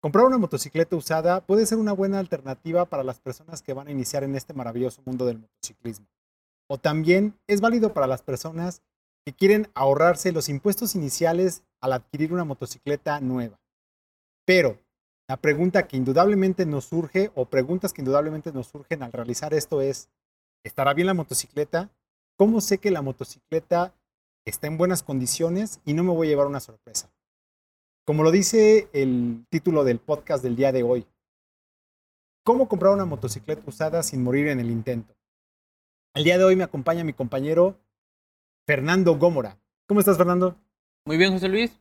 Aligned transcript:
Comprar 0.00 0.24
una 0.24 0.38
motocicleta 0.38 0.96
usada 0.96 1.42
puede 1.42 1.66
ser 1.66 1.76
una 1.76 1.92
buena 1.92 2.18
alternativa 2.18 2.86
para 2.86 3.04
las 3.04 3.20
personas 3.20 3.60
que 3.60 3.74
van 3.74 3.88
a 3.88 3.90
iniciar 3.90 4.24
en 4.24 4.34
este 4.34 4.54
maravilloso 4.54 5.02
mundo 5.04 5.26
del 5.26 5.40
motociclismo. 5.40 6.06
O 6.68 6.78
también 6.78 7.38
es 7.46 7.60
válido 7.60 7.92
para 7.92 8.06
las 8.06 8.22
personas 8.22 8.80
que 9.26 9.34
quieren 9.34 9.68
ahorrarse 9.74 10.32
los 10.32 10.48
impuestos 10.48 10.94
iniciales 10.94 11.64
al 11.82 11.92
adquirir 11.92 12.32
una 12.32 12.44
motocicleta 12.44 13.20
nueva. 13.20 13.60
Pero 14.46 14.78
la 15.28 15.36
pregunta 15.36 15.86
que 15.86 15.98
indudablemente 15.98 16.64
nos 16.64 16.86
surge 16.86 17.30
o 17.34 17.44
preguntas 17.44 17.92
que 17.92 18.00
indudablemente 18.00 18.52
nos 18.52 18.68
surgen 18.68 19.02
al 19.02 19.12
realizar 19.12 19.52
esto 19.52 19.82
es, 19.82 20.08
¿estará 20.64 20.94
bien 20.94 21.08
la 21.08 21.14
motocicleta? 21.14 21.90
¿Cómo 22.38 22.62
sé 22.62 22.78
que 22.78 22.90
la 22.90 23.02
motocicleta 23.02 23.94
está 24.46 24.66
en 24.66 24.78
buenas 24.78 25.02
condiciones 25.02 25.80
y 25.84 25.92
no 25.92 26.04
me 26.04 26.14
voy 26.14 26.28
a 26.28 26.30
llevar 26.30 26.46
una 26.46 26.60
sorpresa? 26.60 27.10
Como 28.04 28.22
lo 28.22 28.30
dice 28.30 28.88
el 28.92 29.46
título 29.50 29.84
del 29.84 29.98
podcast 29.98 30.42
del 30.42 30.56
día 30.56 30.72
de 30.72 30.82
hoy, 30.82 31.06
¿cómo 32.44 32.68
comprar 32.68 32.92
una 32.92 33.04
motocicleta 33.04 33.62
usada 33.66 34.02
sin 34.02 34.22
morir 34.24 34.48
en 34.48 34.58
el 34.58 34.70
intento? 34.70 35.14
El 36.14 36.24
día 36.24 36.38
de 36.38 36.44
hoy 36.44 36.56
me 36.56 36.64
acompaña 36.64 37.04
mi 37.04 37.12
compañero 37.12 37.78
Fernando 38.66 39.16
Gómora. 39.16 39.58
¿Cómo 39.86 40.00
estás, 40.00 40.16
Fernando? 40.16 40.56
Muy 41.04 41.16
bien, 41.16 41.32
José 41.32 41.48
Luis. 41.48 41.80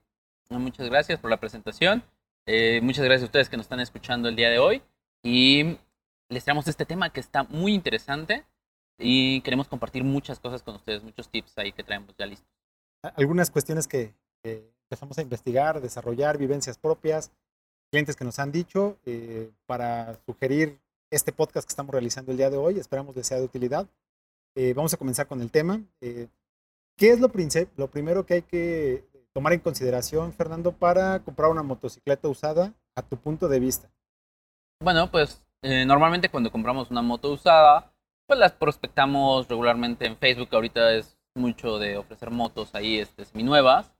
Muchas 0.49 0.89
gracias 0.89 1.19
por 1.19 1.29
la 1.29 1.39
presentación. 1.39 2.03
Eh, 2.45 2.79
muchas 2.81 3.05
gracias 3.05 3.23
a 3.23 3.25
ustedes 3.25 3.49
que 3.49 3.57
nos 3.57 3.65
están 3.65 3.79
escuchando 3.79 4.27
el 4.29 4.35
día 4.35 4.49
de 4.49 4.59
hoy. 4.59 4.81
Y 5.23 5.77
les 6.29 6.43
traemos 6.43 6.67
este 6.67 6.85
tema 6.85 7.11
que 7.11 7.19
está 7.19 7.43
muy 7.43 7.73
interesante 7.73 8.45
y 8.97 9.41
queremos 9.41 9.67
compartir 9.67 10.03
muchas 10.03 10.39
cosas 10.39 10.61
con 10.61 10.75
ustedes, 10.75 11.03
muchos 11.03 11.29
tips 11.29 11.57
ahí 11.57 11.71
que 11.71 11.83
traemos 11.83 12.15
ya 12.17 12.25
listos. 12.25 12.49
Algunas 13.15 13.49
cuestiones 13.49 13.87
que, 13.87 14.13
empezamos 14.89 15.19
a 15.19 15.21
investigar, 15.21 15.79
desarrollar, 15.81 16.39
vivencias 16.39 16.79
propias, 16.79 17.31
clientes 17.91 18.15
que 18.15 18.25
nos 18.25 18.39
han 18.39 18.51
dicho 18.51 18.97
eh, 19.05 19.51
para 19.67 20.17
sugerir 20.25 20.79
este 21.11 21.31
podcast 21.31 21.67
que 21.67 21.71
estamos 21.71 21.91
realizando 21.91 22.31
el 22.31 22.37
día 22.37 22.49
de 22.49 22.57
hoy. 22.57 22.79
Esperamos 22.79 23.13
que 23.13 23.23
sea 23.23 23.37
de 23.37 23.43
utilidad. 23.43 23.87
Eh, 24.55 24.73
vamos 24.73 24.91
a 24.91 24.97
comenzar 24.97 25.27
con 25.27 25.41
el 25.41 25.51
tema. 25.51 25.79
Eh, 26.01 26.27
¿Qué 26.97 27.11
es 27.11 27.19
lo, 27.19 27.31
lo 27.77 27.87
primero 27.87 28.25
que 28.25 28.33
hay 28.33 28.41
que 28.41 29.05
tomar 29.31 29.53
en 29.53 29.59
consideración, 29.59 30.33
Fernando, 30.33 30.71
para 30.71 31.19
comprar 31.19 31.51
una 31.51 31.61
motocicleta 31.61 32.27
usada 32.27 32.73
a 32.95 33.03
tu 33.03 33.15
punto 33.15 33.47
de 33.47 33.59
vista? 33.59 33.91
Bueno, 34.81 35.11
pues 35.11 35.45
normalmente 35.61 36.29
cuando 36.29 36.51
compramos 36.51 36.89
una 36.89 37.03
moto 37.03 37.31
usada, 37.31 37.93
pues 38.25 38.39
las 38.39 38.53
prospectamos 38.53 39.47
regularmente 39.47 40.07
en 40.07 40.17
Facebook. 40.17 40.49
Ahorita 40.51 40.93
es 40.93 41.15
mucho 41.35 41.77
de 41.77 41.97
ofrecer 41.97 42.31
motos 42.31 42.73
ahí 42.73 42.97
este, 42.97 43.23
seminuevas. 43.23 43.91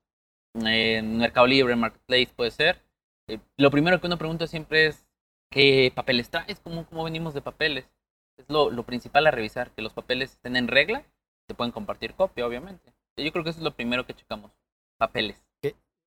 En 0.54 1.18
Mercado 1.18 1.48
Libre, 1.48 1.76
Marketplace 1.76 2.30
puede 2.36 2.52
ser. 2.52 2.82
Eh, 3.28 3.40
lo 3.58 3.72
primero 3.72 4.00
que 4.00 4.08
uno 4.08 4.18
pregunta 4.18 4.48
siempre 4.48 4.88
es 4.88 5.08
qué 5.50 5.92
papeles 5.94 6.30
traes, 6.30 6.60
cómo, 6.60 6.86
cómo 6.88 7.04
venimos 7.04 7.34
de 7.34 7.42
papeles. 7.42 7.90
Es 8.38 8.46
lo, 8.50 8.72
lo, 8.72 8.84
principal 8.84 9.28
a 9.28 9.32
revisar, 9.32 9.72
que 9.72 9.82
los 9.82 9.94
papeles 9.94 10.32
estén 10.32 10.56
en 10.56 10.68
regla. 10.68 11.04
Se 11.48 11.56
pueden 11.56 11.72
compartir 11.72 12.14
copia, 12.14 12.46
obviamente. 12.46 12.94
Yo 13.18 13.32
creo 13.32 13.44
que 13.44 13.50
eso 13.50 13.60
es 13.60 13.64
lo 13.64 13.76
primero 13.76 14.06
que 14.06 14.14
checamos. 14.14 14.52
Papeles. 14.98 15.38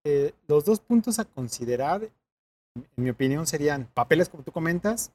Eh, 0.05 0.33
los 0.49 0.65
dos 0.65 0.81
puntos 0.81 1.21
a 1.21 1.25
considerar, 1.25 2.03
en 2.75 2.87
mi 2.97 3.11
opinión, 3.11 3.47
serían 3.47 3.87
papeles, 3.95 4.29
como 4.29 4.43
tú 4.43 4.51
comentas, 4.51 5.13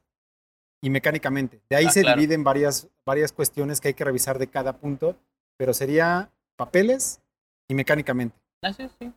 y 0.82 0.90
mecánicamente. 0.90 1.62
De 1.70 1.76
ahí 1.76 1.86
ah, 1.88 1.92
se 1.92 2.04
dividen 2.04 2.44
varias, 2.44 2.88
varias 3.06 3.32
cuestiones 3.34 3.82
que 3.82 3.90
hay 3.90 3.94
que 3.94 4.06
revisar 4.06 4.40
de 4.40 4.48
cada 4.48 4.78
punto, 4.78 5.18
pero 5.58 5.74
sería 5.74 6.32
papeles 6.56 7.20
y 7.68 7.74
mecánicamente. 7.74 8.38
Ah, 8.62 8.74
sí, 8.74 8.90
sí. 9.00 9.12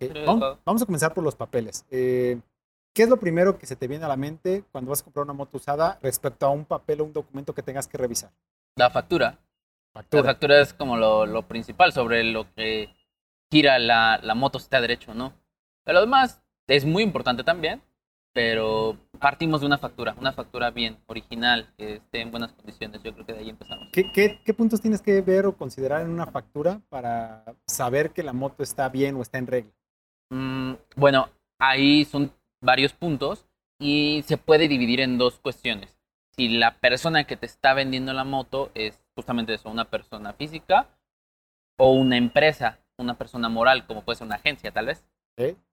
Eh, 0.00 0.24
vamos, 0.26 0.82
a 0.82 0.86
comenzar 0.86 1.14
por 1.14 1.22
los 1.22 1.36
papeles. 1.36 1.84
Eh, 1.90 2.40
¿Qué 2.94 3.04
es 3.04 3.08
lo 3.08 3.18
primero 3.18 3.58
que 3.58 3.66
se 3.66 3.76
te 3.76 3.86
viene 3.86 4.04
a 4.04 4.08
la 4.08 4.16
mente 4.16 4.64
cuando 4.72 4.90
vas 4.90 5.00
a 5.00 5.04
comprar 5.04 5.24
una 5.24 5.34
moto 5.34 5.58
usada 5.58 5.98
respecto 6.02 6.46
a 6.46 6.50
un 6.50 6.64
papel 6.64 7.00
o 7.00 7.04
un 7.04 7.12
documento 7.12 7.54
que 7.54 7.62
tengas 7.62 7.86
que 7.86 7.98
revisar? 7.98 8.30
La 8.76 8.90
factura. 8.90 9.38
La 9.94 10.22
factura 10.22 10.60
es 10.60 10.72
como 10.72 10.96
lo, 10.96 11.26
lo 11.26 11.42
principal 11.42 11.92
sobre 11.92 12.24
lo 12.24 12.52
que 12.54 12.94
gira 13.50 13.78
la, 13.78 14.18
la 14.22 14.34
moto 14.34 14.58
si 14.58 14.64
está 14.64 14.80
derecho 14.80 15.14
no. 15.14 15.32
Pero 15.84 15.98
además 15.98 16.40
es 16.66 16.84
muy 16.84 17.02
importante 17.02 17.44
también 17.44 17.82
pero 18.38 18.96
partimos 19.18 19.60
de 19.60 19.66
una 19.66 19.78
factura, 19.78 20.14
una 20.18 20.32
factura 20.32 20.70
bien, 20.70 20.98
original, 21.06 21.68
que 21.76 21.96
esté 21.96 22.20
en 22.20 22.30
buenas 22.30 22.52
condiciones. 22.52 23.02
Yo 23.02 23.12
creo 23.12 23.26
que 23.26 23.32
de 23.32 23.38
ahí 23.40 23.50
empezamos. 23.50 23.88
¿Qué, 23.92 24.10
qué, 24.44 24.54
puntos 24.54 24.80
tienes 24.80 25.02
que 25.02 25.20
ver 25.20 25.46
o 25.46 25.56
considerar 25.56 26.02
en 26.02 26.10
una 26.10 26.26
factura 26.26 26.80
para 26.88 27.44
saber 27.66 28.10
que 28.10 28.22
la 28.22 28.32
moto 28.32 28.62
está 28.62 28.88
bien 28.88 29.16
o 29.16 29.22
está 29.22 29.38
en 29.38 29.46
regla? 29.46 29.72
Mm, 30.30 30.74
bueno, 30.96 31.28
ahí 31.58 32.04
son 32.04 32.32
varios 32.60 32.92
puntos 32.92 33.46
y 33.78 34.24
se 34.26 34.36
puede 34.36 34.68
dividir 34.68 35.00
en 35.00 35.18
dos 35.18 35.38
cuestiones. 35.38 35.98
Si 36.36 36.48
la 36.48 36.78
persona 36.78 37.24
que 37.24 37.36
te 37.36 37.46
está 37.46 37.74
vendiendo 37.74 38.12
la 38.12 38.24
moto 38.24 38.70
es 38.74 39.00
justamente 39.14 39.54
eso, 39.54 39.70
una 39.70 39.86
persona 39.86 40.32
física 40.32 40.88
o 41.76 41.92
una 41.92 42.16
empresa, 42.16 42.78
una 42.96 43.14
persona 43.14 43.48
moral, 43.48 43.86
como 43.86 44.02
puede 44.02 44.18
ser 44.18 44.26
una 44.26 44.36
agencia 44.36 44.70
tal 44.70 44.86
vez. 44.86 45.04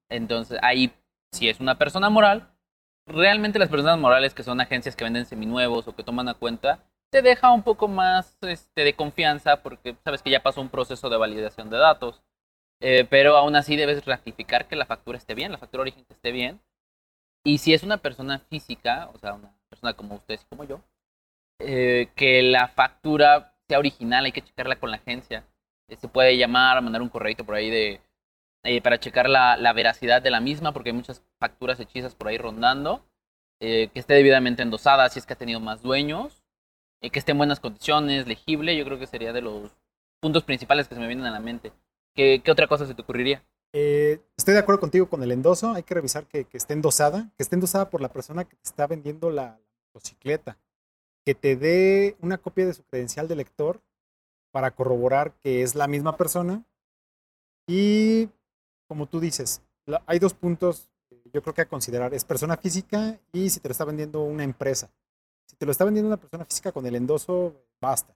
Entonces 0.09 0.59
ahí, 0.61 0.91
si 1.31 1.49
es 1.49 1.59
una 1.59 1.77
persona 1.77 2.09
moral, 2.09 2.54
realmente 3.05 3.59
las 3.59 3.69
personas 3.69 3.99
morales 3.99 4.33
que 4.33 4.43
son 4.43 4.61
agencias 4.61 4.95
que 4.95 5.03
venden 5.03 5.25
seminuevos 5.25 5.87
o 5.87 5.95
que 5.95 6.03
toman 6.03 6.29
a 6.29 6.33
cuenta, 6.33 6.79
te 7.11 7.21
deja 7.21 7.51
un 7.51 7.63
poco 7.63 7.87
más 7.87 8.37
este, 8.41 8.83
de 8.83 8.93
confianza 8.93 9.61
porque 9.61 9.95
sabes 10.03 10.21
que 10.21 10.31
ya 10.31 10.43
pasó 10.43 10.61
un 10.61 10.69
proceso 10.69 11.09
de 11.09 11.17
validación 11.17 11.69
de 11.69 11.77
datos. 11.77 12.21
Eh, 12.81 13.05
pero 13.09 13.37
aún 13.37 13.55
así 13.55 13.75
debes 13.77 14.05
ratificar 14.05 14.67
que 14.67 14.75
la 14.75 14.85
factura 14.85 15.17
esté 15.17 15.33
bien, 15.33 15.51
la 15.51 15.57
factura 15.57 15.81
origen 15.81 16.05
esté 16.09 16.31
bien. 16.31 16.59
Y 17.43 17.59
si 17.59 17.73
es 17.73 17.83
una 17.83 17.97
persona 17.97 18.39
física, 18.39 19.09
o 19.13 19.17
sea, 19.17 19.33
una 19.35 19.53
persona 19.69 19.93
como 19.93 20.15
ustedes 20.15 20.43
y 20.43 20.45
como 20.47 20.65
yo, 20.65 20.81
eh, 21.59 22.09
que 22.15 22.41
la 22.43 22.67
factura 22.67 23.55
sea 23.67 23.79
original, 23.79 24.25
hay 24.25 24.31
que 24.31 24.41
checarla 24.41 24.77
con 24.77 24.91
la 24.91 24.97
agencia. 24.97 25.45
Eh, 25.87 25.95
se 25.95 26.07
puede 26.07 26.37
llamar, 26.37 26.81
mandar 26.81 27.01
un 27.01 27.09
correo 27.09 27.35
por 27.45 27.55
ahí 27.55 27.69
de 27.69 28.01
eh, 28.65 28.81
para 28.81 28.99
checar 28.99 29.29
la, 29.29 29.57
la, 29.57 29.73
veracidad 29.73 30.21
de 30.21 30.31
la 30.31 30.41
misma, 30.41 30.73
porque 30.73 30.89
hay 30.89 30.95
muchas 30.95 31.23
facturas 31.39 31.79
hechizas 31.79 32.15
por 32.15 32.27
ahí 32.27 32.37
rondando, 32.37 33.05
eh, 33.59 33.89
que 33.93 33.99
esté 33.99 34.15
debidamente 34.15 34.61
endosada 34.61 35.07
si 35.09 35.19
es 35.19 35.25
que 35.25 35.33
ha 35.33 35.37
tenido 35.37 35.59
más 35.59 35.81
dueños, 35.81 36.43
y 37.01 37.09
que 37.09 37.19
esté 37.19 37.31
en 37.31 37.37
buenas 37.37 37.59
condiciones, 37.59 38.27
legible, 38.27 38.75
yo 38.75 38.85
creo 38.85 38.99
que 38.99 39.07
sería 39.07 39.31
de 39.31 39.41
los 39.41 39.71
puntos 40.19 40.43
principales 40.43 40.87
que 40.87 40.95
se 40.95 41.01
me 41.01 41.07
vienen 41.07 41.25
a 41.25 41.31
la 41.31 41.39
mente. 41.39 41.71
¿Qué, 42.13 42.41
qué 42.43 42.51
otra 42.51 42.67
cosa 42.67 42.85
se 42.85 42.93
te 42.93 43.01
ocurriría? 43.01 43.43
Eh, 43.73 44.19
estoy 44.37 44.53
de 44.53 44.61
acuerdo 44.61 44.79
contigo 44.79 45.09
con 45.09 45.21
el 45.21 45.31
endoso, 45.31 45.71
hay 45.71 45.83
que 45.83 45.93
revisar 45.93 46.25
que, 46.25 46.45
que, 46.45 46.57
esté 46.57 46.73
endosada, 46.73 47.29
que 47.37 47.43
esté 47.43 47.55
endosada 47.55 47.89
por 47.89 48.01
la 48.01 48.09
persona 48.09 48.45
que 48.45 48.55
te 48.55 48.63
está 48.63 48.87
vendiendo 48.87 49.29
la, 49.29 49.59
motocicleta, 49.95 50.57
que 51.25 51.33
te 51.33 51.55
dé 51.55 52.17
una 52.19 52.37
copia 52.37 52.65
de 52.65 52.73
su 52.73 52.83
credencial 52.83 53.27
de 53.27 53.35
lector 53.35 53.81
para 54.51 54.71
corroborar 54.71 55.33
que 55.39 55.63
es 55.63 55.75
la 55.75 55.87
misma 55.87 56.17
persona 56.17 56.63
y 57.67 58.29
como 58.87 59.07
tú 59.07 59.19
dices, 59.19 59.61
hay 60.05 60.19
dos 60.19 60.33
puntos 60.33 60.89
yo 61.33 61.41
creo 61.41 61.53
que 61.53 61.61
a 61.61 61.67
considerar. 61.67 62.13
Es 62.13 62.23
persona 62.23 62.57
física 62.57 63.19
y 63.31 63.49
si 63.49 63.59
te 63.59 63.67
lo 63.67 63.73
está 63.73 63.85
vendiendo 63.85 64.21
una 64.21 64.43
empresa. 64.43 64.89
Si 65.45 65.55
te 65.55 65.65
lo 65.65 65.71
está 65.71 65.85
vendiendo 65.85 66.07
una 66.07 66.17
persona 66.17 66.45
física 66.45 66.71
con 66.71 66.85
el 66.85 66.95
endoso, 66.95 67.53
basta. 67.81 68.15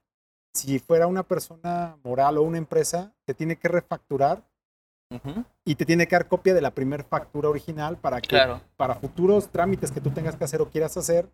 Si 0.54 0.78
fuera 0.78 1.06
una 1.06 1.22
persona 1.22 1.96
moral 2.02 2.38
o 2.38 2.42
una 2.42 2.58
empresa, 2.58 3.12
te 3.24 3.34
tiene 3.34 3.56
que 3.56 3.68
refacturar 3.68 4.42
y 5.64 5.74
te 5.74 5.84
tiene 5.84 6.06
que 6.06 6.14
dar 6.14 6.28
copia 6.28 6.54
de 6.54 6.60
la 6.60 6.70
primera 6.70 7.02
factura 7.02 7.48
original 7.48 7.96
para 7.96 8.20
que 8.20 8.38
para 8.76 8.94
futuros 8.94 9.48
trámites 9.48 9.90
que 9.90 10.00
tú 10.00 10.10
tengas 10.10 10.36
que 10.36 10.44
hacer 10.44 10.62
o 10.62 10.70
quieras 10.70 10.96
hacer, 10.96 11.28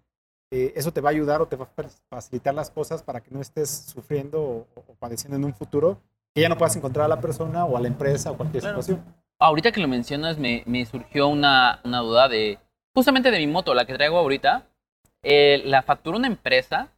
eh, 0.50 0.72
eso 0.76 0.92
te 0.92 1.02
va 1.02 1.10
a 1.10 1.12
ayudar 1.12 1.42
o 1.42 1.46
te 1.46 1.56
va 1.56 1.66
a 1.66 1.88
facilitar 2.08 2.54
las 2.54 2.70
cosas 2.70 3.02
para 3.02 3.20
que 3.20 3.30
no 3.30 3.40
estés 3.40 3.68
sufriendo 3.68 4.66
o, 4.74 4.94
padeciendo 4.98 5.36
en 5.36 5.44
un 5.44 5.52
futuro 5.52 6.00
que 6.34 6.40
ya 6.40 6.48
no 6.48 6.56
puedas 6.56 6.76
encontrar 6.76 7.04
a 7.04 7.08
la 7.08 7.20
persona 7.20 7.64
o 7.66 7.76
a 7.76 7.80
la 7.80 7.88
empresa 7.88 8.30
o 8.30 8.36
cualquier 8.36 8.62
situación. 8.62 9.04
Ahorita 9.38 9.72
que 9.72 9.80
lo 9.80 9.88
mencionas, 9.88 10.38
me, 10.38 10.62
me 10.66 10.84
surgió 10.86 11.28
una, 11.28 11.80
una, 11.84 11.98
duda 12.00 12.28
de, 12.28 12.58
justamente 12.94 13.30
de 13.30 13.38
mi 13.38 13.46
moto, 13.46 13.74
la 13.74 13.84
que 13.84 13.94
traigo 13.94 14.18
ahorita. 14.18 14.66
Eh, 15.22 15.62
la 15.64 15.82
facturó 15.82 16.16
una 16.16 16.28
empresa, 16.28 16.88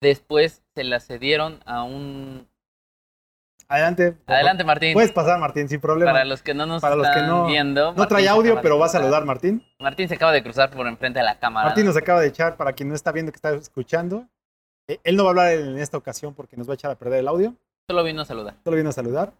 después 0.00 0.62
se 0.74 0.84
la 0.84 1.00
cedieron 1.00 1.60
a 1.64 1.82
un... 1.82 2.48
Adelante. 3.68 4.16
Adelante, 4.26 4.62
Martín. 4.62 4.92
Puedes 4.92 5.10
pasar, 5.10 5.40
Martín, 5.40 5.68
sin 5.68 5.80
problema. 5.80 6.12
Para 6.12 6.24
los 6.24 6.40
que 6.42 6.54
no 6.54 6.66
nos 6.66 6.84
están 6.84 7.46
viendo. 7.46 7.94
No 7.94 8.06
trae 8.06 8.28
audio, 8.28 8.60
pero 8.62 8.78
va 8.78 8.86
a 8.86 8.90
saludar, 8.90 9.24
Martín. 9.24 9.64
Martín 9.80 10.08
se 10.08 10.14
acaba 10.14 10.30
de 10.30 10.42
cruzar 10.42 10.70
por 10.70 10.86
enfrente 10.86 11.18
de 11.18 11.24
la 11.24 11.40
cámara. 11.40 11.66
Martín 11.66 11.86
nos 11.86 11.96
acaba 11.96 12.20
de 12.20 12.28
echar, 12.28 12.56
para 12.56 12.74
quien 12.74 12.88
no 12.88 12.94
está 12.94 13.10
viendo 13.10 13.32
que 13.32 13.36
está 13.36 13.54
escuchando. 13.54 14.28
Eh, 14.86 15.00
él 15.02 15.16
no 15.16 15.24
va 15.24 15.30
a 15.30 15.32
hablar 15.32 15.52
en 15.54 15.78
esta 15.78 15.96
ocasión 15.96 16.34
porque 16.34 16.56
nos 16.56 16.68
va 16.68 16.72
a 16.72 16.76
echar 16.76 16.92
a 16.92 16.94
perder 16.94 17.20
el 17.20 17.28
audio. 17.28 17.56
Solo 17.88 18.04
vino 18.04 18.22
a 18.22 18.24
saludar. 18.24 18.54
Solo 18.62 18.76
vino 18.76 18.90
a 18.90 18.92
saludar. 18.92 19.32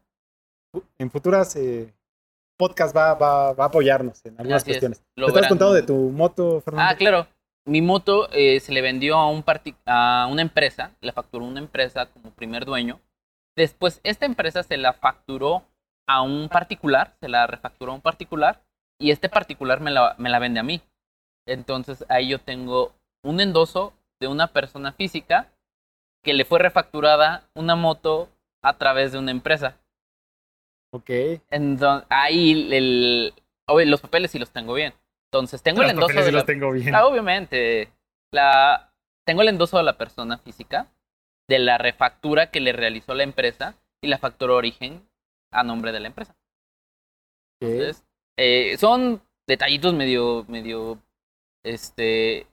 En 0.99 1.11
futuras 1.11 1.55
eh, 1.55 1.95
podcast 2.57 2.97
va, 2.97 3.15
va, 3.15 3.53
va 3.53 3.65
a 3.65 3.67
apoyarnos 3.69 4.25
en 4.25 4.39
algunas 4.39 4.65
cuestiones. 4.65 5.03
¿Te 5.15 5.41
has 5.41 5.49
contado 5.49 5.73
de 5.73 5.83
tu 5.83 5.95
moto, 5.95 6.61
Fernando? 6.61 6.91
Ah, 6.91 6.97
claro. 6.97 7.27
Mi 7.67 7.83
moto 7.83 8.29
eh, 8.33 8.61
se 8.61 8.73
le 8.73 8.81
vendió 8.81 9.17
a, 9.17 9.29
un 9.29 9.45
a 9.87 10.29
una 10.31 10.43
empresa, 10.43 10.93
la 11.01 11.13
facturó 11.13 11.45
una 11.45 11.59
empresa 11.59 12.07
como 12.07 12.31
primer 12.31 12.65
dueño. 12.65 13.01
Después, 13.57 14.01
esta 14.05 14.25
empresa 14.25 14.63
se 14.63 14.77
la 14.77 14.93
facturó 14.93 15.65
a 16.07 16.23
un 16.23 16.49
particular, 16.49 17.17
se 17.21 17.29
la 17.29 17.47
refacturó 17.47 17.93
a 17.93 17.95
un 17.97 18.01
particular. 18.01 18.63
y 18.99 19.11
este 19.11 19.29
particular 19.29 19.81
me 19.81 19.91
la, 19.91 20.15
me 20.19 20.31
la 20.31 20.39
vende 20.39 20.61
a 20.61 20.63
mí. 20.63 20.81
Entonces 21.47 22.05
ahí 22.09 22.29
yo 22.29 22.41
tengo 22.41 22.93
un 23.23 23.41
endoso 23.41 23.93
de 24.21 24.29
una 24.29 24.49
persona 24.49 24.93
física 24.93 25.49
que 26.25 26.35
le 26.35 26.45
fue 26.45 26.59
refacturada 26.59 27.45
una 27.55 27.77
moto 27.77 28.29
a 28.63 28.79
través 28.79 29.13
de 29.13 29.19
una 29.19 29.31
empresa. 29.31 29.77
Ok. 30.93 31.11
Entonces, 31.51 32.07
ahí 32.11 32.69
el, 32.73 33.35
los 33.91 34.01
papeles 34.01 34.31
sí 34.31 34.39
los 34.39 34.51
tengo 34.51 34.75
bien. 34.75 34.95
Entonces 35.31 35.63
tengo 35.63 35.83
el 35.83 35.91
endoso 35.91 36.09
papeles 36.09 36.25
de 36.25 36.31
sí 36.31 36.33
la, 36.33 36.39
los 36.39 36.47
tengo 36.47 36.71
bien. 36.73 36.95
Ah, 36.95 37.07
obviamente. 37.07 37.93
La, 38.33 38.93
tengo 39.27 39.43
el 39.43 39.49
endoso 39.49 39.77
de 39.77 39.83
la 39.83 39.99
persona 39.99 40.39
física, 40.39 40.89
de 41.49 41.59
la 41.59 41.79
refactura 41.79 42.51
que 42.51 42.61
le 42.61 42.73
realizó 42.73 43.15
la 43.15 43.23
empresa 43.25 43.77
y 44.03 44.09
la 44.09 44.19
factura 44.19 44.55
origen 44.55 45.07
a 45.53 45.63
nombre 45.63 45.93
de 45.93 46.01
la 46.01 46.09
empresa. 46.09 46.37
Entonces, 47.61 48.05
eh, 48.37 48.77
son 48.79 49.23
detallitos 49.47 49.95
medio, 49.95 50.45
medio, 50.49 50.99
este, 51.65 52.47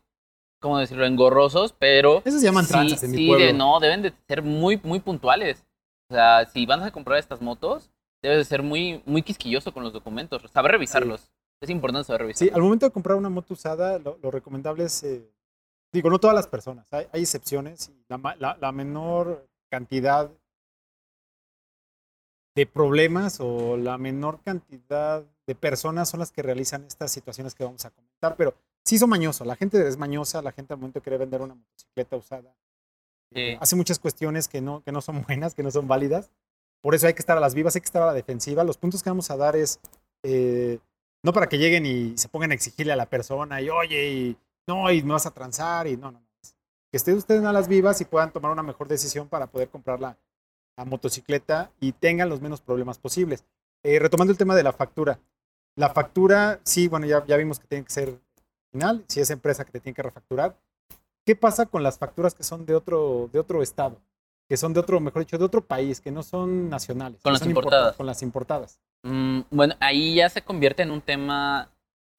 ¿cómo 0.62 0.79
decirlo? 0.79 1.06
Engorrosos, 1.06 1.74
pero 1.74 2.21
Esos 2.25 2.39
se 2.39 2.45
llaman 2.47 2.65
sí, 2.65 2.71
tranzas 2.71 3.03
en 3.03 3.12
mi 3.12 3.18
sí, 3.18 3.27
pueblo. 3.27 3.45
de- 3.45 3.53
no, 3.53 3.79
deben 3.79 4.01
de 4.01 4.13
ser 4.27 4.41
muy, 4.41 4.77
muy 4.83 5.00
puntuales. 5.00 5.65
O 6.09 6.13
sea, 6.15 6.45
si 6.45 6.65
van 6.65 6.83
a 6.83 6.91
comprar 6.91 7.19
estas 7.19 7.41
motos, 7.41 7.89
debes 8.23 8.39
de 8.39 8.45
ser 8.45 8.63
muy, 8.63 9.03
muy 9.05 9.21
quisquilloso 9.21 9.71
con 9.73 9.83
los 9.83 9.93
documentos, 9.93 10.41
saber 10.51 10.71
revisarlos. 10.71 11.29
Es 11.61 11.69
importante 11.69 12.05
saber 12.07 12.21
Sí, 12.21 12.23
revisarlos. 12.23 12.55
al 12.55 12.61
momento 12.63 12.85
de 12.87 12.91
comprar 12.91 13.17
una 13.17 13.29
moto 13.29 13.53
usada, 13.53 13.99
lo, 13.99 14.17
lo 14.21 14.31
recomendable 14.31 14.85
es, 14.85 15.03
eh, 15.03 15.29
digo, 15.91 16.09
no 16.09 16.17
todas 16.19 16.35
las 16.35 16.47
personas, 16.47 16.87
hay, 16.91 17.05
hay 17.13 17.21
excepciones, 17.21 17.89
y 17.89 18.03
la, 18.09 18.35
la- 18.39 18.57
la 18.59 18.71
menor 18.71 19.47
cantidad 19.69 20.31
de 22.55 22.65
problemas 22.67 23.39
o 23.39 23.77
la 23.77 23.97
menor 23.97 24.41
cantidad 24.43 25.23
de 25.47 25.55
personas 25.55 26.09
son 26.09 26.19
las 26.19 26.31
que 26.31 26.43
realizan 26.43 26.83
estas 26.85 27.11
situaciones 27.11 27.55
que 27.55 27.63
vamos 27.63 27.83
a 27.85 27.89
comentar, 27.89 28.35
pero 28.35 28.53
sí 28.85 28.97
son 28.99 29.09
mañosos, 29.09 29.47
la 29.47 29.55
gente 29.55 29.85
es 29.87 29.97
mañosa, 29.97 30.41
la 30.41 30.51
gente 30.51 30.73
al 30.73 30.79
momento 30.79 30.99
de 30.99 31.03
querer 31.03 31.19
vender 31.19 31.41
una 31.41 31.55
motocicleta 31.55 32.15
usada 32.15 32.55
eh, 33.31 33.53
Sí. 33.53 33.57
hace 33.59 33.75
muchas 33.75 33.97
cuestiones 33.97 34.47
que 34.47 34.61
no, 34.61 34.83
que 34.83 34.91
no 34.91 35.01
son 35.01 35.23
buenas, 35.27 35.55
que 35.55 35.63
no 35.63 35.71
son 35.71 35.87
válidas, 35.87 36.31
por 36.83 36.94
eso 36.94 37.07
hay 37.07 37.13
que 37.13 37.21
estar 37.21 37.38
a 37.38 37.41
las 37.41 37.56
vivas, 37.56 37.75
hay 37.75 37.81
que 37.81 37.85
estar 37.85 38.03
a 38.03 38.07
la 38.07 38.13
defensiva, 38.13 38.63
los 38.63 38.77
puntos 38.77 39.01
que 39.01 39.09
vamos 39.09 39.31
a 39.31 39.38
dar 39.38 39.56
es... 39.56 39.80
eh, 40.21 40.80
no 41.24 41.31
para 41.31 41.47
que 41.47 41.57
lleguen 41.57 41.85
y 41.85 42.18
se 42.18 42.27
pongan 42.27 42.51
a 42.51 42.53
exigirle 42.53 42.91
a 42.91 42.97
la 42.97 43.06
persona 43.06 43.62
y 43.62 43.69
oye, 43.69 44.09
y 44.09 44.38
no, 44.68 44.91
y 44.91 45.01
me 45.03 45.13
vas 45.13 45.25
a 45.25 45.31
transar 45.31 45.88
y 45.88 45.95
no, 45.95 46.12
no, 46.12 46.19
no. 46.19 46.27
Que 46.91 46.97
estén 46.97 47.15
ustedes 47.15 47.44
a 47.45 47.53
las 47.53 47.69
vivas 47.69 48.01
y 48.01 48.06
puedan 48.06 48.31
tomar 48.31 48.51
una 48.51 48.62
mejor 48.62 48.89
decisión 48.89 49.30
para 49.30 49.47
poder 49.47 49.69
comprar 49.69 50.00
la, 50.00 50.18
motocicleta 50.85 51.71
y 51.80 51.91
tengan 51.94 52.30
los 52.30 52.41
menos 52.41 52.59
problemas 52.59 52.97
posibles. 52.97 53.45
Eh, 53.83 54.00
retomando 54.00 54.31
el 54.31 54.38
tema 54.38 54.56
de 54.56 54.63
la 54.63 54.74
factura. 54.74 55.19
La 55.75 55.89
factura, 55.89 56.59
sí, 56.63 56.88
bueno, 56.88 57.06
ya, 57.06 57.24
ya 57.25 57.38
vimos 57.38 57.59
que 57.59 57.68
tiene 57.68 57.86
que 57.86 57.91
ser 57.91 58.19
final, 58.71 59.06
si 59.07 59.21
es 59.21 59.29
empresa 59.29 59.65
que 59.65 59.71
te 59.71 59.79
tiene 59.79 59.95
que 59.95 60.03
refacturar. 60.03 60.57
¿Qué 61.25 61.36
pasa 61.36 61.68
con 61.68 61.83
las 61.83 61.97
facturas 61.97 62.33
que 62.33 62.44
son 62.44 62.65
de 62.65 62.75
otro, 62.75 63.29
de 63.31 63.39
otro 63.39 63.62
estado? 63.62 63.97
Que 64.49 64.57
son 64.57 64.73
de 64.73 64.79
otro, 64.79 64.99
mejor 64.99 65.21
dicho, 65.21 65.37
de 65.37 65.45
otro 65.45 65.65
país, 65.65 66.01
que 66.01 66.11
no 66.11 66.21
son 66.23 66.69
nacionales. 66.69 67.21
Con 67.21 67.33
las 67.33 67.45
importadas. 67.45 67.95
Con 67.95 68.05
las 68.05 68.21
importadas. 68.21 68.79
Mm, 69.03 69.41
bueno, 69.49 69.75
ahí 69.79 70.15
ya 70.15 70.29
se 70.29 70.41
convierte 70.41 70.83
en 70.83 70.91
un 70.91 71.01
tema 71.01 71.69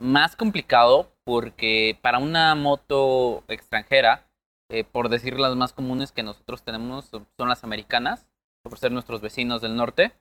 más 0.01 0.37
complicado 0.37 1.13
porque 1.25 1.99
para 2.03 2.19
una 2.19 2.55
moto 2.55 3.45
extranjera, 3.49 4.29
eh, 4.71 4.85
por 4.85 5.09
decir 5.09 5.39
las 5.39 5.57
más 5.57 5.73
comunes 5.73 6.13
que 6.13 6.23
nosotros 6.23 6.63
tenemos, 6.63 7.07
son 7.07 7.27
son 7.37 7.49
las 7.49 7.65
americanas, 7.65 8.27
por 8.63 8.79
ser 8.79 8.93
nuestros 8.93 9.21
vecinos 9.21 9.61
del 9.61 9.77
norte, 9.77 10.13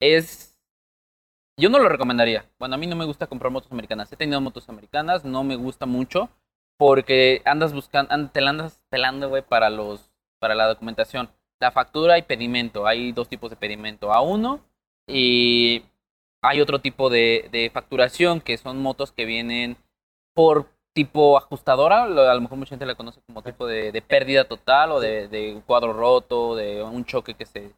es... 0.00 0.56
Yo 1.58 1.68
no 1.68 1.78
lo 1.78 1.88
recomendaría. 1.88 2.48
Bueno, 2.58 2.74
a 2.74 2.78
mí 2.78 2.86
no 2.86 2.96
me 2.96 3.04
gusta 3.04 3.26
comprar 3.26 3.52
motos 3.52 3.70
americanas. 3.70 4.10
He 4.10 4.16
tenido 4.16 4.40
motos 4.40 4.68
americanas, 4.70 5.24
no 5.24 5.44
me 5.44 5.56
gusta 5.56 5.84
mucho 5.84 6.30
porque 6.78 7.42
andas 7.44 7.74
buscando, 7.74 8.30
te 8.30 8.40
la 8.40 8.50
andas 8.50 8.80
pelando, 8.88 9.28
güey, 9.28 9.42
para 9.42 9.68
los, 9.68 10.09
para 10.40 10.56
la 10.56 10.66
documentación. 10.66 11.30
La 11.60 11.70
factura 11.70 12.18
y 12.18 12.22
pedimento. 12.22 12.86
Hay 12.86 13.12
dos 13.12 13.28
tipos 13.28 13.50
de 13.50 13.56
pedimento. 13.56 14.10
A1 14.10 14.60
y 15.06 15.84
hay 16.42 16.60
otro 16.60 16.80
tipo 16.80 17.10
de, 17.10 17.48
de 17.52 17.70
facturación 17.70 18.40
que 18.40 18.56
son 18.56 18.82
motos 18.82 19.12
que 19.12 19.24
vienen 19.24 19.76
por 20.34 20.66
tipo 20.92 21.36
ajustadora. 21.38 22.04
A 22.04 22.34
lo 22.34 22.40
mejor 22.40 22.58
mucha 22.58 22.70
gente 22.70 22.86
la 22.86 22.94
conoce 22.94 23.20
como 23.26 23.42
tipo 23.42 23.66
de, 23.66 24.02
pérdida 24.06 24.44
total 24.44 24.92
o 24.92 25.00
de, 25.00 25.62
cuadro 25.66 25.92
roto, 25.92 26.56
de 26.56 26.82
un 26.82 27.04
choque 27.04 27.34
que 27.34 27.46
se, 27.46 27.72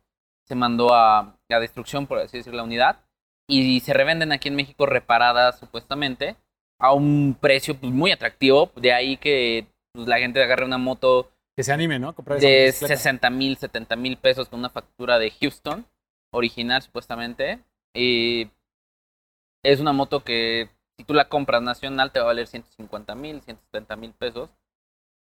se 0.45 0.55
mandó 0.55 0.95
a, 0.95 1.37
a 1.49 1.61
destrucción, 1.61 2.07
por 2.07 2.19
así 2.19 2.39
decir, 2.39 2.55
la 2.55 2.63
unidad. 2.63 3.01
Y 3.49 3.81
se 3.81 3.93
revenden 3.93 4.33
aquí 4.33 4.49
en 4.49 4.57
México 4.57 4.87
reparadas 4.87 5.59
supuestamente 5.59 6.37
a 6.79 6.93
un 6.93 7.37
precio 7.41 7.77
pues, 7.79 7.93
muy 7.93 8.13
atractivo. 8.13 8.71
De 8.77 8.93
ahí 8.93 9.17
que 9.17 9.67
pues, 9.93 10.09
la 10.09 10.19
gente 10.19 10.43
agarre 10.43 10.65
una 10.65 10.79
moto 10.79 11.31
Que 11.57 11.63
se 11.63 11.73
anime, 11.73 11.99
¿no? 11.99 12.15
Comprar 12.15 12.41
de 12.41 12.67
motocicleta. 12.67 12.97
60 12.97 13.31
mil, 13.31 13.57
70 13.57 13.97
mil 13.97 14.17
pesos 14.17 14.49
con 14.49 14.59
una 14.61 14.71
factura 14.71 15.19
de 15.19 15.31
Houston, 15.31 15.87
original 16.33 16.83
supuestamente. 16.83 17.63
Y 17.95 18.51
es 19.63 19.81
una 19.81 19.93
moto 19.93 20.25
que 20.25 20.71
si 20.99 21.05
tú 21.05 21.15
la 21.15 21.29
compras 21.29 21.63
nacional 21.63 22.11
te 22.11 22.21
va 22.21 22.25
a 22.25 22.29
valer 22.29 22.47
150 22.47 23.15
mil, 23.15 23.43
170 23.43 23.97
mil 23.97 24.13
pesos. 24.13 24.51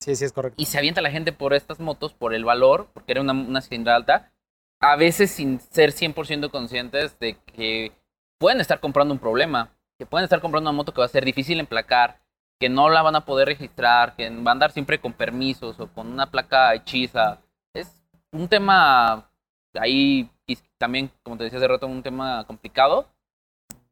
Sí, 0.02 0.16
sí, 0.16 0.26
es 0.26 0.32
correcto. 0.32 0.62
Y 0.62 0.66
se 0.66 0.78
avienta 0.78 1.02
la 1.02 1.12
gente 1.12 1.32
por 1.32 1.54
estas 1.54 1.80
motos, 1.80 2.14
por 2.14 2.34
el 2.34 2.46
valor, 2.46 2.90
porque 2.94 3.12
era 3.12 3.22
una, 3.22 3.34
una 3.34 3.62
cilindrada 3.62 3.98
alta, 3.98 4.34
a 4.82 4.96
veces 4.96 5.32
sin 5.32 5.60
ser 5.60 5.92
100% 5.92 6.50
conscientes 6.52 7.20
de 7.20 7.36
que 7.46 7.92
pueden 8.40 8.62
estar 8.62 8.80
comprando 8.80 9.14
un 9.14 9.20
problema, 9.20 9.76
que 9.98 10.06
pueden 10.06 10.24
estar 10.24 10.40
comprando 10.40 10.70
una 10.70 10.78
moto 10.78 10.94
que 10.94 11.02
va 11.02 11.06
a 11.06 11.10
ser 11.10 11.26
difícil 11.26 11.60
emplacar, 11.60 12.22
que 12.60 12.70
no 12.70 12.90
la 12.90 13.02
van 13.02 13.16
a 13.16 13.26
poder 13.26 13.48
registrar, 13.48 14.16
que 14.16 14.30
van 14.30 14.48
a 14.48 14.52
andar 14.52 14.72
siempre 14.72 15.00
con 15.00 15.14
permisos 15.14 15.80
o 15.80 15.88
con 15.88 16.08
una 16.08 16.30
placa 16.30 16.74
hechiza. 16.76 17.40
Es 17.74 18.04
un 18.32 18.48
tema 18.48 19.30
ahí 19.74 20.30
también, 20.78 21.12
como 21.24 21.38
te 21.38 21.46
decía 21.46 21.60
hace 21.60 21.68
rato, 21.68 21.88
un 21.88 22.04
tema 22.04 22.44
complicado. 22.46 23.08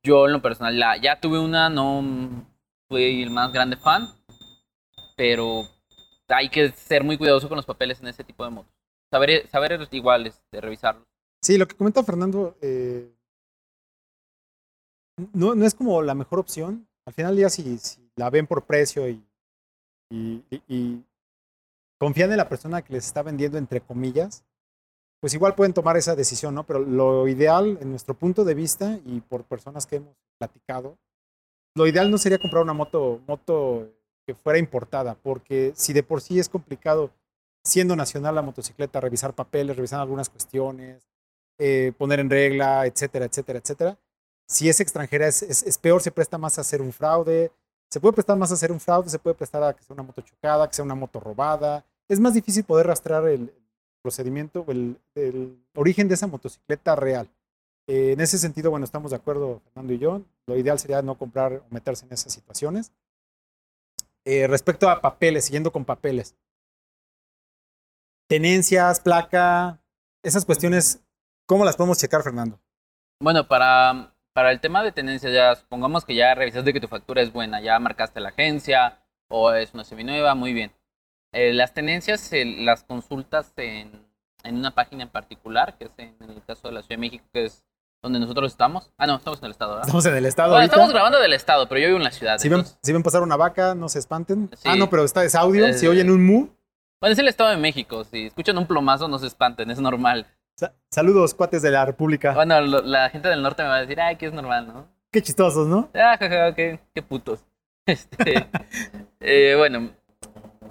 Yo 0.04 0.25
en 0.25 0.34
lo 0.34 0.42
personal 0.42 1.02
ya 1.02 1.19
tuve 1.19 1.40
una, 1.40 1.69
no 1.69 2.46
fui 2.90 3.24
el 3.24 3.31
más 3.31 3.52
grande 3.52 3.78
fan, 3.78 4.08
pero 5.16 5.64
hay 6.28 6.50
que 6.50 6.69
ser 6.72 7.04
muy 7.04 7.18
cuidadoso 7.18 7.48
con 7.48 7.58
los 7.58 7.66
papeles 7.66 8.00
en 8.02 8.08
ese 8.08 8.24
tipo 8.24 8.44
de 8.44 8.52
motos. 8.52 8.74
Saber, 9.12 9.48
saber 9.48 9.88
iguales, 9.92 10.42
de 10.52 10.62
revisarlos. 10.62 11.06
Sí, 11.42 11.58
lo 11.58 11.68
que 11.68 11.75
comenta 11.75 12.04
Fernando, 12.04 12.58
eh, 12.62 13.14
no, 15.34 15.56
no 15.56 15.66
es 15.66 15.74
como 15.74 16.02
la 16.02 16.16
mejor 16.16 16.40
opción. 16.40 16.88
Al 17.06 17.14
final 17.14 17.31
del 17.31 17.38
día, 17.38 17.50
si 17.50 17.64
la 18.18 18.30
ven 18.30 18.48
por 18.48 18.66
precio 18.66 19.08
y, 19.08 19.24
confían 22.00 22.31
en 22.31 22.38
la 22.38 22.50
persona 22.50 22.81
que 22.81 22.94
les 22.94 23.06
está 23.06 23.24
vendiendo, 23.24 23.57
entre 23.57 23.81
comillas, 23.81 24.44
pues 25.19 25.33
igual 25.33 25.56
pueden 25.56 25.74
tomar 25.74 25.97
esa 25.97 26.16
decisión, 26.16 26.54
¿no? 26.54 26.64
Pero 26.64 26.80
lo 26.80 27.28
ideal, 27.28 27.78
en 27.81 27.90
nuestro 27.90 28.14
punto 28.14 28.44
de 28.44 28.54
vista 28.54 29.00
y 29.06 29.21
por 29.21 29.45
personas 29.45 29.88
que 29.88 29.97
hemos 29.97 30.16
platicado, 30.38 30.97
lo 31.76 31.88
ideal 31.88 32.12
no 32.12 32.18
sería 32.18 32.38
comprar 32.38 32.64
una 32.64 32.74
moto, 32.74 33.21
moto 33.28 33.90
que 34.28 34.36
fuera 34.36 34.59
importada, 34.59 35.16
porque 35.16 35.74
si 35.76 35.94
de 35.94 36.04
por 36.04 36.21
sí 36.21 36.40
es 36.40 36.50
complicado, 36.50 37.12
siendo 37.64 37.95
nacional 37.95 38.36
la 38.36 38.42
motocicleta, 38.42 39.00
revisar 39.00 39.33
papeles, 39.33 39.76
revisar 39.76 40.00
algunas 40.00 40.30
cuestiones, 40.30 41.07
eh, 41.59 41.94
poner 41.97 42.19
en 42.19 42.30
regla, 42.30 42.86
etcétera, 42.86 43.26
etcétera, 43.26 43.59
etcétera. 43.59 43.97
Si 44.47 44.69
es 44.69 44.80
extranjera, 44.80 45.28
es 45.28 45.78
peor, 45.81 46.02
se 46.02 46.12
presta 46.12 46.38
más 46.38 46.57
a 46.57 46.62
hacer 46.62 46.81
un 46.81 46.94
fraude, 46.94 47.52
se 47.89 47.99
puede 47.99 48.13
prestar 48.13 48.37
más 48.37 48.51
a 48.51 48.56
hacer 48.56 48.71
un 48.71 48.79
fraude, 48.79 49.09
se 49.09 49.19
puede 49.19 49.35
prestar 49.35 49.63
a 49.63 49.73
que 49.73 49.83
sea 49.83 49.94
una 49.94 50.03
moto 50.03 50.21
chocada, 50.21 50.67
que 50.67 50.73
sea 50.73 50.85
una 50.85 50.95
moto 50.95 51.19
robada. 51.19 51.85
Es 52.07 52.19
más 52.19 52.33
difícil 52.33 52.63
poder 52.63 52.87
rastrear 52.87 53.27
el 53.27 53.53
procedimiento 54.01 54.65
o 54.67 54.71
el, 54.71 54.97
origen 55.75 56.07
de 56.07 56.15
esa 56.15 56.27
motocicleta 56.27 56.95
real. 56.95 57.29
Eh, 57.87 58.11
en 58.13 58.21
ese 58.21 58.37
sentido, 58.37 58.69
bueno, 58.71 58.83
estamos 58.83 59.11
de 59.11 59.17
acuerdo, 59.17 59.61
Fernando 59.65 59.94
y 59.94 59.99
yo. 59.99 60.21
Lo 60.45 60.57
ideal 60.57 60.79
sería 60.79 61.01
no 61.01 61.17
comprar 61.17 61.53
o 61.53 61.65
meterse 61.69 62.06
en 62.06 62.13
esas 62.13 62.33
situaciones. 62.33 62.91
Eh, 64.25 64.47
respecto 64.47 64.89
a 64.89 64.99
papeles, 64.99 65.45
siguiendo 65.45 65.71
con 65.71 65.85
papeles. 65.85 66.35
Tenencias, 68.27 68.99
placa, 68.99 69.79
esas 70.21 70.44
cuestiones, 70.44 70.99
¿cómo 71.45 71.63
las 71.63 71.77
podemos 71.77 71.97
checar, 71.97 72.23
Fernando? 72.23 72.59
Bueno, 73.21 73.47
para, 73.47 74.13
para 74.37 74.51
el 74.51 74.59
tema 74.59 74.83
de 74.83 74.91
tenencia, 74.91 75.31
ya 75.31 75.56
supongamos 75.56 76.06
que 76.06 76.13
ya 76.13 76.35
revisaste 76.35 76.71
que 76.71 76.79
tu 76.79 76.87
factura 76.87 77.23
es 77.23 77.33
buena, 77.33 77.59
ya 77.59 77.79
marcaste 77.79 78.19
la 78.19 78.29
agencia 78.29 78.99
o 79.29 79.51
es 79.51 79.73
una 79.73 79.83
seminueva, 79.83 80.35
muy 80.35 80.53
bien. 80.53 80.71
Eh, 81.33 81.53
las 81.53 81.73
tenencias 81.73 82.31
eh, 82.33 82.45
las 82.45 82.83
consultas 82.83 83.51
en, 83.57 83.89
en 84.44 84.56
una 84.56 84.75
página 84.75 85.01
en 85.01 85.09
particular, 85.09 85.75
que 85.79 85.85
es 85.85 85.91
en, 85.97 86.15
el 86.21 86.44
caso 86.45 86.67
de 86.67 86.75
la 86.75 86.81
Ciudad 86.83 86.97
de 86.97 86.97
México, 86.97 87.25
que 87.33 87.45
es 87.45 87.65
donde 88.03 88.19
nosotros 88.19 88.51
estamos. 88.51 88.91
Ah, 88.99 89.07
no, 89.07 89.15
estamos 89.15 89.39
en 89.39 89.45
el 89.45 89.51
estado, 89.53 89.71
¿verdad? 89.71 89.87
Estamos 89.87 90.06
en 90.06 90.15
el 90.17 90.25
estado 90.27 90.49
Bueno, 90.49 90.57
ahorita. 90.59 90.75
estamos 90.75 90.94
grabando 90.94 91.19
del 91.19 91.33
estado, 91.33 91.67
pero 91.67 91.81
yo 91.81 91.87
vivo 91.87 91.97
en 91.97 92.03
la 92.03 92.11
ciudad. 92.11 92.37
Si 92.37 92.47
ven, 92.47 92.59
entonces- 92.59 92.79
si 92.83 92.94
ven 92.94 93.01
pasar 93.01 93.23
una 93.23 93.37
vaca, 93.37 93.73
no 93.73 93.89
se 93.89 93.97
espanten. 93.97 94.51
Sí. 94.56 94.69
Ah, 94.69 94.75
no, 94.75 94.87
pero 94.87 95.03
está 95.03 95.23
es 95.23 95.33
audio. 95.33 95.73
si 95.73 95.87
Eh, 95.87 95.89
oyen 95.89 96.11
un 96.11 96.23
mu, 96.23 96.47
Bueno, 97.01 97.13
es 97.13 97.17
el 97.17 97.27
estado 97.27 97.49
de 97.49 97.57
México. 97.57 98.03
Si 98.03 98.27
escuchan 98.27 98.56
un 98.59 98.67
plomazo, 98.67 99.07
no 99.07 99.17
se 99.17 99.25
espanten, 99.25 99.71
es 99.71 99.79
normal. 99.79 100.27
Sa- 100.57 100.73
saludos, 100.90 101.33
cuates 101.33 101.61
de 101.61 101.71
la 101.71 101.85
República. 101.85 102.33
Bueno, 102.33 102.59
lo- 102.61 102.81
la 102.81 103.09
gente 103.09 103.30
del 103.30 103.42
norte 103.42 103.64
me 103.64 103.69
va 103.69 103.76
a 103.78 103.81
decir, 103.81 103.99
ay, 104.02 104.16
que 104.18 104.26
es 104.26 104.33
normal, 104.33 104.68
¿no? 104.68 104.87
Qué 105.11 105.21
chistosos, 105.21 105.68
¿no? 105.68 105.90
Ah, 105.94 106.18
jaja, 106.19 106.54
qué, 106.56 106.80
qué 106.94 107.02
putos. 107.02 107.44
Este, 107.87 108.45
eh, 109.21 109.56
bueno, 109.57 109.92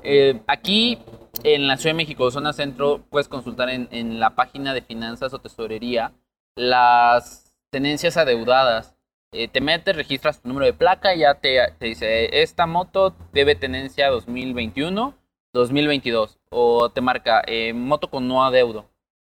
eh, 0.03 0.39
aquí 0.47 0.99
en 1.45 1.67
la 1.67 1.79
Ciudad 1.79 1.95
de 1.95 1.97
México, 1.97 2.31
zona 2.31 2.53
centro, 2.53 3.03
puedes 3.09 3.27
consultar 3.29 3.71
en, 3.71 3.89
en 3.91 4.21
la 4.21 4.35
página 4.35 4.75
de 4.75 4.83
finanzas 4.83 5.33
o 5.33 5.39
tesorería 5.39 6.13
las 6.57 7.57
tenencias 7.71 8.17
adeudadas. 8.19 8.95
Eh, 9.33 9.49
te 9.49 9.61
metes, 9.63 9.97
registras 9.97 10.41
tu 10.43 10.49
número 10.49 10.67
de 10.67 10.73
placa 10.75 11.15
y 11.15 11.21
ya 11.21 11.35
te, 11.37 11.59
te 11.79 11.87
dice, 11.87 12.43
esta 12.43 12.67
moto 12.67 13.15
debe 13.33 13.55
tenencia 13.55 14.11
2021, 14.11 15.15
2022. 15.55 16.39
O 16.51 16.91
te 16.91 17.01
marca, 17.01 17.43
eh, 17.47 17.73
moto 17.73 18.11
con 18.11 18.29
no 18.29 18.45
adeudo, 18.45 18.87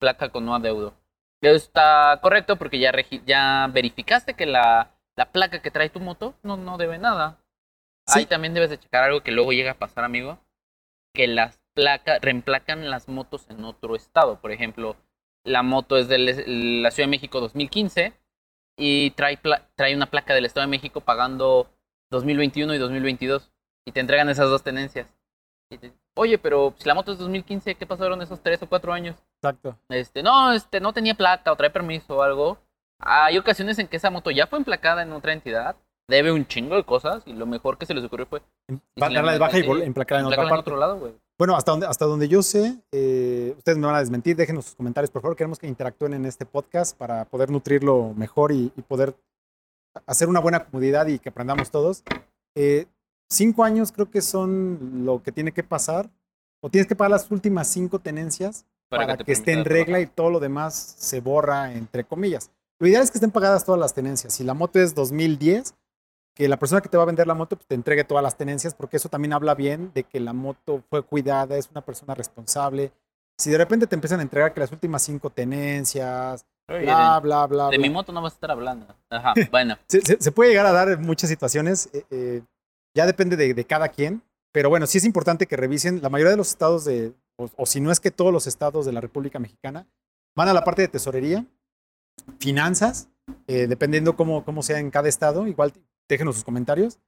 placa 0.01 0.29
con 0.29 0.45
no 0.45 0.55
adeudo. 0.55 0.93
Está 1.41 2.19
correcto 2.21 2.57
porque 2.57 2.79
ya, 2.79 2.91
ya 3.25 3.69
verificaste 3.71 4.33
que 4.33 4.45
la, 4.45 4.91
la 5.15 5.31
placa 5.31 5.61
que 5.61 5.71
trae 5.71 5.89
tu 5.89 5.99
moto 5.99 6.33
no, 6.43 6.57
no 6.57 6.77
debe 6.77 6.97
nada. 6.97 7.37
Sí. 8.07 8.19
Ahí 8.19 8.25
también 8.25 8.53
debes 8.53 8.69
de 8.71 8.79
checar 8.79 9.03
algo 9.03 9.21
que 9.21 9.31
luego 9.31 9.53
llega 9.53 9.71
a 9.71 9.77
pasar, 9.79 10.03
amigo. 10.03 10.39
Que 11.13 11.27
las 11.27 11.59
placas, 11.73 12.19
reemplacan 12.21 12.89
las 12.89 13.07
motos 13.07 13.49
en 13.49 13.63
otro 13.63 13.95
estado. 13.95 14.39
Por 14.41 14.51
ejemplo, 14.51 14.95
la 15.45 15.63
moto 15.63 15.97
es 15.97 16.07
de 16.07 16.17
la 16.19 16.91
Ciudad 16.91 17.07
de 17.07 17.11
México 17.11 17.39
2015 17.39 18.13
y 18.77 19.11
trae, 19.11 19.39
trae 19.75 19.95
una 19.95 20.07
placa 20.07 20.33
del 20.33 20.45
Estado 20.45 20.65
de 20.65 20.71
México 20.71 21.01
pagando 21.01 21.69
2021 22.11 22.73
y 22.75 22.77
2022. 22.77 23.51
Y 23.87 23.91
te 23.93 23.99
entregan 23.99 24.29
esas 24.29 24.49
dos 24.49 24.63
tenencias. 24.63 25.07
Y 25.71 25.77
te- 25.77 25.93
Oye, 26.15 26.37
pero 26.37 26.73
si 26.77 26.87
la 26.87 26.93
moto 26.93 27.11
es 27.11 27.19
2015, 27.19 27.75
¿qué 27.75 27.85
pasaron 27.85 28.21
esos 28.21 28.41
tres 28.41 28.61
o 28.61 28.67
cuatro 28.67 28.91
años? 28.91 29.15
Exacto. 29.41 29.77
Este, 29.89 30.21
no, 30.21 30.51
este, 30.51 30.79
no 30.79 30.93
tenía 30.93 31.15
placa 31.15 31.51
o 31.51 31.55
trae 31.55 31.69
permiso 31.69 32.17
o 32.17 32.21
algo. 32.21 32.57
Hay 32.99 33.37
ocasiones 33.37 33.79
en 33.79 33.87
que 33.87 33.97
esa 33.97 34.11
moto 34.11 34.29
ya 34.29 34.47
fue 34.47 34.59
emplacada 34.59 35.01
en 35.01 35.11
otra 35.13 35.33
entidad, 35.33 35.75
debe 36.07 36.31
un 36.31 36.45
chingo 36.45 36.75
de 36.75 36.83
cosas 36.83 37.23
y 37.25 37.33
lo 37.33 37.45
mejor 37.45 37.77
que 37.77 37.85
se 37.85 37.93
les 37.93 38.03
ocurrió 38.03 38.25
fue 38.27 38.41
la 38.95 39.09
darla 39.09 39.31
de 39.31 39.39
baja 39.39 39.57
y 39.57 39.61
emplacarla 39.61 39.81
en 39.81 39.85
otra 39.85 39.85
emplacarla 39.87 40.43
en 40.43 40.49
parte. 40.49 40.69
otro 40.69 40.77
lado, 40.77 40.99
güey. 40.99 41.13
Bueno, 41.39 41.55
hasta 41.55 41.71
donde, 41.71 41.87
hasta 41.87 42.05
donde 42.05 42.27
yo 42.27 42.43
sé, 42.43 42.75
eh, 42.91 43.55
ustedes 43.57 43.77
me 43.79 43.87
van 43.87 43.95
a 43.95 43.99
desmentir, 43.99 44.35
déjenos 44.35 44.65
sus 44.65 44.75
comentarios, 44.75 45.09
por 45.09 45.23
favor. 45.23 45.35
Queremos 45.35 45.57
que 45.57 45.65
interactúen 45.65 46.13
en 46.13 46.25
este 46.25 46.45
podcast 46.45 46.95
para 46.95 47.25
poder 47.25 47.49
nutrirlo 47.49 48.13
mejor 48.15 48.51
y, 48.51 48.71
y 48.75 48.81
poder 48.83 49.15
hacer 50.05 50.29
una 50.29 50.39
buena 50.39 50.65
comunidad 50.65 51.07
y 51.07 51.17
que 51.17 51.29
aprendamos 51.29 51.71
todos. 51.71 52.03
Eh, 52.55 52.85
cinco 53.31 53.63
años 53.63 53.91
creo 53.91 54.09
que 54.09 54.21
son 54.21 55.03
lo 55.05 55.21
que 55.23 55.31
tiene 55.31 55.51
que 55.51 55.63
pasar, 55.63 56.09
o 56.61 56.69
tienes 56.69 56.87
que 56.87 56.95
pagar 56.95 57.11
las 57.11 57.29
últimas 57.31 57.67
cinco 57.67 57.99
tenencias 57.99 58.65
para, 58.89 59.17
te 59.17 59.23
que, 59.23 59.31
esté 59.31 59.53
en 59.53 59.65
regla 59.65 59.99
y 59.99 60.03
trabajar. 60.05 60.15
todo 60.15 60.29
lo 60.31 60.39
demás 60.39 60.75
se 60.97 61.21
borra, 61.21 61.73
entre 61.73 62.03
comillas. 62.03 62.51
Lo 62.79 62.87
ideal 62.87 63.03
es 63.03 63.11
que 63.11 63.17
estén 63.17 63.31
pagadas 63.31 63.63
todas 63.65 63.79
las 63.79 63.93
tenencias. 63.93 64.33
Si 64.33 64.43
la 64.43 64.53
moto 64.53 64.79
es 64.79 64.93
2010, 64.95 65.73
que 66.35 66.47
la 66.47 66.57
persona 66.57 66.81
que 66.81 66.89
te 66.89 66.97
va 66.97 67.03
a 67.03 67.05
vender 67.07 67.27
la 67.27 67.33
moto 67.35 67.55
pues, 67.55 67.67
te 67.67 67.75
entregue 67.75 68.03
todas 68.03 68.23
las 68.23 68.37
tenencias, 68.37 68.73
porque 68.73 68.97
eso 68.97 69.09
también 69.09 69.33
habla 69.33 69.53
bien 69.55 69.91
de 69.93 70.03
que 70.03 70.19
la 70.19 70.33
moto 70.33 70.83
fue 70.89 71.03
cuidada, 71.03 71.57
es 71.57 71.69
una 71.71 71.81
persona 71.81 72.13
responsable. 72.15 72.91
Si 73.37 73.49
de 73.49 73.57
repente 73.57 73.87
te 73.87 73.95
empiezan 73.95 74.19
a 74.19 74.23
entregar 74.23 74.53
que 74.53 74.59
las 74.59 74.71
últimas 74.71 75.01
cinco 75.03 75.29
tenencias, 75.29 76.45
Oye, 76.67 76.81
bla, 76.85 77.19
bla, 77.21 77.47
bla, 77.47 77.65
de, 77.65 77.71
de 77.71 77.77
bla. 77.77 77.87
mi 77.87 77.93
moto 77.93 78.11
no 78.11 78.21
vas 78.21 78.33
a 78.33 78.35
estar 78.35 78.51
hablando. 78.51 78.87
Ajá, 79.09 79.33
bueno. 79.51 79.77
Se, 79.87 80.01
se- 80.01 80.21
se 80.21 80.31
puede 80.31 80.49
llegar 80.51 80.65
a 80.65 80.71
dar 80.71 80.89
en 80.89 81.01
muchas 81.01 81.29
situaciones, 81.29 81.89
eh, 81.93 82.03
eh, 82.11 82.41
ya 82.95 83.05
depende 83.05 83.35
de, 83.37 83.53
de 83.53 83.65
cada 83.65 83.89
quien, 83.89 84.23
pero 84.51 84.69
bueno, 84.69 84.87
sí 84.87 84.97
es 84.97 85.05
importante 85.05 85.47
que 85.47 85.57
revisen, 85.57 86.01
la 86.01 86.09
mayoría 86.09 86.31
de 86.31 86.37
los 86.37 86.49
estados 86.49 86.85
de, 86.85 87.13
o, 87.37 87.49
o 87.55 87.65
si 87.65 87.79
no 87.79 87.91
es 87.91 87.99
que 87.99 88.11
todos 88.11 88.33
los 88.33 88.47
estados 88.47 88.85
de 88.85 88.91
la 88.91 89.01
República 89.01 89.39
Mexicana, 89.39 89.87
van 90.35 90.47
a 90.47 90.53
la 90.53 90.63
parte 90.63 90.81
de 90.81 90.87
tesorería, 90.87 91.45
finanzas, 92.39 93.09
eh, 93.47 93.67
dependiendo 93.67 94.15
cómo, 94.15 94.43
cómo 94.43 94.63
sea 94.63 94.79
en 94.79 94.91
cada 94.91 95.09
estado, 95.09 95.47
igual 95.47 95.73
déjenos 96.07 96.35
sus 96.35 96.43
comentarios, 96.43 96.99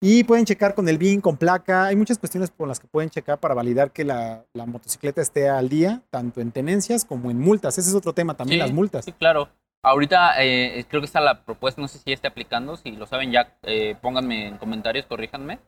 y 0.00 0.24
pueden 0.24 0.44
checar 0.44 0.74
con 0.74 0.88
el 0.88 0.98
BIN, 0.98 1.20
con 1.20 1.36
placa, 1.36 1.86
hay 1.86 1.96
muchas 1.96 2.18
cuestiones 2.18 2.50
por 2.50 2.66
las 2.66 2.80
que 2.80 2.88
pueden 2.88 3.08
checar 3.08 3.38
para 3.38 3.54
validar 3.54 3.92
que 3.92 4.04
la, 4.04 4.44
la 4.52 4.66
motocicleta 4.66 5.22
esté 5.22 5.48
al 5.48 5.68
día, 5.68 6.02
tanto 6.10 6.40
en 6.40 6.50
tenencias 6.50 7.04
como 7.04 7.30
en 7.30 7.38
multas, 7.38 7.78
ese 7.78 7.88
es 7.88 7.94
otro 7.94 8.12
tema 8.12 8.36
también, 8.36 8.58
Sí, 8.58 8.66
las 8.66 8.72
multas. 8.72 9.04
Sí, 9.04 9.12
claro. 9.12 9.48
Ahorita 9.84 10.34
eh, 10.42 10.84
creo 10.88 11.00
que 11.00 11.06
está 11.06 11.20
la 11.20 11.42
propuesta, 11.44 11.80
no 11.80 11.88
sé 11.88 11.98
si 11.98 12.04
ya 12.10 12.14
esté 12.14 12.28
aplicando, 12.28 12.76
si 12.76 12.92
lo 12.92 13.06
saben 13.06 13.32
ya, 13.32 13.56
eh, 13.62 13.96
pónganme 14.00 14.46
en 14.48 14.58
comentarios, 14.58 15.06
corríjanme. 15.06 15.58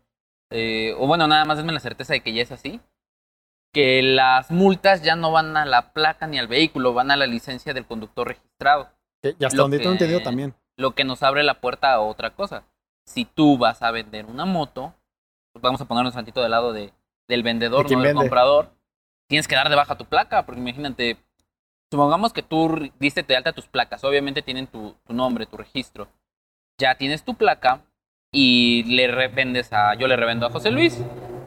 Eh, 0.50 0.94
o 0.98 1.06
bueno, 1.08 1.26
nada 1.26 1.44
más 1.44 1.56
denme 1.56 1.72
la 1.72 1.80
certeza 1.80 2.12
de 2.12 2.20
que 2.20 2.32
ya 2.32 2.42
es 2.42 2.52
así. 2.52 2.80
Que 3.72 4.02
las 4.02 4.52
multas 4.52 5.02
ya 5.02 5.16
no 5.16 5.32
van 5.32 5.56
a 5.56 5.66
la 5.66 5.92
placa 5.92 6.28
ni 6.28 6.38
al 6.38 6.46
vehículo, 6.46 6.94
van 6.94 7.10
a 7.10 7.16
la 7.16 7.26
licencia 7.26 7.74
del 7.74 7.86
conductor 7.86 8.28
registrado. 8.28 8.88
Que- 9.20 9.34
y 9.36 9.44
hasta 9.44 9.56
lo 9.56 9.62
donde 9.64 9.78
tengo 9.78 9.90
que- 9.90 9.94
entendido 9.94 10.20
también. 10.22 10.54
Lo 10.76 10.92
que 10.94 11.04
nos 11.04 11.24
abre 11.24 11.42
la 11.42 11.60
puerta 11.60 11.92
a 11.92 12.00
otra 12.00 12.30
cosa. 12.30 12.62
Si 13.06 13.24
tú 13.24 13.58
vas 13.58 13.82
a 13.82 13.90
vender 13.90 14.26
una 14.26 14.44
moto, 14.44 14.94
pues 15.52 15.60
vamos 15.62 15.80
a 15.80 15.86
ponernos 15.86 16.14
tantito 16.14 16.40
del 16.40 16.52
lado 16.52 16.72
de, 16.72 16.92
del 17.28 17.42
vendedor, 17.42 17.88
De 17.88 17.96
no 17.96 18.00
del 18.02 18.08
vende. 18.10 18.22
comprador, 18.22 18.70
tienes 19.28 19.48
que 19.48 19.56
dar 19.56 19.68
de 19.68 19.74
baja 19.76 19.96
tu 19.96 20.04
placa, 20.04 20.46
porque 20.46 20.60
imagínate, 20.60 21.16
supongamos 21.94 22.32
que 22.32 22.42
tú 22.42 22.90
diste 22.98 23.22
de 23.22 23.36
alta 23.36 23.52
tus 23.52 23.66
placas, 23.68 24.02
obviamente 24.02 24.42
tienen 24.42 24.66
tu, 24.66 24.94
tu 25.06 25.12
nombre, 25.12 25.46
tu 25.46 25.56
registro. 25.56 26.08
Ya 26.78 26.96
tienes 26.96 27.22
tu 27.22 27.34
placa 27.34 27.82
y 28.32 28.82
le 28.84 29.06
revendes 29.06 29.72
a, 29.72 29.94
yo 29.94 30.08
le 30.08 30.16
revendo 30.16 30.44
a 30.46 30.50
José 30.50 30.72
Luis. 30.72 30.98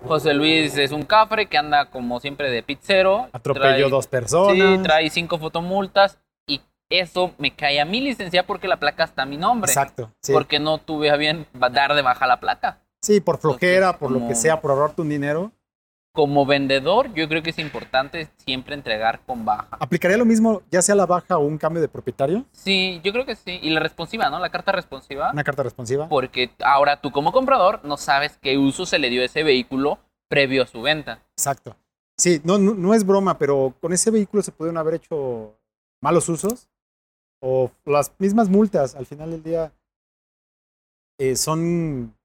José 0.05 0.33
Luis 0.33 0.77
es 0.77 0.93
un 0.93 1.03
cafre 1.03 1.47
que 1.47 1.57
anda 1.57 1.87
como 1.89 2.21
siempre 2.21 2.49
de 2.49 2.63
pizzero. 2.63 3.27
Atropelló 3.33 3.87
trae- 3.87 3.89
dos 3.89 4.07
personas. 4.07 4.55
Sí, 4.77 4.83
trae 4.83 5.09
cinco 5.09 5.37
fotomultas 5.37 6.17
y 6.47 6.61
eso 6.89 7.33
me 7.37 7.51
cae 7.53 7.81
a 7.81 7.85
mi 7.85 7.99
licencia 7.99 8.47
porque 8.47 8.69
la 8.69 8.77
placa 8.77 9.03
está 9.03 9.23
a 9.23 9.25
mi 9.25 9.35
nombre. 9.35 9.69
Exacto. 9.69 10.11
Sí. 10.21 10.31
Porque 10.31 10.59
no 10.59 10.77
tuve 10.77 11.09
a 11.11 11.17
bien 11.17 11.45
dar 11.53 11.93
de 11.93 12.01
baja 12.01 12.25
la 12.25 12.39
placa. 12.39 12.79
Sí, 13.01 13.19
por 13.19 13.37
flojera, 13.37 13.87
Entonces, 13.87 13.99
por 13.99 14.11
lo 14.11 14.19
que 14.19 14.23
como- 14.27 14.35
sea, 14.35 14.61
por 14.61 14.71
ahorrarte 14.71 15.01
un 15.01 15.09
dinero. 15.09 15.51
Como 16.17 16.47
vendedor, 16.47 17.13
yo 17.13 17.29
creo 17.29 17.43
que 17.43 17.51
es 17.51 17.59
importante 17.59 18.27
siempre 18.37 18.73
entregar 18.73 19.19
con 19.23 19.45
baja. 19.45 19.77
¿Aplicaría 19.79 20.17
lo 20.17 20.25
mismo, 20.25 20.63
ya 20.71 20.81
sea 20.81 20.95
la 20.95 21.05
baja 21.05 21.37
o 21.37 21.45
un 21.45 21.59
cambio 21.59 21.79
de 21.79 21.87
propietario? 21.87 22.43
Sí, 22.53 22.99
yo 23.03 23.11
creo 23.13 23.23
que 23.23 23.35
sí. 23.35 23.59
Y 23.61 23.69
la 23.69 23.81
responsiva, 23.81 24.27
¿no? 24.31 24.39
La 24.39 24.49
carta 24.49 24.71
responsiva. 24.71 25.29
Una 25.31 25.43
carta 25.43 25.61
responsiva. 25.61 26.09
Porque 26.09 26.49
ahora 26.65 27.01
tú 27.01 27.11
como 27.11 27.31
comprador 27.31 27.81
no 27.83 27.97
sabes 27.97 28.39
qué 28.41 28.57
uso 28.57 28.87
se 28.87 28.97
le 28.97 29.11
dio 29.11 29.21
a 29.21 29.25
ese 29.25 29.43
vehículo 29.43 29.99
previo 30.27 30.63
a 30.63 30.65
su 30.65 30.81
venta. 30.81 31.21
Exacto. 31.33 31.75
Sí, 32.17 32.41
no, 32.43 32.57
no, 32.57 32.73
no 32.73 32.95
es 32.95 33.05
broma, 33.05 33.37
pero 33.37 33.75
con 33.79 33.93
ese 33.93 34.09
vehículo 34.09 34.41
se 34.41 34.51
pudieron 34.51 34.79
haber 34.79 34.95
hecho 34.95 35.55
malos 36.01 36.27
usos 36.29 36.67
o 37.43 37.69
las 37.85 38.11
mismas 38.17 38.49
multas 38.49 38.95
al 38.95 39.05
final 39.05 39.29
del 39.29 39.43
día 39.43 39.71
eh, 41.19 41.35
son 41.35 42.16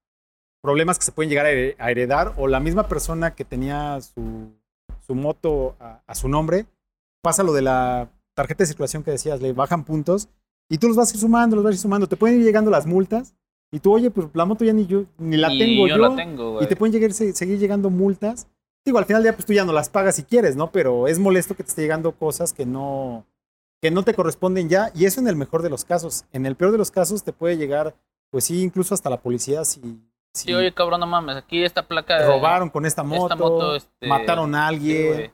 problemas 0.62 0.99
que 0.99 1.04
se 1.04 1.12
pueden 1.12 1.28
llegar 1.28 1.47
a 1.47 1.50
here- 1.50 1.76
a 1.78 1.90
heredar 1.90 2.33
o 2.38 2.47
la 2.47 2.61
misma 2.61 2.88
persona 2.88 3.35
que 3.35 3.45
tenía 3.45 4.00
su, 4.00 4.52
su 5.07 5.14
moto 5.14 5.76
a, 5.81 6.00
a 6.07 6.14
su 6.14 6.28
nombre 6.28 6.66
pasa 7.23 7.42
lo 7.42 7.52
de 7.52 7.62
la 7.62 8.09
tarjeta 8.35 8.62
de 8.62 8.69
circulación 8.69 9.02
que 9.02 9.11
decías, 9.11 9.40
le 9.42 9.52
bajan 9.52 9.85
puntos 9.85 10.28
y 10.71 10.78
tú 10.78 10.88
los 10.88 10.97
vas 10.97 11.11
a 11.11 11.14
ir 11.14 11.21
sumando, 11.21 11.57
los 11.57 11.64
vas 11.64 11.73
a 11.73 11.75
ir 11.75 11.81
sumando, 11.81 12.07
te 12.07 12.16
pueden 12.16 12.38
ir 12.38 12.45
llegando 12.45 12.71
las 12.71 12.87
multas 12.87 13.35
y 13.71 13.81
tú, 13.81 13.92
oye, 13.92 14.11
pues 14.11 14.28
la 14.35 14.45
moto 14.45 14.64
ya 14.64 14.73
ni 14.73 14.87
yo, 14.87 15.04
ni 15.19 15.37
la 15.37 15.52
y 15.52 15.59
tengo 15.59 15.87
yo, 15.88 15.97
yo, 15.97 16.09
la 16.09 16.16
tengo, 16.16 16.62
y 16.62 16.66
te 16.66 16.76
pueden 16.76 16.92
llegar, 16.92 17.12
se- 17.12 17.33
seguir 17.33 17.59
llegando 17.59 17.88
multas. 17.90 18.47
Digo, 18.85 18.99
al 18.99 19.04
final 19.07 19.23
del 19.23 19.31
día, 19.33 19.37
pues 19.37 19.47
tú 19.47 19.52
ya 19.54 19.64
no 19.64 19.73
las 19.73 19.88
pagas 19.88 20.16
si 20.16 20.25
quieres, 20.25 20.57
¿no? 20.57 20.71
Pero 20.73 21.09
es 21.09 21.19
molesto 21.19 21.54
que 21.57 21.62
te 21.62 21.71
esté 21.71 21.83
llegando 21.83 22.12
cosas 22.12 22.52
que 22.52 22.66
no, 22.66 23.25
que 23.81 23.90
no 23.90 24.02
te 24.02 24.12
corresponden 24.12 24.69
ya. 24.69 24.90
Y 24.95 25.07
eso 25.07 25.21
en 25.21 25.28
el 25.28 25.37
mejor 25.37 25.62
de 25.62 25.71
los 25.71 25.85
casos. 25.87 26.25
En 26.33 26.45
el 26.47 26.57
peor 26.57 26.73
de 26.73 26.78
los 26.78 26.90
casos 26.90 27.23
te 27.23 27.33
puede 27.33 27.57
llegar, 27.57 27.95
pues 28.31 28.45
sí, 28.45 28.61
incluso 28.62 28.92
hasta 28.92 29.09
la 29.09 29.21
policía 29.23 29.64
si, 29.64 29.81
si 30.35 30.47
Sí, 30.49 30.55
oye, 30.55 30.73
cabrón, 30.73 31.01
no 31.01 31.07
mames. 31.07 31.37
Aquí 31.37 31.62
esta 31.65 31.83
placa. 31.83 32.25
robaron 32.27 32.71
con 32.71 32.87
esta 32.87 33.03
moto, 33.03 33.25
esta 33.25 33.37
moto, 33.37 33.77
este, 33.77 34.07
mataron 34.07 34.55
a 34.55 34.69
sí, 34.69 34.75
alguien, 34.75 35.12
güey. 35.15 35.31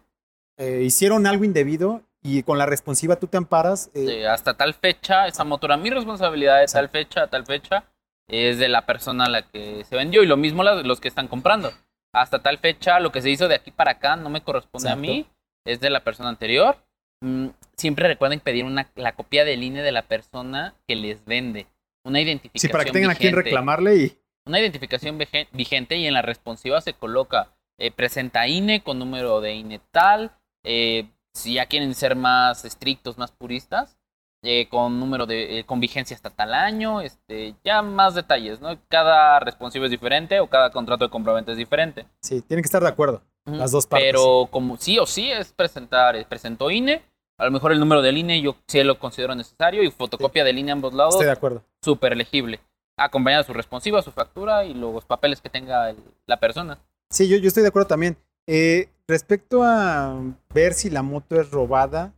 eh, 0.58 0.82
hicieron 0.84 1.26
algo 1.26 1.44
indebido 1.44 2.02
y 2.22 2.42
con 2.42 2.58
la 2.58 2.66
responsiva 2.66 3.16
tú 3.16 3.26
te 3.28 3.36
amparas. 3.36 3.90
eh, 3.94 4.06
Sí, 4.06 4.24
hasta 4.24 4.54
tal 4.56 4.74
fecha, 4.74 5.26
esa 5.28 5.44
moto 5.44 5.66
era 5.66 5.76
mi 5.76 5.90
responsabilidad 5.90 6.60
de 6.60 6.66
tal 6.66 6.88
fecha 6.88 7.22
a 7.22 7.26
tal 7.28 7.46
fecha. 7.46 7.84
Es 8.26 8.58
de 8.58 8.68
la 8.68 8.84
persona 8.84 9.24
a 9.24 9.28
la 9.30 9.42
que 9.42 9.84
se 9.84 9.96
vendió. 9.96 10.22
Y 10.22 10.26
lo 10.26 10.36
mismo 10.36 10.62
la- 10.62 10.82
los 10.82 11.00
que 11.00 11.08
están 11.08 11.28
comprando. 11.28 11.72
Hasta 12.12 12.40
tal 12.42 12.58
fecha, 12.58 13.00
lo 13.00 13.12
que 13.12 13.22
se 13.22 13.30
hizo 13.30 13.48
de 13.48 13.54
aquí 13.54 13.70
para 13.70 13.92
acá 13.92 14.16
no 14.16 14.28
me 14.30 14.42
corresponde 14.42 14.88
Exacto. 14.88 15.02
a 15.02 15.06
mí. 15.14 15.26
Es 15.64 15.80
de 15.80 15.90
la 15.90 16.00
persona 16.00 16.28
anterior. 16.28 16.76
Mm, 17.20 17.48
siempre 17.76 18.06
recuerden 18.08 18.40
pedir 18.40 18.64
una, 18.64 18.88
la 18.96 19.12
copia 19.12 19.44
de 19.44 19.54
INE 19.54 19.82
de 19.82 19.92
la 19.92 20.02
persona 20.02 20.74
que 20.86 20.94
les 20.96 21.24
vende. 21.24 21.66
Una 22.04 22.20
identificación 22.20 22.68
sí, 22.68 22.72
para 22.72 22.84
que 22.84 22.92
tengan 22.92 23.10
a 23.10 23.14
quien 23.14 23.30
vigente. 23.32 23.44
reclamarle 23.50 23.96
y 23.96 24.18
Una 24.48 24.60
identificación 24.60 25.18
vige- 25.18 25.46
vigente 25.52 25.96
y 25.96 26.06
en 26.06 26.14
la 26.14 26.22
responsiva 26.22 26.80
se 26.80 26.94
coloca 26.94 27.50
eh, 27.78 27.90
presenta 27.92 28.48
INE 28.48 28.82
con 28.82 28.98
número 28.98 29.40
de 29.40 29.54
INE 29.54 29.80
tal. 29.92 30.32
eh, 30.64 31.06
si 31.34 31.54
ya 31.54 31.66
quieren 31.66 31.94
ser 31.94 32.16
más 32.16 32.64
estrictos, 32.64 33.16
más 33.18 33.30
puristas, 33.30 33.96
eh, 34.42 34.66
con 34.68 34.98
número 34.98 35.24
de 35.26 35.58
eh, 35.60 35.64
con 35.64 35.78
vigencia 35.78 36.16
hasta 36.16 36.30
tal 36.30 36.52
año, 36.54 37.00
este, 37.00 37.54
ya 37.62 37.82
más 37.82 38.14
detalles, 38.16 38.60
¿no? 38.60 38.76
Cada 38.88 39.38
responsivo 39.38 39.84
es 39.84 39.90
diferente 39.92 40.40
o 40.40 40.48
cada 40.48 40.70
contrato 40.70 41.04
de 41.04 41.10
compraventa 41.10 41.52
es 41.52 41.58
diferente. 41.58 42.06
sí, 42.20 42.40
tienen 42.42 42.62
que 42.62 42.66
estar 42.66 42.82
de 42.82 42.88
acuerdo. 42.88 43.22
Ujú. 43.46 43.56
Las 43.56 43.70
dos 43.70 43.86
partes. 43.86 44.08
Pero 44.08 44.48
como 44.50 44.76
sí 44.78 44.98
o 44.98 45.06
sí 45.06 45.30
es 45.30 45.52
presentar, 45.52 46.16
eh, 46.16 46.24
presentó 46.28 46.70
INE, 46.70 47.02
a 47.38 47.44
lo 47.44 47.50
mejor 47.52 47.70
el 47.72 47.78
número 47.78 48.02
del 48.02 48.16
INE 48.18 48.40
yo 48.40 48.56
sí 48.66 48.82
lo 48.82 48.98
considero 48.98 49.34
necesario 49.36 49.82
y 49.84 49.90
fotocopia 49.92 50.42
del 50.42 50.58
INE 50.58 50.72
a 50.72 50.74
ambos 50.74 50.94
lados, 50.94 51.14
Estoy 51.14 51.26
de 51.26 51.32
acuerdo. 51.32 51.62
súper 51.84 52.16
legible. 52.16 52.58
Acompañado 52.98 53.42
de 53.42 53.46
su 53.46 53.52
responsiva, 53.54 54.02
su 54.02 54.10
factura 54.12 54.64
y 54.64 54.74
los 54.74 55.04
papeles 55.04 55.40
que 55.40 55.48
tenga 55.48 55.90
el- 55.90 55.96
la 56.26 56.38
persona. 56.38 56.78
Sí, 57.10 57.28
yo, 57.28 57.36
yo 57.38 57.48
estoy 57.48 57.62
de 57.62 57.68
acuerdo 57.70 57.88
también. 57.88 58.16
Eh, 58.46 58.88
respecto 59.06 59.62
a 59.62 60.20
ver 60.54 60.74
si 60.74 60.90
la 60.90 61.02
moto 61.02 61.40
es 61.40 61.50
robada, 61.50 62.12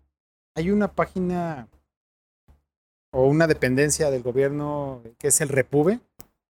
hay 0.57 0.71
una 0.71 0.89
página 0.89 1.69
o 3.13 3.25
una 3.27 3.47
dependencia 3.47 4.11
del 4.11 4.23
gobierno 4.23 5.03
que 5.19 5.29
es 5.29 5.41
el 5.41 5.49
Repube. 5.49 6.01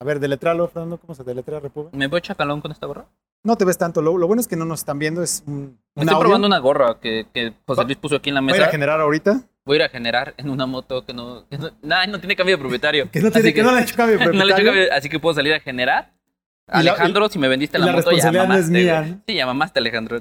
A 0.00 0.04
ver, 0.04 0.20
deletralo, 0.20 0.66
Fernando, 0.68 0.98
¿cómo 0.98 1.14
se 1.14 1.24
deletra 1.24 1.60
Repube? 1.60 1.90
¿Me 1.92 2.06
voy 2.06 2.20
chacalón 2.20 2.60
con 2.60 2.72
esta 2.72 2.86
gorra? 2.86 3.06
No 3.42 3.56
te 3.56 3.64
ves 3.64 3.78
tanto. 3.78 4.02
Lo, 4.02 4.16
lo 4.18 4.26
bueno 4.26 4.40
es 4.40 4.48
que 4.48 4.56
no 4.56 4.64
nos 4.66 4.80
están 4.80 4.98
viendo, 4.98 5.22
es 5.22 5.42
un, 5.46 5.54
un 5.54 5.78
Estoy 5.96 6.08
audio. 6.14 6.20
probando 6.20 6.46
una 6.46 6.58
gorra 6.58 6.98
que, 7.00 7.26
que 7.32 7.54
José 7.66 7.84
Luis 7.84 7.96
puso 7.98 8.16
aquí 8.16 8.28
en 8.30 8.34
la 8.34 8.40
Voy 8.42 8.52
mesa. 8.52 8.64
a 8.66 8.68
generar 8.70 9.00
ahorita. 9.00 9.42
Voy 9.66 9.74
a 9.74 9.76
ir 9.76 9.82
a 9.84 9.88
generar 9.88 10.34
en 10.38 10.48
una 10.50 10.66
moto 10.66 11.04
que 11.04 11.12
no. 11.12 11.46
Que 11.48 11.58
no, 11.58 11.70
nah, 11.82 12.06
no 12.06 12.18
tiene 12.18 12.34
cambio 12.36 12.56
de 12.56 12.60
propietario. 12.60 13.10
Que 13.10 13.20
no, 13.20 13.30
tiene, 13.30 13.48
Así 13.48 13.54
que 13.54 13.62
no 13.62 13.72
le 13.72 13.78
ha 13.78 13.82
hecho 13.82 13.96
cambio 13.96 14.18
de 14.18 14.24
no 14.26 14.30
le 14.32 14.38
he 14.38 14.38
hecho 14.38 14.46
propietario. 14.54 14.72
cambio, 14.82 14.96
así 14.98 15.08
que 15.08 15.18
puedo 15.20 15.34
salir 15.34 15.52
a 15.54 15.60
generar. 15.60 16.12
La- 16.66 16.78
Alejandro, 16.78 17.28
si 17.28 17.38
me 17.38 17.48
vendiste 17.48 17.78
la, 17.78 17.86
la 17.86 17.92
moto, 17.92 18.10
ya 18.12 18.30
no 18.30 18.42
es 18.42 18.48
mamaste, 18.48 18.70
mía. 18.72 19.20
Sí, 19.26 19.34
ya 19.34 19.44
mamaste, 19.46 19.80
Alejandro. 19.80 20.18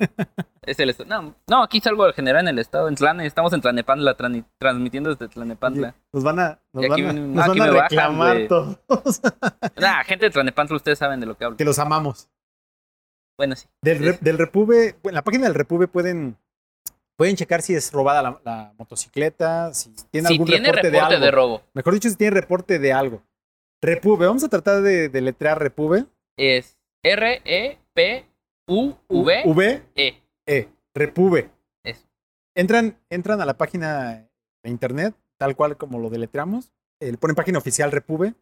es 0.66 0.78
el 0.78 0.90
estado. 0.90 1.08
No, 1.22 1.34
no, 1.48 1.62
aquí 1.64 1.80
salgo 1.80 2.04
a 2.04 2.12
generar 2.12 2.42
en 2.42 2.48
el 2.48 2.58
estado, 2.60 2.88
en 2.88 2.94
Tlane. 2.94 3.26
Estamos 3.26 3.52
en 3.52 3.60
Tlanepantla, 3.60 4.16
transmitiendo 4.58 5.10
desde 5.10 5.26
Tlanepantla. 5.28 5.94
Nos 6.12 6.22
van 6.22 6.38
a, 6.38 6.58
nos 6.72 6.84
Y 6.84 6.92
aquí 6.92 7.02
van 7.02 7.10
a, 7.10 7.20
me- 7.20 7.34
nos 7.34 7.48
aquí 7.48 7.58
van 7.58 7.68
a 7.68 7.72
bajan, 7.72 7.88
reclamar 7.90 8.34
güey. 8.36 8.48
todos. 8.48 8.78
Nah, 9.76 10.04
gente 10.04 10.26
de 10.26 10.30
Tlanepantla, 10.30 10.76
ustedes 10.76 10.98
saben 10.98 11.18
de 11.20 11.26
lo 11.26 11.36
que 11.36 11.44
hablo. 11.44 11.56
que 11.56 11.64
los 11.64 11.78
amamos. 11.80 12.28
Bueno, 13.36 13.54
sí. 13.56 13.66
Del, 13.82 13.98
Re- 13.98 14.18
del 14.20 14.38
Repube, 14.38 14.96
en 15.02 15.14
la 15.14 15.22
página 15.22 15.44
del 15.46 15.54
Repube 15.54 15.88
pueden, 15.88 16.36
pueden 17.18 17.34
checar 17.36 17.60
si 17.62 17.74
es 17.74 17.90
robada 17.92 18.22
la, 18.22 18.40
la 18.44 18.72
motocicleta, 18.78 19.74
si 19.74 19.90
tiene 20.10 20.28
Si 20.28 20.34
algún 20.34 20.46
tiene 20.46 20.68
reporte, 20.72 20.88
reporte, 20.88 20.90
de 20.90 21.00
algo. 21.00 21.24
de 21.26 21.30
robo, 21.32 21.62
Mejor 21.74 21.94
dicho, 21.94 22.08
si 22.08 22.14
tiene 22.16 22.30
reporte 22.40 22.78
de 22.78 22.92
algo. 22.92 23.22
Repube, 23.82 24.26
vamos 24.26 24.44
a 24.44 24.48
tratar 24.48 24.82
de, 24.82 25.08
de 25.08 25.20
letrear 25.20 25.58
Repube. 25.60 26.06
es 26.38 26.78
R-E-P-U-V-E. 28.68 29.42
V, 29.46 29.82
E, 30.46 30.68
Repube. 30.94 31.50
Eso. 31.84 32.06
Entran, 32.56 32.96
entran 33.10 33.40
a 33.40 33.46
la 33.46 33.56
página 33.56 34.28
de 34.62 34.70
internet, 34.70 35.14
tal 35.38 35.54
cual 35.56 35.76
como 35.76 35.98
lo 35.98 36.10
deletreamos. 36.10 36.72
eh, 37.00 37.16
ponen 37.18 37.36
página 37.36 37.58
oficial 37.58 37.90
Repube. 37.92 38.34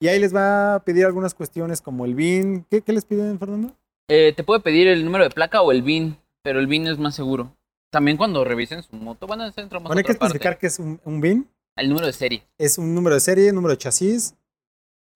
Y 0.00 0.08
ahí 0.08 0.18
les 0.20 0.34
va 0.34 0.76
a 0.76 0.84
pedir 0.84 1.04
algunas 1.04 1.34
cuestiones 1.34 1.80
como 1.82 2.04
el 2.04 2.14
BIN. 2.14 2.64
¿Qué, 2.70 2.82
qué 2.82 2.92
les 2.92 3.04
piden, 3.04 3.38
Fernando? 3.38 3.74
Eh, 4.08 4.32
te 4.36 4.44
puede 4.44 4.60
pedir 4.60 4.86
el 4.88 5.04
número 5.04 5.24
de 5.24 5.30
placa 5.30 5.60
o 5.60 5.72
el 5.72 5.82
BIN, 5.82 6.16
pero 6.42 6.60
el 6.60 6.66
BIN 6.68 6.86
es 6.86 6.98
más 6.98 7.14
seguro. 7.16 7.52
También 7.90 8.16
cuando 8.16 8.44
revisen 8.44 8.82
su 8.82 8.96
moto, 8.96 9.26
bueno, 9.26 9.46
eso 9.46 9.60
entramos 9.60 9.88
Bueno, 9.88 9.98
hay 9.98 10.02
a 10.02 10.04
que 10.04 10.12
otra 10.12 10.18
parte. 10.20 10.36
especificar 10.36 10.58
que 10.58 10.66
es 10.66 10.78
un, 10.78 11.00
un 11.04 11.20
BIN. 11.20 11.48
El 11.76 11.88
número 11.88 12.06
de 12.06 12.12
serie. 12.12 12.42
Es 12.58 12.76
un 12.78 12.94
número 12.94 13.14
de 13.14 13.20
serie, 13.20 13.52
número 13.52 13.72
de 13.72 13.78
chasis. 13.78 14.34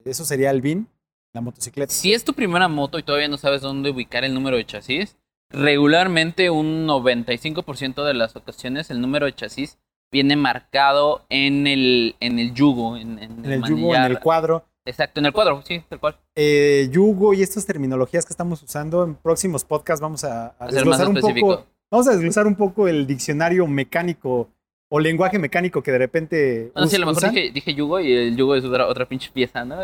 Eso 0.05 0.25
sería 0.25 0.51
el 0.51 0.63
BIN, 0.63 0.89
la 1.33 1.41
motocicleta. 1.41 1.93
Si 1.93 2.13
es 2.13 2.25
tu 2.25 2.33
primera 2.35 2.69
moto 2.69 2.99
y 2.99 3.03
todavía 3.03 3.29
no 3.29 3.37
sabes 3.37 3.61
dónde 3.63 3.91
ubicar 3.91 4.25
el 4.25 4.33
número 4.35 4.57
de 4.57 4.65
chasis, 4.65 5.17
regularmente 5.51 6.51
un 6.51 6.87
95% 6.87 8.05
de 8.05 8.15
las 8.15 8.37
ocasiones 8.37 8.91
el 8.91 9.01
número 9.01 9.27
de 9.27 9.35
chasis 9.35 9.79
viene 10.11 10.37
marcado 10.37 11.25
en 11.29 11.67
el, 11.67 12.17
en 12.21 12.39
el 12.39 12.55
yugo, 12.55 12.97
en, 12.97 13.19
en 13.19 13.45
En 13.45 13.53
el 13.53 13.63
yugo, 13.65 13.95
en 13.95 14.03
el 14.03 14.19
cuadro. 14.21 14.65
Exacto, 14.85 15.21
en 15.21 15.27
el 15.27 15.33
cuadro, 15.33 15.63
sí, 15.65 15.83
tal 15.89 16.01
cual. 16.01 16.19
Eh, 16.35 16.89
yugo 16.91 17.35
y 17.35 17.43
estas 17.43 17.65
terminologías 17.67 18.25
que 18.27 18.33
estamos 18.33 18.63
usando 18.63 19.05
en 19.05 19.15
próximos 19.15 19.65
podcasts 19.65 20.01
vamos 20.01 20.25
a, 20.25 20.49
a 20.59 20.65
más 20.65 20.75
desglosar 20.75 21.09
un 21.09 21.15
poco. 21.17 21.67
Vamos 21.93 22.09
a 22.09 22.13
desglosar 22.13 22.47
un 22.49 22.57
poco 22.57 22.89
el 22.89 23.07
diccionario 23.07 23.67
mecánico 23.69 24.49
o 24.91 24.99
lenguaje 24.99 25.39
mecánico 25.39 25.83
que 25.83 25.93
de 25.93 25.99
repente 25.99 26.71
Bueno, 26.75 26.89
sí, 26.89 26.97
a 26.97 26.99
us- 26.99 27.01
lo 27.01 27.07
mejor 27.13 27.31
dije, 27.31 27.51
dije 27.53 27.75
yugo 27.75 28.01
y 28.01 28.13
el 28.13 28.37
yugo 28.37 28.57
es 28.57 28.65
otra, 28.65 28.89
otra 28.89 29.07
pinche 29.07 29.31
pieza, 29.31 29.65
¿no? 29.65 29.77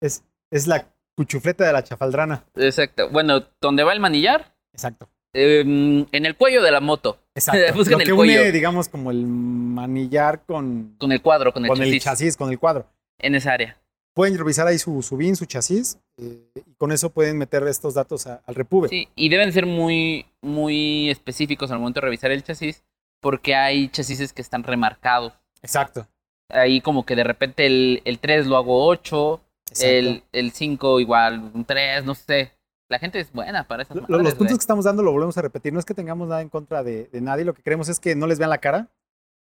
Es, 0.00 0.24
es 0.50 0.66
la 0.66 0.86
cuchufleta 1.16 1.64
de 1.66 1.72
la 1.72 1.84
chafaldrana. 1.84 2.44
Exacto. 2.56 3.08
Bueno, 3.10 3.44
¿dónde 3.60 3.84
va 3.84 3.92
el 3.92 4.00
manillar? 4.00 4.54
Exacto. 4.72 5.08
Eh, 5.34 5.60
en 5.60 6.26
el 6.26 6.36
cuello 6.36 6.62
de 6.62 6.70
la 6.72 6.80
moto. 6.80 7.18
Exacto. 7.34 7.60
Lo 7.90 7.98
el 7.98 8.04
que 8.06 8.12
cuello. 8.14 8.40
une, 8.40 8.50
digamos, 8.52 8.88
como 8.88 9.10
el 9.10 9.26
manillar 9.26 10.44
con, 10.46 10.94
Con 10.98 11.12
el 11.12 11.20
cuadro, 11.22 11.52
con 11.52 11.64
el 11.64 11.68
con 11.68 11.78
el 11.82 11.88
chasis. 11.88 12.02
chasis, 12.04 12.36
con 12.36 12.50
el 12.50 12.58
cuadro. 12.58 12.86
En 13.18 13.34
esa 13.34 13.52
área. 13.52 13.78
Pueden 14.14 14.38
revisar 14.38 14.66
ahí 14.66 14.78
su, 14.78 15.02
su 15.02 15.16
BIN, 15.16 15.34
su 15.36 15.44
chasis, 15.46 15.98
eh, 16.18 16.48
y 16.54 16.74
con 16.74 16.92
eso 16.92 17.10
pueden 17.10 17.38
meter 17.38 17.66
estos 17.66 17.94
datos 17.94 18.26
a- 18.26 18.42
al 18.46 18.54
Repube. 18.54 18.88
Sí, 18.88 19.08
y 19.14 19.28
deben 19.28 19.52
ser 19.52 19.66
muy, 19.66 20.26
muy 20.40 21.10
específicos 21.10 21.70
al 21.70 21.78
momento 21.78 22.00
de 22.00 22.06
revisar 22.06 22.30
el 22.30 22.42
chasis, 22.42 22.84
porque 23.20 23.54
hay 23.54 23.88
chasis 23.88 24.32
que 24.32 24.42
están 24.42 24.62
remarcados. 24.62 25.32
Exacto. 25.62 26.06
Ahí 26.50 26.80
como 26.80 27.04
que 27.06 27.16
de 27.16 27.24
repente 27.24 27.66
el, 27.66 28.02
el 28.04 28.18
3 28.18 28.46
lo 28.46 28.56
hago 28.56 28.86
8, 28.86 29.40
exacto. 29.70 29.86
el, 29.88 30.22
el 30.32 30.50
5 30.52 31.00
igual 31.00 31.50
un 31.54 31.64
3, 31.64 32.04
no 32.04 32.14
sé. 32.14 32.52
La 32.90 32.98
gente 32.98 33.18
es 33.18 33.32
buena 33.32 33.66
para 33.66 33.82
esas 33.82 33.96
Lo- 33.96 34.02
madres, 34.02 34.22
los 34.24 34.34
puntos 34.34 34.58
que 34.58 34.62
estamos 34.62 34.84
dando 34.84 35.02
lo 35.02 35.10
volvemos 35.10 35.36
a 35.38 35.42
repetir. 35.42 35.72
No 35.72 35.78
es 35.78 35.86
que 35.86 35.94
tengamos 35.94 36.28
nada 36.28 36.42
en 36.42 36.50
contra 36.50 36.82
de, 36.84 37.06
de 37.06 37.20
nadie, 37.22 37.44
lo 37.46 37.54
que 37.54 37.62
queremos 37.62 37.88
es 37.88 37.98
que 37.98 38.14
no 38.14 38.26
les 38.26 38.38
vean 38.38 38.50
la 38.50 38.58
cara. 38.58 38.88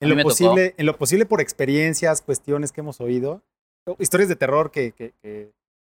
En 0.00 0.08
lo, 0.10 0.16
tocó. 0.16 0.28
posible, 0.30 0.74
en 0.76 0.86
lo 0.86 0.98
posible 0.98 1.26
por 1.26 1.40
experiencias, 1.40 2.20
cuestiones 2.22 2.72
que 2.72 2.80
hemos 2.82 3.00
oído, 3.00 3.40
historias 4.00 4.28
de 4.28 4.36
terror 4.36 4.70
que, 4.70 4.92
que- 4.92 5.14
que- 5.22 5.52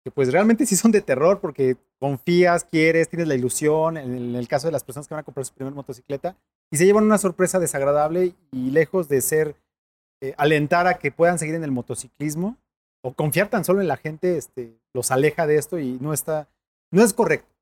que, 0.03 0.11
pues 0.11 0.31
realmente 0.31 0.65
sí 0.65 0.75
son 0.75 0.91
de 0.91 1.01
terror 1.01 1.39
porque 1.39 1.77
confías, 1.99 2.65
quieres, 2.65 3.09
tienes 3.09 3.27
la 3.27 3.35
ilusión, 3.35 3.97
en 3.97 4.35
el, 4.35 4.47
caso 4.47 4.67
de 4.67 4.73
las 4.73 4.83
personas 4.83 5.07
que 5.07 5.13
van 5.13 5.21
a 5.21 5.25
comprar 5.25 5.45
su 5.45 5.53
primera 5.53 5.75
motocicleta, 5.75 6.35
y 6.71 6.77
se 6.77 6.85
llevan 6.85 7.05
una 7.05 7.17
sorpresa 7.17 7.59
desagradable 7.59 8.33
y 8.51 8.71
lejos 8.71 9.07
de 9.07 9.21
ser, 9.21 9.55
eh, 10.21 10.33
alentar 10.37 10.87
a 10.87 10.99
que 10.99 11.11
puedan 11.11 11.39
seguir 11.39 11.55
en 11.55 11.63
el 11.63 11.71
motociclismo 11.71 12.57
o 13.01 13.13
confiar 13.13 13.49
tan 13.49 13.65
solo 13.65 13.81
en 13.81 13.87
la 13.87 13.97
gente, 13.97 14.37
este, 14.37 14.77
los 14.93 15.11
aleja 15.11 15.47
de 15.47 15.57
esto 15.57 15.79
y 15.79 15.97
no 15.99 16.13
está, 16.13 16.47
no 16.91 17.03
es 17.03 17.13
correcto. 17.13 17.53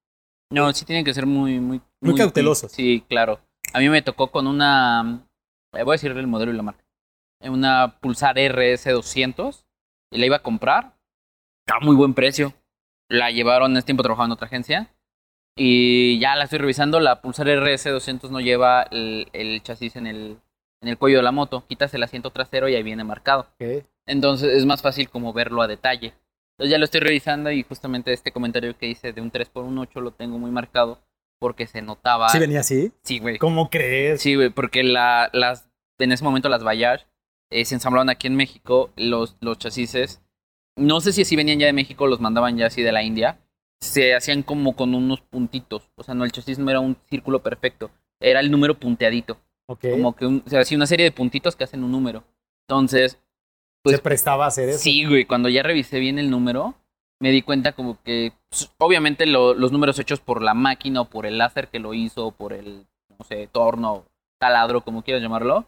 No, 0.51 0.71
sí 0.73 0.85
tienen 0.85 1.05
que 1.05 1.13
ser 1.13 1.25
muy, 1.25 1.59
muy... 1.59 1.81
Muy 2.01 2.15
cautelosos. 2.15 2.71
Sí, 2.71 3.03
claro. 3.07 3.39
A 3.73 3.79
mí 3.79 3.89
me 3.89 4.01
tocó 4.01 4.31
con 4.31 4.47
una... 4.47 5.25
eh, 5.73 5.83
Voy 5.83 5.93
a 5.93 5.93
decir 5.93 6.11
el 6.11 6.27
modelo 6.27 6.51
y 6.51 6.57
la 6.57 6.63
marca. 6.63 6.83
Una 7.39 7.97
Pulsar 8.01 8.35
RS200. 8.35 9.63
Y 10.11 10.19
la 10.19 10.25
iba 10.25 10.35
a 10.35 10.43
comprar. 10.43 10.93
A 11.67 11.79
muy 11.79 11.95
buen 11.95 12.13
precio. 12.13 12.53
La 13.09 13.31
llevaron, 13.31 13.75
en 13.75 13.83
tiempo 13.83 14.03
trabajaba 14.03 14.25
en 14.25 14.31
otra 14.31 14.47
agencia. 14.47 14.89
Y 15.57 16.19
ya 16.19 16.35
la 16.35 16.45
estoy 16.45 16.59
revisando. 16.59 16.99
La 16.99 17.21
Pulsar 17.21 17.47
RS200 17.47 18.29
no 18.29 18.39
lleva 18.39 18.83
el, 18.83 19.27
el 19.33 19.61
chasis 19.63 19.95
en 19.95 20.07
el, 20.07 20.37
en 20.81 20.89
el 20.89 20.97
cuello 20.97 21.17
de 21.17 21.23
la 21.23 21.31
moto. 21.31 21.65
Quitas 21.67 21.93
el 21.93 22.03
asiento 22.03 22.31
trasero 22.31 22.69
y 22.69 22.75
ahí 22.75 22.83
viene 22.83 23.03
marcado. 23.03 23.47
¿ok? 23.59 23.85
Entonces 24.05 24.53
es 24.53 24.65
más 24.65 24.81
fácil 24.81 25.09
como 25.09 25.33
verlo 25.33 25.61
a 25.61 25.67
detalle. 25.67 26.13
Entonces 26.57 26.71
ya 26.71 26.77
lo 26.77 26.85
estoy 26.85 27.01
revisando 27.01 27.51
y 27.51 27.63
justamente 27.63 28.13
este 28.13 28.31
comentario 28.31 28.77
que 28.77 28.87
hice 28.87 29.13
de 29.13 29.21
un 29.21 29.31
3 29.31 29.49
por 29.49 29.65
un 29.65 29.77
8 29.77 29.99
lo 30.01 30.11
tengo 30.11 30.37
muy 30.37 30.51
marcado 30.51 30.99
porque 31.39 31.65
se 31.65 31.81
notaba. 31.81 32.29
¿Sí 32.29 32.37
venía 32.37 32.59
así? 32.59 32.91
Sí, 33.01 33.19
güey. 33.19 33.39
¿Cómo 33.39 33.69
crees? 33.69 34.21
Sí, 34.21 34.35
güey, 34.35 34.49
porque 34.49 34.83
la, 34.83 35.29
las, 35.33 35.67
en 35.97 36.11
ese 36.11 36.23
momento 36.23 36.49
las 36.49 36.63
Bayash 36.63 37.01
eh, 37.49 37.65
se 37.65 37.73
ensamblaban 37.75 38.09
aquí 38.09 38.27
en 38.27 38.35
México, 38.35 38.91
los, 38.95 39.37
los 39.41 39.57
chasis. 39.57 40.21
No 40.77 41.01
sé 41.01 41.11
si 41.13 41.21
así 41.23 41.35
venían 41.35 41.59
ya 41.59 41.65
de 41.67 41.73
México, 41.73 42.07
los 42.07 42.19
mandaban 42.21 42.57
ya 42.57 42.67
así 42.67 42.81
de 42.81 42.91
la 42.91 43.03
India. 43.03 43.39
Se 43.81 44.13
hacían 44.15 44.43
como 44.43 44.75
con 44.75 44.93
unos 44.95 45.21
puntitos. 45.21 45.89
O 45.95 46.03
sea, 46.03 46.13
no, 46.13 46.23
el 46.23 46.31
chasis 46.31 46.59
no 46.59 46.69
era 46.69 46.79
un 46.79 46.97
círculo 47.09 47.41
perfecto. 47.41 47.89
Era 48.19 48.39
el 48.39 48.51
número 48.51 48.75
punteadito. 48.79 49.37
Ok. 49.67 49.85
Como 49.91 50.15
que 50.15 50.25
un, 50.25 50.43
o 50.45 50.49
sea, 50.49 50.61
así 50.61 50.75
una 50.75 50.85
serie 50.85 51.05
de 51.05 51.11
puntitos 51.11 51.55
que 51.55 51.63
hacen 51.63 51.83
un 51.83 51.91
número. 51.91 52.23
Entonces, 52.67 53.17
pues, 53.83 53.95
se 53.97 54.01
prestaba 54.01 54.45
a 54.45 54.47
hacer 54.49 54.69
eso. 54.69 54.79
Sí, 54.79 55.05
güey, 55.05 55.25
cuando 55.25 55.49
ya 55.49 55.63
revisé 55.63 55.99
bien 55.99 56.19
el 56.19 56.29
número, 56.29 56.75
me 57.19 57.31
di 57.31 57.41
cuenta 57.41 57.71
como 57.73 58.01
que, 58.03 58.33
pues, 58.49 58.71
obviamente 58.77 59.25
lo- 59.25 59.53
los 59.55 59.71
números 59.71 59.97
hechos 59.99 60.19
por 60.19 60.41
la 60.41 60.53
máquina 60.53 61.01
o 61.01 61.05
por 61.05 61.25
el 61.25 61.37
láser 61.37 61.67
que 61.69 61.79
lo 61.79 61.93
hizo, 61.93 62.27
o 62.27 62.31
por 62.31 62.53
el, 62.53 62.85
no 63.17 63.25
sé, 63.25 63.47
torno, 63.51 64.05
taladro, 64.39 64.81
como 64.81 65.03
quieras 65.03 65.23
llamarlo, 65.23 65.65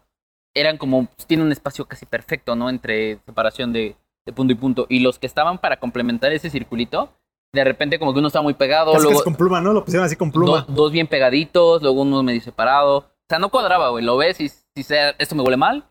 eran 0.56 0.78
como, 0.78 1.06
pues, 1.08 1.26
tiene 1.26 1.44
un 1.44 1.52
espacio 1.52 1.86
casi 1.86 2.06
perfecto, 2.06 2.56
¿no? 2.56 2.70
Entre 2.70 3.18
separación 3.26 3.74
de, 3.74 3.96
de 4.26 4.34
punto 4.34 4.54
y 4.54 4.56
punto. 4.56 4.86
Y 4.90 5.00
los 5.00 5.20
que 5.20 5.28
estaban 5.28 5.58
para 5.58 5.78
complementar 5.78 6.32
ese 6.34 6.50
circulito, 6.50 7.12
de 7.54 7.64
repente 7.64 8.00
como 8.00 8.14
que 8.14 8.20
uno 8.20 8.28
estaba 8.28 8.44
muy 8.44 8.54
pegado, 8.54 8.94
Casi, 8.94 9.04
luego 9.06 9.24
con 9.24 9.36
pluma, 9.36 9.62
¿no? 9.62 9.74
Lo 9.74 9.84
pusieron 9.86 10.06
así 10.06 10.16
con 10.16 10.32
pluma. 10.32 10.66
do- 10.68 10.74
dos 10.74 10.92
bien 10.92 11.08
pegaditos, 11.08 11.82
luego 11.82 12.02
uno 12.02 12.24
medio 12.24 12.42
separado. 12.42 12.98
O 12.98 13.06
sea, 13.30 13.40
no 13.40 13.50
cuadraba, 13.50 13.90
güey, 13.90 14.04
lo 14.04 14.18
ves 14.18 14.40
y 14.42 14.50
si 14.50 14.84
sea, 14.84 15.12
esto 15.20 15.36
me 15.36 15.44
huele 15.44 15.58
mal, 15.58 15.86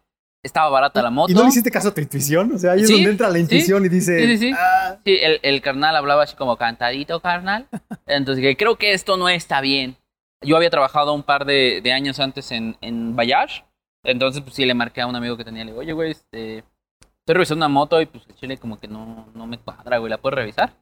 estaba 0.45 0.69
barata 0.71 1.01
la 1.03 1.11
moto. 1.11 1.31
¿Y 1.31 1.35
no 1.35 1.43
le 1.43 1.49
hiciste 1.49 1.71
caso 1.71 1.89
a 1.89 1.95
tu 1.95 2.01
intuición? 2.01 2.53
O 2.53 2.59
sea, 2.59 2.73
ahí 2.73 2.81
es 2.81 2.89
Sí, 2.89 2.95
donde 2.95 3.11
entra 3.11 3.29
la 3.29 3.35
sí. 3.35 3.41
intuición 3.41 3.85
y 3.85 3.89
dice... 3.89 4.19
Sí, 4.19 4.27
sí, 4.27 4.39
sí. 4.49 4.53
"Ah, 4.59 4.99
Sí, 5.05 5.19
el, 5.23 5.39
el 5.43 5.61
carnal 5.63 5.95
hablaba 5.97 6.25
así 6.25 6.35
como 6.37 6.57
cantadito, 6.57 7.21
carnal. 7.21 7.69
Entonces, 8.07 8.43
que 8.43 8.57
creo 8.57 8.77
que 8.77 8.93
esto 8.93 9.17
no 9.17 9.29
está 9.29 9.61
bien. 9.61 9.97
Yo 10.45 10.57
había 10.57 10.71
trabajado 10.71 11.13
un 11.15 11.23
par 11.23 11.45
de, 11.45 11.81
de 11.83 11.93
años 11.93 12.19
antes 12.19 12.51
en, 12.51 12.77
en 12.81 13.15
Bayash. 13.15 13.61
Entonces, 14.05 14.43
pues 14.43 14.55
sí, 14.57 14.65
le 14.67 14.75
marqué 14.75 15.01
a 15.01 15.07
un 15.07 15.15
amigo 15.15 15.37
que 15.37 15.45
tenía. 15.45 15.65
Le 15.65 15.71
digo, 15.71 15.81
oye, 15.81 15.93
güey, 15.93 16.11
este, 16.11 16.65
estoy 17.23 17.35
revisando 17.35 17.65
una 17.65 17.73
moto 17.73 18.01
y 18.01 18.07
pues 18.07 18.25
el 18.29 18.35
chile 18.37 18.59
como 18.59 18.79
que 18.79 18.89
no, 18.89 19.27
no 19.35 19.47
me 19.47 19.59
cuadra, 19.59 19.99
güey. 19.99 20.11
¿La 20.11 20.19
puedes 20.19 20.37
revisar? 20.37 20.73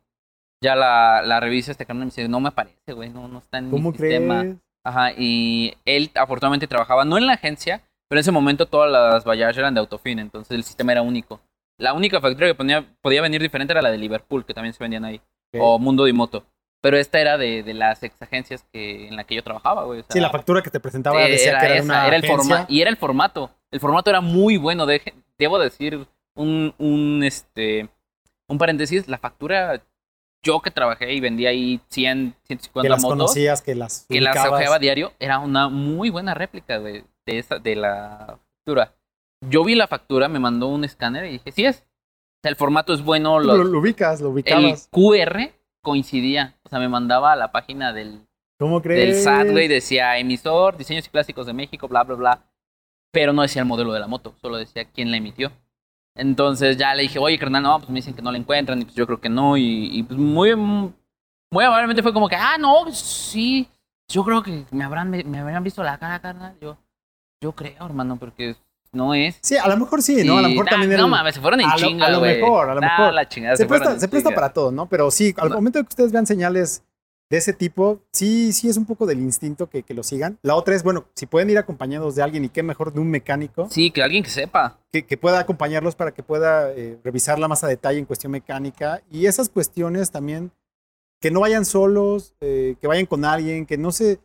Ya 0.62 0.74
la, 0.76 1.22
la 1.24 1.40
revisa 1.40 1.70
este 1.72 1.86
carnal 1.86 2.02
y 2.02 2.06
me 2.06 2.10
dice, 2.10 2.28
no 2.28 2.40
me 2.40 2.50
parece, 2.52 2.92
güey, 2.92 3.08
no, 3.10 3.28
no 3.28 3.38
está 3.38 3.58
en 3.58 3.70
¿Cómo 3.70 3.92
mi 3.92 3.98
sistema. 3.98 4.40
crees? 4.42 4.56
Ajá, 4.84 5.12
y 5.16 5.74
él 5.84 6.10
afortunadamente 6.14 6.66
trabajaba 6.66 7.04
no 7.04 7.16
en 7.18 7.26
la 7.26 7.34
agencia, 7.34 7.82
pero 8.08 8.18
en 8.18 8.20
ese 8.20 8.32
momento 8.32 8.66
todas 8.66 8.90
las 8.90 9.24
Bayash 9.24 9.58
eran 9.58 9.74
de 9.74 9.80
Autofin, 9.80 10.18
entonces 10.18 10.52
el 10.52 10.64
sistema 10.64 10.92
era 10.92 11.02
único. 11.02 11.40
La 11.78 11.94
única 11.94 12.20
factura 12.20 12.46
que 12.46 12.54
ponía, 12.54 12.84
podía 13.00 13.22
venir 13.22 13.40
diferente 13.40 13.72
era 13.72 13.80
la 13.82 13.90
de 13.90 13.96
Liverpool, 13.98 14.44
que 14.44 14.52
también 14.52 14.74
se 14.74 14.82
vendían 14.84 15.04
ahí. 15.04 15.20
O 15.58 15.78
Mundo 15.78 16.06
y 16.08 16.12
Moto. 16.12 16.44
Pero 16.82 16.96
esta 16.98 17.20
era 17.20 17.36
de, 17.38 17.62
de 17.62 17.74
las 17.74 18.02
ex 18.02 18.20
agencias 18.22 18.64
que, 18.72 19.08
en 19.08 19.16
la 19.16 19.24
que 19.24 19.34
yo 19.34 19.42
trabajaba, 19.42 19.84
güey. 19.84 20.00
o 20.00 20.02
sea, 20.02 20.12
Sí, 20.12 20.20
la 20.20 20.30
factura 20.30 20.62
que 20.62 20.70
te 20.70 20.78
presentaba 20.80 21.18
decía 21.20 21.50
era 21.52 21.60
que 21.60 21.66
era 21.66 21.74
esa, 21.76 21.84
una 21.84 22.06
era 22.06 22.16
el 22.16 22.24
agencia. 22.24 22.56
forma- 22.56 22.66
y 22.68 22.80
era 22.82 22.90
el 22.90 22.96
formato. 22.96 23.50
El 23.70 23.80
formato 23.80 24.10
era 24.10 24.20
muy 24.20 24.56
bueno. 24.58 24.86
deje- 24.86 25.14
debo 25.38 25.58
decir 25.58 26.06
un, 26.40 26.74
un, 26.78 27.22
este, 27.22 27.88
un 28.48 28.58
paréntesis. 28.58 29.08
La 29.08 29.18
factura, 29.18 29.82
yo 30.42 30.60
que 30.60 30.70
trabajé 30.70 31.12
y 31.12 31.20
vendía 31.20 31.50
ahí 31.50 31.80
100, 31.88 32.34
150 32.44 32.82
que 32.84 32.88
las 32.88 33.02
motos, 33.02 33.18
conocías, 33.18 33.62
que 33.62 33.74
las 33.74 34.06
que 34.08 34.20
las 34.20 34.36
ojeaba 34.46 34.78
diario, 34.78 35.12
era 35.18 35.38
una 35.38 35.68
muy 35.68 36.10
buena 36.10 36.34
réplica, 36.34 36.78
güey, 36.78 37.04
de, 37.26 37.38
esa, 37.38 37.58
de 37.58 37.76
la 37.76 38.38
factura. 38.56 38.94
Yo 39.48 39.64
vi 39.64 39.74
la 39.74 39.86
factura, 39.86 40.28
me 40.28 40.38
mandó 40.38 40.68
un 40.68 40.84
escáner 40.84 41.24
y 41.26 41.32
dije, 41.32 41.52
sí 41.52 41.64
es. 41.64 41.78
O 41.78 42.40
sea, 42.42 42.50
el 42.50 42.56
formato 42.56 42.92
es 42.94 43.02
bueno, 43.02 43.38
los- 43.38 43.56
Lo, 43.58 43.64
lo 43.64 43.78
ubicas, 43.80 44.20
lo 44.20 44.28
el 44.28 44.34
ubicabas. 44.34 44.88
QR 44.90 45.50
coincidía. 45.82 46.56
O 46.62 46.68
sea, 46.68 46.78
me 46.78 46.88
mandaba 46.88 47.32
a 47.32 47.36
la 47.36 47.52
página 47.52 47.92
del, 47.92 48.20
¿Cómo 48.58 48.80
crees? 48.82 49.00
del 49.00 49.22
SAT, 49.22 49.50
güey, 49.50 49.68
decía 49.68 50.18
emisor, 50.18 50.76
diseños 50.76 51.06
y 51.06 51.10
clásicos 51.10 51.46
de 51.46 51.52
México, 51.52 51.88
bla, 51.88 52.02
bla, 52.04 52.14
bla. 52.16 52.44
Pero 53.12 53.32
no 53.32 53.42
decía 53.42 53.62
el 53.62 53.68
modelo 53.68 53.92
de 53.92 54.00
la 54.00 54.06
moto, 54.06 54.34
solo 54.40 54.56
decía 54.56 54.84
quién 54.84 55.10
la 55.10 55.16
emitió. 55.16 55.50
Entonces 56.20 56.76
ya 56.76 56.94
le 56.94 57.02
dije, 57.02 57.18
oye, 57.18 57.38
carnal, 57.38 57.62
no, 57.62 57.78
pues 57.78 57.88
me 57.90 57.96
dicen 57.96 58.14
que 58.14 58.22
no 58.22 58.30
la 58.30 58.38
encuentran, 58.38 58.80
y 58.80 58.84
pues 58.84 58.94
yo 58.94 59.06
creo 59.06 59.20
que 59.20 59.28
no. 59.30 59.56
Y, 59.56 59.88
y, 59.92 60.02
pues 60.02 60.18
muy, 60.18 60.54
muy 60.54 61.64
amablemente 61.64 62.02
fue 62.02 62.12
como 62.12 62.28
que, 62.28 62.36
ah, 62.36 62.56
no, 62.58 62.90
sí, 62.92 63.68
yo 64.08 64.22
creo 64.24 64.42
que 64.42 64.64
me 64.70 64.84
habrán, 64.84 65.10
me, 65.10 65.38
habrán 65.38 65.64
visto 65.64 65.82
la 65.82 65.98
cara, 65.98 66.20
carnal. 66.20 66.54
Yo, 66.60 66.76
yo 67.42 67.52
creo, 67.52 67.86
hermano, 67.86 68.16
porque 68.16 68.54
no 68.92 69.14
es. 69.14 69.38
Sí, 69.40 69.56
a 69.56 69.66
lo 69.68 69.76
mejor 69.78 70.02
sí, 70.02 70.22
¿no? 70.24 70.36
A 70.38 70.42
lo 70.42 70.48
mejor 70.50 70.64
nah, 70.66 70.70
también 70.72 70.96
No 70.98 71.04
el- 71.06 71.10
mames, 71.10 71.34
se 71.34 71.40
fueron 71.40 71.60
en 71.60 71.70
a 71.70 71.76
lo- 71.76 71.86
chinga, 71.86 72.06
a 72.06 72.10
lo 72.10 72.20
mejor, 72.20 72.68
a 72.70 72.74
lo 72.74 72.80
Nah, 72.80 72.98
mejor. 72.98 73.14
la 73.14 73.28
chingada, 73.28 73.56
se, 73.56 73.66
fueron 73.66 73.86
presta, 73.86 74.00
se 74.00 74.08
presta 74.08 74.30
para 74.34 74.52
todo, 74.52 74.70
¿no? 74.70 74.86
Pero 74.86 75.10
sí, 75.10 75.34
al 75.38 75.48
No. 75.48 75.54
momento 75.56 75.78
de 75.78 75.84
que 75.84 75.88
ustedes 75.90 76.12
vean 76.12 76.26
señales 76.26 76.82
de 77.30 77.36
ese 77.36 77.52
tipo, 77.52 78.00
sí, 78.12 78.52
sí 78.52 78.68
es 78.68 78.76
un 78.76 78.86
poco 78.86 79.06
del 79.06 79.20
instinto 79.20 79.68
que, 79.70 79.84
que 79.84 79.94
lo 79.94 80.02
sigan. 80.02 80.38
La 80.42 80.56
otra 80.56 80.74
es, 80.74 80.82
bueno, 80.82 81.06
si 81.14 81.26
pueden 81.26 81.48
ir 81.48 81.58
acompañados 81.58 82.16
de 82.16 82.22
alguien 82.22 82.44
y 82.44 82.48
qué 82.48 82.62
mejor 82.64 82.92
de 82.92 82.98
un 83.00 83.08
mecánico 83.08 83.68
Sí, 83.70 83.92
que 83.92 84.02
alguien 84.02 84.24
que 84.24 84.30
sepa. 84.30 84.78
que, 84.90 85.06
que 85.06 85.16
pueda 85.16 85.38
acompañarlos 85.38 85.94
para 85.94 86.12
que 86.12 86.22
pueda 86.24 86.72
eh, 86.72 86.98
revisarla 87.04 87.46
más 87.46 87.62
a 87.62 87.68
detalle 87.68 88.00
en 88.00 88.04
cuestión 88.04 88.32
mecánica. 88.32 89.00
Y 89.12 89.26
esas 89.26 89.48
cuestiones 89.48 90.10
también, 90.10 90.50
que 91.20 91.30
no 91.30 91.40
vayan 91.40 91.64
solos, 91.64 92.34
eh, 92.40 92.74
que 92.80 92.86
vayan 92.88 93.06
con 93.06 93.24
alguien, 93.24 93.64
que 93.64 93.78
no 93.78 93.92
se... 93.92 94.18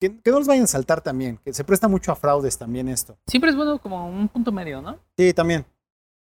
Que, 0.00 0.18
que 0.18 0.30
no 0.30 0.38
los 0.38 0.48
vayan 0.48 0.64
a 0.64 0.66
saltar 0.66 1.02
también, 1.02 1.38
que 1.44 1.52
se 1.52 1.62
presta 1.62 1.86
mucho 1.86 2.10
a 2.10 2.16
fraudes 2.16 2.56
también 2.56 2.88
esto. 2.88 3.16
Siempre 3.26 3.50
es 3.50 3.56
bueno 3.56 3.78
como 3.78 4.08
un 4.08 4.28
punto 4.28 4.50
medio, 4.50 4.80
¿no? 4.80 4.98
Sí, 5.16 5.32
también. 5.34 5.66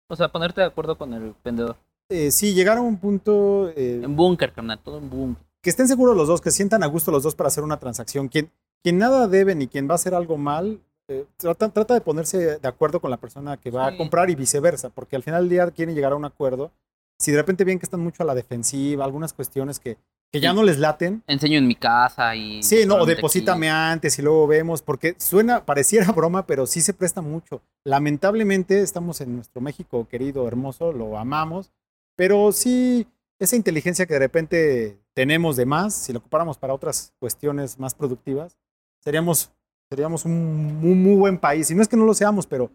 O 0.10 0.15
sea, 0.17 0.29
ponerte 0.29 0.60
de 0.60 0.67
acuerdo 0.67 0.97
con 0.97 1.13
el 1.13 1.34
vendedor. 1.43 1.77
Eh, 2.10 2.31
sí, 2.31 2.53
llegar 2.53 2.77
a 2.77 2.81
un 2.81 2.97
punto 2.97 3.71
En 3.75 4.13
búnker, 4.17 4.51
carnal, 4.51 4.77
todo 4.79 4.97
en 4.97 5.10
búnker. 5.10 5.45
Que 5.62 5.69
estén 5.69 5.88
seguros 5.88 6.15
los 6.17 6.28
dos, 6.28 6.41
que 6.41 6.52
sientan 6.52 6.84
a 6.84 6.88
gusto 6.88 7.12
los 7.12 7.24
dos 7.24 7.36
para 7.36 7.47
hacer 7.47 7.63
una 7.63 7.78
transacción. 7.80 8.28
Quien, 8.28 8.50
quien 8.84 8.97
nada 8.97 9.28
debe 9.28 9.56
ni 9.56 9.67
quien 9.67 9.88
va 9.88 9.93
a 9.93 9.95
hacer 9.95 10.13
algo 10.15 10.38
mal, 10.38 10.80
eh, 11.08 11.26
trata, 11.38 11.69
trata 11.69 11.93
de 11.93 12.02
ponerse 12.02 12.58
de 12.60 12.67
acuerdo 12.67 13.00
con 13.00 13.12
la 13.12 13.17
persona 13.17 13.58
que 13.58 13.69
va 13.71 13.89
Sí. 13.89 13.95
a 13.95 13.97
comprar 13.97 14.30
y 14.30 14.36
viceversa, 14.36 14.89
porque 14.89 15.15
al 15.15 15.24
final 15.24 15.43
del 15.43 15.50
día 15.50 15.71
quieren 15.71 15.93
llegar 15.95 16.13
a 16.13 16.15
un 16.15 16.26
acuerdo. 16.26 16.71
Si 17.19 17.32
de 17.32 17.38
repente 17.38 17.63
ven 17.63 17.78
que 17.80 17.86
están 17.86 18.00
mucho 18.00 18.24
a 18.24 18.26
la 18.26 18.34
defensiva, 18.34 19.06
algunas 19.06 19.34
cuestiones 19.34 19.80
que, 19.80 19.97
que 20.32 20.39
ya 20.39 20.50
Sí. 20.52 20.56
no 20.56 20.63
les 20.63 20.80
laten, 20.80 21.21
Enseño 21.28 21.60
en 21.60 21.67
mi 21.67 21.76
casa 21.76 22.36
y. 22.36 22.63
sí, 22.63 22.86
no, 22.88 22.95
o 22.95 23.06
deposítame 23.06 23.69
aquí. 23.69 23.78
antes 23.93 24.17
y 24.17 24.21
luego 24.24 24.47
vemos, 24.47 24.82
porque 24.82 25.13
suena, 25.19 25.63
pareciera 25.65 26.12
broma, 26.15 26.47
pero 26.47 26.65
sí 26.65 26.82
se 26.82 26.93
presta 26.93 27.21
mucho. 27.21 27.62
Lamentablemente 27.84 28.82
estamos 28.82 29.21
en 29.21 29.36
nuestro 29.36 29.62
México 29.62 30.08
querido, 30.10 30.47
hermoso, 30.47 30.91
lo 30.91 31.17
amamos, 31.19 31.71
pero 32.15 32.52
sí, 32.52 33.06
esa 33.41 33.56
inteligencia 33.56 34.06
que 34.06 34.13
de 34.13 34.19
repente 34.19 35.01
tenemos 35.15 35.56
de 35.56 35.65
más, 35.65 35.95
si 35.95 36.13
lo 36.13 36.19
ocupáramos 36.19 36.60
para 36.60 36.75
otras 36.75 37.12
cuestiones 37.17 37.80
más 37.80 37.95
productivas, 37.95 38.56
seríamos, 38.99 39.51
seríamos 39.89 40.25
un 40.25 40.80
muy, 40.80 40.93
muy 40.93 41.15
buen 41.15 41.39
país. 41.39 41.71
Y 41.71 41.75
no 41.75 41.82
es 41.82 41.88
que 41.88 41.97
no 41.97 42.06
lo 42.06 42.13
seamos, 42.13 42.45
pero, 42.45 42.71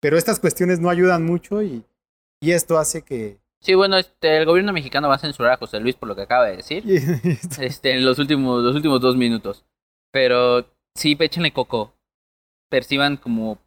pero 0.00 0.18
estas 0.18 0.40
cuestiones 0.40 0.80
no 0.80 0.90
ayudan 0.90 1.24
mucho 1.24 1.62
y, 1.62 1.84
y 2.40 2.50
esto 2.50 2.78
hace 2.78 3.02
que... 3.02 3.38
Sí, 3.60 3.74
bueno, 3.74 3.96
este, 3.96 4.38
el 4.38 4.44
gobierno 4.44 4.72
mexicano 4.72 5.08
va 5.08 5.14
a 5.14 5.20
censurar 5.20 5.52
a 5.52 5.56
José 5.56 5.78
Luis 5.78 5.94
por 5.94 6.08
lo 6.08 6.16
que 6.16 6.22
acaba 6.22 6.46
de 6.46 6.56
decir. 6.56 6.82
este, 7.60 7.92
en 7.92 8.04
los 8.04 8.18
últimos, 8.18 8.60
los 8.60 8.74
últimos 8.74 9.00
dos 9.00 9.14
minutos. 9.14 9.64
Pero 10.10 10.66
sí, 10.96 11.16
échenle 11.20 11.52
coco. 11.52 11.94
Perciban 12.68 13.16
como 13.16 13.58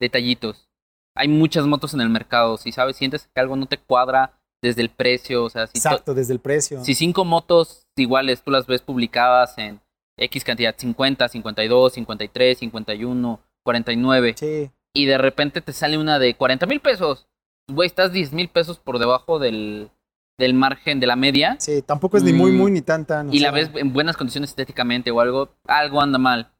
detallitos. 0.00 0.70
Hay 1.14 1.28
muchas 1.28 1.66
motos 1.66 1.92
en 1.92 2.00
el 2.00 2.08
mercado. 2.08 2.56
Si 2.56 2.72
sabes, 2.72 2.96
sientes 2.96 3.28
que 3.28 3.40
algo 3.42 3.56
no 3.56 3.66
te 3.66 3.76
cuadra 3.76 4.41
desde 4.62 4.82
el 4.82 4.88
precio. 4.90 5.44
O 5.44 5.50
sea, 5.50 5.66
si, 5.66 5.74
to- 5.74 5.78
Exacto, 5.88 6.14
desde 6.14 6.32
el 6.32 6.40
precio. 6.40 6.84
si 6.84 6.94
cinco 6.94 7.24
motos 7.24 7.86
iguales 7.96 8.42
tú 8.42 8.50
las 8.50 8.66
ves 8.66 8.80
publicadas 8.82 9.58
en 9.58 9.80
X 10.18 10.44
cantidad, 10.44 10.74
50, 10.76 11.28
52, 11.28 11.92
53, 11.94 12.58
51, 12.58 13.40
49, 13.64 14.34
Sí, 14.36 14.70
y 14.94 15.06
de 15.06 15.18
repente 15.18 15.60
te 15.60 15.72
sale 15.72 15.98
una 15.98 16.18
de 16.18 16.34
40 16.36 16.66
mil 16.66 16.80
pesos. 16.80 17.26
Güey, 17.70 17.86
estás 17.86 18.12
10 18.12 18.32
mil 18.32 18.48
pesos 18.48 18.78
por 18.78 18.98
debajo 18.98 19.38
del, 19.38 19.90
del 20.38 20.52
margen 20.54 20.98
de 21.00 21.06
la 21.06 21.16
media 21.16 21.56
sí, 21.60 21.80
tampoco 21.82 22.16
es 22.16 22.22
ni 22.24 22.32
muy, 22.32 22.50
Mm, 22.52 22.56
muy, 22.56 22.70
ni 22.72 22.82
tan, 22.82 23.06
tan. 23.06 23.28
o 23.30 23.32
y 23.32 23.38
la 23.38 23.50
ves 23.52 23.70
en 23.74 23.92
buenas 23.92 24.16
condiciones 24.16 24.50
estéticamente 24.50 25.10
o 25.10 25.20
algo, 25.20 25.50
algo 25.66 26.00
anda 26.00 26.18
mal. 26.18 26.52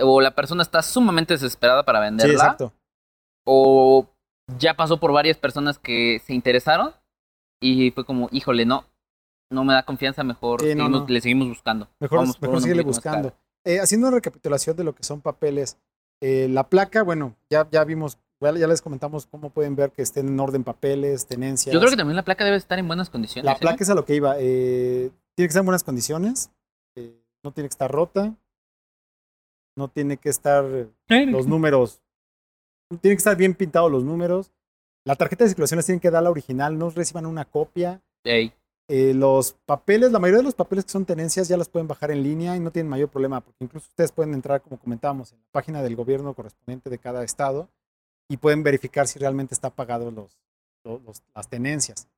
O 0.00 0.20
la 0.20 0.34
persona 0.34 0.62
está 0.62 0.82
sumamente 0.82 1.34
desesperada 1.34 1.82
para 1.84 1.98
Sí, 1.98 2.04
venderla. 2.04 2.32
exacto. 2.34 2.72
o 3.46 4.06
ya 4.58 4.74
pasó 4.74 4.98
por 4.98 5.12
varias 5.12 5.36
personas 5.38 5.78
que 5.78 6.20
se 6.24 6.34
interesaron 6.34 6.92
y 7.60 7.90
fue 7.90 8.04
como, 8.04 8.28
híjole, 8.32 8.64
no, 8.64 8.84
no 9.50 9.64
me 9.64 9.74
da 9.74 9.82
confianza, 9.84 10.22
mejor 10.24 10.60
Sí, 10.60 10.74
no, 10.74 10.84
seguimos- 10.84 11.00
no. 11.02 11.06
le 11.08 11.20
seguimos 11.20 11.48
buscando. 11.48 11.88
Mejor, 12.00 12.18
Vamos 12.20 12.40
mejor 12.40 12.60
síguele 12.62 12.82
buscando. 12.82 13.32
Eh, 13.64 13.78
haciendo 13.80 14.08
una 14.08 14.16
recapitulación 14.16 14.76
de 14.76 14.84
lo 14.84 14.94
que 14.94 15.02
son 15.02 15.20
papeles, 15.20 15.76
eh, 16.22 16.48
la 16.50 16.68
placa, 16.68 17.02
bueno, 17.02 17.36
ya, 17.50 17.68
ya 17.70 17.84
vimos, 17.84 18.18
ya, 18.40 18.52
les 18.52 18.80
comentamos 18.80 19.26
cómo 19.26 19.50
pueden 19.50 19.76
ver 19.76 19.90
que 19.92 20.00
estén 20.02 20.28
en 20.28 20.40
orden 20.40 20.64
papeles, 20.64 21.26
tenencias. 21.26 21.72
Yo 21.74 21.78
creo 21.80 21.90
que 21.90 21.96
también 21.96 22.16
la 22.16 22.24
placa 22.24 22.44
debe 22.44 22.56
estar 22.56 22.78
en 22.78 22.86
buenas 22.86 23.10
condiciones. 23.10 23.44
la 23.44 23.52
¿eh? 23.52 23.58
placa 23.60 23.82
es 23.84 23.90
a 23.90 23.94
lo 23.94 24.04
que 24.04 24.14
iba. 24.14 24.36
eh, 24.38 25.10
tiene 25.36 25.46
que 25.48 25.50
estar 25.50 25.60
en 25.60 25.66
buenas 25.66 25.84
condiciones, 25.84 26.50
eh, 26.96 27.20
no 27.42 27.52
tiene 27.52 27.68
que 27.68 27.72
estar 27.74 27.90
rota, 27.90 28.34
no 29.76 29.88
tiene 29.88 30.16
que 30.16 30.28
estar 30.28 30.64
los 31.08 31.46
números, 31.46 32.00
tienen 33.00 33.16
que 33.16 33.20
estar 33.20 33.36
bien 33.36 33.54
pintados 33.54 33.90
los 33.90 34.04
números. 34.04 34.50
La 35.04 35.16
tarjeta 35.16 35.44
de 35.44 35.50
circulación 35.50 35.78
les 35.78 35.86
tienen 35.86 36.00
que 36.00 36.10
dar 36.10 36.22
la 36.22 36.30
original, 36.30 36.78
no 36.78 36.90
reciban 36.90 37.26
una 37.26 37.44
copia. 37.44 38.00
Ey, 38.24 38.52
Eh, 38.88 39.14
los 39.14 39.52
papeles, 39.66 40.10
la 40.10 40.18
mayoría 40.18 40.38
de 40.38 40.44
los 40.44 40.54
papeles 40.54 40.84
que 40.84 40.90
son 40.90 41.04
tenencias 41.04 41.46
ya 41.46 41.56
las 41.56 41.68
pueden 41.68 41.86
bajar 41.86 42.10
en 42.10 42.24
línea 42.24 42.56
y 42.56 42.60
no 42.60 42.72
tienen 42.72 42.90
mayor 42.90 43.08
problema, 43.08 43.40
porque 43.40 43.62
incluso 43.64 43.86
ustedes 43.88 44.10
pueden 44.10 44.34
entrar, 44.34 44.60
como 44.62 44.78
comentábamos, 44.78 45.32
en 45.32 45.38
la 45.38 45.46
página 45.52 45.80
del 45.82 45.94
gobierno 45.94 46.34
correspondiente 46.34 46.90
de 46.90 46.98
cada 46.98 47.22
estado 47.22 47.68
y 48.28 48.36
pueden 48.36 48.64
verificar 48.64 49.06
si 49.06 49.18
realmente 49.20 49.54
está 49.54 49.70
pagado 49.70 50.10
los, 50.10 50.36
las 51.34 51.48
tenencias. 51.48 52.08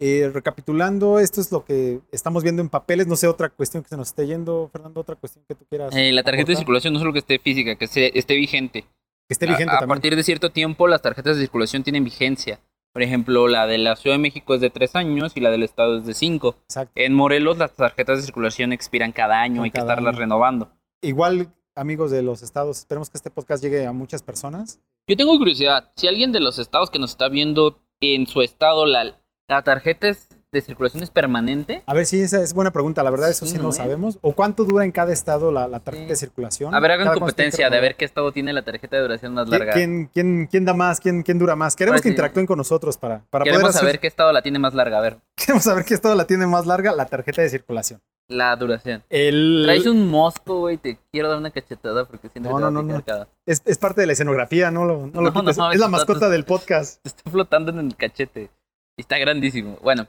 Eh, 0.00 0.30
recapitulando, 0.32 1.18
esto 1.18 1.40
es 1.40 1.50
lo 1.50 1.64
que 1.64 2.00
estamos 2.12 2.44
viendo 2.44 2.62
en 2.62 2.68
papeles. 2.68 3.08
No 3.08 3.16
sé, 3.16 3.26
otra 3.26 3.48
cuestión 3.48 3.82
que 3.82 3.88
se 3.88 3.96
nos 3.96 4.08
esté 4.08 4.28
yendo, 4.28 4.68
Fernando, 4.72 5.00
otra 5.00 5.16
cuestión 5.16 5.44
que 5.48 5.56
tú 5.56 5.64
quieras. 5.68 5.94
eh, 5.96 6.12
la 6.12 6.22
tarjeta 6.22 6.52
de 6.52 6.56
circulación 6.56 6.92
no 6.92 7.00
solo 7.00 7.12
que 7.12 7.18
esté 7.18 7.40
física, 7.40 7.74
que 7.74 7.86
esté, 7.86 8.16
esté 8.16 8.36
vigente. 8.36 8.84
Que 9.28 9.34
esté 9.34 9.46
vigente 9.46 9.70
a, 9.72 9.76
a 9.76 9.78
también. 9.80 9.88
partir 9.96 10.16
de 10.16 10.22
cierto 10.22 10.50
tiempo, 10.50 10.88
las 10.88 11.02
tarjetas 11.02 11.36
de 11.36 11.42
circulación 11.42 11.82
tienen 11.84 12.02
vigencia. 12.04 12.60
Por 12.92 13.02
ejemplo, 13.02 13.46
la 13.46 13.66
de 13.66 13.76
la 13.78 13.94
Ciudad 13.96 14.16
de 14.16 14.20
México 14.22 14.54
es 14.54 14.60
de 14.62 14.70
tres 14.70 14.96
años 14.96 15.32
y 15.36 15.40
la 15.40 15.50
del 15.50 15.62
Estado 15.62 15.98
es 15.98 16.06
de 16.06 16.14
cinco. 16.14 16.56
Exacto. 16.64 16.92
En 16.96 17.12
Morelos, 17.14 17.58
las 17.58 17.74
tarjetas 17.74 18.16
de 18.18 18.22
circulación 18.24 18.72
expiran 18.72 19.12
cada 19.12 19.40
año, 19.42 19.56
Con 19.56 19.64
hay 19.64 19.70
que 19.70 19.78
cada 19.78 19.92
estarlas 19.92 20.14
año. 20.14 20.20
renovando. 20.20 20.72
Igual, 21.02 21.52
amigos 21.76 22.10
de 22.10 22.22
los 22.22 22.42
estados, 22.42 22.78
esperemos 22.78 23.10
que 23.10 23.18
este 23.18 23.30
podcast 23.30 23.62
llegue 23.62 23.86
a 23.86 23.92
muchas 23.92 24.22
personas. 24.22 24.80
Yo 25.06 25.16
tengo 25.16 25.36
curiosidad, 25.38 25.92
si 25.96 26.08
alguien 26.08 26.32
de 26.32 26.40
los 26.40 26.58
estados 26.58 26.90
que 26.90 26.98
nos 26.98 27.10
está 27.10 27.28
viendo 27.28 27.78
en 28.00 28.26
su 28.26 28.40
estado, 28.40 28.86
la, 28.86 29.20
la 29.48 29.62
tarjeta 29.62 30.08
es- 30.08 30.27
de 30.50 30.60
circulación 30.62 31.02
es 31.02 31.10
permanente. 31.10 31.82
A 31.86 31.92
ver 31.94 32.06
si 32.06 32.20
esa 32.20 32.42
es 32.42 32.54
buena 32.54 32.70
pregunta, 32.72 33.02
la 33.02 33.10
verdad, 33.10 33.28
eso 33.28 33.44
sí, 33.46 33.52
Sí, 33.56 33.58
no 33.62 33.70
sabemos. 33.72 34.18
¿O 34.22 34.32
cuánto 34.32 34.64
dura 34.64 34.84
en 34.84 34.92
cada 34.92 35.12
estado 35.12 35.52
la, 35.52 35.68
la 35.68 35.80
tarjeta 35.80 36.06
Sí. 36.06 36.10
de 36.10 36.16
circulación? 36.16 36.74
A 36.74 36.80
ver, 36.80 36.92
hagan 36.92 37.06
Cada 37.06 37.18
competencia 37.18 37.68
de 37.68 37.80
ver 37.80 37.96
qué 37.96 38.04
estado 38.06 38.32
tiene 38.32 38.52
la 38.52 38.62
tarjeta 38.62 38.96
de 38.96 39.02
duración 39.02 39.34
más 39.34 39.46
¿Qui- 39.46 39.50
larga. 39.50 39.72
¿Quién, 39.74 40.10
quién, 40.12 40.46
quién 40.50 40.64
da 40.64 40.72
más? 40.74 41.00
¿Quién, 41.00 41.22
quién 41.22 41.38
dura 41.38 41.54
más? 41.54 41.76
Queremos 41.76 41.96
Ahora 41.96 42.02
que 42.02 42.08
sí. 42.08 42.12
interactúen 42.12 42.46
con 42.46 42.56
nosotros 42.56 42.96
para, 42.96 43.18
para 43.30 43.42
poder 43.44 43.52
Queremos 43.54 43.70
hacer- 43.70 43.80
saber 43.80 44.00
qué 44.00 44.06
estado 44.06 44.32
la 44.32 44.40
tiene 44.42 44.58
más 44.58 44.72
larga. 44.74 44.98
A 44.98 45.00
ver, 45.02 45.18
Queremos 45.36 45.64
saber 45.64 45.84
qué 45.84 45.94
estado 45.94 46.14
la 46.14 46.26
tiene 46.26 46.46
más 46.46 46.66
larga, 46.66 46.92
la 46.92 47.04
tarjeta 47.06 47.42
de 47.42 47.50
circulación. 47.50 48.00
la 48.28 48.56
duración. 48.56 49.02
El, 49.10 49.62
Traes 49.66 49.86
un 49.86 50.08
mosco, 50.08 50.60
güey, 50.60 50.78
te 50.78 50.98
quiero 51.12 51.28
dar 51.28 51.36
una 51.38 51.50
cachetada 51.50 52.06
porque 52.06 52.28
siento 52.30 52.48
No, 52.50 52.56
que 52.56 52.64
te 52.64 52.70
no, 52.72 52.82
no, 52.82 53.26
es, 53.46 53.62
es 53.66 53.78
parte 53.78 54.00
de 54.00 54.06
la 54.06 54.12
escenografía, 54.14 54.70
no 54.70 54.84
lo, 54.86 55.06
no 55.08 55.20
lo 55.20 55.30
No, 55.30 55.50
es 55.72 55.78
la 55.78 55.88
mascota 55.88 56.28
del 56.30 56.44
podcast. 56.44 57.02
Te 57.02 57.08
está 57.10 57.30
flotando 57.30 57.70
en 57.70 57.80
el 57.80 57.96
cachete. 57.96 58.50
Está 58.96 59.16
grandísimo. 59.18 59.78
Bueno, 59.82 60.08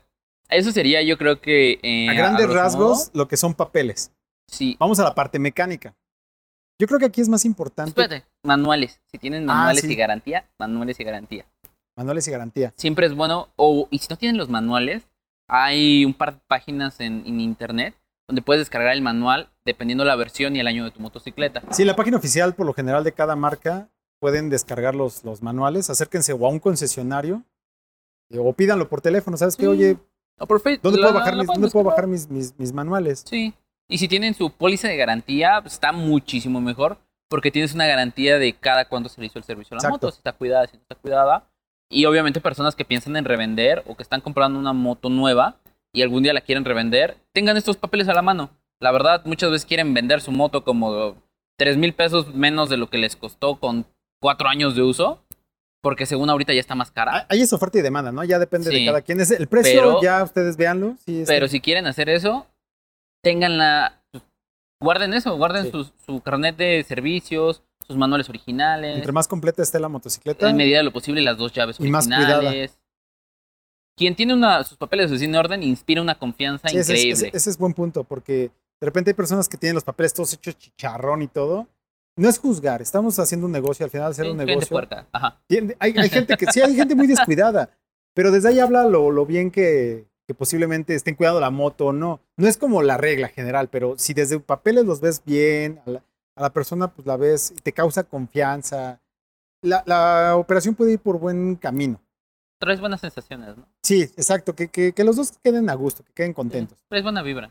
eso 0.50 0.72
sería 0.72 1.02
yo 1.04 1.18
creo 1.18 1.40
que... 1.42 1.80
eh, 1.84 2.10
A 2.10 2.14
grandes 2.14 2.46
grosso 2.48 2.60
rasgos, 2.62 2.98
modo, 3.00 3.12
lo 3.14 3.28
que 3.28 3.38
son 3.38 3.54
papeles. 3.54 4.12
sí. 4.48 4.76
Vamos 4.80 5.00
a 5.00 5.04
la 5.04 5.16
parte 5.16 5.40
mecánica. 5.40 5.96
Yo 6.82 6.88
creo 6.88 7.00
que 7.00 7.06
aquí 7.06 7.20
es 7.22 7.28
más 7.30 7.44
importante. 7.46 7.90
Espérate, 7.90 8.26
manuales. 8.44 9.02
Si 9.12 9.18
tienen 9.18 9.44
Ah, 9.50 9.54
manuales 9.54 9.82
sí. 9.82 9.92
y 9.92 9.96
garantía, 9.96 10.50
manuales 10.58 11.00
y 11.00 11.04
garantía. 11.04 11.46
Manuales 11.98 12.28
y 12.28 12.32
garantía. 12.32 12.74
Siempre 12.78 13.06
es 13.08 13.14
bueno, 13.16 13.50
o 13.58 13.88
y 13.92 13.98
si 14.00 14.08
no 14.10 14.16
tienen 14.18 14.38
los 14.38 14.48
manuales, 14.50 15.04
hay 15.50 16.06
un 16.06 16.14
par 16.14 16.36
de 16.36 16.40
páginas 16.48 17.00
en, 17.02 17.24
en 17.26 17.42
internet 17.42 17.96
donde 18.28 18.42
puedes 18.42 18.62
descargar 18.62 18.94
el 18.94 19.02
manual 19.02 19.50
dependiendo 19.66 20.06
la 20.06 20.16
versión 20.16 20.56
y 20.56 20.60
el 20.60 20.68
año 20.68 20.86
de 20.86 20.92
tu 20.92 21.00
motocicleta. 21.02 21.62
Sí, 21.72 21.84
la 21.84 21.96
página 21.96 22.18
oficial, 22.18 22.54
por 22.56 22.66
lo 22.66 22.74
general, 22.74 23.04
de 23.04 23.12
cada 23.12 23.36
marca, 23.36 23.90
pueden 24.22 24.50
descargar 24.50 24.96
los, 24.96 25.24
los 25.26 25.42
manuales. 25.42 25.90
Acérquense 25.90 26.32
o 26.34 26.46
a 26.46 26.50
un 26.50 26.60
concesionario 26.60 27.44
eh, 28.30 28.38
o 28.40 28.54
pídanlo 28.54 28.88
por 28.88 29.02
teléfono. 29.02 29.36
¿Sabes 29.36 29.58
qué? 29.58 29.64
Sí. 29.64 29.68
Oye, 29.68 29.98
O 30.40 30.48
por 30.48 30.62
¿dónde 30.64 30.80
la- 31.00 31.08
puedo 31.08 31.14
bajar, 31.14 31.34
la 31.34 31.40
mis, 31.40 31.46
pueden 31.48 31.62
¿dónde 31.62 31.72
puedo 31.72 31.84
descargar. 31.86 31.86
bajar 31.86 32.08
mis, 32.08 32.30
mis, 32.30 32.58
mis 32.60 32.74
manuales? 32.74 33.24
Sí. 33.28 33.54
Y 33.88 33.98
si 33.98 34.08
tienen 34.08 34.34
su 34.36 34.52
póliza 34.52 34.88
de 34.88 34.98
garantía, 34.98 35.60
pues, 35.62 35.74
está 35.74 35.92
muchísimo 35.92 36.62
mejor 36.62 36.98
porque 37.30 37.52
tienes 37.52 37.74
una 37.74 37.86
garantía 37.86 38.40
de 38.40 38.54
cada 38.54 38.86
cuándo 38.86 39.10
se 39.10 39.22
le 39.22 39.28
hizo 39.28 39.38
el 39.38 39.44
servicio 39.46 39.76
a 39.76 39.78
la 39.78 39.80
Exacto. 39.88 40.08
moto, 40.08 40.12
si 40.12 40.18
está 40.20 40.32
cuidada, 40.34 40.66
si 40.68 40.78
no 40.78 40.82
está 40.82 40.96
cuidada. 40.96 41.48
Y 41.92 42.06
obviamente 42.06 42.40
personas 42.42 42.76
que 42.76 42.86
piensan 42.86 43.16
en 43.18 43.26
revender 43.26 43.84
o 43.88 43.96
que 43.96 44.04
están 44.04 44.22
comprando 44.22 44.60
una 44.60 44.74
moto 44.74 45.10
nueva 45.10 45.58
y 45.94 46.02
algún 46.04 46.22
día 46.24 46.34
la 46.34 46.42
quieren 46.42 46.66
revender, 46.66 47.18
tengan 47.34 47.58
estos 47.58 47.78
papeles 47.78 48.08
a 48.10 48.14
la 48.14 48.22
mano. 48.22 48.52
La 48.80 48.92
verdad, 48.92 49.24
muchas 49.26 49.50
veces 49.52 49.66
quieren 49.66 49.94
vender 49.94 50.22
su 50.22 50.32
moto 50.32 50.64
como 50.64 51.16
3 51.58 51.78
mil 51.78 51.94
pesos 51.94 52.34
menos 52.34 52.70
de 52.70 52.78
lo 52.78 52.90
que 52.90 52.98
les 53.00 53.16
costó 53.16 53.60
con 53.60 53.86
cuatro 54.22 54.48
años 54.50 54.76
de 54.76 54.84
uso, 54.84 55.24
porque 55.82 56.06
según 56.06 56.30
ahorita 56.30 56.54
ya 56.54 56.60
está 56.60 56.76
más 56.76 56.92
cara. 56.92 57.12
Ah, 57.20 57.26
Ahí 57.30 57.42
es 57.42 57.54
oferta 57.54 57.78
y 57.80 57.82
demanda, 57.82 58.12
¿no? 58.12 58.24
Ya 58.24 58.38
depende 58.40 58.70
de 58.70 58.86
cada 58.86 59.02
quien. 59.02 59.20
Es 59.22 59.32
el 59.32 59.48
precio, 59.48 59.82
Pero- 59.82 60.02
ya 60.02 60.24
ustedes 60.24 60.58
véanlo. 60.58 60.96
Sí, 61.06 61.24
Pero 61.26 61.48
si 61.48 61.60
quieren 61.62 61.88
hacer 61.88 62.10
eso, 62.10 62.46
tenganla. 63.24 64.02
pues, 64.12 64.24
Guarden 64.82 65.14
eso, 65.14 65.36
guarden 65.38 65.66
Sí. 65.66 65.72
su, 65.72 65.92
su 66.06 66.22
carnet 66.22 66.56
de 66.56 66.84
servicios, 66.88 67.64
sus 67.86 67.98
manuales 67.98 68.30
originales. 68.30 68.96
entre 68.98 69.12
más 69.12 69.28
completa 69.28 69.62
esté 69.62 69.80
la 69.80 69.90
motocicleta, 69.90 70.50
En 70.50 70.56
medida 70.56 70.78
de 70.78 70.84
lo 70.84 70.94
posible, 70.94 71.22
las 71.22 71.38
dos 71.38 71.52
llaves 71.54 71.78
Y 71.80 71.90
más 71.90 72.08
originales. 72.08 72.78
Quien 73.98 74.16
tiene 74.16 74.34
una, 74.34 74.64
sus 74.64 74.78
papeles 74.78 75.12
así 75.12 75.26
en 75.26 75.36
orden 75.36 75.62
inspira 75.64 76.02
una 76.02 76.16
confianza 76.18 76.70
sí, 76.70 76.78
ese, 76.78 76.94
es, 76.94 77.00
increíble. 77.00 77.28
ese- 77.30 77.38
ese 77.38 77.50
es 77.50 77.58
buen 77.58 77.74
punto, 77.74 78.06
porque 78.06 78.52
de 78.82 78.86
repente 78.86 79.10
hay 79.10 79.14
personas 79.16 79.50
que 79.50 79.58
tienen 79.58 79.76
los 79.76 79.84
papeles 79.84 80.14
todos 80.14 80.32
hechos 80.34 80.58
chicharrón 80.58 81.22
y 81.22 81.28
todo. 81.28 81.68
No 82.20 82.28
es 82.28 82.38
juzgar, 82.38 82.82
estamos 82.82 83.18
haciendo 83.18 83.46
un 83.46 83.54
negocio, 83.54 83.86
al 83.86 83.90
final 83.92 84.12
hacer 84.12 84.26
Sí, 84.26 84.32
un 84.32 84.38
negocio. 84.38 84.78
Ajá. 85.14 85.40
Hay, 85.80 85.94
hay 85.98 86.10
gente 86.10 86.36
que 86.36 86.48
sí, 86.52 86.60
hay 86.62 86.76
gente 86.76 86.94
muy 86.94 87.08
descuidada, 87.08 87.70
pero 88.14 88.30
desde 88.32 88.50
ahí 88.50 88.60
habla 88.60 88.84
lo, 88.84 89.10
lo 89.10 89.26
bien 89.26 89.52
que, 89.52 90.06
que 90.28 90.34
posiblemente 90.34 90.96
estén 90.96 91.16
cuidando 91.16 91.40
la 91.40 91.50
moto 91.50 91.86
o 91.88 91.94
no. 91.94 92.20
No 92.36 92.48
es 92.48 92.58
como 92.58 92.82
la 92.82 92.98
regla 92.98 93.30
general, 93.30 93.70
pero 93.70 93.98
si 93.98 94.14
desde 94.14 94.38
papeles 94.42 94.86
los 94.86 95.00
ves 95.00 95.24
bien, 95.26 95.80
a 95.86 95.90
la, 95.92 96.04
a 96.36 96.42
la 96.42 96.50
persona 96.52 96.90
pues 96.94 97.08
la 97.08 97.16
ves 97.16 97.54
te 97.64 97.72
causa 97.72 98.04
confianza, 98.04 99.00
la, 99.62 99.84
la 99.86 100.36
operación 100.36 100.76
puede 100.76 100.92
ir 100.92 101.00
por 101.00 101.20
buen 101.20 101.56
camino. 101.56 102.02
Traes 102.60 102.82
buenas 102.82 103.00
sensaciones, 103.00 103.56
¿no? 103.56 103.66
Sí, 103.82 104.02
exacto, 104.02 104.54
que, 104.54 104.68
que, 104.68 104.92
que 104.92 105.04
los 105.06 105.16
dos 105.16 105.32
queden 105.42 105.70
a 105.70 105.74
gusto, 105.76 106.04
que 106.04 106.12
queden 106.12 106.34
contentos. 106.34 106.78
Traes 106.90 107.04
buena 107.04 107.22
vibra. 107.22 107.50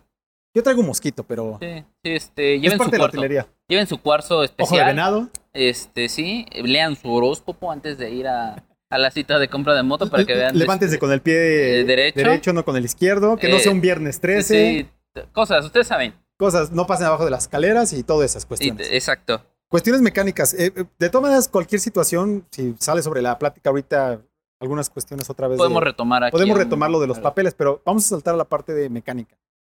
Yo 0.58 0.62
traigo 0.64 0.80
un 0.80 0.88
mosquito, 0.88 1.22
pero 1.22 1.56
Sí, 1.62 1.84
este, 2.02 2.56
es 2.56 2.60
lleven 2.62 2.78
su 2.78 2.78
parte 2.78 2.96
de 2.96 2.98
la 2.98 3.02
cuarzo. 3.04 3.16
artillería. 3.18 3.46
Lleven 3.68 3.86
su 3.86 3.98
cuarzo 3.98 4.34
Ojo 4.34 4.40
de 4.40 4.46
especial. 4.46 4.86
venado. 4.86 5.28
Este, 5.52 6.08
sí, 6.08 6.46
lean 6.52 6.96
su 6.96 7.12
horóscopo 7.12 7.70
antes 7.70 7.96
de 7.96 8.10
ir 8.10 8.26
a, 8.26 8.64
a 8.90 8.98
la 8.98 9.10
cita 9.12 9.38
de 9.38 9.48
compra 9.48 9.74
de 9.74 9.84
moto 9.84 10.10
para 10.10 10.24
que 10.24 10.34
vean. 10.34 10.58
Levántense 10.58 10.94
este, 10.96 10.98
con 10.98 11.12
el 11.12 11.20
pie 11.20 11.80
eh, 11.80 11.84
derecho. 11.84 12.52
no 12.52 12.64
con 12.64 12.76
el 12.76 12.84
izquierdo, 12.84 13.36
que 13.36 13.48
no 13.48 13.56
Eh, 13.56 13.60
sea 13.60 13.70
un 13.70 13.80
viernes 13.80 14.18
13, 14.20 14.88
sí, 15.14 15.22
cosas, 15.32 15.64
ustedes 15.64 15.86
saben. 15.86 16.12
cosas, 16.36 16.72
no 16.72 16.88
pasen 16.88 17.06
abajo 17.06 17.24
de 17.24 17.30
las 17.30 17.44
escaleras 17.44 17.92
y 17.92 18.02
todas 18.02 18.28
esas 18.32 18.42
Sí, 18.42 18.48
cuestiones. 18.48 18.88
exacto. 18.90 19.40
Cuestiones 19.70 20.02
mecánicas. 20.02 20.54
eh, 20.54 20.72
eh, 20.74 20.84
de 20.98 21.08
todas 21.08 21.22
maneras, 21.22 21.48
cualquier 21.48 21.80
situación, 21.80 22.46
si 22.50 22.74
sale 22.80 23.02
sobre 23.02 23.22
la 23.22 23.38
plática 23.38 23.70
ahorita, 23.70 24.20
algunas 24.60 24.90
cuestiones 24.90 25.30
otra 25.30 25.46
vez. 25.46 25.56
de- 25.56 25.62
Podemos 25.62 25.84
retomar 25.84 26.24
aquí. 26.24 26.32
podemos 26.32 26.58
retomar 26.58 26.90
lo 26.90 26.98
de 26.98 27.06
los 27.06 27.20
papeles, 27.20 27.54
pero 27.54 27.80
vamos 27.84 28.04
a 28.06 28.08
saltar 28.08 28.34
a 28.34 28.38
la 28.38 28.44
parte 28.44 28.72
de 28.74 28.88
mecánica. 28.88 29.36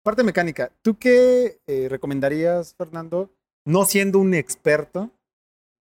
Parte 0.08 0.22
mecánica, 0.22 0.72
¿tú 0.80 0.96
qué 0.98 1.60
eh, 1.66 1.86
recomendarías, 1.90 2.74
Fernando? 2.78 3.28
No 3.66 3.84
siendo 3.84 4.18
un 4.18 4.32
experto, 4.32 5.10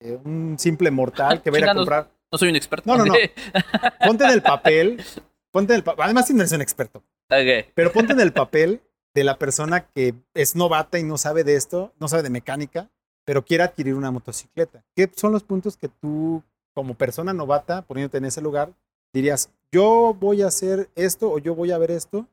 eh, 0.01 0.19
un 0.21 0.57
simple 0.59 0.91
mortal 0.91 1.41
que 1.41 1.49
va 1.49 1.55
a 1.55 1.59
ir 1.61 1.69
a 1.69 1.73
comprar. 1.73 2.11
No 2.29 2.37
soy 2.37 2.49
un 2.49 2.57
experto. 2.57 2.89
No, 2.89 2.97
no, 2.97 3.05
no. 3.05 3.13
Ponte 4.05 4.25
en 4.25 4.31
el 4.31 4.41
papel. 4.41 5.01
Ponte 5.49 5.71
en 5.71 5.77
el 5.77 5.83
pa- 5.85 5.95
Además, 5.99 6.27
si 6.27 6.33
no 6.33 6.41
eres 6.41 6.51
un 6.51 6.59
experto. 6.59 6.99
Ok. 7.29 7.71
Pero 7.73 7.93
ponte 7.93 8.11
en 8.11 8.19
el 8.19 8.33
papel 8.33 8.81
de 9.15 9.23
la 9.23 9.37
persona 9.39 9.87
que 9.87 10.13
es 10.33 10.57
novata 10.57 10.99
y 10.99 11.03
no 11.03 11.17
sabe 11.17 11.45
de 11.45 11.55
esto, 11.55 11.93
no 11.97 12.09
sabe 12.09 12.23
de 12.23 12.29
mecánica, 12.29 12.89
pero 13.23 13.45
quiere 13.45 13.63
adquirir 13.63 13.93
una 13.93 14.11
motocicleta. 14.11 14.83
¿Qué 14.93 15.09
son 15.15 15.31
los 15.31 15.43
puntos 15.45 15.77
que 15.77 15.87
tú, 15.87 16.43
como 16.75 16.95
persona 16.95 17.31
novata, 17.31 17.81
poniéndote 17.83 18.17
en 18.17 18.25
ese 18.25 18.41
lugar, 18.41 18.73
dirías, 19.13 19.49
yo 19.71 20.13
voy 20.19 20.41
a 20.41 20.47
hacer 20.47 20.89
esto 20.95 21.31
o 21.31 21.39
yo 21.39 21.55
voy 21.55 21.71
a 21.71 21.77
ver 21.77 21.91
esto 21.91 22.27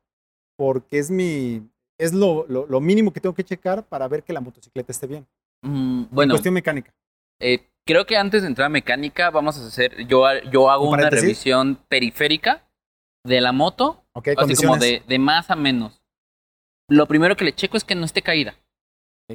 porque 0.57 0.99
es 0.99 1.11
mi, 1.11 1.69
es 1.99 2.13
lo, 2.13 2.47
lo, 2.49 2.67
lo 2.67 2.81
mínimo 2.81 3.13
que 3.13 3.21
tengo 3.21 3.35
que 3.35 3.45
checar 3.45 3.85
para 3.85 4.09
ver 4.09 4.23
que 4.23 4.33
la 4.33 4.41
motocicleta 4.41 4.93
esté 4.93 5.07
bien. 5.07 5.27
Mm, 5.63 6.03
En 6.03 6.09
bueno, 6.11 6.33
cuestión 6.35 6.55
mecánica. 6.55 6.93
eh, 7.41 7.67
creo 7.87 8.07
que 8.07 8.17
antes 8.17 8.43
de 8.43 8.49
entrar 8.49 8.67
a 8.67 8.69
mecánica, 8.71 9.31
vamos 9.31 9.59
a 9.59 9.67
hacer. 9.67 10.07
Yo, 10.07 10.25
yo 10.51 10.71
hago 10.71 10.89
¿Un 10.89 10.95
una 10.95 11.11
revisión 11.11 11.77
periférica 11.89 12.67
de 13.25 13.41
la 13.41 13.53
moto, 13.53 14.05
¿Ok? 14.13 14.29
así 14.37 14.55
como 14.57 14.77
de, 14.77 15.03
de 15.07 15.19
más 15.19 15.51
a 15.51 15.57
menos. 15.57 16.01
Lo 16.89 17.07
primero 17.07 17.37
que 17.37 17.45
le 17.45 17.55
checo 17.55 17.77
es 17.77 17.85
que 17.85 17.95
no 17.95 18.05
esté 18.05 18.21
caída. 18.23 18.55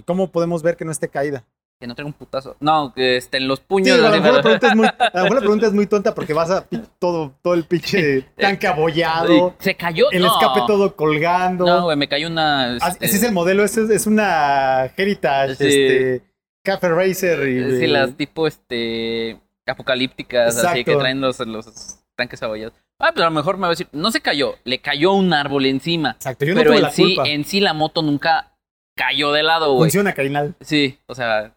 ¿Cómo 0.06 0.32
podemos 0.32 0.62
ver 0.62 0.78
que 0.78 0.86
no 0.86 0.92
esté 0.92 1.10
caída? 1.10 1.46
Que 1.80 1.88
no 1.88 1.96
traiga 1.96 2.08
un 2.08 2.14
putazo. 2.14 2.58
No, 2.60 2.94
que 2.94 3.16
esté 3.16 3.38
en 3.38 3.48
los 3.48 3.60
Sí, 3.60 3.66
puños. 3.66 3.98
a, 4.00 4.10
lo 4.10 4.22
mejor 4.22 4.34
la 4.34 4.42
pregunta 4.42 4.68
es 4.68 4.76
muy, 4.76 4.86
a 4.88 5.10
lo 5.14 5.24
mejor 5.24 5.34
la 5.36 5.40
pregunta 5.40 5.68
es 5.68 5.74
muy 5.74 5.88
tonta 5.88 6.14
porque 6.14 6.34
vas 6.34 6.52
a 6.52 6.66
todo, 7.00 7.34
todo 7.42 7.54
el 7.54 7.64
pinche 7.64 8.24
tanque 8.38 8.68
abollado, 8.68 9.56
Se 9.60 9.76
cayó. 9.76 10.12
el 10.12 10.22
no. 10.24 10.28
escape 10.28 10.62
todo 10.68 10.96
colgando. 10.98 11.66
No, 11.66 11.84
güey, 11.84 11.96
me 11.96 12.10
cayó 12.10 12.28
una. 12.28 12.74
Ah, 12.82 12.90
este, 12.90 13.06
Ese 13.06 13.16
es 13.18 13.24
el 13.24 13.32
modelo, 13.32 13.64
ese 13.64 13.84
es, 13.84 13.90
es 13.92 14.08
una 14.08 14.92
Heritage, 14.98 15.56
Sí. 15.56 15.66
este, 15.68 16.24
Café 16.66 16.90
Racer 16.90 17.48
y 17.48 17.80
Sí, 17.80 17.88
las 17.88 18.14
tipo 18.18 18.46
este 18.46 19.40
apocalípticas, 19.66 20.58
así 20.64 20.84
que 20.84 20.96
traen 20.98 21.22
los, 21.22 21.40
los 21.40 22.00
tanques 22.18 22.44
abollados. 22.44 22.74
Ah, 23.00 23.12
pero 23.14 23.28
a 23.28 23.30
lo 23.30 23.36
mejor 23.36 23.56
me 23.56 23.62
va 23.62 23.68
a 23.68 23.70
decir, 23.70 23.88
no 23.94 24.12
se 24.12 24.20
cayó, 24.20 24.56
le 24.66 24.80
cayó 24.82 25.14
un 25.14 25.32
árbol 25.34 25.66
encima. 25.66 26.12
Exacto, 26.12 26.44
yo 26.44 26.54
no 26.54 26.60
pero 26.60 26.72
tuve 26.72 26.78
en 26.78 26.84
la 26.84 26.92
sí, 26.92 27.04
culpa. 27.16 27.30
en 27.30 27.46
sí 27.46 27.62
la 27.62 27.74
moto 27.74 28.02
nunca 28.02 28.52
cayó 28.98 29.32
de 29.32 29.44
lado, 29.44 29.68
güey. 29.72 29.84
Funciona, 29.88 30.12
Carinal. 30.14 30.56
Sí, 30.60 31.00
o 31.06 31.16
sea, 31.16 31.56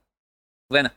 bueno. 0.73 0.91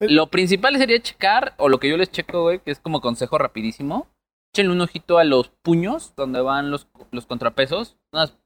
Eh. 0.00 0.08
Lo 0.10 0.28
principal 0.28 0.76
sería 0.76 1.00
checar, 1.00 1.54
o 1.58 1.68
lo 1.68 1.78
que 1.78 1.88
yo 1.88 1.96
les 1.96 2.10
checo, 2.10 2.42
güey, 2.42 2.60
que 2.60 2.70
es 2.70 2.80
como 2.80 3.00
consejo 3.00 3.38
rapidísimo. 3.38 4.06
Échenle 4.54 4.72
un 4.72 4.80
ojito 4.80 5.18
a 5.18 5.24
los 5.24 5.50
puños, 5.62 6.14
donde 6.16 6.40
van 6.40 6.70
los, 6.70 6.88
los 7.10 7.26
contrapesos. 7.26 7.98
Unas 8.12 8.36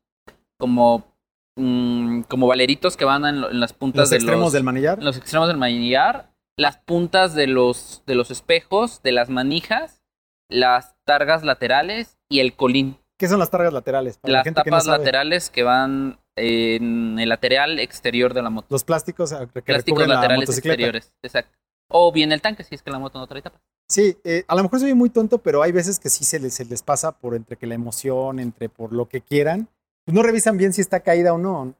como, 0.61 1.16
mm, 1.57 2.23
como 2.23 2.47
valeritos 2.47 2.97
que 2.97 3.05
van 3.05 3.25
en, 3.25 3.61
las 3.61 3.73
puntas 3.73 4.03
Los 4.03 4.11
de 4.11 4.16
extremos 4.16 4.45
los, 4.45 4.53
del 4.53 4.64
manillar. 4.64 4.99
en 4.99 5.05
los 5.05 5.16
extremos 5.16 5.49
del 5.49 5.57
manillar, 5.57 6.33
las 6.57 6.77
puntas 6.77 7.35
de 7.35 7.47
los, 7.47 8.03
de 8.07 8.14
los 8.14 8.31
espejos, 8.31 9.03
de 9.03 9.12
las 9.12 9.31
manijas, 9.31 10.03
las 10.49 10.95
targas 11.05 11.43
laterales 11.43 12.19
y 12.29 12.40
el 12.40 12.55
colín. 12.55 12.99
¿Qué 13.19 13.29
son 13.29 13.38
las 13.38 13.51
targas 13.51 13.73
laterales? 13.73 14.19
Para 14.19 14.33
la 14.33 14.38
las 14.38 14.45
gente 14.45 14.62
que 14.62 14.71
no 14.71 14.77
tapas 14.77 14.85
sabe. 14.85 14.99
laterales 14.99 15.51
que 15.51 15.62
van 15.62 16.19
en 16.37 17.19
el 17.19 17.29
lateral 17.29 17.79
exterior 17.79 18.35
de 18.35 18.43
la 18.43 18.51
moto. 18.51 18.69
Los 18.71 18.85
plásticos 18.85 19.33
ah, 19.33 19.47
que 19.53 19.62
Plásticos 19.62 20.07
la 20.07 20.14
laterales 20.14 20.49
motocicleta. 20.49 20.75
exteriores, 20.75 21.12
exacto. 21.23 21.59
O 21.88 22.12
bien 22.12 22.31
el 22.33 22.40
tanque, 22.40 22.62
si 22.64 22.75
es 22.75 22.83
que 22.83 22.90
la 22.90 22.99
moto 22.99 23.19
no 23.19 23.27
trae 23.27 23.43
tapas. 23.43 23.61
Sí, 23.88 24.16
eh, 24.23 24.45
a 24.47 24.55
lo 24.55 24.62
mejor 24.62 24.79
soy 24.79 24.95
muy 24.95 25.11
tonto, 25.11 25.38
pero 25.38 25.62
hay 25.62 25.73
veces 25.73 25.99
que 25.99 26.09
sí 26.09 26.25
se 26.25 26.38
les, 26.38 26.55
se 26.55 26.64
les 26.64 26.83
pasa 26.83 27.11
por 27.12 27.35
entre 27.35 27.57
que 27.57 27.66
la 27.66 27.75
emoción, 27.75 28.38
entre 28.38 28.69
por 28.69 28.93
lo 28.93 29.09
que 29.09 29.21
quieran. 29.21 29.69
Pues 30.05 30.14
no 30.14 30.23
revisan 30.23 30.57
bien 30.57 30.73
si 30.73 30.81
está 30.81 31.01
caída 31.01 31.35
o 31.35 31.38
no. 31.38 31.75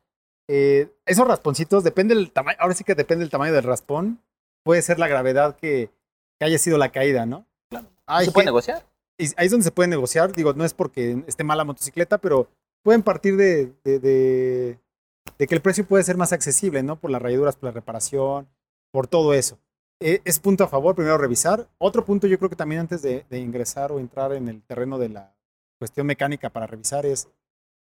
Eh, 0.49 0.89
esos 1.07 1.29
rasponcitos, 1.29 1.85
depende 1.85 2.17
del 2.17 2.33
tamaño, 2.33 2.59
ahora 2.61 2.75
sí 2.75 2.83
que 2.83 2.97
depende 2.97 3.23
del 3.23 3.31
tamaño 3.31 3.53
del 3.53 3.63
raspón. 3.63 4.21
Puede 4.65 4.83
ser 4.83 4.99
la 4.99 5.07
gravedad 5.07 5.57
que, 5.57 5.91
que 6.39 6.45
haya 6.45 6.59
sido 6.59 6.77
la 6.77 6.91
caída, 6.91 7.25
¿no? 7.25 7.47
Claro. 7.71 7.87
¿Se 8.25 8.33
puede 8.33 8.47
negociar? 8.47 8.85
ahí 9.37 9.47
es 9.47 9.51
donde 9.51 9.65
se 9.65 9.71
puede 9.71 9.89
negociar. 9.89 10.33
Digo, 10.33 10.53
no 10.55 10.65
es 10.65 10.75
porque 10.75 11.23
esté 11.29 11.45
mala 11.45 11.65
motocicleta, 11.65 12.19
pero 12.19 12.49
pueden 12.83 13.03
partir 13.03 13.37
de, 13.37 13.73
que 13.85 15.55
el 15.55 15.61
precio 15.61 15.87
puede 15.87 16.05
ser 16.05 16.17
más 16.17 16.33
accesible, 16.33 16.83
¿no? 16.83 16.97
Por 16.97 17.11
las 17.11 17.23
rayaduras, 17.23 17.57
por 17.57 17.69
la 17.69 17.73
reparación, 17.73 18.49
por 18.93 19.07
todo 19.07 19.35
eso. 19.35 19.59
Eh, 20.01 20.21
es 20.25 20.39
punto 20.39 20.65
a 20.65 20.69
favor, 20.69 20.95
primero 20.95 21.19
revisar. 21.19 21.69
Otro 21.79 22.05
punto 22.05 22.27
yo 22.27 22.39
creo 22.39 22.51
que 22.51 22.57
también 22.57 22.81
antes 22.81 23.03
de, 23.03 23.25
de 23.29 23.39
ingresar 23.39 23.93
o 23.93 23.99
entrar 23.99 24.33
en 24.33 24.49
el 24.49 24.63
terreno 24.63 24.99
de 24.99 25.11
la 25.11 25.35
cuestión 25.79 26.07
mecánica 26.07 26.51
para 26.51 26.67
revisar 26.67 27.05
es, 27.07 27.29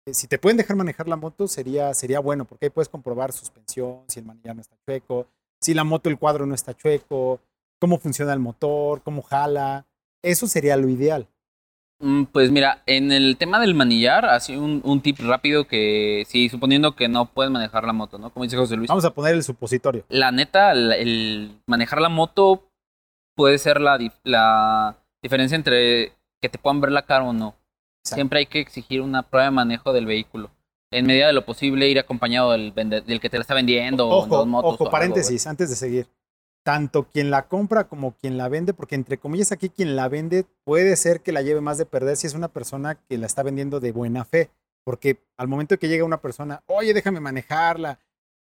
eh, 0.05 0.13
si 0.13 0.27
te 0.27 0.39
pueden 0.39 0.57
dejar 0.57 0.75
manejar 0.75 1.07
la 1.07 1.15
moto 1.15 1.47
sería, 1.47 1.93
sería 1.93 2.19
bueno, 2.19 2.45
porque 2.45 2.65
ahí 2.65 2.69
puedes 2.69 2.89
comprobar 2.89 3.31
suspensión, 3.31 4.03
si 4.07 4.19
el 4.19 4.25
manillar 4.25 4.55
no 4.55 4.61
está 4.61 4.75
chueco, 4.85 5.27
si 5.59 5.73
la 5.73 5.83
moto, 5.83 6.09
el 6.09 6.17
cuadro 6.17 6.45
no 6.45 6.55
está 6.55 6.73
chueco, 6.73 7.39
cómo 7.79 7.99
funciona 7.99 8.33
el 8.33 8.39
motor, 8.39 9.01
cómo 9.03 9.21
jala. 9.21 9.85
Eso 10.23 10.47
sería 10.47 10.75
lo 10.77 10.89
ideal. 10.89 11.27
Mm, 12.01 12.23
Pues 12.25 12.51
mira, 12.51 12.81
en 12.85 13.11
el 13.11 13.37
tema 13.37 13.59
del 13.59 13.75
manillar, 13.75 14.25
así 14.25 14.55
un, 14.55 14.81
un 14.83 15.01
tip 15.01 15.19
rápido 15.19 15.67
que, 15.67 16.23
sí, 16.27 16.49
suponiendo 16.49 16.95
que 16.95 17.07
no 17.07 17.25
puedes 17.25 17.51
manejar 17.51 17.83
la 17.85 17.93
moto, 17.93 18.17
¿no? 18.17 18.29
Como 18.31 18.43
dice 18.43 18.57
José 18.57 18.75
Luis. 18.75 18.87
Vamos 18.89 19.05
a 19.05 19.13
poner 19.13 19.35
el 19.35 19.43
supositorio. 19.43 20.03
La 20.09 20.31
neta, 20.31 20.71
el, 20.71 20.91
el 20.91 21.51
manejar 21.67 22.01
la 22.01 22.09
moto 22.09 22.63
puede 23.35 23.57
ser 23.57 23.79
la, 23.81 23.97
dif- 23.97 24.19
la 24.23 24.97
diferencia 25.21 25.55
entre 25.55 26.13
que 26.41 26.49
te 26.49 26.57
puedan 26.57 26.81
ver 26.81 26.91
la 26.91 27.05
cara 27.05 27.23
o 27.23 27.33
no. 27.33 27.55
Exacto. 28.03 28.15
Siempre 28.15 28.39
hay 28.39 28.45
que 28.47 28.59
exigir 28.59 29.01
una 29.01 29.21
prueba 29.23 29.45
de 29.45 29.51
manejo 29.51 29.93
del 29.93 30.05
vehículo. 30.07 30.49
En 30.93 31.05
medida 31.05 31.27
de 31.27 31.33
lo 31.33 31.45
posible, 31.45 31.87
ir 31.87 31.99
acompañado 31.99 32.51
del, 32.51 32.73
del 32.73 33.19
que 33.21 33.29
te 33.29 33.37
la 33.37 33.41
está 33.41 33.53
vendiendo. 33.53 34.07
o 34.09 34.23
en 34.23 34.27
Ojo, 34.27 34.37
dos 34.37 34.47
motos 34.47 34.71
o 34.71 34.73
ojo, 34.73 34.83
algo, 34.85 34.91
paréntesis, 34.91 35.45
antes 35.47 35.69
de 35.69 35.75
seguir. 35.75 36.07
Tanto 36.63 37.03
quien 37.03 37.31
la 37.31 37.47
compra 37.47 37.85
como 37.85 38.11
quien 38.11 38.37
la 38.37 38.47
vende, 38.47 38.73
porque 38.73 38.95
entre 38.95 39.17
comillas 39.17 39.51
aquí 39.51 39.69
quien 39.69 39.95
la 39.95 40.07
vende 40.07 40.45
puede 40.63 40.95
ser 40.95 41.21
que 41.21 41.31
la 41.31 41.41
lleve 41.41 41.61
más 41.61 41.77
de 41.77 41.85
perder 41.85 42.17
si 42.17 42.27
es 42.27 42.35
una 42.35 42.49
persona 42.49 42.95
que 42.95 43.17
la 43.17 43.25
está 43.25 43.41
vendiendo 43.41 43.79
de 43.79 43.91
buena 43.91 44.25
fe. 44.25 44.49
Porque 44.83 45.19
al 45.37 45.47
momento 45.47 45.77
que 45.77 45.87
llega 45.87 46.05
una 46.05 46.21
persona, 46.21 46.61
oye, 46.67 46.93
déjame 46.93 47.19
manejarla, 47.19 47.99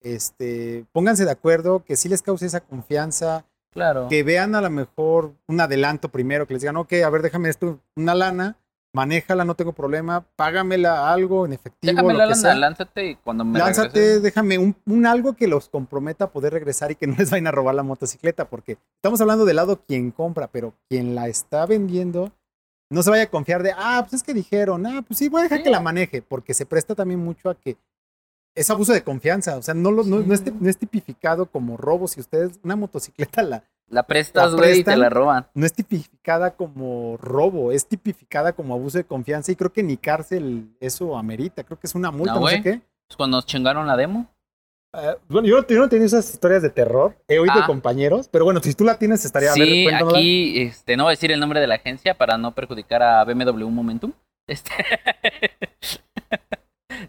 este, 0.00 0.84
pónganse 0.92 1.24
de 1.24 1.30
acuerdo, 1.30 1.84
que 1.84 1.96
sí 1.96 2.08
les 2.08 2.22
cause 2.22 2.46
esa 2.46 2.60
confianza. 2.60 3.44
Claro. 3.72 4.06
que 4.08 4.22
vean 4.22 4.54
a 4.54 4.60
lo 4.60 4.70
mejor 4.70 5.32
un 5.48 5.60
adelanto 5.60 6.08
primero, 6.08 6.46
que 6.46 6.54
les 6.54 6.62
digan, 6.62 6.76
ok, 6.76 6.92
a 7.04 7.10
ver, 7.10 7.22
déjame 7.22 7.48
esto, 7.48 7.80
una 7.96 8.14
lana, 8.14 8.56
manéjala, 8.94 9.44
no 9.44 9.54
tengo 9.54 9.72
problema, 9.72 10.24
págamela 10.36 11.12
algo 11.12 11.44
en 11.44 11.52
efectivo, 11.52 11.92
Déjame 11.92 12.14
lo 12.14 12.28
que 12.28 12.34
sea. 12.36 12.54
lánzate 12.54 13.10
y 13.10 13.14
cuando 13.16 13.44
me 13.44 13.58
Lánzate, 13.58 14.20
déjame 14.20 14.56
un, 14.56 14.74
un 14.86 15.04
algo 15.04 15.34
que 15.34 15.48
los 15.48 15.68
comprometa 15.68 16.24
a 16.26 16.30
poder 16.30 16.52
regresar 16.52 16.92
y 16.92 16.94
que 16.94 17.06
no 17.08 17.16
les 17.18 17.30
vayan 17.30 17.48
a 17.48 17.50
robar 17.50 17.74
la 17.74 17.82
motocicleta, 17.82 18.48
porque 18.48 18.78
estamos 18.96 19.20
hablando 19.20 19.44
del 19.44 19.56
lado 19.56 19.82
quien 19.86 20.10
compra, 20.10 20.46
pero 20.46 20.72
quien 20.88 21.14
la 21.14 21.28
está 21.28 21.66
vendiendo 21.66 22.32
no 22.90 23.02
se 23.02 23.10
vaya 23.10 23.24
a 23.24 23.30
confiar 23.30 23.62
de, 23.62 23.72
ah, 23.76 23.98
pues 24.02 24.14
es 24.14 24.22
que 24.22 24.32
dijeron, 24.32 24.86
ah, 24.86 25.02
pues 25.06 25.18
sí, 25.18 25.28
voy 25.28 25.40
a 25.40 25.42
dejar 25.44 25.58
Sí. 25.58 25.64
que 25.64 25.70
la 25.70 25.80
maneje, 25.80 26.22
porque 26.22 26.54
se 26.54 26.64
presta 26.64 26.94
también 26.94 27.18
mucho 27.20 27.50
a 27.50 27.54
que 27.56 27.76
es 28.54 28.70
abuso 28.70 28.92
de 28.92 29.02
confianza, 29.02 29.56
o 29.56 29.62
sea, 29.62 29.74
no, 29.74 29.90
lo, 29.90 30.04
no, 30.04 30.20
no 30.20 30.32
es, 30.32 30.42
no 30.54 30.68
es 30.70 30.78
tipificado 30.78 31.46
como 31.46 31.76
robo, 31.76 32.06
si 32.06 32.20
ustedes 32.20 32.60
una 32.62 32.76
motocicleta 32.76 33.42
la, 33.42 33.64
La 33.88 34.02
prestas, 34.04 34.52
la 34.52 34.56
güey, 34.58 34.80
y 34.80 34.84
te 34.84 34.96
la 34.96 35.10
roban. 35.10 35.46
no 35.54 35.66
es 35.66 35.72
tipificada 35.72 36.52
como 36.56 37.16
robo, 37.18 37.70
es 37.70 37.86
tipificada 37.86 38.52
como 38.52 38.74
abuso 38.74 38.98
de 38.98 39.04
confianza 39.04 39.52
y 39.52 39.56
creo 39.56 39.72
que 39.72 39.82
ni 39.82 39.96
cárcel 39.96 40.68
eso 40.80 41.16
amerita, 41.16 41.62
creo 41.64 41.78
que 41.78 41.86
es 41.86 41.94
una 41.94 42.10
multa, 42.10 42.34
No, 42.34 42.40
no, 42.40 42.46
sé 42.48 42.62
qué. 42.62 42.80
Pues 43.06 43.16
cuando 43.16 43.36
nos 43.36 43.46
chingaron 43.46 43.86
la 43.86 43.96
demo. 43.96 44.30
Ah, 44.92 45.16
bueno, 45.28 45.46
yo 45.48 45.60
no, 45.60 45.66
yo 45.66 45.78
no 45.78 45.84
he 45.84 45.88
tenido 45.88 46.06
esas 46.06 46.32
historias 46.32 46.62
de 46.62 46.70
terror. 46.70 47.16
He 47.28 47.38
oído 47.38 47.54
de 47.54 47.60
Ah. 47.62 47.66
compañeros, 47.66 48.28
pero 48.28 48.44
bueno, 48.44 48.60
si 48.60 48.74
tú 48.74 48.84
la 48.84 48.96
tienes, 48.98 49.24
estaría 49.24 49.50
a 49.50 49.54
ver, 49.54 49.66
Sí, 49.66 49.88
aquí, 49.88 50.62
este, 50.62 50.96
no 50.96 51.02
voy 51.04 51.10
a 51.10 51.14
decir 51.16 51.32
el 51.32 51.40
nombre 51.40 51.60
de 51.60 51.66
la 51.66 51.74
agencia 51.74 52.14
para 52.16 52.38
no 52.38 52.54
perjudicar 52.54 53.02
a 53.02 53.24
BMW 53.24 53.68
Momentum. 53.68 54.12
Este... 54.48 54.70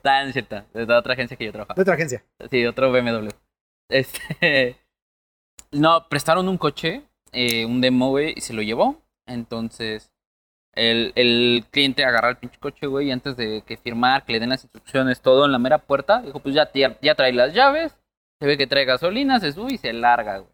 No 0.03 0.11
es 0.11 0.33
cierto, 0.33 0.57
es 0.73 0.87
de 0.87 0.93
otra 0.93 1.13
agencia 1.13 1.37
que 1.37 1.45
yo 1.45 1.51
trabajaba. 1.51 1.75
De 1.75 1.81
otra 1.81 1.93
agencia. 1.95 2.23
Sí, 2.51 2.65
otro 2.65 2.91
BMW. 2.91 3.29
Este. 3.89 4.75
No, 5.75 6.07
prestaron 6.07 6.47
un 6.47 6.57
coche, 6.57 7.03
eh, 7.33 7.65
un 7.65 7.81
demo, 7.81 8.09
güey, 8.09 8.33
y 8.37 8.39
se 8.39 8.53
lo 8.53 8.61
llevó. 8.61 9.01
Entonces, 9.27 10.09
el, 10.73 11.11
el 11.15 11.65
cliente 11.69 12.05
agarra 12.05 12.29
el 12.29 12.37
pinche 12.37 12.57
coche, 12.59 12.87
güey, 12.87 13.09
y 13.09 13.11
antes 13.11 13.35
de 13.35 13.61
que 13.61 13.75
firmar, 13.75 14.23
que 14.23 14.31
le 14.31 14.39
den 14.39 14.49
las 14.49 14.63
instrucciones, 14.63 15.21
todo 15.21 15.45
en 15.45 15.51
la 15.51 15.59
mera 15.59 15.79
puerta, 15.79 16.21
dijo, 16.21 16.39
pues 16.39 16.55
ya, 16.55 16.71
ya, 16.73 17.15
trae 17.15 17.33
las 17.33 17.53
llaves, 17.53 17.97
se 18.39 18.47
ve 18.47 18.57
que 18.57 18.67
trae 18.67 18.85
gasolina, 18.85 19.41
se 19.41 19.51
sube 19.51 19.73
y 19.73 19.77
se 19.77 19.91
larga, 19.91 20.37
güey. 20.37 20.53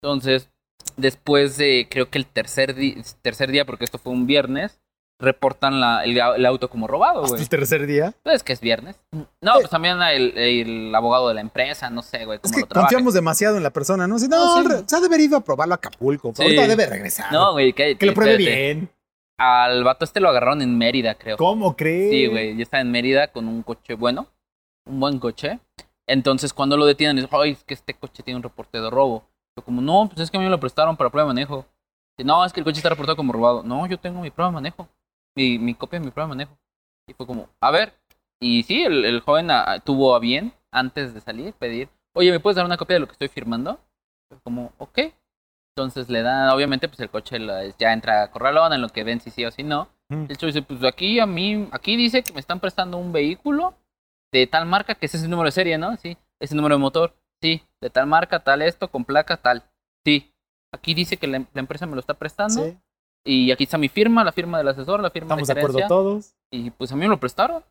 Entonces, 0.00 0.50
después 0.96 1.56
de, 1.56 1.88
creo 1.90 2.08
que 2.08 2.18
el 2.18 2.26
tercer, 2.26 2.76
tercer 3.22 3.50
día, 3.50 3.64
porque 3.64 3.84
esto 3.84 3.98
fue 3.98 4.12
un 4.12 4.28
viernes, 4.28 4.80
reportan 5.20 5.80
la, 5.80 6.02
el, 6.04 6.16
el 6.18 6.46
auto 6.46 6.68
como 6.70 6.86
robado, 6.86 7.20
Hasta 7.20 7.28
güey. 7.34 7.42
el 7.42 7.48
tercer 7.48 7.86
día. 7.86 8.14
Pues 8.22 8.42
que 8.42 8.52
es 8.52 8.60
viernes. 8.60 8.96
No, 9.40 9.54
pues 9.54 9.68
también 9.70 10.00
el, 10.02 10.36
el 10.36 10.94
abogado 10.94 11.28
de 11.28 11.34
la 11.34 11.40
empresa, 11.42 11.90
no 11.90 12.02
sé, 12.02 12.24
güey, 12.24 12.40
Es 12.42 12.50
cómo 12.50 12.54
que 12.66 12.74
lo 12.74 12.80
confiamos 12.80 13.14
demasiado 13.14 13.56
en 13.56 13.62
la 13.62 13.70
persona, 13.70 14.06
¿no? 14.06 14.18
Si 14.18 14.28
no, 14.28 14.38
No, 14.56 14.62
sí. 14.62 14.68
re- 14.68 14.82
se 14.86 14.96
ha 14.96 15.00
de 15.00 15.06
haber 15.06 15.20
ido 15.20 15.36
a 15.36 15.40
probarlo 15.40 15.74
a 15.74 15.76
Acapulco. 15.76 16.32
Sí. 16.34 16.42
Ahorita 16.42 16.66
debe 16.66 16.86
regresar. 16.86 17.32
No, 17.32 17.52
güey, 17.52 17.72
que, 17.72 17.96
que 17.96 18.06
lo 18.06 18.14
pruebe 18.14 18.32
espérate. 18.32 18.56
bien. 18.74 18.90
Al 19.38 19.84
vato 19.84 20.04
este 20.04 20.20
lo 20.20 20.28
agarraron 20.28 20.60
en 20.62 20.76
Mérida, 20.76 21.14
creo. 21.14 21.36
¿Cómo 21.36 21.76
crees? 21.76 22.10
Sí, 22.10 22.26
güey, 22.26 22.56
ya 22.56 22.62
está 22.62 22.80
en 22.80 22.90
Mérida 22.90 23.28
con 23.28 23.48
un 23.48 23.62
coche 23.62 23.94
bueno, 23.94 24.26
un 24.86 25.00
buen 25.00 25.18
coche. 25.18 25.58
Entonces, 26.06 26.52
cuando 26.52 26.76
lo 26.76 26.84
detienen, 26.86 27.16
dicen, 27.16 27.30
ay, 27.32 27.52
es 27.52 27.64
que 27.64 27.74
este 27.74 27.94
coche 27.94 28.22
tiene 28.22 28.36
un 28.36 28.42
reporte 28.42 28.80
de 28.80 28.90
robo. 28.90 29.22
Yo 29.56 29.64
como, 29.64 29.80
no, 29.80 30.08
pues 30.08 30.20
es 30.20 30.30
que 30.30 30.36
a 30.36 30.40
mí 30.40 30.44
me 30.44 30.50
lo 30.50 30.60
prestaron 30.60 30.96
para 30.96 31.08
prueba 31.10 31.28
de 31.28 31.34
manejo. 31.34 31.64
No, 32.22 32.44
es 32.44 32.52
que 32.52 32.60
el 32.60 32.64
coche 32.64 32.78
está 32.78 32.90
reportado 32.90 33.16
como 33.16 33.32
robado. 33.32 33.62
No, 33.62 33.86
yo 33.86 33.98
tengo 33.98 34.20
mi 34.20 34.30
prueba 34.30 34.50
de 34.50 34.54
manejo. 34.54 34.86
Mi, 35.40 35.58
mi 35.58 35.74
copia 35.74 35.98
de 35.98 36.04
mi 36.04 36.10
prueba 36.10 36.26
de 36.26 36.36
manejo. 36.36 36.58
Y 37.08 37.14
fue 37.14 37.26
como, 37.26 37.48
a 37.60 37.70
ver. 37.70 37.94
Y 38.42 38.62
sí, 38.64 38.82
el, 38.82 39.04
el 39.04 39.20
joven 39.20 39.50
ah, 39.50 39.80
tuvo 39.82 40.14
a 40.14 40.18
bien, 40.18 40.52
antes 40.70 41.14
de 41.14 41.20
salir, 41.20 41.54
pedir, 41.54 41.88
oye, 42.14 42.30
¿me 42.30 42.40
puedes 42.40 42.56
dar 42.56 42.66
una 42.66 42.76
copia 42.76 42.94
de 42.94 43.00
lo 43.00 43.06
que 43.06 43.12
estoy 43.12 43.28
firmando? 43.28 43.80
Fue 44.28 44.38
como, 44.42 44.72
ok. 44.78 44.98
Entonces 45.74 46.08
le 46.10 46.22
dan, 46.22 46.50
obviamente, 46.50 46.88
pues 46.88 47.00
el 47.00 47.10
coche 47.10 47.38
ya 47.78 47.92
entra 47.92 48.22
a 48.22 48.30
corralón 48.30 48.72
en 48.72 48.82
lo 48.82 48.88
que 48.88 49.04
ven 49.04 49.20
si 49.20 49.30
sí 49.30 49.44
o 49.44 49.50
si 49.50 49.62
no. 49.62 49.88
Mm. 50.10 50.26
El 50.28 50.36
chavo 50.36 50.48
dice, 50.48 50.62
pues 50.62 50.84
aquí 50.84 51.20
a 51.20 51.26
mí, 51.26 51.68
aquí 51.72 51.96
dice 51.96 52.22
que 52.22 52.32
me 52.32 52.40
están 52.40 52.60
prestando 52.60 52.98
un 52.98 53.12
vehículo 53.12 53.74
de 54.32 54.46
tal 54.46 54.66
marca, 54.66 54.94
que 54.94 55.06
ese 55.06 55.16
es 55.16 55.22
el 55.22 55.30
número 55.30 55.46
de 55.46 55.52
serie, 55.52 55.78
¿no? 55.78 55.96
Sí, 55.96 56.18
ese 56.38 56.54
número 56.54 56.74
de 56.74 56.80
motor, 56.80 57.14
sí, 57.40 57.62
de 57.80 57.88
tal 57.88 58.06
marca, 58.06 58.40
tal 58.40 58.62
esto, 58.62 58.90
con 58.90 59.04
placa, 59.04 59.38
tal, 59.38 59.64
sí. 60.04 60.34
Aquí 60.72 60.94
dice 60.94 61.16
que 61.16 61.26
la, 61.26 61.38
la 61.38 61.60
empresa 61.60 61.86
me 61.86 61.94
lo 61.94 62.00
está 62.00 62.14
prestando 62.14 62.64
Sí, 62.64 62.78
y 63.24 63.50
aquí 63.52 63.64
está 63.64 63.78
mi 63.78 63.88
firma, 63.88 64.24
la 64.24 64.32
firma 64.32 64.58
del 64.58 64.68
asesor, 64.68 65.00
la 65.00 65.10
firma 65.10 65.26
estamos 65.34 65.48
de 65.48 65.54
de 65.54 65.60
acuerdo 65.60 65.80
todos. 65.88 66.34
y 66.50 66.70
pues 66.70 66.90
a 66.92 66.94
mí 66.96 67.00
me 67.02 67.08
lo 67.08 67.18
prestaron. 67.20 67.62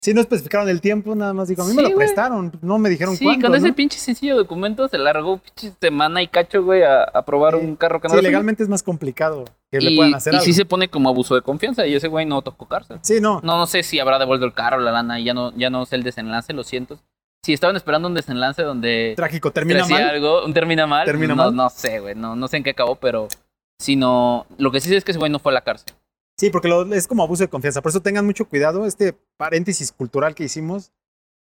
Sí, 0.00 0.14
no 0.14 0.20
especificaron 0.20 0.68
el 0.68 0.80
tiempo, 0.80 1.16
nada 1.16 1.32
más 1.34 1.48
digo, 1.48 1.64
a 1.64 1.66
mí 1.66 1.72
me 1.72 1.82
Sí, 1.82 1.88
lo 1.88 1.94
güey. 1.94 2.06
prestaron, 2.06 2.52
no 2.62 2.78
me 2.78 2.88
dijeron 2.88 3.16
Sí, 3.16 3.24
cuánto, 3.24 3.48
con 3.48 3.56
ese 3.56 3.72
pinche 3.72 3.98
sencillo 3.98 4.36
documento 4.36 4.86
se 4.86 4.96
largó 4.96 5.38
pinche 5.38 5.76
semana 5.80 6.22
y 6.22 6.28
cacho, 6.28 6.62
güey, 6.62 6.84
a, 6.84 7.02
a 7.02 7.22
probar 7.24 7.58
Sí. 7.58 7.66
un 7.66 7.74
carro 7.74 8.00
que 8.00 8.06
no 8.06 8.14
Sí, 8.14 8.22
legalmente 8.22 8.62
es 8.62 8.68
más 8.68 8.84
complicado 8.84 9.44
que 9.72 9.80
le 9.80 9.90
y, 9.90 9.96
puedan 9.96 10.14
hacer 10.14 10.34
y 10.34 10.36
algo. 10.36 10.44
sí 10.44 10.52
se 10.52 10.64
pone 10.64 10.88
como 10.88 11.08
abuso 11.08 11.34
de 11.34 11.42
confianza 11.42 11.84
y 11.84 11.96
ese 11.96 12.06
güey 12.06 12.26
no 12.26 12.42
tocó 12.42 12.66
cárcel. 12.68 13.00
Sí, 13.02 13.20
no. 13.20 13.40
No, 13.42 13.58
no 13.58 13.66
sé 13.66 13.82
si 13.82 13.98
habrá 13.98 14.20
devuelto 14.20 14.46
el 14.46 14.52
carro, 14.54 14.78
la 14.78 14.92
lana, 14.92 15.18
y 15.18 15.24
ya 15.24 15.34
no, 15.34 15.52
ya 15.56 15.68
no 15.68 15.84
sé 15.84 15.96
el 15.96 16.04
desenlace, 16.04 16.52
lo 16.52 16.62
siento. 16.62 17.00
Si 17.42 17.52
estaban 17.52 17.74
esperando 17.74 18.06
un 18.06 18.14
desenlace 18.14 18.62
donde 18.62 19.14
Trágico, 19.16 19.50
termina 19.50 19.84
mal. 19.84 20.02
algo, 20.10 20.44
un 20.44 20.54
termina 20.54 20.86
mal, 20.86 21.06
¿Termina 21.06 21.34
no, 21.34 21.44
mal? 21.46 21.56
no 21.56 21.70
sé, 21.70 21.98
güey, 21.98 22.14
no, 22.14 22.36
no 22.36 22.46
sé 22.46 22.58
en 22.58 22.62
qué 22.62 22.70
acabó, 22.70 22.94
pero 22.96 23.26
sino 23.80 24.46
lo 24.58 24.70
que 24.70 24.80
sí 24.80 24.88
sé 24.88 24.96
es 24.96 25.04
que 25.04 25.12
ese 25.12 25.18
güey 25.18 25.30
no 25.30 25.38
fue 25.38 25.52
a 25.52 25.54
la 25.54 25.62
cárcel. 25.64 25.94
Sí, 26.38 26.50
porque 26.50 26.68
lo- 26.68 26.92
es 26.94 27.06
como 27.08 27.22
abuso 27.22 27.42
de 27.42 27.48
confianza. 27.48 27.82
Por 27.82 27.90
eso 27.90 28.00
tengan 28.00 28.24
mucho 28.26 28.48
cuidado. 28.48 28.86
Este 28.86 29.12
paréntesis 29.36 29.90
cultural 29.92 30.34
que 30.34 30.44
hicimos 30.44 30.92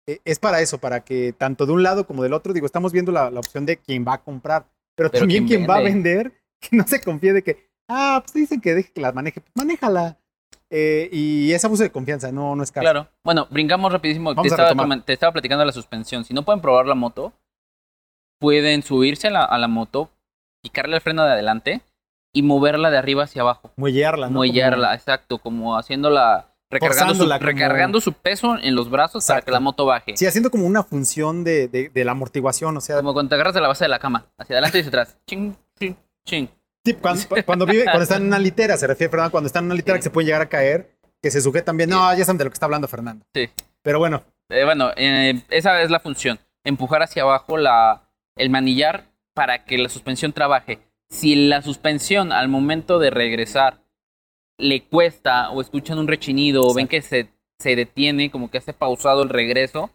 eh, 0.06 0.20
es 0.24 0.38
para 0.38 0.60
eso, 0.62 0.78
para 0.78 1.00
que 1.04 1.34
tanto 1.34 1.66
de 1.66 1.72
un 1.72 1.82
lado 1.82 2.06
como 2.06 2.22
del 2.22 2.32
otro, 2.32 2.54
digo, 2.54 2.64
estamos 2.66 2.92
viendo 2.92 3.12
la, 3.12 3.30
la 3.30 3.40
opción 3.40 3.66
de 3.66 3.76
quien 3.76 4.06
va 4.06 4.14
a 4.14 4.22
comprar, 4.22 4.66
pero, 4.96 5.10
Pero 5.10 5.20
también 5.22 5.46
¿quién 5.46 5.58
quien 5.60 5.70
va 5.70 5.76
a 5.76 5.82
vende? 5.82 6.14
vender, 6.14 6.32
que 6.60 6.76
no 6.76 6.86
se 6.86 7.00
confíe 7.02 7.34
de 7.34 7.42
que, 7.42 7.68
ah, 7.90 8.20
pues 8.22 8.32
dicen 8.32 8.60
que 8.62 8.74
deje 8.74 8.90
que 8.92 9.00
la 9.02 9.12
maneje, 9.12 9.40
pues 9.42 9.52
manéjala. 9.54 10.18
Eh, 10.70 11.08
y 11.12 11.52
es 11.52 11.62
abuso 11.64 11.82
de 11.82 11.90
confianza, 11.92 12.32
no, 12.32 12.56
no 12.56 12.62
es 12.62 12.70
cárcel. 12.72 12.90
Claro. 12.92 13.08
Bueno, 13.24 13.46
brincamos 13.50 13.92
rapidísimo. 13.92 14.34
Te 14.34 14.48
estaba, 14.48 15.00
te 15.04 15.12
estaba 15.12 15.32
platicando 15.32 15.60
de 15.60 15.66
la 15.66 15.72
suspensión. 15.72 16.24
Si 16.24 16.32
no 16.34 16.42
pueden 16.42 16.60
probar 16.62 16.86
la 16.86 16.94
moto, 16.94 17.32
pueden 18.40 18.82
subirse 18.82 19.28
a 19.28 19.30
la, 19.30 19.44
a 19.44 19.58
la 19.58 19.68
moto, 19.68 20.10
picarle 20.62 20.96
el 20.96 21.02
freno 21.02 21.24
de 21.24 21.32
adelante 21.32 21.80
y 22.32 22.42
moverla 22.42 22.90
de 22.90 22.98
arriba 22.98 23.24
hacia 23.24 23.42
abajo. 23.42 23.72
Muellearla, 23.76 24.26
¿no? 24.28 24.34
Muellarla, 24.34 24.94
exacto, 24.94 25.38
como 25.38 25.76
haciéndola, 25.78 26.52
recargando 26.70 27.14
su, 27.14 27.20
como- 27.28 27.38
recargando 27.38 28.00
su 28.00 28.12
peso 28.12 28.56
en 28.60 28.74
los 28.74 28.90
brazos 28.90 29.24
para 29.26 29.40
que 29.42 29.50
la 29.50 29.60
moto 29.60 29.86
baje. 29.86 30.16
Sí, 30.16 30.26
haciendo 30.26 30.50
como 30.50 30.66
una 30.66 30.82
función 30.82 31.42
de, 31.44 31.68
de, 31.68 31.88
de 31.88 32.04
la 32.04 32.12
amortiguación, 32.12 32.76
o 32.76 32.80
sea, 32.80 32.96
Como 32.96 33.12
cuando 33.14 33.30
te 33.30 33.34
agarras 33.36 33.54
de 33.54 33.60
la 33.60 33.68
base 33.68 33.84
de 33.84 33.88
la 33.88 33.98
cama, 33.98 34.26
hacia 34.38 34.54
adelante 34.56 34.78
y 34.78 34.80
hacia 34.82 34.88
atrás. 34.90 35.16
Ching, 35.26 35.54
ching, 35.78 35.96
ching. 36.26 36.48
Sí, 36.84 36.94
cuando, 36.94 37.22
cuando 37.46 37.66
vive, 37.66 37.84
cuando 37.84 38.02
están 38.02 38.22
en 38.22 38.28
una 38.28 38.38
litera, 38.38 38.76
se 38.76 38.86
refiere, 38.86 39.10
Fernando, 39.10 39.30
cuando 39.32 39.46
están 39.46 39.64
en 39.64 39.66
una 39.66 39.74
litera 39.74 39.96
Sí. 39.96 40.00
que 40.00 40.04
se 40.04 40.10
pueden 40.10 40.26
llegar 40.26 40.42
a 40.42 40.48
caer, 40.48 40.90
que 41.22 41.30
se 41.30 41.40
sujetan 41.40 41.76
bien. 41.76 41.90
No, 41.90 42.14
ya 42.14 42.24
saben 42.24 42.38
de 42.38 42.44
lo 42.44 42.50
que 42.50 42.54
está 42.54 42.66
hablando 42.66 42.86
Fernando. 42.88 43.24
Sí. 43.34 43.48
Pero 43.82 43.98
bueno, 43.98 44.22
Eh, 44.50 44.64
bueno, 44.64 44.90
eh, 44.96 45.42
esa 45.50 45.82
es 45.82 45.90
la 45.90 46.00
función. 46.00 46.38
Empujar 46.64 47.02
hacia 47.02 47.22
abajo 47.22 47.56
la, 47.58 48.02
el 48.36 48.50
manillar 48.50 49.04
para 49.34 49.64
que 49.64 49.76
la 49.78 49.88
suspensión 49.88 50.32
trabaje. 50.32 50.78
Si 51.10 51.34
la 51.48 51.62
suspensión 51.62 52.32
al 52.32 52.48
momento 52.48 52.98
de 52.98 53.10
regresar 53.10 53.82
le 54.58 54.84
cuesta 54.84 55.50
o 55.50 55.60
escuchan 55.60 55.98
un 55.98 56.08
rechinido 56.08 56.62
o 56.66 56.74
ven 56.74 56.88
que 56.88 57.00
se, 57.02 57.30
se 57.58 57.76
detiene, 57.76 58.30
como 58.30 58.50
que 58.50 58.58
hace 58.58 58.72
pausado 58.72 59.22
el 59.22 59.28
regreso, 59.28 59.90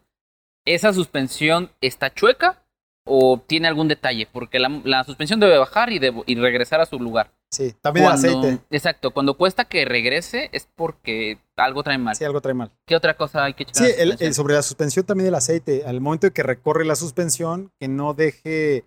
esa 0.66 0.94
suspensión 0.94 1.70
está 1.82 2.14
chueca 2.14 2.64
o 3.06 3.38
tiene 3.46 3.68
algún 3.68 3.90
detalle, 3.90 4.28
porque 4.32 4.60
la, 4.60 4.70
la 4.86 5.04
suspensión 5.04 5.40
debe 5.42 5.58
bajar 5.58 5.92
y, 5.92 6.00
debo- 6.00 6.24
y 6.26 6.36
regresar 6.36 6.80
a 6.80 6.86
su 6.86 6.98
lugar. 7.00 7.34
sí, 7.52 7.74
también 7.82 8.06
el 8.06 8.14
aceite. 8.14 8.60
Exacto, 8.72 9.12
cuando 9.12 9.36
cuesta 9.36 9.66
que 9.66 9.84
regrese 9.84 10.50
es 10.54 10.70
porque 10.74 11.38
algo 11.58 11.84
trae 11.84 11.98
mal. 11.98 12.16
Sí, 12.16 12.24
algo 12.24 12.40
trae 12.40 12.54
mal. 12.54 12.72
¿Qué 12.88 12.96
otra 12.96 13.16
cosa 13.18 13.44
hay 13.44 13.54
que 13.56 13.66
checar? 13.66 13.86
Sí, 13.88 14.06
la 14.06 14.16
el- 14.18 14.34
sobre 14.34 14.54
la 14.56 14.62
suspensión 14.62 15.06
también 15.06 15.28
el 15.28 15.36
aceite. 15.36 15.84
Al 15.86 16.00
momento 16.00 16.28
de 16.28 16.32
que 16.32 16.44
recorre 16.44 16.86
la 16.86 16.96
suspensión, 16.96 17.72
que 17.78 17.90
no 17.90 18.14
deje 18.14 18.86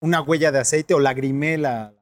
una 0.00 0.20
huella 0.20 0.52
de 0.52 0.58
aceite 0.60 0.94
o 0.94 1.00
lagrimee 1.00 1.58
la. 1.58 1.92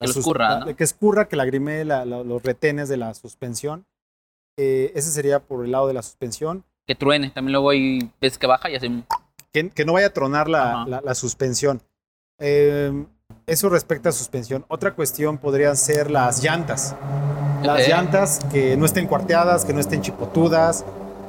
Que 0.00 0.06
lo 0.08 0.12
sus- 0.12 0.18
escurra, 0.20 0.58
la- 0.60 0.64
¿no? 0.66 0.76
Que 0.76 0.84
escurra, 0.84 1.28
que 1.28 1.36
lagrimee 1.36 1.84
la- 1.84 2.04
la- 2.04 2.22
los 2.22 2.42
retenes 2.42 2.88
de 2.88 2.96
la 2.98 3.14
suspensión. 3.14 3.86
Eh, 4.58 4.92
ese 4.94 5.10
sería 5.10 5.40
por 5.40 5.64
el 5.64 5.72
lado 5.72 5.86
de 5.88 5.94
la 5.94 6.02
suspensión. 6.02 6.64
que 6.88 6.94
truene. 6.94 7.30
También 7.30 7.52
luego 7.52 7.70
hay 7.70 8.12
veces 8.20 8.38
que 8.38 8.46
baja 8.46 8.70
y 8.70 8.76
hace. 8.76 8.88
Que, 9.52 9.70
que 9.70 9.84
no 9.84 9.92
vaya 9.94 10.06
a 10.06 10.10
tronar 10.12 10.48
la, 10.48 10.84
la- 10.86 11.00
la 11.00 11.14
suspensión. 11.16 11.82
Eh, 12.38 13.04
Eso 13.46 13.68
respecta 13.68 14.10
a 14.10 14.12
suspensión. 14.12 14.64
Otra 14.68 14.94
cuestión 14.94 15.38
podrían 15.38 15.76
ser 15.76 16.10
las 16.12 16.42
llantas. 16.44 16.94
Las 17.62 17.88
llantas 17.88 18.38
que 18.52 18.76
no 18.76 18.86
estén 18.86 19.06
cuarteadas, 19.08 19.64
que 19.64 19.72
no 19.72 19.80
estén 19.80 20.00
chipotudas. 20.00 20.84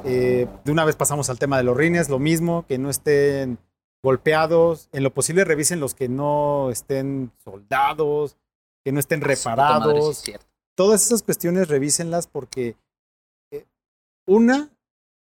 Eh, 0.05 0.47
de 0.63 0.71
una 0.71 0.85
vez 0.85 0.95
pasamos 0.95 1.29
al 1.31 1.39
tema 1.39 1.57
de 1.57 1.63
los 1.63 1.75
rines, 1.75 2.07
lo 2.09 2.19
mismo, 2.19 2.65
que 2.67 2.77
no 2.77 2.89
estén 2.91 3.57
golpeados. 4.03 4.89
En 4.91 5.03
lo 5.03 5.13
posible 5.13 5.43
revisen 5.43 5.79
los 5.79 5.95
que 5.95 6.09
no 6.09 6.69
estén 6.71 7.31
soldados, 7.43 8.37
que 8.83 8.91
no 8.91 8.99
estén 8.99 9.21
Ah, 9.21 9.25
madre, 9.25 9.33
es 9.33 9.45
reparados. 9.45 10.17
cierto. 10.17 10.45
Todas 10.75 11.05
esas 11.05 11.23
cuestiones 11.23 11.67
revísenlas 11.69 12.27
porque 12.27 12.75
eh, 13.51 13.65
una 14.27 14.69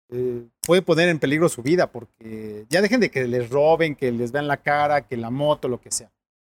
eh, 0.10 0.48
puede 0.62 0.82
poner 0.82 1.10
en 1.10 1.20
peligro 1.20 1.50
su 1.50 1.62
vida 1.64 1.92
porque 1.92 2.66
ya 2.70 2.82
dejen 2.82 3.00
de 3.00 3.12
que 3.12 3.28
les 3.28 3.50
roben, 3.50 3.96
que 3.96 4.12
les 4.12 4.32
vean 4.32 4.48
la 4.48 4.58
cara, 4.58 5.08
que 5.08 5.18
la 5.18 5.30
moto, 5.30 5.68
lo 5.68 5.80
que 5.82 5.92
sea. 5.92 6.12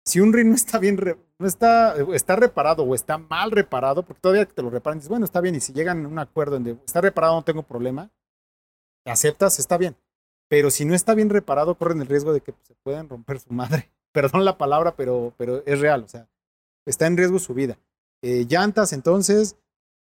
Si 0.05 0.19
un 0.19 0.33
rin 0.33 0.49
no 0.49 0.55
está 0.55 0.79
bien, 0.79 0.97
no 1.37 1.47
está, 1.47 1.95
está 2.13 2.35
reparado 2.35 2.83
o 2.83 2.95
está 2.95 3.17
mal 3.17 3.51
reparado, 3.51 4.03
porque 4.03 4.19
todavía 4.19 4.45
que 4.45 4.53
te 4.53 4.63
lo 4.63 4.69
reparan, 4.71 4.97
dices, 4.97 5.09
bueno, 5.09 5.25
está 5.25 5.41
bien, 5.41 5.55
y 5.55 5.59
si 5.59 5.73
llegan 5.73 6.03
a 6.03 6.07
un 6.07 6.17
acuerdo 6.17 6.55
en 6.55 6.63
de 6.63 6.71
está 6.85 7.01
reparado, 7.01 7.35
no 7.35 7.43
tengo 7.43 7.61
problema, 7.63 8.09
aceptas, 9.05 9.59
está 9.59 9.77
bien. 9.77 9.95
Pero 10.51 10.69
si 10.69 10.83
no 10.83 10.93
está 10.93 11.15
bien 11.15 11.29
reparado, 11.29 11.75
corren 11.75 12.01
el 12.01 12.07
riesgo 12.07 12.33
de 12.33 12.41
que 12.41 12.51
pues, 12.51 12.67
se 12.67 12.75
puedan 12.83 13.07
romper 13.07 13.39
su 13.39 13.53
madre. 13.53 13.89
Perdón 14.11 14.43
la 14.43 14.57
palabra, 14.57 14.97
pero, 14.97 15.33
pero 15.37 15.63
es 15.65 15.79
real, 15.79 16.03
o 16.03 16.07
sea, 16.09 16.27
está 16.85 17.07
en 17.07 17.15
riesgo 17.15 17.39
su 17.39 17.53
vida. 17.53 17.77
Eh, 18.21 18.45
llantas, 18.49 18.91
entonces, 18.91 19.55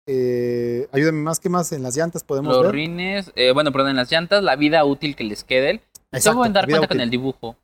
eh, 0.08 0.88
ayúdame 0.92 1.22
más 1.22 1.40
que 1.40 1.50
más 1.50 1.72
en 1.72 1.84
las 1.84 1.96
llantas 1.96 2.24
podemos 2.24 2.56
Los 2.56 2.64
ver. 2.64 2.72
rines, 2.74 3.32
eh, 3.36 3.52
bueno, 3.52 3.72
perdón, 3.72 3.92
en 3.92 3.98
las 3.98 4.12
llantas, 4.12 4.44
la 4.44 4.56
vida 4.56 4.84
útil 4.86 5.16
que 5.16 5.24
les 5.24 5.44
quede. 5.44 5.82
Exacto, 6.12 6.42
dar 6.50 6.66
cuenta 6.68 6.88
con 6.88 7.00
el 7.00 7.12
dibujo. 7.12 7.56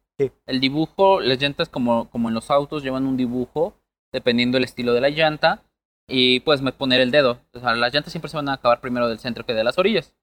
El 0.46 0.60
dibujo, 0.62 1.20
las 1.20 1.42
llantas 1.42 1.68
como, 1.70 2.08
como 2.12 2.30
en 2.30 2.36
los 2.36 2.52
autos 2.52 2.84
llevan 2.84 3.08
un 3.08 3.18
dibujo 3.18 3.74
dependiendo 4.14 4.58
del 4.58 4.64
estilo 4.66 4.94
de 4.94 5.02
la 5.02 5.10
llanta 5.10 5.64
y 6.08 6.40
puedes 6.42 6.62
me- 6.62 6.72
poner 6.72 7.02
el 7.02 7.10
dedo. 7.10 7.40
O 7.54 7.60
sea, 7.60 7.74
las 7.76 7.92
llantas 7.92 8.14
siempre 8.14 8.30
se 8.30 8.38
van 8.38 8.48
a 8.48 8.54
acabar 8.54 8.80
primero 8.80 9.10
del 9.10 9.18
centro 9.20 9.44
que 9.46 9.54
de 9.56 9.64
las 9.64 9.78
orillas. 9.80 10.14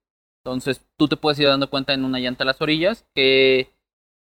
Entonces 0.45 0.81
tú 0.97 1.07
te 1.07 1.15
puedes 1.15 1.39
ir 1.39 1.47
dando 1.47 1.69
cuenta 1.69 1.93
en 1.93 2.03
una 2.03 2.19
llanta 2.19 2.43
a 2.43 2.47
las 2.47 2.61
orillas 2.61 3.05
qué 3.15 3.69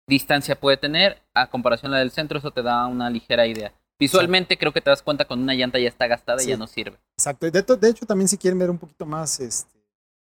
distancia 0.07 0.59
puede 0.61 0.77
tener 0.77 1.23
a 1.33 1.49
comparación 1.49 1.93
a 1.93 1.97
la 1.97 2.01
del 2.01 2.11
centro, 2.11 2.39
eso 2.39 2.51
te 2.51 2.63
da 2.63 2.87
una 2.87 3.09
ligera 3.09 3.47
idea. 3.47 3.73
Visualmente 3.99 4.59
creo 4.59 4.73
que 4.73 4.81
te 4.81 4.91
das 4.91 5.01
cuenta 5.03 5.25
cuando 5.25 5.45
una 5.45 5.55
llanta 5.55 5.79
ya 5.79 5.89
está 5.89 6.07
gastada 6.09 6.43
y 6.43 6.45
Sí. 6.45 6.51
ya 6.51 6.57
no 6.57 6.67
sirve. 6.67 6.99
Exacto. 7.17 7.51
De, 7.51 7.63
de 7.63 7.89
hecho, 7.89 8.05
también 8.05 8.29
si 8.29 8.37
quieren 8.37 8.59
ver 8.59 8.69
un 8.69 8.79
poquito 8.79 9.07
más 9.07 9.41
este, 9.41 9.79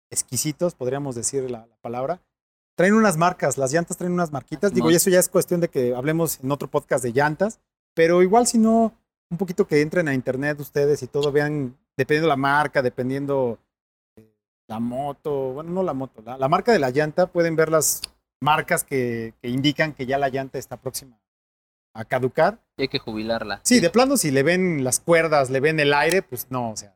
exquisitos, 0.09 0.73
podríamos 0.73 1.13
decir 1.15 1.51
la, 1.51 1.67
la 1.67 1.75
palabra, 1.81 2.21
traen 2.75 2.93
unas 2.93 3.17
marcas, 3.17 3.57
las 3.57 3.71
llantas 3.73 3.97
traen 3.97 4.13
unas 4.13 4.31
marquitas. 4.31 4.71
Digo, 4.73 4.85
Simón. 4.85 4.93
y 4.93 4.95
eso 4.95 5.09
ya 5.09 5.19
es 5.19 5.29
cuestión 5.29 5.59
de 5.61 5.67
que 5.67 5.93
hablemos 5.93 6.39
en 6.41 6.51
otro 6.51 6.69
podcast 6.69 7.03
de 7.03 7.11
llantas, 7.11 7.59
pero 7.93 8.23
igual 8.23 8.47
si 8.47 8.57
no, 8.57 8.93
un 9.29 9.37
poquito 9.37 9.67
que 9.67 9.81
entren 9.81 10.07
a 10.07 10.13
internet 10.13 10.59
ustedes 10.59 11.03
y 11.03 11.07
todo, 11.07 11.31
vean, 11.31 11.77
dependiendo 11.97 12.27
la 12.29 12.37
marca, 12.37 12.81
dependiendo 12.81 13.59
la 14.67 14.79
moto, 14.79 15.53
bueno, 15.53 15.71
no 15.71 15.83
la 15.83 15.93
moto, 15.93 16.21
la, 16.25 16.37
la 16.37 16.47
marca 16.47 16.71
de 16.71 16.79
la 16.79 16.89
llanta, 16.89 17.27
pueden 17.27 17.55
ver 17.55 17.69
las 17.69 18.01
marcas 18.41 18.83
que, 18.83 19.33
que 19.41 19.49
indican 19.49 19.93
que 19.93 20.05
ya 20.05 20.17
la 20.17 20.29
llanta 20.29 20.57
está 20.57 20.77
próxima 20.77 21.17
a 21.93 22.03
caducar. 22.05 22.59
Y 22.77 22.83
hay 22.83 22.87
que 22.89 22.99
jubilarla. 22.99 23.61
Sí, 23.63 23.79
de 23.79 23.89
plano, 23.89 24.17
si 24.17 24.31
le 24.31 24.43
ven 24.43 24.83
las 24.83 24.99
cuerdas, 24.99 25.49
le 25.49 25.59
ven 25.59 25.79
el 25.79 25.93
aire, 25.93 26.21
pues 26.21 26.47
no, 26.49 26.71
o 26.71 26.75
sea, 26.77 26.95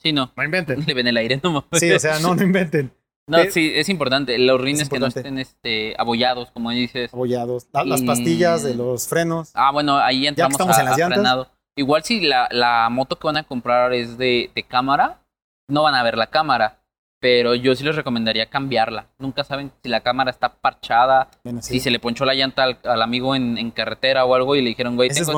Sí, 0.00 0.12
no. 0.12 0.30
no 0.36 0.44
inventen. 0.44 0.84
Le 0.86 0.94
ven 0.94 1.08
el 1.08 1.16
aire, 1.16 1.40
no. 1.42 1.66
Sí, 1.72 1.90
o 1.90 1.98
sea, 1.98 2.20
no, 2.20 2.36
no 2.36 2.42
inventen. 2.44 2.92
No, 3.26 3.38
sí, 3.50 3.72
es 3.74 3.88
importante. 3.88 4.38
Los 4.38 4.60
rines 4.60 4.88
que 4.88 5.00
no 5.00 5.06
estén 5.06 5.38
este, 5.38 5.94
abollados, 5.98 6.52
como 6.52 6.70
dices. 6.70 7.12
Abollados. 7.12 7.66
La- 7.72 7.84
las 7.84 8.02
pastillas 8.02 8.62
de 8.62 8.74
los 8.76 9.08
frenos. 9.08 9.50
Ah, 9.54 9.72
bueno, 9.72 9.98
ahí 9.98 10.26
entramos 10.28 10.52
estamos 10.52 10.76
a, 10.76 10.80
en 10.80 10.86
las 10.86 10.94
a 10.94 10.98
llantas. 10.98 11.16
frenado. 11.18 11.50
Igual 11.76 12.04
si 12.04 12.20
la, 12.20 12.46
la 12.52 12.88
moto 12.90 13.18
que 13.18 13.26
van 13.26 13.38
a 13.38 13.42
comprar 13.42 13.92
es 13.92 14.16
de, 14.18 14.50
de 14.54 14.62
cámara, 14.62 15.20
no 15.68 15.82
van 15.82 15.96
a 15.96 16.02
ver 16.04 16.16
la 16.16 16.28
cámara. 16.28 16.77
Pero 17.20 17.54
yo 17.54 17.74
sí 17.74 17.82
les 17.82 17.96
recomendaría 17.96 18.46
cambiarla. 18.46 19.08
Nunca 19.18 19.42
saben 19.42 19.72
si 19.82 19.88
la 19.88 20.00
cámara 20.02 20.30
está 20.30 20.54
parchada, 20.54 21.28
si 21.60 21.80
se 21.80 21.90
le 21.90 21.98
ponchó 21.98 22.24
la 22.24 22.34
llanta 22.34 22.62
al, 22.62 22.78
al 22.84 23.02
amigo 23.02 23.34
en, 23.34 23.58
en 23.58 23.70
carretera 23.72 24.24
o 24.24 24.34
algo 24.34 24.54
y 24.54 24.62
le 24.62 24.68
dijeron, 24.68 24.94
güey, 24.94 25.10
es 25.10 25.28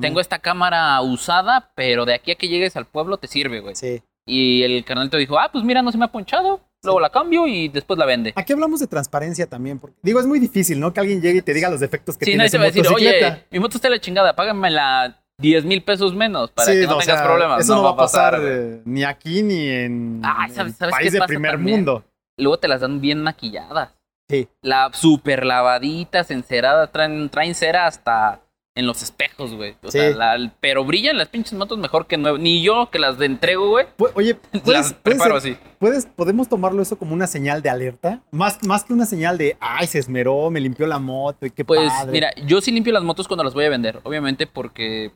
tengo, 0.00 0.20
esta 0.20 0.38
cámara 0.38 1.00
usada, 1.02 1.70
pero 1.74 2.06
de 2.06 2.14
aquí 2.14 2.30
a 2.32 2.36
que 2.36 2.48
llegues 2.48 2.76
al 2.76 2.86
pueblo 2.86 3.18
te 3.18 3.26
sirve, 3.26 3.60
güey. 3.60 3.74
Sí. 3.74 4.02
Y 4.26 4.62
el 4.62 4.84
carnalito 4.84 5.18
dijo, 5.18 5.38
ah, 5.38 5.50
pues 5.52 5.62
mira, 5.62 5.82
no 5.82 5.92
se 5.92 5.98
me 5.98 6.06
ha 6.06 6.08
ponchado, 6.08 6.60
luego 6.82 7.00
la 7.00 7.10
cambio 7.10 7.46
y 7.46 7.68
después 7.68 7.98
la 7.98 8.06
vende. 8.06 8.32
Aquí 8.34 8.52
hablamos 8.52 8.80
de 8.80 8.86
transparencia 8.86 9.46
también. 9.46 9.78
Porque, 9.78 9.96
digo, 10.02 10.18
es 10.18 10.26
muy 10.26 10.38
difícil, 10.40 10.80
¿no? 10.80 10.92
Que 10.92 11.00
alguien 11.00 11.20
llegue 11.20 11.38
y 11.38 11.42
te 11.42 11.54
diga 11.54 11.68
los 11.70 11.80
defectos 11.80 12.16
que 12.16 12.24
Sí, 12.24 12.30
tiene 12.32 12.38
nadie 12.38 12.48
su 12.50 12.56
te 12.56 12.58
va 12.58 12.64
a 12.64 12.66
decir, 12.66 12.82
motocicleta. 12.84 13.26
oye, 13.34 13.44
mi 13.50 13.60
moto 13.60 13.76
está 13.76 13.88
la 13.90 14.00
chingada, 14.00 14.34
págamela 14.34 15.22
10 15.38 15.64
mil 15.64 15.82
pesos 15.82 16.14
menos 16.14 16.50
para 16.50 16.70
Sí, 16.72 16.80
que 16.80 16.86
no 16.86 16.96
o 16.96 16.98
tengas 16.98 17.18
sea, 17.18 17.24
problemas. 17.26 17.60
Eso 17.60 17.74
no, 17.74 17.82
va 17.82 17.90
a 17.90 17.96
pasar, 17.96 18.40
eh, 18.42 18.80
ni 18.84 19.04
aquí 19.04 19.42
ni 19.42 19.68
en, 19.68 20.22
Ay, 20.24 20.48
en 20.50 20.54
¿sabes- 20.54 20.72
el 20.72 20.78
sabes 20.78 20.94
país 20.94 21.12
de 21.12 21.20
primer 21.22 21.52
también? 21.52 21.76
mundo. 21.78 22.04
Luego 22.38 22.58
te 22.58 22.68
las 22.68 22.80
dan 22.80 23.00
bien 23.00 23.22
maquilladas. 23.22 23.94
Sí. 24.28 24.48
La 24.62 24.90
super 24.92 25.44
lavaditas, 25.46 26.30
enceradas, 26.30 26.90
traen, 26.90 27.28
traen 27.28 27.54
cera 27.54 27.86
hasta 27.86 28.40
en 28.74 28.86
los 28.86 29.00
espejos, 29.02 29.54
güey. 29.54 29.76
O 29.82 29.90
Sí. 29.90 29.98
sea, 29.98 30.10
la- 30.36 30.52
pero 30.60 30.84
brillan 30.84 31.16
las 31.16 31.28
pinches 31.28 31.54
motos 31.54 31.78
mejor 31.78 32.06
que 32.06 32.16
nuevas. 32.18 32.40
Ni 32.40 32.62
yo 32.62 32.90
que 32.90 32.98
las 32.98 33.16
de 33.18 33.24
entrego, 33.26 33.68
güey, 33.70 33.86
Oye, 34.14 34.38
las 34.52 34.62
¿puedes, 34.62 34.64
puedes 34.64 34.92
preparo 35.02 35.36
así. 35.36 35.56
puedes- 35.78 36.06
¿podemos 36.06 36.48
tomarlo 36.48 36.82
eso 36.82 36.98
como 36.98 37.14
una 37.14 37.26
señal 37.26 37.62
de 37.62 37.70
alerta? 37.70 38.20
Más, 38.32 38.62
más 38.66 38.84
que 38.84 38.92
una 38.92 39.06
señal 39.06 39.38
de, 39.38 39.56
ay, 39.60 39.86
se 39.86 39.98
esmeró, 39.98 40.50
me 40.50 40.60
limpió 40.60 40.86
la 40.86 40.98
moto 40.98 41.46
y 41.46 41.50
qué 41.50 41.64
Pues 41.64 41.88
padre. 41.90 42.12
mira, 42.12 42.30
yo 42.46 42.60
sí 42.60 42.70
limpio 42.72 42.92
las 42.92 43.02
motos 43.04 43.28
cuando 43.28 43.44
las 43.44 43.54
voy 43.54 43.64
a 43.64 43.70
vender. 43.70 44.00
Obviamente 44.02 44.46
porque 44.46 45.12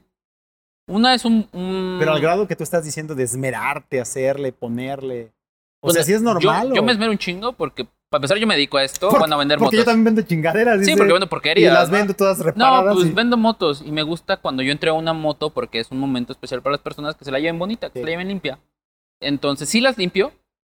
una 0.90 1.14
es 1.14 1.24
un... 1.24 1.48
un- 1.52 1.96
Pero 1.98 2.12
al 2.12 2.20
grado 2.20 2.46
que 2.46 2.56
tú 2.56 2.62
estás 2.64 2.84
diciendo 2.84 3.14
de 3.14 3.22
esmerarte, 3.24 4.00
hacerle, 4.00 4.52
ponerle. 4.52 5.32
O 5.82 5.86
Bueno, 5.88 5.94
sea, 5.94 6.04
si 6.04 6.12
es 6.12 6.20
normal. 6.22 6.68
Yo, 6.68 6.74
yo 6.76 6.82
me 6.82 6.92
esmero 6.92 7.10
un 7.10 7.18
chingo 7.18 7.52
porque, 7.54 7.84
para 8.10 8.18
empezar, 8.18 8.36
yo 8.36 8.46
me 8.46 8.54
dedico 8.54 8.76
a 8.76 8.84
esto, 8.84 9.08
Por- 9.08 9.20
bueno, 9.20 9.34
a 9.36 9.38
vender 9.38 9.58
Porque 9.58 9.76
motos. 9.76 9.86
yo 9.86 9.90
también 9.90 10.04
vendo 10.14 10.22
chingaderas. 10.28 10.74
Sí, 10.74 10.80
dice, 10.80 10.96
porque 10.98 11.12
vendo 11.12 11.26
Y 11.26 11.28
porquerías. 11.30 11.72
las 11.72 11.88
¿no? 11.90 11.96
vendo 11.96 12.14
todas 12.14 12.38
No, 12.38 12.44
reparadas. 12.44 12.94
pues 12.94 13.06
y- 13.08 13.12
vendo 13.12 13.36
motos 13.38 13.82
y 13.86 13.90
me 13.92 14.02
gusta 14.02 14.36
cuando 14.36 14.62
yo 14.62 14.72
entrego 14.72 14.98
una 14.98 15.12
moto 15.14 15.50
porque 15.50 15.80
es 15.80 15.90
un 15.90 15.98
momento 15.98 16.32
especial 16.32 16.60
para 16.60 16.72
las 16.72 16.82
personas 16.82 17.14
que 17.16 17.24
se 17.24 17.30
la 17.32 17.38
lleven 17.38 17.58
bonita, 17.58 17.88
que 17.88 17.94
Sí. 17.94 17.98
se 18.00 18.04
la 18.04 18.10
lleven 18.10 18.28
limpia. 18.28 18.58
Entonces, 19.20 19.68
sí 19.68 19.80
las 19.80 19.96
limpio. 19.98 20.32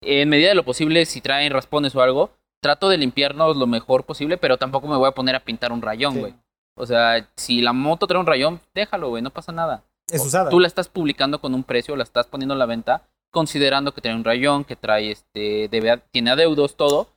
En 0.03 0.30
medida 0.30 0.49
de 0.49 0.55
lo 0.55 0.64
posible, 0.66 1.05
si 1.05 1.22
traen 1.22 1.51
raspones 1.53 1.95
o 1.95 2.01
algo, 2.01 2.32
trato 2.62 2.89
de 2.89 2.97
limpiarnos 2.97 3.55
lo 3.57 3.68
mejor 3.68 4.03
posible, 4.03 4.38
pero 4.38 4.57
tampoco 4.57 4.88
me 4.88 4.97
voy 4.97 5.07
a 5.07 5.12
poner 5.12 5.36
a 5.36 5.39
pintar 5.39 5.72
un 5.72 5.82
rayón, 5.82 6.14
Sí. 6.14 6.20
güey. 6.20 6.34
O 6.76 6.86
sea, 6.86 7.28
si 7.36 7.62
la 7.62 7.74
moto 7.74 8.07
trae 8.07 8.20
un 8.20 8.26
rayón, 8.26 8.59
déjalo, 8.74 9.09
güey, 9.09 9.22
no 9.22 9.30
pasa 9.30 9.51
nada. 9.51 9.84
Es 10.12 10.22
usada. 10.26 10.49
Tú 10.49 10.59
la 10.59 10.68
estás 10.68 10.88
publicando 10.89 11.39
con 11.41 11.53
un 11.53 11.64
precio, 11.64 11.95
la 11.95 12.03
estás 12.03 12.28
poniendo 12.28 12.53
a 12.53 12.57
la 12.57 12.66
venta, 12.66 13.07
considerando 13.32 13.93
que 13.93 14.01
trae 14.01 14.16
un 14.16 14.24
rayón, 14.24 14.64
que 14.66 14.76
trae 14.76 15.12
este, 15.12 15.70
debe- 15.70 16.01
tiene 16.12 16.32
adeudos, 16.32 16.76
todo. 16.76 17.09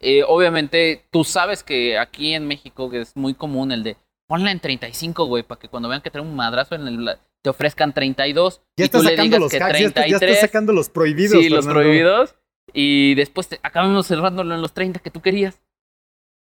Eh, 0.00 0.22
obviamente, 0.26 1.04
tú 1.10 1.24
sabes 1.24 1.62
que 1.62 1.98
aquí 1.98 2.34
en 2.34 2.46
México 2.46 2.90
es 2.92 3.16
muy 3.16 3.34
común 3.34 3.70
el 3.72 3.82
de 3.82 3.96
ponla 4.26 4.50
en 4.50 4.60
35, 4.60 5.24
güey, 5.26 5.42
para 5.42 5.60
que 5.60 5.68
cuando 5.68 5.88
vean 5.88 6.00
que 6.02 6.10
trae 6.10 6.22
un 6.24 6.34
madrazo 6.36 6.74
en 6.74 6.86
el, 6.86 7.18
te 7.42 7.50
ofrezcan 7.50 7.92
32 7.92 8.60
ya 8.76 8.84
y 8.84 8.88
tú 8.88 8.98
le 8.98 9.10
sacando 9.10 9.22
digas 9.24 9.40
los 9.40 9.50
que 9.50 9.56
hacks, 9.58 9.78
ya 9.78 9.86
estás, 9.86 10.04
33. 10.04 10.40
sacando 10.40 10.72
los 10.72 10.88
prohibidos. 10.88 11.32
sí, 11.42 11.48
los 11.48 11.64
Fernando. 11.64 11.80
prohibidos. 11.82 12.34
Y 12.72 13.14
después 13.16 13.48
te- 13.48 13.58
acabamos 13.62 14.06
cerrándolo 14.06 14.54
en 14.54 14.62
los 14.62 14.72
30 14.72 15.00
que 15.00 15.10
tú 15.10 15.20
querías. 15.20 15.60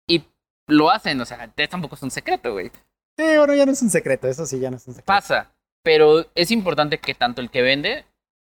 Y 0.07 0.23
lo 0.67 0.89
hacen, 0.91 1.19
o 1.19 1.25
sea, 1.25 1.51
tampoco 1.69 1.95
es 1.95 2.03
un 2.03 2.11
secreto, 2.11 2.53
güey. 2.53 2.67
Sí, 3.17 3.25
bueno, 3.37 3.53
ya 3.55 3.65
no 3.65 3.71
es 3.71 3.81
un 3.81 3.89
secreto, 3.89 4.27
eso 4.27 4.45
sí, 4.45 4.59
ya 4.59 4.69
no 4.69 4.77
es 4.77 4.87
un 4.87 4.93
secreto. 4.93 5.05
pasa, 5.07 5.51
pero 5.83 6.25
es 6.35 6.51
importante 6.51 6.99
que 6.99 7.13
tanto 7.13 7.41
el 7.41 7.49
que 7.49 7.61
vende, 7.61 8.05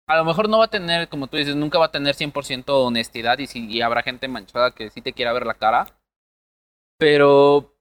a 0.07 0.17
lo 0.17 0.25
mejor 0.25 0.49
no 0.49 0.59
va 0.59 0.65
a 0.65 0.69
tener, 0.69 1.07
como 1.09 1.27
tú 1.27 1.37
dices, 1.37 1.55
nunca 1.55 1.79
va 1.79 1.85
a 1.85 1.91
tener 1.91 2.15
100% 2.15 2.63
honestidad 2.67 3.39
y, 3.39 3.47
si, 3.47 3.65
y 3.67 3.81
habrá 3.81 4.03
gente 4.03 4.27
manchada 4.27 4.71
que 4.71 4.89
sí 4.89 5.01
te 5.01 5.13
quiera 5.13 5.33
ver 5.33 5.45
la 5.45 5.55
cara, 5.55 5.87
pero 6.97 7.73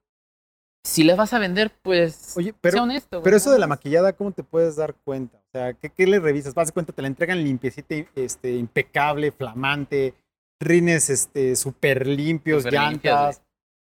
si 0.85 1.05
le 1.05 1.15
vas 1.15 1.33
a 1.33 1.39
vender, 1.39 1.71
pues 1.83 2.35
Oye, 2.37 2.55
sea 2.63 2.83
honesto. 2.83 3.23
pero 3.23 3.37
eso 3.37 3.51
de 3.51 3.59
la 3.59 3.67
maquillada, 3.67 4.13
¿cómo 4.15 4.33
te 4.33 4.43
puedes 4.43 4.77
dar 4.77 4.95
cuenta? 5.05 5.39
O 5.39 5.51
sea, 5.53 5.75
¿qué, 5.75 5.91
qué 5.91 6.07
le 6.07 6.19
revisas? 6.19 6.55
Vas 6.55 6.69
de 6.69 6.73
cuenta, 6.73 6.93
te 6.93 7.03
la 7.03 7.09
entregan 7.09 7.43
limpiecita, 7.43 7.95
este, 8.17 8.55
impecable, 8.55 9.31
flamante, 9.33 10.15
rines 10.61 11.11
este, 11.11 11.57
súper 11.57 12.07
limpios, 12.07 12.63
Súper 12.63 12.81
limpios, 12.81 13.15
llantas. 13.15 13.42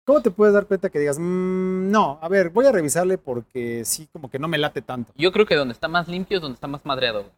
¿Cómo 0.05 0.21
te 0.21 0.31
puedes 0.31 0.53
dar 0.55 0.67
cuenta 0.67 0.91
que 0.91 0.99
digas, 0.99 1.19
"Mm, 1.19 1.91
no, 1.91 2.19
a 2.21 2.29
ver, 2.29 2.51
voy 2.51 2.67
a 2.67 2.73
revisarle 2.73 3.19
porque 3.19 3.85
sí, 3.85 4.09
como 4.13 4.31
que 4.31 4.39
no 4.39 4.49
me 4.49 4.59
late 4.59 4.83
tanto? 4.83 5.13
Yo 5.17 5.31
creo 5.33 5.47
que 5.47 5.55
donde 5.55 5.73
está 5.73 5.87
más 5.89 6.09
limpio 6.09 6.39
es 6.39 6.43
donde 6.43 6.55
está 6.55 6.67
más 6.67 6.85
madreado. 6.85 7.21
güey. 7.23 7.33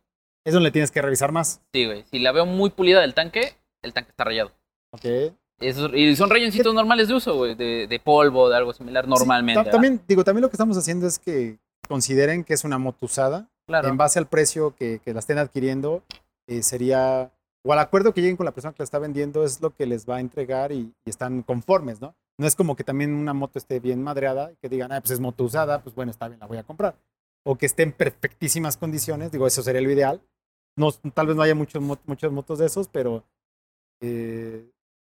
Es 0.46 0.52
donde 0.54 0.70
tienes 0.70 0.90
que 0.90 1.00
revisar 1.02 1.32
más. 1.32 1.60
Sí, 1.72 1.86
güey. 1.86 2.04
Si 2.10 2.18
la 2.18 2.32
veo 2.32 2.44
muy 2.46 2.70
pulida 2.70 3.00
del 3.00 3.14
tanque, 3.14 3.54
el 3.82 3.92
tanque 3.92 4.10
está 4.10 4.24
rayado. 4.24 4.52
Ok. 4.92 5.04
Esos- 5.60 5.92
y 5.94 6.16
son 6.16 6.30
rayoncitos 6.30 6.74
normales 6.74 7.08
de 7.08 7.14
uso, 7.14 7.34
güey, 7.36 7.54
de, 7.54 7.86
de 7.86 7.98
polvo, 8.00 8.48
de 8.50 8.56
algo 8.56 8.72
similar, 8.72 9.06
normalmente. 9.08 9.64
Sí, 9.64 9.70
también, 9.70 10.00
digo, 10.08 10.24
también 10.24 10.42
lo 10.42 10.48
que 10.50 10.54
estamos 10.56 10.76
haciendo 10.76 11.06
es 11.06 11.18
que 11.18 11.58
consideren 11.88 12.44
que 12.44 12.54
es 12.54 12.64
una 12.64 12.78
moto 12.78 13.06
usada. 13.06 13.48
claro. 13.66 13.88
En 13.88 13.96
base 13.96 14.18
al 14.18 14.26
precio 14.26 14.74
que, 14.76 15.00
que 15.02 15.14
la 15.14 15.20
estén 15.20 15.38
adquiriendo, 15.38 16.02
eh, 16.46 16.62
sería, 16.62 17.30
o 17.64 17.72
al 17.72 17.78
acuerdo 17.78 18.12
que 18.12 18.20
lleguen 18.20 18.36
con 18.36 18.44
la 18.44 18.52
persona 18.52 18.72
que 18.74 18.80
la 18.82 18.84
está 18.84 18.98
vendiendo, 18.98 19.42
es 19.44 19.62
lo 19.62 19.70
que 19.70 19.86
les 19.86 20.06
va 20.08 20.16
a 20.16 20.20
entregar 20.20 20.70
y, 20.72 20.92
y 21.06 21.10
están 21.10 21.42
conformes, 21.42 22.00
¿no? 22.02 22.14
No 22.38 22.46
es 22.46 22.56
como 22.56 22.74
que 22.74 22.84
también 22.84 23.14
una 23.14 23.32
moto 23.32 23.58
esté 23.58 23.80
bien 23.80 24.02
madreada 24.02 24.52
y 24.52 24.56
que 24.56 24.68
digan, 24.68 24.92
ah, 24.92 25.00
pues 25.00 25.12
es 25.12 25.20
moto 25.20 25.44
usada, 25.44 25.82
pues 25.82 25.94
bueno, 25.94 26.10
está 26.10 26.28
bien, 26.28 26.40
la 26.40 26.46
voy 26.46 26.58
a 26.58 26.64
comprar. 26.64 26.96
O 27.44 27.56
que 27.56 27.66
esté 27.66 27.82
en 27.82 27.92
perfectísimas 27.92 28.76
condiciones, 28.76 29.30
digo, 29.30 29.46
eso 29.46 29.62
sería 29.62 29.82
lo 29.82 29.90
ideal. 29.90 30.20
No, 30.76 30.90
tal 30.92 31.28
vez 31.28 31.36
no 31.36 31.42
haya 31.42 31.54
muchos, 31.54 31.82
muchas 31.82 32.32
motos 32.32 32.58
de 32.58 32.66
esos, 32.66 32.88
pero 32.88 33.24
eh, 34.00 34.68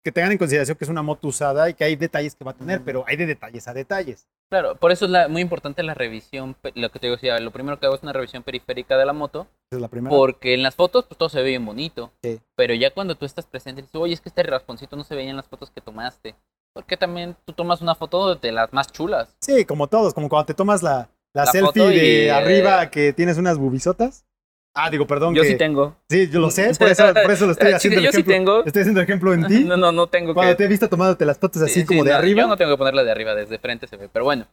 que 0.07 0.13
tengan 0.13 0.31
en 0.31 0.39
consideración 0.39 0.77
que 0.77 0.85
es 0.85 0.91
una 0.91 1.03
moto 1.03 1.27
usada 1.27 1.69
y 1.69 1.75
que 1.75 1.83
hay 1.83 1.97
detalles 1.97 2.37
que 2.37 2.45
va 2.45 2.53
a 2.53 2.57
tener, 2.57 2.85
pero 2.85 3.05
hay 3.09 3.17
de 3.17 3.27
detalles 3.27 3.67
a 3.67 3.75
detalles. 3.75 4.29
Claro, 4.49 4.77
por 4.77 4.93
eso 4.93 5.07
es 5.07 5.11
la, 5.11 5.27
muy 5.27 5.43
importante 5.43 5.83
la 5.83 5.95
revisión, 5.95 6.55
lo 6.77 6.91
que 6.91 7.01
te 7.01 7.11
decía, 7.11 7.41
lo 7.41 7.51
primero 7.51 7.81
que 7.81 7.87
hago 7.87 7.97
es 7.97 8.05
una 8.05 8.13
revisión 8.13 8.45
periférica 8.45 8.97
de 8.97 9.05
la 9.05 9.13
moto. 9.13 9.49
Es 9.73 9.81
la 9.81 9.89
primera. 9.89 10.15
Porque 10.15 10.55
en 10.55 10.63
las 10.63 10.77
fotos 10.77 11.07
pues 11.07 11.19
todo 11.19 11.29
se 11.29 11.43
ve 11.43 11.49
bien 11.49 11.67
bonito. 11.67 12.13
Sí. 12.23 12.39
Pero 12.55 12.73
ya 12.75 12.95
cuando 12.95 13.17
tú 13.17 13.27
estás 13.27 13.47
presente, 13.47 13.83
dices, 13.83 13.97
oye, 13.97 14.15
es 14.15 14.21
que 14.21 14.29
este 14.29 14.45
rasponcito 14.45 14.95
no 14.95 15.03
se 15.03 15.17
veía 15.17 15.31
en 15.31 15.37
las 15.37 15.49
fotos 15.49 15.73
que 15.73 15.81
tomaste. 15.81 16.37
Porque 16.77 16.99
también 16.99 17.35
tú 17.47 17.55
tomas 17.55 17.81
una 17.81 17.95
foto 17.95 18.35
de 18.35 18.53
las 18.53 18.71
más 18.71 18.93
chulas. 18.93 19.35
Sí, 19.41 19.65
como 19.65 19.87
todos, 19.87 20.13
como 20.13 20.29
cuando 20.29 20.45
te 20.45 20.53
tomas 20.53 20.83
la, 20.83 21.09
la, 21.33 21.45
La 21.45 21.47
selfie 21.47 21.87
y, 21.87 21.99
de 21.99 22.27
eh, 22.27 22.31
arriba 22.31 22.91
que 22.91 23.15
tienes 23.15 23.39
unas 23.39 23.57
bubisotas. 23.57 24.27
Ah, 24.75 24.91
digo, 24.91 25.07
perdón. 25.07 25.35
Yo 25.35 25.41
que- 25.41 25.49
sí 25.49 25.57
tengo. 25.57 25.97
Sí, 26.11 26.29
yo 26.29 26.39
lo 26.39 26.51
sé, 26.51 26.75
por 26.79 26.89
eso, 26.89 27.15
por 27.15 27.31
eso 27.31 27.47
lo 27.47 27.53
estoy 27.53 27.73
haciendo 27.73 28.01
el 28.01 28.05
yo 28.05 28.11
sí 28.13 28.17
ejemplo. 28.21 28.35
tengo. 28.35 28.65
Estoy 28.67 28.83
haciendo 28.83 29.01
ejemplo 29.01 29.33
en 29.33 29.47
ti. 29.49 29.65
No, 29.65 29.79
no, 29.79 29.91
no 29.91 30.07
tengo 30.09 30.35
Cuando 30.35 30.53
que... 30.53 30.57
te 30.57 30.65
he 30.65 30.69
visto 30.69 30.87
tomándote 30.91 31.25
las 31.25 31.39
fotos 31.39 31.63
así 31.63 31.81
Sí, 31.81 31.87
como 31.87 32.03
sí, 32.03 32.09
de 32.09 32.13
no, 32.13 32.19
arriba. 32.19 32.43
Yo 32.43 32.49
no 32.49 32.57
tengo 32.59 32.73
que 32.73 32.77
ponerla 32.77 33.05
de 33.05 33.11
arriba, 33.11 33.35
desde 33.35 33.59
frente 33.59 33.87
se 33.87 33.97
ve. 33.97 34.11
Pero 34.13 34.27
bueno, 34.27 34.45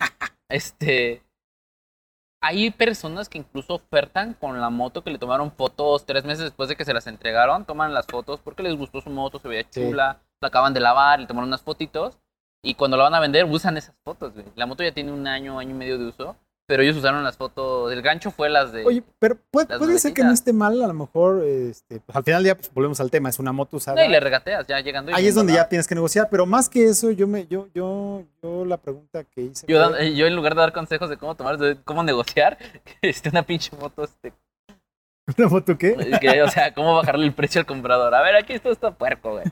este. 0.49 1.21
Hay 2.41 2.71
personas 2.71 3.30
que 3.30 3.38
incluso 3.38 3.76
ofertan 3.76 4.34
con 4.34 4.59
la 4.59 4.69
moto 4.69 5.01
que 5.01 5.11
le 5.11 5.17
tomaron 5.17 5.51
fotos 5.51 6.05
tres 6.05 6.26
meses 6.26 6.43
después 6.45 6.67
de 6.67 6.76
que 6.76 6.84
se 6.86 6.93
las 6.93 7.07
entregaron. 7.07 7.65
Toman 7.65 7.93
las 7.93 8.05
fotos 8.05 8.39
porque 8.41 8.63
les 8.63 8.76
gustó 8.78 9.01
su 9.01 9.09
moto, 9.09 9.39
se 9.39 9.47
veía 9.47 9.65
Sí. 9.69 9.82
La 10.43 10.49
acaban 10.49 10.73
de 10.73 10.79
lavar, 10.79 11.19
le 11.19 11.25
tomaron 11.25 11.47
unas 11.47 11.61
fotitos. 11.61 12.19
Y 12.61 12.75
cuando 12.75 12.95
la 12.95 13.03
van 13.03 13.15
a 13.15 13.19
vender, 13.19 13.45
usan 13.45 13.75
esas 13.75 13.95
fotos, 14.03 14.33
güey. 14.33 14.45
La 14.55 14.65
moto 14.65 14.83
ya 14.83 14.93
tiene 14.93 15.11
un 15.11 15.27
año, 15.27 15.59
año 15.59 15.71
y 15.71 15.73
medio 15.73 15.97
de 15.97 16.05
uso. 16.05 16.35
Pero 16.65 16.81
ellos 16.81 16.95
usaron 16.95 17.23
las 17.25 17.35
fotos. 17.35 17.91
El 17.91 18.01
gancho 18.01 18.31
fue 18.31 18.49
las 18.49 18.71
de. 18.71 18.85
Oye, 18.85 19.03
pero 19.19 19.37
puede, 19.51 19.67
ser 19.99 20.13
que 20.13 20.23
no 20.23 20.31
esté 20.31 20.53
mal, 20.53 20.81
a 20.81 20.87
lo 20.87 20.93
mejor, 20.93 21.43
este, 21.43 21.99
pues, 21.99 22.15
al 22.15 22.23
final 22.23 22.41
día 22.41 22.55
pues, 22.55 22.73
volvemos 22.73 23.01
al 23.01 23.11
tema, 23.11 23.27
es 23.27 23.37
una 23.37 23.51
moto 23.51 23.75
usada. 23.77 23.99
No, 23.99 24.05
y 24.05 24.09
le 24.09 24.19
regateas 24.21 24.65
ya 24.65 24.79
llegando. 24.79 25.11
y 25.11 25.13
Ahí 25.13 25.27
es 25.27 25.35
donde 25.35 25.53
ya 25.53 25.67
tienes 25.67 25.87
que 25.87 25.95
negociar, 25.95 26.29
pero 26.31 26.45
más 26.45 26.69
que 26.69 26.85
eso, 26.85 27.11
yo 27.11 27.27
me, 27.27 27.47
yo, 27.47 27.67
yo, 27.73 28.23
yo 28.41 28.63
la 28.63 28.77
pregunta 28.77 29.25
que 29.25 29.41
hice. 29.41 29.67
Yo, 29.67 29.89
fue- 29.89 30.15
yo 30.15 30.25
en 30.25 30.35
lugar 30.37 30.55
de 30.55 30.61
dar 30.61 30.71
consejos 30.71 31.09
de 31.09 31.17
cómo 31.17 31.35
tomar, 31.35 31.57
de 31.57 31.75
cómo 31.83 32.01
negociar, 32.01 32.57
este, 33.01 33.27
una 33.27 33.43
pinche 33.43 33.75
moto, 33.75 34.05
este, 34.05 34.31
¿Una 35.37 35.49
foto 35.49 35.77
qué? 35.77 36.17
que, 36.21 36.43
o 36.43 36.47
sea, 36.49 36.73
cómo 36.73 36.95
bajarle 36.95 37.25
el 37.25 37.33
precio 37.33 37.59
al 37.59 37.65
comprador. 37.65 38.15
A 38.15 38.21
ver, 38.21 38.35
aquí 38.35 38.53
esto 38.53 38.71
está 38.71 38.91
puerco, 38.91 39.31
güey. 39.33 39.45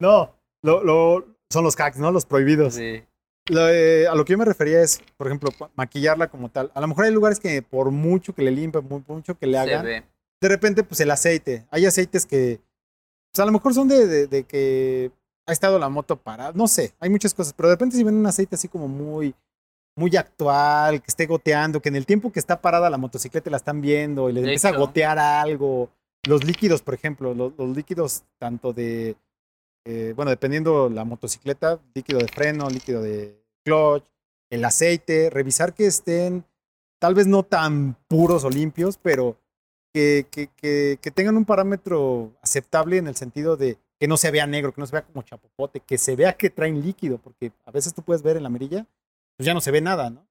No, 0.00 0.34
lo, 0.62 0.82
lo, 0.84 1.26
son 1.50 1.64
los 1.64 1.74
hacks, 1.78 1.98
¿no? 1.98 2.10
Los 2.12 2.24
prohibidos. 2.26 2.74
Sí. 2.74 3.02
Lo, 3.50 3.68
eh, 3.68 4.06
a 4.06 4.14
lo 4.14 4.24
que 4.24 4.32
yo 4.32 4.38
me 4.38 4.44
refería 4.44 4.82
es, 4.82 5.00
por 5.16 5.26
ejemplo, 5.26 5.50
maquillarla 5.74 6.28
como 6.28 6.50
tal. 6.50 6.70
A 6.74 6.80
lo 6.80 6.88
mejor 6.88 7.06
hay 7.06 7.12
lugares 7.12 7.40
que 7.40 7.62
por 7.62 7.90
mucho 7.90 8.34
que 8.34 8.42
le 8.42 8.50
limpien, 8.50 8.86
por 8.86 9.02
mucho 9.08 9.36
que 9.38 9.46
le 9.46 9.58
hagan, 9.58 9.84
de 10.40 10.48
repente, 10.48 10.84
pues 10.84 11.00
el 11.00 11.10
aceite. 11.10 11.66
Hay 11.70 11.86
aceites 11.86 12.26
que, 12.26 12.60
pues 13.32 13.42
a 13.42 13.46
lo 13.46 13.52
mejor 13.52 13.72
son 13.74 13.88
de, 13.88 14.06
de- 14.06 14.26
de 14.26 14.44
que 14.44 15.10
ha 15.46 15.52
estado 15.52 15.78
la 15.78 15.88
moto 15.88 16.16
parada. 16.16 16.52
No 16.54 16.68
sé, 16.68 16.92
hay 17.00 17.08
muchas 17.08 17.32
cosas, 17.32 17.54
pero 17.54 17.70
de 17.70 17.74
repente 17.76 17.96
si 17.96 18.04
ven 18.04 18.16
un 18.16 18.26
aceite 18.26 18.54
así 18.56 18.68
como 18.68 18.86
muy, 18.86 19.34
muy 19.96 20.14
actual, 20.16 21.00
que 21.00 21.08
esté 21.08 21.24
goteando, 21.26 21.80
que 21.80 21.88
en 21.88 21.96
el 21.96 22.04
tiempo 22.06 22.30
que 22.30 22.38
está 22.38 22.60
parada 22.60 22.90
la 22.90 22.98
motocicleta 22.98 23.50
la 23.50 23.56
están 23.56 23.80
viendo 23.80 24.28
y 24.28 24.34
le 24.34 24.42
De 24.42 24.46
empieza 24.48 24.68
a 24.68 24.72
gotear 24.76 25.18
algo. 25.18 25.88
Los 26.26 26.44
líquidos, 26.44 26.82
por 26.82 26.92
ejemplo, 26.94 27.32
los, 27.34 27.54
los 27.56 27.74
líquidos 27.74 28.24
tanto 28.38 28.74
de, 28.74 29.16
eh, 29.90 30.12
bueno, 30.14 30.30
dependiendo 30.30 30.90
la 30.90 31.04
motocicleta, 31.04 31.80
líquido 31.94 32.18
de 32.18 32.28
freno, 32.28 32.68
líquido 32.68 33.00
de 33.00 33.42
clutch, 33.64 34.04
el 34.50 34.62
aceite, 34.62 35.30
revisar 35.30 35.72
que 35.72 35.86
estén 35.86 36.44
tal 36.98 37.14
vez 37.14 37.26
no 37.26 37.42
tan 37.42 37.96
puros 38.06 38.44
o 38.44 38.50
limpios, 38.50 38.98
pero 38.98 39.38
que, 39.94 40.26
tengan 41.14 41.38
un 41.38 41.46
parámetro 41.46 42.32
aceptable 42.42 42.98
en 42.98 43.06
el 43.06 43.16
sentido 43.16 43.56
de 43.56 43.78
que 43.98 44.06
no 44.06 44.18
se 44.18 44.30
vea 44.30 44.46
negro, 44.46 44.74
que 44.74 44.80
no 44.82 44.86
se 44.86 44.92
vea 44.92 45.06
como 45.06 45.22
chapopote, 45.22 45.80
que 45.80 45.96
se 45.96 46.16
vea 46.16 46.34
que 46.34 46.50
traen 46.50 46.82
líquido, 46.82 47.16
porque 47.16 47.50
a 47.64 47.70
veces 47.70 47.94
tú 47.94 48.02
puedes 48.02 48.22
ver 48.22 48.36
en 48.36 48.42
la 48.42 48.50
mirilla, 48.50 48.86
pues 49.38 49.46
ya 49.46 49.54
no 49.54 49.62
se 49.62 49.70
ve 49.70 49.80
nada, 49.80 50.10
¿no? 50.10 50.28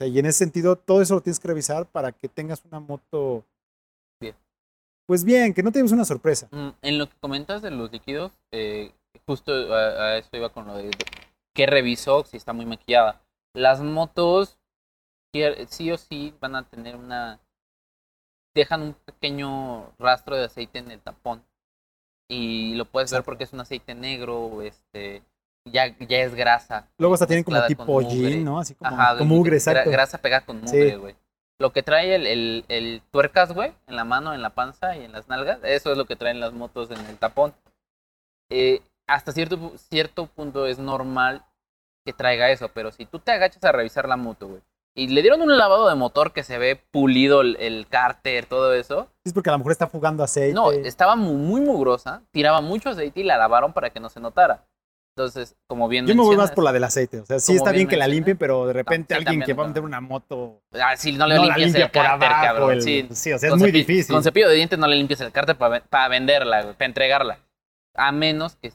Y 0.00 0.18
en 0.18 0.24
ese 0.24 0.38
sentido, 0.38 0.76
todo 0.76 1.02
eso 1.02 1.14
lo 1.14 1.20
tienes 1.20 1.40
que 1.40 1.48
revisar 1.48 1.84
para 1.84 2.12
que 2.12 2.28
tengas 2.28 2.64
una 2.64 2.80
moto. 2.80 3.44
Pues 5.08 5.24
bien, 5.24 5.54
que 5.54 5.62
no 5.62 5.72
te 5.72 5.78
lleves 5.78 5.92
una 5.92 6.04
sorpresa. 6.04 6.48
Mm, 6.50 6.68
En 6.82 6.98
lo 6.98 7.08
que 7.08 7.16
comentas 7.18 7.62
de 7.62 7.70
los 7.70 7.90
líquidos, 7.90 8.30
eh, 8.52 8.92
justo 9.26 9.52
a, 9.74 9.78
a 9.78 10.18
eso 10.18 10.28
iba 10.34 10.50
con 10.50 10.66
lo 10.66 10.76
de 10.76 10.90
que 11.54 11.66
revisó 11.66 12.24
si 12.24 12.36
está 12.36 12.52
muy 12.52 12.66
maquillada. 12.66 13.22
Las 13.54 13.80
motos 13.80 14.58
sí 15.68 15.90
o 15.90 15.96
sí 15.96 16.34
van 16.40 16.56
a 16.56 16.68
tener 16.68 16.96
una 16.96 17.40
dejan 18.54 18.82
un 18.82 18.94
pequeño 19.04 19.92
rastro 19.98 20.36
de 20.36 20.44
aceite 20.44 20.78
en 20.78 20.90
el 20.90 21.00
tapón 21.00 21.42
y 22.28 22.74
lo 22.74 22.84
puedes 22.84 23.10
ver 23.12 23.22
porque 23.22 23.44
es 23.44 23.52
un 23.52 23.60
aceite 23.60 23.94
negro, 23.94 24.62
este 24.62 25.22
ya 25.64 25.96
ya 25.98 26.18
es 26.18 26.34
grasa. 26.34 26.88
Luego 26.98 27.14
hasta 27.14 27.26
tienen 27.26 27.44
como 27.44 27.64
tipo 27.66 28.02
jean, 28.02 28.44
¿no? 28.44 28.58
Así 28.58 28.74
como, 28.74 28.90
Ajá, 28.90 29.18
como 29.18 29.36
mugre, 29.36 29.58
grasa 29.86 30.18
pegada 30.18 30.44
con 30.44 30.60
mugre, 30.60 30.96
güey. 30.96 31.16
Lo 31.60 31.72
que 31.72 31.82
trae 31.82 32.14
el, 32.14 32.26
el, 32.26 32.64
el 32.68 33.02
tuercas, 33.10 33.52
güey, 33.52 33.72
en 33.88 33.96
la 33.96 34.04
mano, 34.04 34.32
en 34.32 34.42
la 34.42 34.50
panza 34.50 34.96
y 34.96 35.04
en 35.04 35.12
las 35.12 35.28
nalgas, 35.28 35.58
eso 35.64 35.90
es 35.90 35.98
lo 35.98 36.04
que 36.04 36.14
traen 36.16 36.38
las 36.38 36.52
motos 36.52 36.90
en 36.90 37.04
el 37.06 37.16
tapón. 37.18 37.52
Eh, 38.50 38.80
hasta 39.08 39.32
cierto, 39.32 39.72
cierto 39.76 40.26
punto 40.26 40.66
es 40.66 40.78
normal 40.78 41.44
que 42.06 42.12
traiga 42.12 42.50
eso, 42.50 42.70
pero 42.72 42.92
si 42.92 43.06
tú 43.06 43.18
te 43.18 43.32
agachas 43.32 43.64
a 43.64 43.72
revisar 43.72 44.08
la 44.08 44.16
moto, 44.16 44.46
güey, 44.48 44.60
y 44.94 45.08
le 45.08 45.20
dieron 45.22 45.42
un 45.42 45.56
lavado 45.58 45.88
de 45.88 45.94
motor 45.96 46.32
que 46.32 46.42
se 46.44 46.58
ve 46.58 46.76
pulido 46.90 47.40
el, 47.40 47.56
el 47.56 47.86
cárter, 47.88 48.46
todo 48.46 48.72
eso, 48.74 49.08
Es 49.24 49.32
porque 49.32 49.50
a 49.50 49.52
lo 49.52 49.58
mejor 49.58 49.72
está 49.72 49.86
fugando 49.88 50.22
aceite. 50.22 50.54
no, 50.54 50.70
estaba 50.70 51.16
mu- 51.16 51.34
muy, 51.34 51.60
mugrosa, 51.60 52.22
tiraba 52.30 52.60
mucho 52.60 52.90
aceite 52.90 53.20
y 53.20 53.24
la 53.24 53.36
lavaron 53.36 53.72
para 53.72 53.90
que 53.90 54.00
no 54.00 54.08
se 54.08 54.20
notara. 54.20 54.64
Entonces, 55.18 55.56
como 55.66 55.88
bien 55.88 56.06
Yo 56.06 56.14
me 56.14 56.22
voy 56.22 56.36
más 56.36 56.52
por 56.52 56.62
la 56.62 56.72
del 56.72 56.84
aceite. 56.84 57.18
O 57.18 57.26
sea, 57.26 57.40
sí 57.40 57.56
está 57.56 57.70
bien 57.72 57.78
bien 57.80 57.88
que 57.88 57.96
la 57.96 58.06
limpien, 58.06 58.36
pero 58.36 58.68
de 58.68 58.72
repente 58.72 59.14
sí, 59.16 59.18
alguien 59.18 59.42
que 59.44 59.52
va 59.52 59.64
a 59.64 59.68
meter 59.68 59.82
una 59.82 60.00
moto 60.00 60.60
Ah, 60.80 60.96
si 60.96 61.10
no 61.10 61.26
le 61.26 61.34
no 61.34 61.42
limpias 61.42 61.58
limpia 61.66 61.84
el 61.86 61.90
por 61.90 62.02
cárter, 62.04 62.28
abajo. 62.28 62.44
cabrón. 62.44 62.70
el- 62.74 62.82
Sí, 62.82 63.08
sí, 63.10 63.32
o 63.32 63.38
sea, 63.38 63.48
es 63.50 63.56
muy 63.56 63.72
difícil. 63.72 64.14
Con 64.14 64.22
cepillo 64.22 64.48
de 64.48 64.54
dientes 64.54 64.78
no 64.78 64.86
le 64.86 64.94
limpias 64.94 65.20
el 65.20 65.32
cárter 65.32 65.56
para 65.56 66.08
venderla, 66.08 66.62
güey, 66.62 66.74
para 66.74 66.86
entregarla. 66.86 67.38
A 67.96 68.12
menos 68.12 68.54
que 68.62 68.72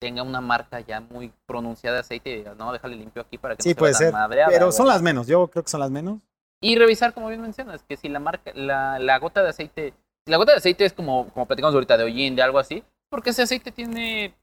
tenga 0.00 0.24
una 0.24 0.40
marca 0.40 0.80
ya 0.80 1.00
muy 1.00 1.32
pronunciada 1.46 1.94
de 1.98 2.00
aceite 2.00 2.30
y 2.30 2.36
digas, 2.38 2.56
no, 2.56 2.72
déjale 2.72 2.96
limpio 2.96 3.22
aquí 3.22 3.38
para 3.38 3.54
que 3.54 3.62
Sí, 3.62 3.68
no 3.68 3.74
se 3.74 3.78
puede 3.78 3.94
ser. 3.94 4.12
madreada, 4.12 4.50
Pero 4.50 4.66
güey". 4.66 4.76
son 4.76 4.88
las 4.88 5.02
menos. 5.02 5.28
Yo 5.28 5.46
creo 5.46 5.62
que 5.62 5.70
son 5.70 5.78
las 5.80 5.90
menos. 5.92 6.18
Y 6.60 6.74
revisar, 6.76 7.14
como 7.14 7.28
bien 7.28 7.40
mencionas, 7.42 7.84
que 7.84 7.96
si 7.96 8.08
la 8.08 8.18
marca, 8.18 8.50
la, 8.54 8.98
la 8.98 9.18
gota 9.20 9.44
de 9.44 9.50
aceite, 9.50 9.94
si 10.24 10.30
la 10.32 10.36
gota 10.36 10.50
de 10.50 10.58
aceite 10.58 10.84
es 10.84 10.92
como, 10.92 11.28
como 11.28 11.46
platicamos 11.46 11.74
ahorita 11.74 11.96
de 11.96 12.02
hollín, 12.04 12.34
de 12.34 12.42
algo 12.42 12.58
así, 12.58 12.82
porque 13.08 13.30
ese 13.30 13.42
aceite 13.42 13.70
tiene 13.70 14.34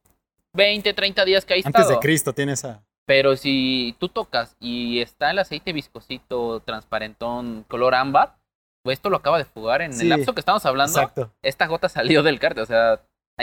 20, 0.53 0.93
30 0.93 1.25
días 1.25 1.45
que 1.45 1.53
ha 1.53 1.57
Antes 1.57 1.73
de 1.73 1.81
estado. 1.81 1.99
Cristo 1.99 2.33
tiene 2.33 2.53
esa. 2.53 2.83
Pero 3.05 3.35
si 3.35 3.95
tú 3.99 4.07
tocas 4.09 4.55
y 4.59 5.01
está 5.01 5.31
el 5.31 5.39
aceite 5.39 5.73
viscosito, 5.73 6.61
transparentón, 6.61 7.65
color 7.67 7.95
ámbar, 7.95 8.37
pues 8.83 8.97
esto 8.97 9.09
lo 9.09 9.17
acaba 9.17 9.37
de 9.37 9.45
fugar 9.45 9.81
en 9.81 9.93
Sí, 9.93 10.03
el 10.03 10.09
lapso 10.09 10.33
que 10.33 10.39
estamos 10.39 10.65
hablando. 10.65 10.97
Exacto. 10.99 11.33
Esta 11.41 11.67
gota 11.67 11.89
salió 11.89 12.23
del 12.23 12.39
cárter, 12.39 12.63
o 12.63 12.65
sea, 12.65 13.01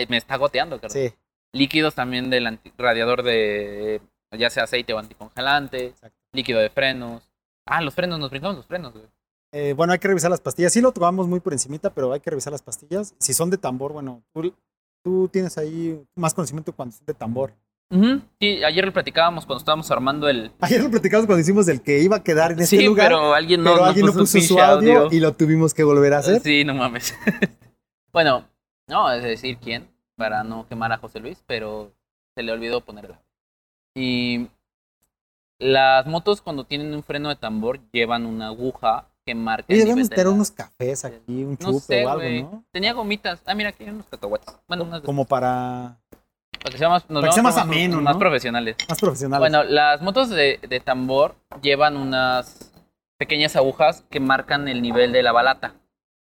me 0.08 0.16
está 0.16 0.36
goteando, 0.36 0.80
carnal. 0.80 0.92
Sí. 1.10 1.14
Líquidos 1.52 1.94
también 1.94 2.30
del 2.30 2.58
radiador 2.78 3.22
de 3.22 4.00
ya 4.32 4.48
sea 4.48 4.64
aceite 4.64 4.92
o 4.94 4.98
anticongelante, 4.98 5.86
Exacto. 5.86 6.16
líquido 6.32 6.60
de 6.60 6.70
frenos. 6.70 7.32
Ah, 7.66 7.82
los 7.82 7.94
frenos, 7.94 8.18
nos 8.18 8.30
brincamos 8.30 8.56
los 8.56 8.66
frenos, 8.66 8.92
güey. 8.92 9.04
Eh, 9.52 9.74
bueno, 9.76 9.92
hay 9.92 9.98
que 9.98 10.06
revisar 10.08 10.30
las 10.30 10.40
pastillas. 10.40 10.72
Sí 10.72 10.80
lo 10.80 10.92
tocamos 10.92 11.26
muy 11.26 11.40
por 11.40 11.52
encimita, 11.52 11.90
pero 11.90 12.12
hay 12.12 12.20
que 12.20 12.30
revisar 12.30 12.52
las 12.52 12.62
pastillas. 12.62 13.14
Si 13.18 13.34
son 13.34 13.50
de 13.50 13.58
tambor, 13.58 13.92
bueno, 13.92 14.22
tú, 14.32 14.54
tú 15.02 15.28
tienes 15.28 15.56
ahí 15.58 16.00
más 16.14 16.34
conocimiento 16.34 16.72
cuando 16.72 16.96
son 16.96 17.06
de 17.06 17.14
tambor. 17.14 17.52
Sí, 18.38 18.62
ayer 18.62 18.84
lo 18.84 18.92
platicábamos 18.92 19.44
cuando 19.44 19.58
estábamos 19.58 19.90
armando 19.90 20.28
el. 20.28 20.52
Ayer 20.60 20.80
lo 20.80 20.90
platicamos 20.90 21.26
cuando 21.26 21.40
hicimos 21.40 21.66
el 21.66 21.82
que 21.82 21.98
iba 21.98 22.18
a 22.18 22.22
quedar 22.22 22.52
en 22.52 22.60
este 22.60 22.76
sí, 22.76 22.84
lugar, 22.84 23.08
pero, 23.08 23.18
pero 23.18 23.34
alguien 23.34 23.64
no, 23.64 23.76
no 23.76 23.84
alguien 23.84 24.06
no 24.06 24.12
puso, 24.12 24.22
puso 24.22 24.38
un 24.38 24.42
su 24.42 24.54
pinche 24.54 24.62
audio, 24.62 25.08
y 25.10 25.18
lo 25.18 25.32
tuvimos 25.32 25.74
que 25.74 25.82
volver 25.82 26.14
a 26.14 26.18
hacer. 26.18 26.40
Sí, 26.40 26.64
no 26.64 26.74
mames. 26.74 27.16
bueno, 28.12 28.44
no 28.86 29.10
es 29.10 29.24
decir 29.24 29.58
quién, 29.58 29.88
para 30.14 30.44
no 30.44 30.68
quemar 30.68 30.92
a 30.92 30.98
José 30.98 31.18
Luis, 31.18 31.42
pero 31.48 31.92
se 32.36 32.44
le 32.44 32.52
olvidó 32.52 32.80
poner 32.84 33.06
el 33.06 33.10
audio. 33.12 33.24
Y 33.96 34.48
las 35.58 36.06
motos 36.06 36.42
cuando 36.42 36.64
tienen 36.64 36.94
un 36.94 37.02
freno 37.02 37.28
de 37.28 37.36
tambor 37.36 37.80
llevan 37.90 38.24
una 38.24 38.46
aguja 38.46 39.09
que 39.24 39.34
marca 39.34 39.66
debemos 39.68 40.08
de 40.08 40.14
tener 40.16 40.26
la- 40.26 40.32
unos 40.32 40.50
cafés 40.50 41.04
aquí, 41.04 41.44
un 41.44 41.56
No 41.60 41.72
chupe 41.72 41.80
sé, 41.80 42.04
o 42.06 42.10
algo. 42.10 42.50
¿no? 42.52 42.64
Tenía 42.72 42.92
gomitas. 42.92 43.40
Ah, 43.46 43.54
mira, 43.54 43.70
aquí 43.70 43.84
hay 43.84 43.90
unos 43.90 44.06
cacahuates. 44.06 44.54
Bueno, 44.66 44.84
unas 44.84 45.02
de- 45.02 45.06
Como 45.06 45.24
para 45.26 45.98
para 46.62 46.72
que 46.72 46.78
sea 46.78 46.88
más, 46.90 47.08
nos 47.08 47.20
para 47.22 47.30
que 47.30 47.34
sea 47.34 47.42
veamos 47.42 47.56
más 47.56 47.64
ameno, 47.64 48.00
más 48.00 48.14
¿no? 48.14 48.18
profesionales. 48.18 48.76
más 48.88 48.98
profesionales. 49.00 49.40
Bueno, 49.40 49.62
las 49.64 50.02
motos 50.02 50.28
de, 50.30 50.58
de 50.68 50.80
tambor 50.80 51.34
llevan 51.62 51.96
unas 51.96 52.70
pequeñas 53.18 53.56
agujas 53.56 54.04
que 54.10 54.20
marcan 54.20 54.68
el 54.68 54.82
nivel 54.82 55.12
de 55.12 55.22
la 55.22 55.32
balata. 55.32 55.74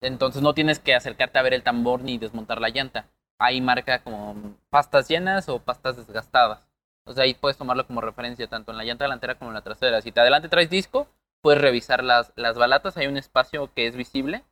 Entonces 0.01 0.43
no 0.43 0.53
tienes 0.55 0.79
que 0.81 0.95
acercarte 0.95 1.39
a 1.39 1.43
ver 1.43 1.55
el 1.55 1.63
tambor 1.63 2.03
ni 2.03 2.19
desmontar 2.19 2.61
la 2.61 2.69
llanta. 2.71 3.07
Ahí 3.39 3.61
marca 3.61 4.01
como 4.03 4.37
pastas 4.71 5.09
llenas 5.09 5.49
o 5.49 5.59
pastas 5.61 5.97
desgastadas. 5.97 6.61
O 7.05 7.13
sea, 7.13 7.25
ahí 7.25 7.35
puedes 7.35 7.57
tomarlo 7.57 7.87
como 7.87 8.01
referencia 8.01 8.47
tanto 8.47 8.71
en 8.71 8.79
la 8.79 8.85
llanta 8.85 9.05
delantera 9.05 9.37
como 9.37 9.51
en 9.51 9.55
la 9.55 9.63
trasera. 9.63 10.01
Si 10.03 10.13
te 10.13 10.21
adelante 10.21 10.49
traes 10.49 10.71
disco, 10.71 11.09
puedes 11.43 11.61
revisar 11.61 12.03
las, 12.03 12.33
las 12.37 12.57
balatas, 12.57 12.97
hay 12.97 13.07
un 13.09 13.17
espacio 13.17 13.71
que 13.75 13.87
es 13.87 13.97
visible 13.97 14.45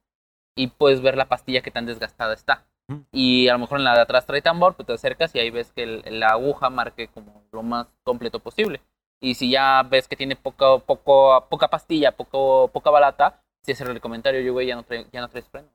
y 0.57 0.66
puedes 0.68 1.01
ver 1.01 1.16
la 1.16 1.28
pastilla 1.28 1.62
que 1.62 1.70
tan 1.70 1.86
desgastada 1.86 2.34
está. 2.34 2.66
Y 3.12 3.47
a 3.47 3.53
lo 3.53 3.61
mejor 3.61 3.78
en 3.78 3.84
la 3.84 3.95
de 3.95 4.01
atrás 4.01 4.26
trae 4.26 4.43
tambor, 4.43 4.74
pues 4.74 4.84
te 4.86 4.93
acercas 4.93 5.32
y 5.34 5.38
ahí 5.38 5.51
ves 5.51 5.70
que 5.70 5.84
el- 5.84 6.18
la 6.18 6.30
aguja 6.30 6.70
marque 6.70 7.07
como 7.07 7.45
lo 7.53 7.62
más 7.62 7.86
completo 8.03 8.41
posible. 8.41 8.80
Y 9.22 9.36
si 9.36 9.49
ya 9.49 9.84
ves 9.88 10.09
que 10.09 10.16
tiene 10.16 10.34
poco, 10.34 10.80
poco, 10.80 11.47
poca 11.49 11.68
pastilla, 11.68 12.11
poco, 12.16 12.68
poca 12.72 12.91
balata, 12.91 13.45
si 13.62 13.70
hacer 13.72 13.88
el 13.91 14.01
comentario, 14.01 14.41
yo 14.41 14.53
güey, 14.53 14.66
ya 14.66 14.74
no, 14.74 14.82
trae- 14.82 15.07
ya 15.12 15.20
no 15.20 15.28
traes 15.28 15.47
freno. 15.49 15.68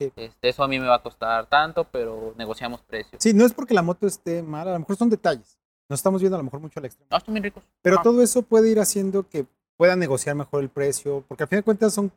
Sí. 0.00 0.10
Este, 0.16 0.48
eso 0.48 0.64
a 0.64 0.68
mí 0.68 0.80
me 0.80 0.86
va 0.86 0.94
a 0.96 1.02
costar 1.02 1.46
tanto, 1.46 1.84
pero 1.84 2.32
negociamos 2.38 2.80
precios. 2.82 3.22
Sí, 3.22 3.34
no 3.34 3.44
es 3.44 3.52
porque 3.52 3.74
la 3.74 3.82
moto 3.82 4.06
esté 4.06 4.42
mala, 4.42 4.70
a 4.70 4.74
lo 4.74 4.80
mejor 4.80 4.96
son 4.96 5.10
detalles. 5.10 5.58
Nos 5.90 5.98
estamos 6.00 6.22
viendo 6.22 6.36
a 6.36 6.38
lo 6.38 6.44
mejor 6.44 6.60
mucho 6.60 6.80
al 6.80 6.86
extremo. 6.86 7.08
No, 7.10 7.18
están 7.18 7.34
bien 7.34 7.44
ricos. 7.44 7.62
Pero 7.82 7.98
Ah. 7.98 8.02
todo 8.02 8.22
eso 8.22 8.40
puede 8.42 8.70
ir 8.70 8.80
haciendo 8.80 9.28
que 9.28 9.44
puedan 9.76 9.98
negociar 9.98 10.36
mejor 10.36 10.62
el 10.62 10.70
precio, 10.70 11.24
porque 11.28 11.44
al 11.44 11.48
fin 11.48 11.58
de 11.58 11.62
cuentas 11.62 11.94
son 11.94 12.12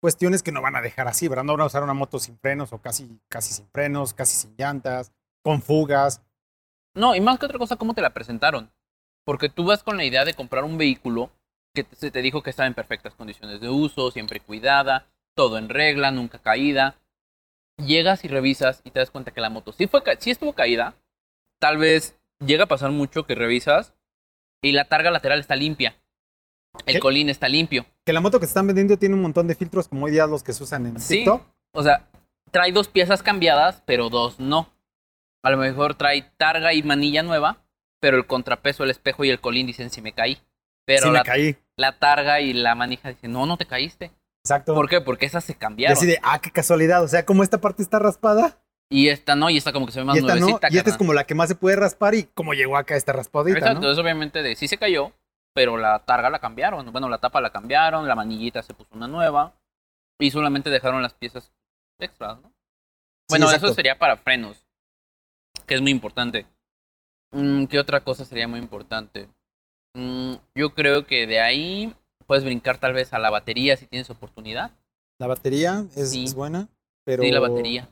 cuestiones 0.00 0.42
que 0.42 0.52
no 0.52 0.62
van 0.62 0.76
a 0.76 0.80
dejar 0.80 1.06
así, 1.08 1.28
¿verdad? 1.28 1.44
No 1.44 1.52
van 1.52 1.62
a 1.62 1.66
usar 1.66 1.82
una 1.82 1.94
moto 1.94 2.18
sin 2.18 2.38
frenos 2.38 2.72
o 2.72 2.78
casi, 2.78 3.20
casi 3.28 3.54
sin 3.54 3.68
frenos, 3.68 4.12
casi 4.12 4.34
sin 4.34 4.54
llantas, 4.56 5.12
con 5.42 5.62
fugas. 5.62 6.22
No, 6.94 7.14
y 7.14 7.20
más 7.20 7.38
que 7.38 7.46
otra 7.46 7.58
cosa, 7.58 7.76
¿cómo 7.76 7.94
te 7.94 8.02
la 8.02 8.12
presentaron? 8.12 8.70
Porque 9.24 9.48
tú 9.48 9.64
vas 9.64 9.82
con 9.82 9.96
la 9.96 10.04
idea 10.04 10.24
de 10.24 10.34
comprar 10.34 10.64
un 10.64 10.76
vehículo 10.76 11.30
que 11.74 11.86
se 11.92 12.10
te 12.10 12.20
dijo 12.20 12.42
que 12.42 12.50
estaba 12.50 12.66
en 12.66 12.74
perfectas 12.74 13.14
condiciones 13.14 13.60
de 13.60 13.68
uso, 13.68 14.10
siempre 14.10 14.40
cuidada, 14.40 15.06
todo 15.34 15.56
en 15.56 15.68
regla, 15.68 16.10
nunca 16.10 16.38
caída. 16.38 16.96
Llegas 17.78 18.24
y 18.24 18.28
revisas 18.28 18.82
y 18.84 18.90
te 18.90 18.98
das 18.98 19.10
cuenta 19.10 19.30
que 19.30 19.40
la 19.40 19.48
moto 19.48 19.72
sí, 19.72 19.86
fue, 19.86 20.02
sí 20.18 20.30
estuvo 20.30 20.52
caída. 20.52 20.94
Tal 21.60 21.78
vez 21.78 22.18
llega 22.44 22.64
a 22.64 22.68
pasar 22.68 22.90
mucho 22.90 23.24
que 23.24 23.34
revisas 23.34 23.94
y 24.60 24.72
la 24.72 24.84
targa 24.86 25.10
lateral 25.10 25.40
está 25.40 25.56
limpia. 25.56 26.01
El 26.86 26.94
¿Qué? 26.94 27.00
colín 27.00 27.28
está 27.28 27.48
limpio. 27.48 27.86
Que 28.04 28.12
la 28.12 28.20
moto 28.20 28.38
que 28.40 28.46
están 28.46 28.66
vendiendo 28.66 28.96
tiene 28.96 29.14
un 29.14 29.22
montón 29.22 29.46
de 29.46 29.54
filtros 29.54 29.88
como 29.88 30.06
hoy 30.06 30.12
día 30.12 30.26
los 30.26 30.42
que 30.42 30.52
se 30.52 30.62
usan 30.62 30.86
en 30.86 31.00
Sí. 31.00 31.16
TikTok. 31.18 31.42
O 31.74 31.82
sea, 31.82 32.08
trae 32.50 32.72
dos 32.72 32.88
piezas 32.88 33.22
cambiadas, 33.22 33.82
pero 33.86 34.08
dos 34.10 34.40
no. 34.40 34.68
A 35.42 35.50
lo 35.50 35.56
mejor 35.58 35.94
trae 35.94 36.22
targa 36.36 36.72
y 36.72 36.82
manilla 36.82 37.22
nueva, 37.22 37.58
pero 38.00 38.16
el 38.16 38.26
contrapeso, 38.26 38.84
el 38.84 38.90
espejo 38.90 39.24
y 39.24 39.30
el 39.30 39.40
colín 39.40 39.66
dicen 39.66 39.90
si 39.90 40.00
me 40.00 40.12
caí. 40.12 40.38
Pero 40.84 41.02
sí, 41.04 41.08
me 41.10 41.18
la, 41.18 41.22
caí. 41.24 41.56
la 41.76 41.98
targa 41.98 42.40
y 42.40 42.52
la 42.52 42.74
manija 42.74 43.08
dicen, 43.10 43.32
no, 43.32 43.46
no 43.46 43.56
te 43.56 43.66
caíste. 43.66 44.10
Exacto. 44.44 44.74
¿Por 44.74 44.88
qué? 44.88 45.00
Porque 45.00 45.26
esas 45.26 45.44
se 45.44 45.52
Y 45.52 45.56
cambiaron. 45.56 45.96
así 45.96 46.06
de, 46.06 46.18
ah, 46.22 46.40
qué 46.40 46.50
casualidad. 46.50 47.02
O 47.04 47.08
sea, 47.08 47.24
como 47.24 47.42
esta 47.44 47.60
parte 47.60 47.82
está 47.82 47.98
raspada 48.00 48.58
Y 48.90 49.08
esta 49.08 49.36
no, 49.36 49.48
y 49.50 49.56
esta 49.56 49.72
como 49.72 49.86
que 49.86 49.92
se 49.92 50.00
ve 50.00 50.04
más 50.04 50.16
y 50.16 50.20
esta 50.20 50.34
no. 50.34 50.40
nuevecita. 50.40 50.68
Y 50.72 50.78
esta 50.78 50.90
es 50.90 50.96
como 50.96 51.12
la 51.12 51.24
que 51.24 51.34
más 51.36 51.48
se 51.48 51.54
puede 51.54 51.76
raspar 51.76 52.14
y 52.14 52.24
como 52.24 52.54
llegó 52.54 52.76
acá 52.76 52.96
esta 52.96 53.12
raspadita, 53.12 53.58
Exacto, 53.58 53.80
¿no? 53.82 53.92
es 53.92 53.98
obviamente 53.98 54.42
de 54.42 54.56
sí 54.56 54.66
se 54.68 54.78
cayó, 54.78 55.12
pero 55.54 55.76
la 55.76 55.98
targa 56.00 56.30
la 56.30 56.38
cambiaron. 56.38 56.90
Bueno, 56.92 57.08
la 57.08 57.18
tapa 57.18 57.40
la 57.40 57.50
cambiaron, 57.50 58.06
la 58.06 58.14
manillita 58.14 58.62
se 58.62 58.74
puso 58.74 58.90
una 58.94 59.08
nueva 59.08 59.54
y 60.20 60.30
solamente 60.30 60.70
dejaron 60.70 61.02
las 61.02 61.14
piezas 61.14 61.52
extras, 61.98 62.40
¿no? 62.40 62.52
Bueno, 63.28 63.50
eso 63.50 63.72
sería 63.72 63.98
para 63.98 64.16
frenos, 64.16 64.66
que 65.66 65.74
es 65.74 65.80
muy 65.80 65.90
importante. 65.90 66.46
Mm, 67.32 67.64
¿Qué 67.66 67.78
otra 67.78 68.00
cosa 68.00 68.24
sería 68.24 68.46
muy 68.48 68.58
importante? 68.58 69.28
Mm, 69.94 70.34
yo 70.54 70.74
creo 70.74 71.06
que 71.06 71.26
de 71.26 71.40
ahí 71.40 71.94
puedes 72.26 72.44
brincar 72.44 72.78
tal 72.78 72.92
vez 72.92 73.12
a 73.12 73.18
la 73.18 73.30
batería 73.30 73.76
si 73.76 73.86
tienes 73.86 74.10
oportunidad. 74.10 74.70
La 75.18 75.26
batería 75.26 75.84
es, 75.96 76.10
Sí. 76.10 76.24
es 76.24 76.34
buena, 76.34 76.68
pero... 77.04 77.22
Sí, 77.22 77.30
la 77.30 77.40
batería. 77.40 77.88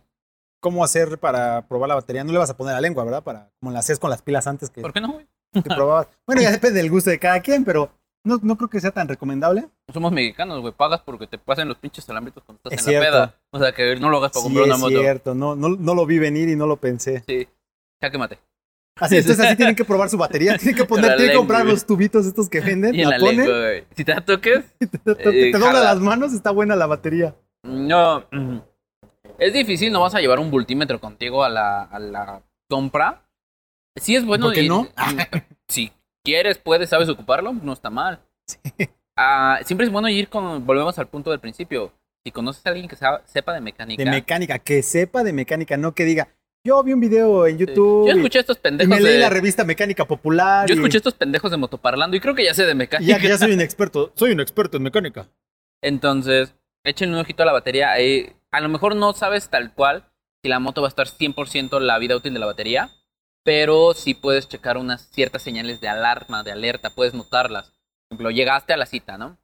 ¿Cómo 0.61 0.85
hacer 0.85 1.19
para 1.19 1.67
probar 1.69 1.89
la 1.89 1.95
batería? 1.95 2.23
No 2.23 2.33
le 2.33 2.39
vas 2.39 2.51
a 2.51 2.57
poner 2.57 2.75
la 2.75 2.81
lengua, 2.83 3.05
¿verdad? 3.05 3.23
Para, 3.23 3.51
como 3.61 3.73
la 3.73 3.79
hacías 3.79 3.99
con 3.99 4.11
las 4.11 4.21
pilas 4.21 4.47
antes 4.47 4.69
que, 4.69 4.83
¿Por 4.83 4.93
qué 4.93 5.01
no, 5.01 5.13
güey? 5.13 5.27
Que 5.53 5.63
probabas. 5.63 6.09
Bueno, 6.27 6.43
ya 6.43 6.51
depende 6.51 6.81
del 6.81 6.91
gusto 6.91 7.11
de 7.11 7.19
cada 7.19 7.41
quien, 7.41 7.65
pero 7.65 7.91
no, 8.25 8.39
no 8.43 8.57
creo 8.57 8.69
que 8.71 8.81
sea 8.81 8.91
tan 8.93 9.09
recomendable. 9.09 9.69
Somos 9.93 10.13
mexicanos, 10.13 10.61
güey. 10.61 10.73
Pagas 10.73 11.01
porque 11.05 11.27
te 11.27 11.39
pasen 11.39 11.67
los 11.69 11.79
pinches 11.79 12.09
alambritos 12.11 12.45
cuando 12.45 12.61
estás 12.65 12.73
Es 12.81 12.87
en 12.87 12.95
la 12.95 13.01
cierto. 13.01 13.17
peda. 13.19 13.35
O 13.51 13.59
sea, 13.59 13.73
que 13.73 13.97
no 13.97 14.11
lo 14.11 14.19
hagas 14.19 14.31
para 14.33 14.41
Sí, 14.43 14.47
comprar 14.47 14.67
una 14.67 14.75
es 14.75 14.81
moto. 14.81 14.99
cierto. 15.01 15.35
No, 15.35 15.57
no, 15.57 15.69
no 15.71 15.95
lo 15.95 16.07
vi 16.07 16.19
venir 16.19 16.49
y 16.49 16.57
no 16.57 16.67
lo 16.67 16.77
pensé. 16.77 17.25
Sí. 17.27 17.49
Ya 18.03 18.11
quémate. 18.11 18.39
Así, 19.01 19.17
entonces 19.17 19.45
así 19.47 19.57
tienen 19.57 19.75
que 19.75 19.85
probar 19.85 20.11
su 20.11 20.19
batería. 20.19 20.59
Tienen 20.59 20.77
que 20.77 20.85
poner, 20.87 21.11
la 21.13 21.17
tienen 21.17 21.33
que 21.33 21.39
comprar 21.39 21.65
los 21.65 21.87
tubitos 21.87 22.27
estos 22.27 22.49
que 22.49 22.61
venden. 22.61 22.95
Y 22.95 23.03
en 23.03 23.09
la, 23.11 23.19
la, 23.19 23.25
ponen, 23.25 23.47
lengua. 23.51 23.87
Si 23.97 24.05
te 24.05 24.21
toques, 24.21 24.65
te, 24.79 24.87
te- 24.87 25.11
eh, 25.49 25.53
te 25.53 25.59
dobla 25.59 25.67
jala. 25.73 25.81
las 25.85 26.01
manos, 26.01 26.33
está 26.35 26.51
buena 26.51 26.77
la 26.77 26.87
batería. 26.87 27.35
no. 27.65 28.25
mm, 28.31 28.59
Es 29.39 29.53
difícil, 29.55 29.91
no 29.93 30.01
vas 30.03 30.15
a 30.15 30.21
llevar 30.21 30.39
un 30.39 30.51
voltímetro 30.51 31.01
contigo 31.01 31.43
a 31.43 31.49
la, 31.49 31.83
a 31.85 31.99
la 31.99 32.43
compra. 32.69 33.23
Sí 34.01 34.17
es 34.17 34.25
bueno. 34.25 34.47
¿Por 34.47 34.55
qué 34.55 34.67
no? 34.69 34.89
si 35.69 35.93
quieres, 36.25 36.59
puedes, 36.59 36.89
sabes 36.89 37.09
ocuparlo, 37.09 37.53
no 37.53 37.73
está 37.73 37.91
mal. 37.91 38.21
Ah, 39.17 39.61
siempre 39.65 39.87
es 39.87 39.93
bueno 39.93 40.09
ir 40.09 40.29
con. 40.29 40.65
Volvemos 40.67 40.99
al 40.99 41.09
punto 41.09 41.31
del 41.31 41.41
principio. 41.41 41.93
Si 42.25 42.33
conoces 42.33 42.65
a 42.67 42.71
alguien 42.71 42.89
que 42.89 42.97
sepa 43.27 43.53
de 43.55 43.61
mecánica. 43.61 44.03
De 44.05 44.11
mecánica, 44.11 44.59
que 44.59 44.83
sepa 44.83 45.23
de 45.25 45.33
mecánica, 45.33 45.77
no 45.77 45.95
que 45.95 46.05
diga, 46.05 46.29
yo 46.65 46.83
vi 46.83 46.93
un 46.93 47.01
video 47.01 47.47
en 47.47 47.57
Sí. 47.59 47.65
YouTube 47.65 48.09
Yo 48.09 48.15
y- 48.15 48.17
escuché 48.19 48.41
estos 48.41 48.59
y, 48.59 48.61
pendejos 48.61 48.91
me 48.95 49.01
leí 49.01 49.15
de. 49.15 49.19
la 49.21 49.31
revista 49.31 49.65
Mecánica 49.65 50.05
Popular. 50.07 50.67
Yo 50.69 50.75
y- 50.75 50.79
escuché 50.79 50.99
estos 50.99 51.15
pendejos 51.15 51.51
de 51.51 51.57
motoparlando 51.57 52.17
y 52.17 52.21
creo 52.21 52.35
que 52.35 52.45
ya 52.45 52.53
sé 52.55 52.67
de 52.67 52.73
y 52.73 52.75
mecánica. 52.75 53.19
ya, 53.19 53.29
ya 53.29 53.39
soy 53.39 53.53
un 53.53 53.61
experto. 53.61 54.13
Soy 54.17 54.33
un 54.33 54.41
experto 54.41 54.77
en 54.77 54.83
mecánica. 54.83 55.29
Entonces, 55.83 56.55
échenle 56.85 57.15
un 57.15 57.21
ojito 57.23 57.43
a 57.43 57.47
la 57.47 57.53
batería. 57.53 57.99
eh, 57.99 58.35
a 58.53 58.61
lo 58.61 58.69
mejor 58.69 58.97
no 58.97 59.13
sabes 59.13 59.49
tal 59.49 59.73
cual 59.75 60.05
si 60.43 60.49
la 60.49 60.59
moto 60.59 60.83
va 60.83 60.89
a 60.89 60.91
estar 60.91 61.07
100% 61.07 61.79
la 61.81 61.99
vida 61.99 62.17
útil 62.17 62.33
de 62.35 62.41
la 62.41 62.47
batería, 62.47 62.91
pero 63.43 63.95
sí 63.95 64.15
puedes 64.15 64.49
checar 64.49 64.77
unas 64.77 65.09
ciertas 65.11 65.43
señales 65.43 65.81
de 65.81 65.89
alarma, 65.89 66.43
de 66.43 66.53
alerta, 66.53 66.91
puedes 66.91 67.15
notarlas. 67.15 67.71
Por 68.09 68.17
ejemplo, 68.17 68.31
llegaste 68.31 68.73
a 68.73 68.77
la 68.77 68.87
cita, 68.87 69.19
¿no? 69.19 69.39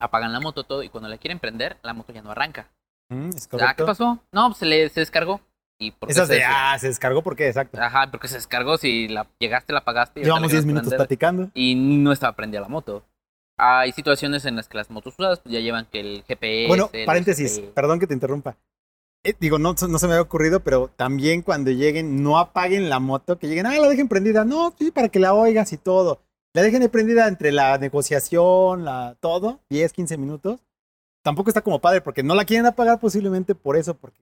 Apagan 0.00 0.32
la 0.32 0.40
moto 0.40 0.64
todo 0.64 0.82
y 0.82 0.88
cuando 0.88 1.08
la 1.08 1.18
quieren 1.18 1.38
prender, 1.38 1.76
la 1.82 1.92
moto 1.92 2.12
ya 2.12 2.22
no 2.22 2.30
arranca. 2.30 2.70
Mm, 3.10 3.30
es 3.30 3.48
¿qué 3.48 3.84
pasó? 3.84 4.18
No, 4.32 4.52
se 4.54 4.66
le 4.66 4.88
se 4.90 5.00
descargó. 5.00 5.40
¿Y 5.80 5.92
por 5.92 6.08
qué 6.08 6.12
Esas 6.12 6.26
se 6.28 6.34
de, 6.34 6.44
ah, 6.44 6.76
se 6.78 6.88
descargó, 6.88 7.22
¿por 7.22 7.36
qué? 7.36 7.46
Exacto. 7.46 7.80
Ajá, 7.80 8.10
porque 8.10 8.26
se 8.26 8.34
descargó 8.34 8.78
si 8.78 9.06
la 9.06 9.28
llegaste, 9.38 9.72
la 9.72 9.78
apagaste 9.78 10.20
Llevamos 10.20 10.42
la 10.42 10.48
10 10.48 10.50
quieres 10.50 10.66
minutos 10.66 10.88
prender 10.88 10.98
platicando. 10.98 11.50
y 11.54 11.74
no 11.76 12.10
estaba 12.10 12.34
prendida 12.34 12.60
la 12.60 12.68
moto. 12.68 13.04
Hay 13.56 13.92
situaciones 13.92 14.44
en 14.44 14.56
las 14.56 14.68
que 14.68 14.76
las 14.76 14.90
motos 14.90 15.14
usadas 15.14 15.40
pues, 15.40 15.52
ya 15.52 15.60
llevan 15.60 15.86
que 15.86 16.00
el 16.00 16.24
GPS. 16.26 16.68
Bueno, 16.68 16.90
el 16.92 17.06
paréntesis, 17.06 17.58
este, 17.58 17.68
perdón 17.68 18.00
que 18.00 18.06
te 18.06 18.14
interrumpa. 18.14 18.56
Eh, 19.24 19.34
digo, 19.40 19.58
no, 19.58 19.74
no 19.74 19.98
se 19.98 20.06
me 20.06 20.12
había 20.14 20.22
ocurrido, 20.22 20.60
pero 20.60 20.90
también 20.96 21.42
cuando 21.42 21.70
lleguen, 21.70 22.22
no 22.22 22.38
apaguen 22.38 22.88
la 22.88 23.00
moto, 23.00 23.38
que 23.38 23.48
lleguen, 23.48 23.66
ah, 23.66 23.78
la 23.78 23.88
dejen 23.88 24.08
prendida. 24.08 24.44
No, 24.44 24.72
sí, 24.78 24.90
para 24.90 25.08
que 25.08 25.18
la 25.18 25.34
oigas 25.34 25.72
y 25.72 25.76
todo. 25.76 26.20
La 26.54 26.62
dejen 26.62 26.88
prendida 26.88 27.28
entre 27.28 27.52
la 27.52 27.76
negociación, 27.78 28.84
la 28.84 29.16
todo, 29.20 29.60
10, 29.70 29.92
15 29.92 30.18
minutos. 30.18 30.60
Tampoco 31.22 31.50
está 31.50 31.60
como 31.60 31.80
padre, 31.80 32.00
porque 32.00 32.22
no 32.22 32.34
la 32.34 32.44
quieren 32.44 32.66
apagar 32.66 33.00
posiblemente 33.00 33.54
por 33.54 33.76
eso, 33.76 33.94
porque 33.94 34.20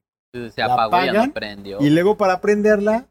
Se 0.51 0.63
apagó 0.63 1.05
y 1.05 1.13
no 1.13 1.33
prendió. 1.33 1.81
Y 1.81 1.91
luego 1.91 2.17
para 2.17 2.41
prenderla, 2.41 3.07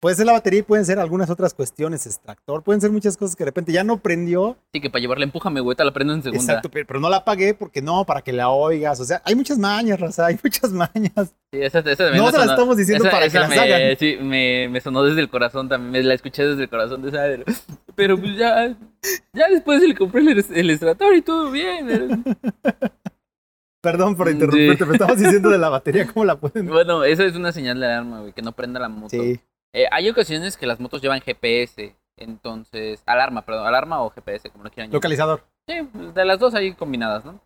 puede 0.00 0.16
ser 0.16 0.26
la 0.26 0.32
batería 0.32 0.60
y 0.60 0.62
pueden 0.62 0.84
ser 0.86 0.98
algunas 0.98 1.28
otras 1.30 1.52
cuestiones, 1.54 2.06
extractor, 2.06 2.62
pueden 2.62 2.80
ser 2.80 2.90
muchas 2.90 3.16
cosas 3.16 3.36
que 3.36 3.44
de 3.44 3.50
repente 3.50 3.70
ya 3.72 3.84
no 3.84 3.98
prendió. 3.98 4.56
Sí, 4.72 4.80
que 4.80 4.88
para 4.90 5.00
llevarla, 5.02 5.24
empújame, 5.24 5.60
güey, 5.60 5.76
te 5.76 5.84
la 5.84 5.92
prendo 5.92 6.14
en 6.14 6.22
segunda. 6.22 6.42
Exacto, 6.42 6.70
pero, 6.70 6.98
no 7.00 7.10
la 7.10 7.18
apagué 7.18 7.52
porque 7.54 7.82
no, 7.82 8.04
para 8.06 8.22
que 8.22 8.32
la 8.32 8.48
oigas. 8.48 8.98
O 9.00 9.04
sea, 9.04 9.20
hay 9.24 9.34
muchas 9.34 9.58
mañas, 9.58 10.00
Raza, 10.00 10.26
hay 10.26 10.38
muchas 10.42 10.72
mañas. 10.72 11.12
Sí, 11.52 11.60
esa, 11.62 11.80
esa 11.80 11.96
también 11.96 12.24
No 12.24 12.30
se 12.30 12.38
la 12.38 12.44
estamos 12.44 12.76
diciendo 12.76 13.04
esa- 13.04 13.10
para 13.12 13.26
esa 13.26 13.32
que 13.32 13.38
las 13.40 13.48
me, 13.50 13.58
hagan. 13.58 13.96
Sí, 13.98 14.16
me, 14.22 14.68
me 14.70 14.80
sonó 14.80 15.02
desde 15.02 15.20
el 15.20 15.28
corazón 15.28 15.68
también, 15.68 15.92
me 15.92 16.02
la 16.02 16.14
escuché 16.14 16.44
desde 16.46 16.62
el 16.62 16.68
corazón 16.70 17.02
de 17.02 17.08
esa. 17.10 17.22
de- 17.22 17.44
Pero 17.94 18.16
pues 18.18 18.36
ya, 18.38 18.74
ya 19.34 19.48
después 19.50 19.82
le 19.82 19.94
compré 19.94 20.22
el, 20.22 20.28
el 20.54 20.70
extractor 20.70 21.14
y 21.14 21.22
todo 21.22 21.50
bien. 21.50 22.24
Perdón 23.82 24.14
por 24.14 24.26
Sí. 24.28 24.34
interrumpirte, 24.34 24.78
pero 24.84 24.92
estamos 24.92 25.16
diciendo 25.18 25.48
de 25.48 25.56
la 25.58 25.70
batería, 25.70 26.06
¿cómo 26.06 26.24
la 26.26 26.36
pueden? 26.36 26.66
Bueno, 26.66 27.02
esa 27.02 27.24
es 27.24 27.34
una 27.34 27.50
señal 27.50 27.80
de 27.80 27.86
alarma, 27.86 28.20
güey, 28.20 28.32
que 28.34 28.42
no 28.42 28.52
prenda 28.52 28.78
la 28.78 28.90
moto. 28.90 29.08
Sí, 29.10 29.40
Eh, 29.72 29.86
hay 29.90 30.08
ocasiones 30.08 30.56
que 30.56 30.66
las 30.66 30.80
motos 30.80 31.00
llevan 31.00 31.20
GPS, 31.20 31.94
entonces, 32.16 33.02
alarma, 33.06 33.42
perdón, 33.42 33.66
alarma 33.66 34.02
o 34.02 34.10
GPS, 34.10 34.50
como 34.50 34.64
lo 34.64 34.70
quieran 34.70 34.88
llamar. 34.90 34.94
localizador. 34.94 35.44
Sí, 35.68 35.88
de 36.14 36.24
las 36.24 36.38
dos 36.38 36.54
ahí 36.54 36.74
combinadas, 36.74 37.24
¿no? 37.24 37.40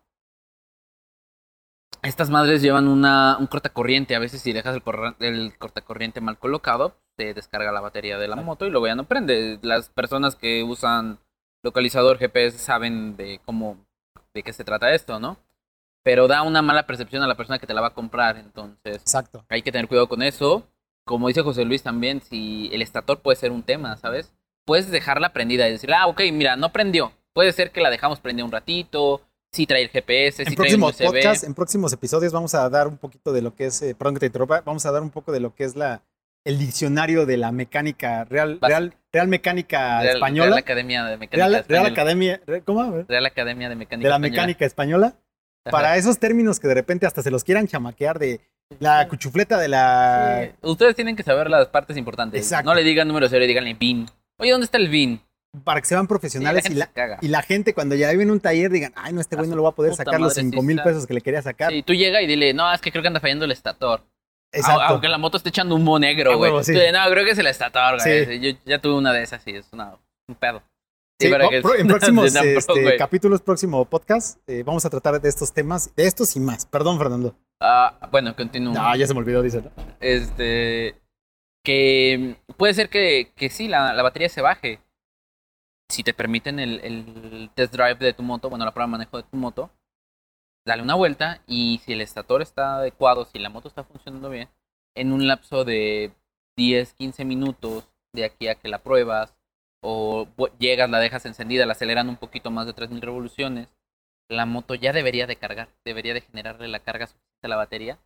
Estas 2.01 2.29
madres 2.29 2.61
llevan 2.61 2.87
una, 2.87 3.37
un 3.39 3.47
cortacorriente. 3.47 4.15
A 4.15 4.19
veces 4.19 4.41
si 4.41 4.53
dejas 4.53 4.75
el, 4.75 4.83
corra- 4.83 5.15
el 5.19 5.57
cortacorriente 5.57 6.21
mal 6.21 6.37
colocado, 6.37 6.95
te 7.15 7.33
descarga 7.33 7.71
la 7.71 7.81
batería 7.81 8.17
de 8.19 8.27
la 8.27 8.35
moto 8.35 8.65
y 8.65 8.69
luego 8.69 8.85
ya 8.87 8.95
no 8.95 9.05
prende. 9.05 9.59
Las 9.63 9.89
personas 9.89 10.35
que 10.35 10.63
usan 10.63 11.19
localizador 11.63 12.17
GPS 12.19 12.59
saben 12.59 13.15
de 13.17 13.39
cómo, 13.45 13.77
de 14.33 14.43
qué 14.43 14.53
se 14.53 14.63
trata 14.63 14.93
esto, 14.93 15.19
¿no? 15.19 15.37
Pero 16.03 16.27
da 16.27 16.43
una 16.43 16.61
mala 16.61 16.85
percepción 16.85 17.23
a 17.23 17.27
la 17.27 17.35
persona 17.35 17.57
que 17.57 17.65
te 17.65 17.73
la 17.73 17.81
va 17.81 17.87
a 17.87 17.93
comprar, 17.95 18.37
entonces 18.37 18.97
Exacto. 18.97 19.43
hay 19.49 19.63
que 19.63 19.71
tener 19.71 19.87
cuidado 19.87 20.07
con 20.07 20.21
eso. 20.21 20.67
Como 21.05 21.27
dice 21.27 21.41
José 21.41 21.65
Luis 21.65 21.83
también, 21.83 22.21
si 22.21 22.69
el 22.73 22.81
estator 22.81 23.19
puede 23.21 23.35
ser 23.37 23.51
un 23.51 23.63
tema, 23.63 23.95
¿sabes? 23.97 24.33
Puedes 24.65 24.89
dejarla 24.89 25.31
prendida 25.33 25.67
y 25.67 25.71
decir, 25.71 25.93
ah, 25.93 26.07
ok, 26.07 26.21
mira, 26.33 26.55
no 26.55 26.71
prendió. 26.73 27.11
Puede 27.33 27.51
ser 27.51 27.71
que 27.71 27.81
la 27.81 27.89
dejamos 27.91 28.19
prendida 28.19 28.45
un 28.45 28.51
ratito, 28.51 29.21
si 29.51 29.67
trae 29.67 29.83
el 29.83 29.89
GPS, 29.89 30.43
En 30.43 30.49
si 30.49 30.55
trae 30.55 30.75
USB. 30.75 31.05
podcasts, 31.05 31.43
en 31.43 31.53
próximos 31.53 31.93
episodios 31.93 32.33
vamos 32.33 32.55
a 32.55 32.67
dar 32.69 32.87
un 32.87 32.97
poquito 32.97 33.31
de 33.31 33.41
lo 33.41 33.53
que 33.55 33.67
es, 33.67 33.81
eh, 33.83 33.93
perdón 33.95 34.15
que 34.15 34.21
te 34.21 34.25
interrumpa, 34.27 34.61
vamos 34.61 34.85
a 34.85 34.91
dar 34.91 35.01
un 35.03 35.11
poco 35.11 35.31
de 35.31 35.39
lo 35.39 35.53
que 35.53 35.63
es 35.65 35.75
la 35.75 36.01
el 36.43 36.59
diccionario 36.59 37.25
de 37.25 37.37
la 37.37 37.51
mecánica 37.51 38.23
real, 38.25 38.59
Básica. 38.59 38.67
real, 38.67 38.93
Real 39.11 39.27
Mecánica 39.27 40.01
Real, 40.01 40.15
Española. 40.17 40.45
Real 40.49 40.57
Academia 40.59 41.03
de 41.05 41.17
Mecánica 41.17 41.37
Real, 41.37 41.51
Real 41.51 41.61
Española. 41.63 41.89
Academia. 41.89 42.41
Re- 42.45 42.61
¿Cómo? 42.61 43.03
Real 43.07 43.25
Academia 43.25 43.69
de 43.69 43.75
Mecánica 43.75 44.03
De 44.05 44.09
la 44.09 44.15
Española. 44.17 44.29
mecánica 44.31 44.65
española. 44.65 45.05
Ajá. 45.65 45.71
Para 45.71 45.97
esos 45.97 46.19
términos 46.19 46.59
que 46.59 46.67
de 46.67 46.75
repente 46.75 47.07
hasta 47.07 47.23
se 47.23 47.31
los 47.31 47.43
quieran 47.43 47.65
chamaquear 47.67 48.19
de 48.19 48.41
la 48.79 49.07
cuchufleta 49.07 49.57
de 49.57 49.67
la. 49.67 50.49
Sí. 50.51 50.55
Ustedes 50.61 50.95
tienen 50.95 51.15
que 51.15 51.23
saber 51.23 51.49
las 51.49 51.67
partes 51.67 51.97
importantes. 51.97 52.41
Exacto. 52.41 52.69
No 52.69 52.75
le 52.75 52.83
digan 52.83 53.07
número 53.07 53.27
cero, 53.29 53.45
díganle 53.45 53.73
BIN. 53.75 54.07
Oye, 54.39 54.51
¿dónde 54.51 54.65
está 54.65 54.77
el 54.77 54.89
BIN? 54.89 55.21
Para 55.63 55.79
que 55.79 55.87
se 55.87 55.95
vean 55.95 56.07
profesionales 56.07 56.65
Sí, 56.65 56.73
y, 56.73 56.75
la 56.75 56.89
la, 56.93 57.17
y 57.21 57.27
la 57.29 57.41
gente 57.41 57.73
cuando 57.73 57.95
ya 57.95 58.11
viene 58.11 58.29
un 58.31 58.41
taller 58.41 58.69
digan, 58.69 58.91
ay, 58.97 59.13
no, 59.13 59.21
este 59.21 59.35
A 59.35 59.37
güey 59.37 59.49
no 59.49 59.55
lo 59.55 59.63
va 59.63 59.69
a 59.69 59.75
poder 59.75 59.95
sacar 59.95 60.19
los 60.19 60.33
madre, 60.33 60.41
sí 60.43 60.49
5 60.49 60.61
mil 60.63 60.81
pesos 60.83 61.07
que 61.07 61.13
le 61.13 61.21
quería 61.21 61.41
sacar. 61.41 61.71
Sí, 61.71 61.81
tú 61.81 61.93
llega 61.93 62.21
y 62.21 62.27
dile, 62.27 62.53
no, 62.53 62.73
es 62.73 62.81
que 62.81 62.91
creo 62.91 63.01
que 63.01 63.07
anda 63.07 63.21
fallando 63.21 63.45
el 63.45 63.51
estator. 63.51 64.03
Exacto. 64.51 64.81
Au- 64.81 64.87
Aunque 64.89 65.07
la 65.07 65.17
moto 65.17 65.37
esté 65.37 65.49
echando 65.49 65.75
humo 65.75 65.97
negro, 65.97 66.33
A 66.33 66.35
güey. 66.35 66.51
No, 66.51 66.59
creo 66.61 67.23
que 67.25 67.31
es 67.31 67.37
el 67.37 67.47
estator, 67.47 68.01
güey. 68.03 68.39
Yo 68.41 68.57
ya 68.65 68.79
tuve 68.79 68.95
una 68.95 69.13
de 69.13 69.23
esas 69.23 69.47
y 69.47 69.51
es 69.51 69.65
una, 69.71 69.95
un 70.27 70.35
pedo. 70.35 70.61
Sí, 71.21 71.29
para 71.29 71.47
que- 71.47 71.61
pro- 71.61 71.75
en 71.77 71.87
próximos 71.87 72.33
pro, 72.33 72.43
este, 72.75 72.97
capítulos, 72.97 73.41
próximo 73.41 73.85
podcast, 73.85 74.37
eh, 74.47 74.63
vamos 74.65 74.83
a 74.83 74.89
tratar 74.89 75.21
de 75.21 75.29
estos 75.29 75.53
temas, 75.53 75.95
de 75.95 76.05
estos 76.05 76.35
y 76.35 76.41
más. 76.41 76.65
Perdón, 76.65 76.97
Fernando. 76.97 77.33
Ah, 77.61 78.09
bueno, 78.11 78.35
continúo. 78.35 78.73
No, 78.73 78.95
ya 78.95 79.07
se 79.07 79.13
me 79.13 79.19
olvidó, 79.19 79.41
dice. 79.41 79.61
¿no? 79.61 79.71
Este. 79.99 80.95
Que 81.63 82.37
puede 82.57 82.73
ser 82.73 82.89
que, 82.89 83.31
que 83.35 83.49
sí, 83.49 83.67
la, 83.67 83.93
la 83.93 84.03
batería 84.03 84.29
se 84.29 84.41
baje. 84.41 84.79
Si 85.89 86.03
te 86.03 86.13
permiten 86.13 86.59
el, 86.59 86.79
el 86.81 87.49
test 87.55 87.73
drive 87.73 87.95
de 87.95 88.13
tu 88.13 88.23
moto, 88.23 88.49
bueno, 88.49 88.65
la 88.65 88.71
prueba 88.73 88.87
de 88.87 88.91
manejo 88.91 89.17
de 89.17 89.23
tu 89.23 89.37
moto, 89.37 89.71
dale 90.65 90.81
una 90.81 90.95
vuelta 90.95 91.41
y 91.47 91.79
si 91.85 91.93
el 91.93 92.01
estator 92.01 92.41
está 92.41 92.77
adecuado, 92.77 93.25
si 93.25 93.39
la 93.39 93.49
moto 93.49 93.67
está 93.67 93.83
funcionando 93.83 94.29
bien, 94.29 94.49
en 94.95 95.13
un 95.13 95.27
lapso 95.27 95.63
de 95.63 96.11
10, 96.57 96.93
15 96.93 97.23
minutos 97.25 97.87
de 98.13 98.25
aquí 98.25 98.47
a 98.47 98.55
que 98.55 98.67
la 98.67 98.79
pruebas, 98.79 99.35
o 99.83 100.27
llegas, 100.57 100.89
la 100.89 100.99
dejas 100.99 101.25
encendida, 101.25 101.65
la 101.65 101.73
aceleran 101.73 102.09
un 102.09 102.17
poquito 102.17 102.49
más 102.49 102.65
de 102.65 102.73
3000 102.73 103.01
revoluciones, 103.01 103.75
la 104.29 104.45
moto 104.47 104.73
ya 104.73 104.93
debería 104.93 105.27
de 105.27 105.35
cargar, 105.35 105.69
debería 105.83 106.15
de 106.15 106.21
generarle 106.21 106.67
la 106.67 106.79
carga 106.79 107.05
suficiente 107.07 107.34
la 107.47 107.55
batería 107.55 107.97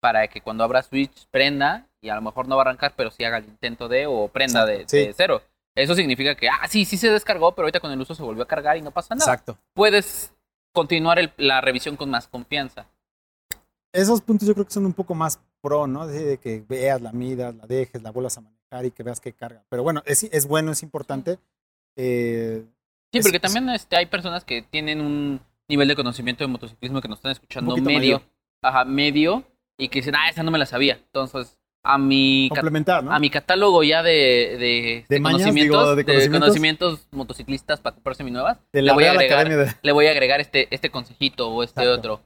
para 0.00 0.26
que 0.28 0.40
cuando 0.40 0.64
abra 0.64 0.82
switch 0.82 1.26
prenda 1.30 1.86
y 2.00 2.08
a 2.08 2.14
lo 2.16 2.22
mejor 2.22 2.48
no 2.48 2.56
va 2.56 2.62
a 2.62 2.66
arrancar, 2.66 2.94
pero 2.96 3.10
sí 3.10 3.22
haga 3.24 3.38
el 3.38 3.44
intento 3.44 3.88
de 3.88 4.06
o 4.06 4.28
prenda 4.28 4.66
de, 4.66 4.74
Exacto, 4.82 4.90
sí. 4.90 5.06
de 5.06 5.12
cero. 5.14 5.42
Eso 5.74 5.94
significa 5.94 6.34
que, 6.34 6.48
ah, 6.48 6.66
sí, 6.68 6.84
sí 6.84 6.96
se 6.98 7.10
descargó, 7.10 7.54
pero 7.54 7.64
ahorita 7.66 7.80
con 7.80 7.90
el 7.92 8.00
uso 8.00 8.14
se 8.14 8.22
volvió 8.22 8.42
a 8.42 8.48
cargar 8.48 8.76
y 8.76 8.82
no 8.82 8.90
pasa 8.90 9.14
nada. 9.14 9.24
Exacto. 9.32 9.56
Puedes 9.74 10.34
continuar 10.72 11.18
el- 11.18 11.32
la 11.36 11.60
revisión 11.60 11.96
con 11.96 12.10
más 12.10 12.26
confianza. 12.28 12.86
Esos 13.92 14.20
puntos 14.22 14.48
yo 14.48 14.54
creo 14.54 14.66
que 14.66 14.72
son 14.72 14.86
un 14.86 14.92
poco 14.92 15.14
más 15.14 15.38
pro, 15.60 15.86
¿no? 15.86 16.06
De 16.06 16.38
que 16.38 16.64
veas, 16.68 17.00
la 17.00 17.12
midas, 17.12 17.54
la 17.54 17.66
dejes, 17.66 18.02
la 18.02 18.10
vuelvas 18.10 18.36
a 18.38 18.40
manejar 18.40 18.84
y 18.86 18.90
que 18.90 19.02
veas 19.02 19.20
que 19.20 19.32
carga. 19.32 19.62
Pero 19.68 19.82
bueno, 19.82 20.02
es, 20.06 20.24
es 20.24 20.46
bueno, 20.46 20.72
es 20.72 20.82
importante. 20.82 21.38
Eh, 21.96 22.64
Sí, 23.12 23.18
Es- 23.18 23.24
porque 23.26 23.40
también 23.40 23.68
este, 23.68 23.94
hay 23.96 24.06
personas 24.06 24.42
que 24.42 24.62
tienen 24.62 25.02
un 25.02 25.38
nivel 25.68 25.86
de 25.88 25.94
conocimiento 25.94 26.42
de 26.44 26.48
motociclismo 26.48 27.02
que 27.02 27.08
nos 27.08 27.18
están 27.18 27.32
escuchando 27.32 27.76
medio, 27.76 27.98
mayor. 27.98 28.22
Ajá, 28.62 28.84
medio, 28.84 29.44
y 29.78 29.88
que 29.88 29.98
dicen, 29.98 30.14
ah, 30.16 30.28
esa 30.28 30.42
no 30.42 30.50
me 30.50 30.58
la 30.58 30.66
sabía. 30.66 30.94
Entonces, 30.94 31.58
a 31.84 31.98
mi, 31.98 32.48
complementar, 32.50 33.02
¿no? 33.02 33.12
a 33.12 33.18
mi 33.18 33.28
catálogo 33.28 33.82
ya 33.82 34.02
de, 34.04 34.56
de, 34.58 35.04
De 35.08 35.20
mañas, 35.20 35.40
conocimientos, 35.42 35.80
digo, 35.80 35.96
de 35.96 36.04
conocimientos. 36.04 36.40
conocimientos 36.40 37.08
motociclistas 37.10 37.80
para 37.80 37.94
comprarse 37.94 38.22
mi 38.22 38.30
nuevas, 38.30 38.58
de 38.72 38.82
le 38.82 38.92
voy 38.92 39.04
a 39.04 39.10
agregar- 39.12 39.76
le 39.82 39.92
voy 39.92 40.06
a 40.06 40.10
agregar 40.12 40.40
este, 40.40 40.68
este 40.72 40.90
consejito 40.90 41.48
o 41.50 41.62
este 41.64 41.80
Exacto. 41.82 41.98
otro. 41.98 42.20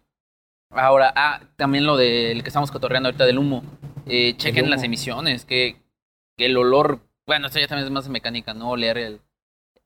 Ahora, 0.70 1.12
ah, 1.16 1.40
también 1.56 1.86
lo 1.86 1.96
del 1.96 2.42
que 2.42 2.48
estamos 2.48 2.70
cotorreando 2.70 3.08
ahorita 3.08 3.24
del 3.24 3.38
humo. 3.38 3.62
Eh, 4.06 4.34
chequen 4.36 4.64
humo. 4.64 4.70
las 4.74 4.82
emisiones, 4.82 5.44
que, 5.46 5.76
que 6.36 6.46
el 6.46 6.56
olor, 6.56 7.00
bueno, 7.26 7.46
esto 7.46 7.58
ya 7.58 7.66
también 7.68 7.86
es 7.86 7.92
más 7.92 8.08
mecánica, 8.08 8.52
¿no? 8.52 8.70
Oler 8.70 8.98
el, 8.98 9.20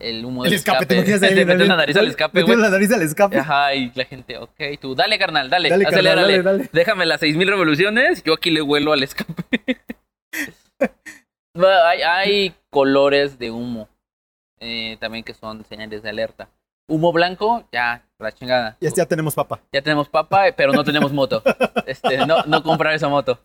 el 0.01 0.25
humo 0.25 0.45
El 0.45 0.51
del 0.51 0.59
escape, 0.59 0.87
te 0.87 0.95
dale, 1.19 1.45
la 1.67 1.77
nariz 1.77 1.97
al 1.97 2.09
escape, 2.09 2.43
güey. 2.43 2.57
la 2.59 2.71
nariz 2.71 2.91
al 2.93 3.03
escape. 3.03 3.39
Ajá, 3.39 3.75
y 3.75 3.93
la 3.95 4.05
gente, 4.05 4.39
ok, 4.39 4.61
tú, 4.81 4.95
dale, 4.95 5.19
carnal, 5.19 5.49
dale, 5.51 5.69
Dale, 5.69 5.85
carnal, 5.85 6.01
acelérale. 6.07 6.43
dale, 6.43 6.59
dale. 6.59 6.71
Déjame 6.73 7.07
las 7.07 7.21
6000 7.21 7.49
revoluciones, 7.49 8.23
yo 8.25 8.35
aquí 8.35 8.51
le 8.51 8.63
huelo 8.63 8.93
al 8.93 9.03
escape. 9.03 9.33
Hay, 11.55 12.01
hay 12.03 12.55
colores 12.71 13.39
de 13.39 13.51
humo 13.51 13.89
eh, 14.61 14.97
también 15.01 15.25
que 15.25 15.35
son 15.35 15.65
señales 15.65 16.03
de 16.03 16.09
alerta. 16.09 16.49
Humo 16.89 17.13
blanco, 17.13 17.65
ya, 17.73 18.03
la 18.19 18.33
chingada. 18.33 18.77
Y 18.81 18.87
este 18.87 19.01
ya 19.01 19.07
tenemos 19.07 19.35
papa. 19.35 19.61
Ya 19.73 19.83
tenemos 19.83 20.09
papa, 20.09 20.45
pero 20.57 20.73
no 20.73 20.85
tenemos 20.85 21.13
moto. 21.13 21.43
Este, 21.87 22.19
no, 22.27 22.43
no 22.45 22.63
comprar 22.63 22.95
esa 22.95 23.09
moto. 23.09 23.41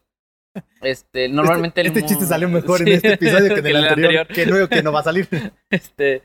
Este, 0.82 1.28
normalmente 1.28 1.82
el 1.82 1.88
este 1.88 2.02
humo- 2.02 2.08
chiste 2.08 2.26
salió 2.26 2.48
mejor 2.48 2.82
en 2.82 2.88
este 2.94 3.14
episodio 3.14 3.54
que 3.54 3.60
en 3.60 3.66
el 3.68 3.76
el 3.76 3.88
anterior. 3.88 4.28
Que 4.28 4.46
no, 4.46 4.68
que 4.70 4.84
no 4.84 4.92
va 4.92 5.00
a 5.02 5.04
salir. 5.04 5.28
Este, 5.70 6.24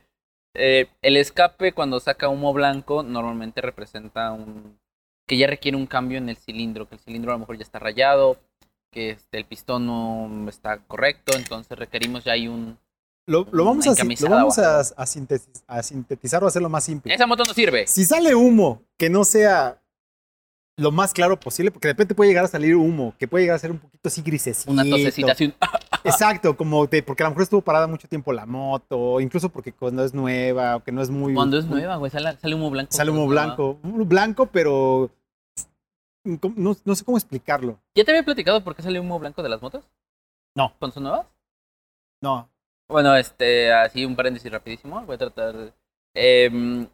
eh, 0.55 0.89
el 1.03 1.17
escape 1.17 1.73
cuando 1.73 2.01
saca 2.01 2.29
humo 2.29 2.53
blanco 2.53 3.03
normalmente 3.03 3.61
representa 3.61 4.33
un 4.33 4.79
que 5.27 5.37
ya 5.37 5.47
requiere 5.47 5.77
un 5.77 5.87
cambio 5.87 6.19
en 6.19 6.29
el 6.29 6.37
cilindro, 6.37 6.89
que 6.89 6.97
el 6.97 7.01
cilindro 7.01 7.31
a 7.31 7.35
lo 7.35 7.39
mejor 7.39 7.57
ya 7.57 7.63
está 7.63 7.79
rayado, 7.79 8.37
que 8.91 9.11
este, 9.11 9.39
el 9.39 9.45
pistón 9.45 9.87
no 9.87 10.49
está 10.49 10.79
correcto, 10.79 11.37
entonces 11.37 11.79
requerimos 11.79 12.25
ya 12.25 12.33
hay 12.33 12.49
un 12.49 12.77
Lo, 13.27 13.47
lo 13.53 13.65
vamos, 13.65 13.87
a, 13.87 14.05
lo 14.05 14.29
vamos 14.29 14.59
a 14.59 15.83
sintetizar 15.83 16.43
o 16.43 16.49
hacerlo 16.49 16.69
más 16.69 16.83
simple. 16.83 17.15
esa 17.15 17.29
moto 17.29 17.45
no 17.45 17.55
sirve. 17.55 17.87
Si 17.87 18.05
sale 18.05 18.35
humo 18.35 18.83
que 18.99 19.09
no 19.09 19.23
sea 19.23 19.80
lo 20.81 20.91
más 20.91 21.13
claro 21.13 21.39
posible, 21.39 21.71
porque 21.71 21.89
de 21.89 21.93
repente 21.93 22.15
puede 22.15 22.31
llegar 22.31 22.47
a 22.47 22.49
salir 22.49 22.75
humo, 22.75 23.15
que 23.19 23.29
puede 23.29 23.45
llegar 23.45 23.57
a 23.57 23.59
ser 23.59 23.71
un 23.71 23.79
poquito 23.79 24.09
así 24.09 24.23
grisecito. 24.23 24.73
Una 24.73 24.83
tosecita 24.83 25.33
así, 25.33 25.53
Exacto, 26.05 26.57
como 26.57 26.87
de, 26.87 27.03
porque 27.03 27.23
a 27.23 27.27
lo 27.27 27.31
mejor 27.31 27.43
estuvo 27.43 27.61
parada 27.61 27.87
mucho 27.87 28.09
tiempo 28.09 28.33
la 28.33 28.47
moto, 28.47 29.21
incluso 29.21 29.51
porque 29.51 29.73
cuando 29.73 30.03
es 30.03 30.15
nueva, 30.15 30.77
o 30.77 30.83
que 30.83 30.91
no 30.91 31.03
es 31.03 31.11
muy... 31.11 31.35
cuando 31.35 31.59
es 31.59 31.67
nueva, 31.67 31.97
güey, 31.97 32.11
sale, 32.11 32.35
sale 32.39 32.55
humo 32.55 32.71
blanco. 32.71 32.93
Sale 32.93 33.11
humo 33.11 33.27
blanco. 33.27 33.79
Blanco, 33.83 34.47
pero... 34.47 35.11
No, 36.25 36.77
no 36.85 36.95
sé 36.95 37.05
cómo 37.05 37.19
explicarlo. 37.19 37.79
¿Ya 37.95 38.05
te 38.05 38.13
había 38.13 38.25
platicado 38.25 38.65
por 38.65 38.75
qué 38.75 38.83
sale 38.83 39.01
humo 39.01 39.19
blanco 39.19 39.43
de 39.43 39.49
las 39.51 39.61
motos? 39.61 39.85
No. 40.55 40.75
¿Cuando 40.79 40.95
son 40.95 41.03
nuevas? 41.03 41.27
No. 42.23 42.49
Bueno, 42.89 43.15
este, 43.17 43.73
así 43.73 44.07
un 44.07 44.17
paréntesis 44.17 44.51
rapidísimo. 44.51 45.03
Voy 45.03 45.15
a 45.15 45.19
tratar 45.19 45.57
de... 45.57 45.73
Em, 46.15 46.89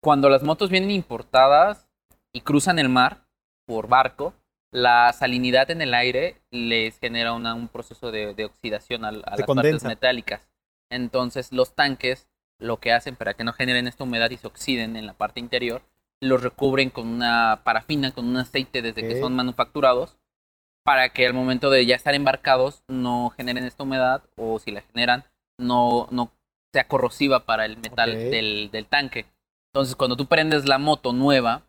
cuando 0.00 0.28
las 0.28 0.44
motos 0.44 0.70
vienen 0.70 0.92
importadas 0.92 1.87
y 2.32 2.40
cruzan 2.42 2.78
el 2.78 2.88
mar 2.88 3.26
por 3.66 3.88
barco, 3.88 4.34
la 4.70 5.12
salinidad 5.12 5.70
en 5.70 5.80
el 5.82 5.94
aire 5.94 6.40
les 6.50 6.98
genera 6.98 7.32
una- 7.32 7.54
un 7.54 7.68
proceso 7.68 8.10
de, 8.10 8.34
de 8.34 8.44
oxidación 8.44 9.04
a, 9.04 9.12
las 9.12 9.42
condensa. 9.46 9.54
partes 9.54 9.84
metálicas. 9.84 10.48
Entonces 10.90 11.52
los 11.52 11.74
tanques 11.74 12.28
lo 12.60 12.78
que 12.78 12.92
hacen 12.92 13.14
para 13.16 13.34
que 13.34 13.44
no 13.44 13.52
generen 13.52 13.86
esta 13.86 14.04
humedad 14.04 14.30
y 14.30 14.36
se 14.36 14.46
oxiden 14.46 14.96
en 14.96 15.06
la 15.06 15.12
parte 15.14 15.38
interior, 15.40 15.82
los 16.20 16.42
recubren 16.42 16.90
con 16.90 17.06
una 17.06 17.60
parafina, 17.62 18.10
con 18.12 18.26
un 18.26 18.36
aceite 18.36 18.82
desde 18.82 19.02
que 19.06 19.20
son 19.20 19.34
manufacturados, 19.36 20.16
para 20.84 21.10
que 21.10 21.26
al 21.26 21.34
momento 21.34 21.70
de 21.70 21.86
ya 21.86 21.94
estar 21.94 22.14
embarcados 22.14 22.82
no 22.88 23.30
generen 23.30 23.64
esta 23.64 23.84
humedad 23.84 24.22
o 24.36 24.58
si 24.58 24.70
la 24.72 24.80
generan 24.82 25.24
no, 25.58 26.08
no 26.10 26.32
sea 26.72 26.88
corrosiva 26.88 27.44
para 27.44 27.64
el 27.64 27.76
metal 27.76 28.10
del, 28.30 28.70
del 28.72 28.86
tanque. 28.86 29.26
Entonces 29.72 29.94
cuando 29.94 30.16
tú 30.16 30.26
prendes 30.26 30.66
la 30.66 30.78
moto 30.78 31.12
nueva, 31.12 31.62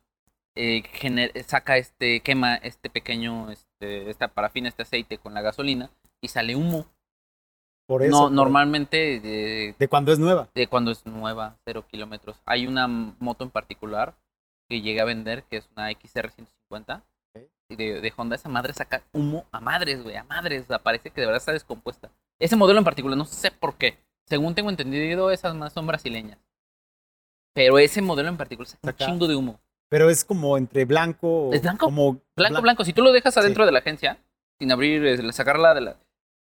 eh, 0.60 0.84
gener- 1.01 1.32
saca 1.43 1.78
este, 1.78 2.20
quema 2.22 2.55
este 2.55 2.89
pequeño, 2.89 3.49
este, 3.51 4.10
esta 4.10 4.28
parafina, 4.28 4.68
este 4.70 4.84
aceite 4.84 5.18
con 5.18 5.34
la 5.34 5.41
gasolina 5.41 5.89
y 6.22 6.28
sale 6.28 6.55
humo. 6.55 6.86
Por 7.88 8.03
eso. 8.03 8.12
no, 8.12 8.24
por- 8.26 8.32
normalmente 8.34 9.20
de, 9.20 9.76
De 9.80 9.88
cuando 9.88 10.12
es 10.12 10.20
nueva. 10.20 10.47
de 10.53 10.68
cuando 10.68 10.91
es 10.91 11.05
nueva, 11.05 11.57
cero 11.66 11.86
kilómetros. 11.89 12.38
Hay 12.45 12.68
una 12.68 12.88
moto 12.88 13.43
en 13.43 13.49
particular 13.49 14.14
que 14.70 14.82
llegué 14.82 15.01
a 15.01 15.05
vender, 15.05 15.43
que 15.45 15.57
es 15.57 15.68
una 15.76 15.89
XR150 15.91 17.01
Ok. 17.36 17.43
y 17.70 17.76
de, 17.76 18.01
de 18.01 18.14
Honda. 18.16 18.36
Esa 18.36 18.49
madre 18.49 18.74
saca 18.74 19.01
humo 19.14 19.45
a 19.51 19.60
madres, 19.60 20.03
güey, 20.03 20.16
a 20.18 20.24
madres. 20.24 20.64
o 20.64 20.68
sea, 20.68 20.80
Parece 20.80 21.10
que 21.10 21.22
de 21.22 21.26
verdad 21.28 21.39
está 21.39 21.51
descompuesta. 21.53 22.12
Ese 22.38 22.55
modelo 22.55 22.78
en 22.80 22.86
particular, 22.86 23.18
no 23.18 23.26
sé 23.26 23.49
por 23.49 23.76
qué. 23.76 23.97
Según 24.28 24.53
tengo 24.53 24.70
entendido, 24.70 25.32
esas 25.32 25.55
más 25.55 25.74
son 25.74 25.88
brasileñas. 25.88 26.38
Pero 27.55 27.80
ese 27.80 28.01
modelo 28.01 28.30
en 28.30 28.38
particular 28.38 28.68
saca 28.68 28.80
un 28.88 28.91
Saca- 28.93 29.05
chingo 29.05 29.28
de 29.28 29.36
humo. 29.36 29.60
Pero 29.89 30.09
es 30.09 30.23
como 30.23 30.57
entre 30.57 30.85
blanco. 30.85 31.49
¿Es 31.53 31.61
blanco? 31.61 31.85
Como 31.87 32.21
Blanco, 32.35 32.59
blan- 32.59 32.61
blanco. 32.61 32.85
Si 32.85 32.93
tú 32.93 33.01
lo 33.01 33.11
dejas 33.11 33.35
adentro 33.37 33.65
de 33.65 33.71
la 33.71 33.79
agencia, 33.79 34.17
sin 34.59 34.71
abrir, 34.71 35.33
sacarla 35.33 35.73
de 35.73 35.81
la... 35.81 35.95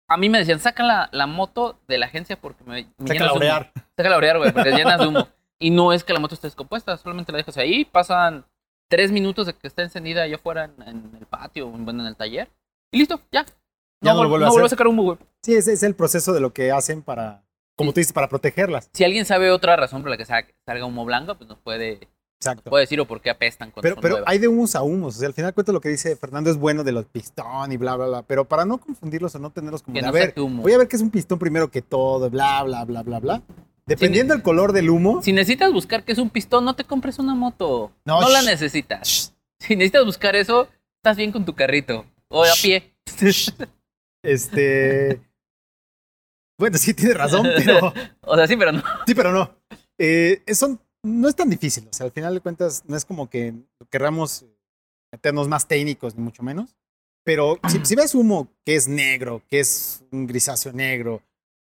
A 0.09 0.17
mí 0.17 0.29
me 0.29 0.39
decían, 0.39 0.61
saca 0.61 0.83
la, 0.83 1.09
la 1.13 1.27
moto 1.27 1.79
de 1.89 1.99
la 1.99 2.07
agencia 2.07 2.39
porque 2.41 2.63
me, 2.65 2.87
me 2.99 3.09
Saca 3.09 3.21
la 3.21 3.25
de 3.27 3.31
humo". 3.31 3.37
orear. 3.39 3.73
Sácala 3.97 4.15
a 4.15 4.19
orear, 4.19 4.39
güey, 4.39 4.53
porque 4.53 4.71
llenas 4.73 4.99
de 5.01 5.07
humo. 5.07 5.29
Y 5.59 5.71
no 5.71 5.93
es 5.93 6.03
que 6.03 6.13
la 6.13 6.19
moto 6.19 6.35
esté 6.35 6.49
descompuesta, 6.49 6.97
solamente 6.97 7.31
la 7.31 7.39
dejas 7.39 7.57
ahí, 7.57 7.85
pasan 7.85 8.45
tres 8.91 9.13
minutos 9.13 9.47
de 9.47 9.53
que 9.55 9.69
está 9.69 9.83
encendida 9.83 10.23
allá 10.23 10.35
afuera 10.35 10.65
en, 10.65 10.83
en 10.89 11.17
el 11.21 11.25
patio, 11.27 11.69
o 11.69 11.75
en- 11.77 11.85
bueno, 11.85 12.01
en 12.03 12.09
el 12.09 12.17
taller, 12.17 12.51
y 12.91 12.99
listo, 12.99 13.21
ya. 13.31 13.47
Ya 14.01 14.13
no 14.13 14.23
a 14.23 14.25
no 14.25 14.29
vuelve 14.29 14.67
a 14.67 14.69
sacar 14.69 14.89
humo, 14.89 15.05
güey. 15.05 15.19
Sí, 15.41 15.55
ese 15.55 15.73
es 15.75 15.85
el 15.85 15.95
proceso 15.95 16.33
de 16.33 16.41
lo 16.41 16.53
que 16.53 16.73
hacen 16.73 17.01
para. 17.03 17.45
Como 17.77 17.93
tú 17.93 18.01
dices, 18.01 18.13
para 18.13 18.29
protegerlas. 18.29 18.91
Si 18.93 19.05
alguien 19.05 19.25
sabe 19.25 19.53
otra 19.53 19.77
razón 19.77 20.03
por 20.03 20.11
la 20.11 20.17
que 20.17 20.25
sa- 20.25 20.45
salga 20.67 20.85
humo 20.85 21.05
blanco, 21.05 21.37
pues 21.37 21.49
nos 21.49 21.59
puede 21.61 22.09
Exacto. 22.43 22.71
Puedo 22.71 22.81
decir 22.81 22.99
o 23.01 23.07
por 23.07 23.21
qué 23.21 23.31
apestan 23.31 23.71
cuando 23.71 23.83
Pero, 23.83 23.95
son 23.95 24.03
pero 24.03 24.15
nuevas. 24.17 24.29
hay 24.29 24.39
de 24.39 24.49
humos 24.49 24.75
a 24.75 24.83
humos. 24.83 25.15
O 25.17 25.19
sea, 25.21 25.29
al 25.29 25.35
final 25.35 25.51
de 25.51 25.55
cuentas 25.55 25.73
lo 25.73 25.81
que 25.81 25.91
dice 25.91 26.17
Fernando 26.17 26.51
es 26.51 26.57
bueno 26.57 26.83
de 26.83 26.91
los 26.91 27.05
pistón 27.07 27.71
y 27.71 27.77
bla, 27.77 27.95
bla, 27.95 28.07
bla. 28.07 28.23
Pero 28.23 28.49
para 28.49 28.65
no 28.65 28.79
confundirlos 28.79 29.33
o 29.37 29.39
no 29.39 29.51
tenerlos 29.51 29.83
como 29.83 29.95
Que 29.95 30.01
de, 30.01 30.03
no 30.03 30.09
a 30.09 30.13
ver, 30.13 30.27
saque 30.31 30.41
humo. 30.41 30.63
voy 30.63 30.73
a 30.73 30.79
ver 30.79 30.89
qué 30.89 30.97
es 30.97 31.03
un 31.03 31.11
pistón 31.11 31.39
primero 31.39 31.71
que 31.71 31.83
todo, 31.83 32.29
bla, 32.31 32.65
bla, 32.65 32.85
bla, 32.85 33.03
bla, 33.05 33.21
bla. 33.21 33.43
Dependiendo 33.87 34.35
del 34.35 34.43
color 34.43 34.73
del 34.73 34.91
humo. 34.91 35.23
Si 35.23 35.33
necesitas 35.33 35.73
buscar 35.73 36.05
qué 36.05 36.13
es 36.13 36.19
un 36.19 36.31
pistón, 36.31 36.65
no 36.65 36.75
te 36.75 36.83
compres 36.85 37.21
una 37.21 37.35
moto. 37.37 37.93
No, 38.05 38.21
No, 38.21 38.29
la 38.29 38.43
shh. 38.43 38.47
necesitas. 38.47 39.09
Shh. 39.09 39.29
Si 39.61 39.77
necesitas 39.77 40.05
buscar 40.05 40.35
eso, 40.35 40.69
estás 40.97 41.17
bien 41.17 41.31
con 41.31 41.45
tu 41.45 41.55
carrito. 41.55 42.05
O 42.29 42.43
a 42.45 42.49
pie. 42.61 42.93
Este. 44.25 45.21
Bueno, 46.59 46.79
sí, 46.79 46.95
tiene 46.95 47.15
razón, 47.15 47.47
pero. 47.57 47.93
o 48.21 48.37
sea, 48.37 48.47
sí, 48.47 48.57
pero 48.57 48.73
no. 48.73 48.83
Sí, 49.07 49.15
pero 49.15 49.33
no. 49.33 49.51
Eh, 49.99 50.43
eso 50.47 50.79
no 51.03 51.29
es 51.29 51.37
tan 51.37 51.51
difícil. 51.51 51.89
O 51.91 51.93
sea, 51.93 52.07
al 52.07 52.13
final 52.13 52.35
de 52.35 52.41
cuentas, 52.41 52.85
no 52.87 52.97
es 52.97 53.05
como 53.05 53.29
que 53.29 53.55
querramos 53.91 54.45
meternos 55.13 55.49
más 55.49 55.67
técnicos, 55.69 56.15
ni 56.15 56.23
mucho 56.23 56.43
menos. 56.43 56.77
Pero 57.25 57.59
si, 57.69 57.85
si 57.85 57.95
ves 57.95 58.15
humo 58.15 58.49
que 58.65 58.75
es 58.77 58.89
negro, 58.89 59.43
que 59.49 59.61
es 59.61 60.03
un 60.11 60.27
grisáceo 60.27 60.73
negro, 60.73 61.23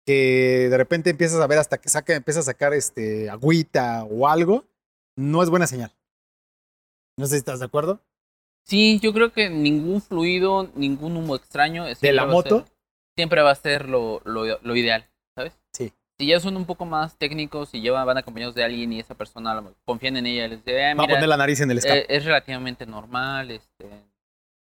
que 0.07 0.69
de 0.71 0.77
repente 0.77 1.11
empiezas 1.11 1.41
a 1.41 1.47
ver 1.47 1.59
hasta 1.59 1.79
que 1.79 1.89
saca, 1.89 2.15
empieza 2.15 2.41
a 2.41 2.45
sacar 2.45 2.75
este, 2.75 3.31
agüita 3.31 4.05
o 4.05 4.29
algo, 4.29 4.65
no 5.17 5.43
es 5.43 5.49
buena 5.51 5.67
señal. 5.67 5.93
No 7.19 7.27
sé 7.27 7.33
si 7.33 7.39
estás 7.39 7.61
de 7.61 7.65
acuerdo. 7.67 8.01
Sí, 8.67 8.99
yo 9.01 9.13
creo 9.13 9.33
que 9.33 9.49
ningún 9.49 10.03
fluido, 10.03 10.71
ningún 10.75 11.17
humo 11.17 11.37
extraño. 11.37 11.85
De 11.87 12.13
la 12.13 12.27
moto, 12.27 12.59
ser- 12.67 12.73
siempre 13.17 13.41
va 13.43 13.53
a 13.53 13.55
ser 13.55 13.89
lo, 13.89 14.21
lo- 14.25 14.59
lo 14.61 14.77
ideal. 14.77 15.09
Si 16.19 16.27
ya 16.27 16.41
son 16.41 16.57
un 16.57 16.65
poco 16.65 16.87
más 16.87 17.17
técnicos 17.17 17.75
y 17.75 17.81
llevan, 17.83 18.07
van 18.07 18.17
acompañados 18.19 18.55
de 18.55 18.65
alguien 18.65 18.93
y 18.93 19.01
esa 19.01 19.15
persona 19.15 19.63
confían 19.85 20.17
en 20.17 20.27
ella 20.27 20.49
les 20.49 20.65
dice, 20.65 20.79
"Eh, 20.79 20.85
va 20.95 21.03
a 21.03 21.07
mira, 21.07 21.15
poner 21.15 21.29
la 21.29 21.37
nariz 21.37 21.61
en 21.61 21.71
el 21.71 21.79
escape. 21.79 21.99
eh, 22.01 22.07
es 22.09 22.25
relativamente 22.25 22.87
normal, 22.87 23.51
este, 23.51 23.91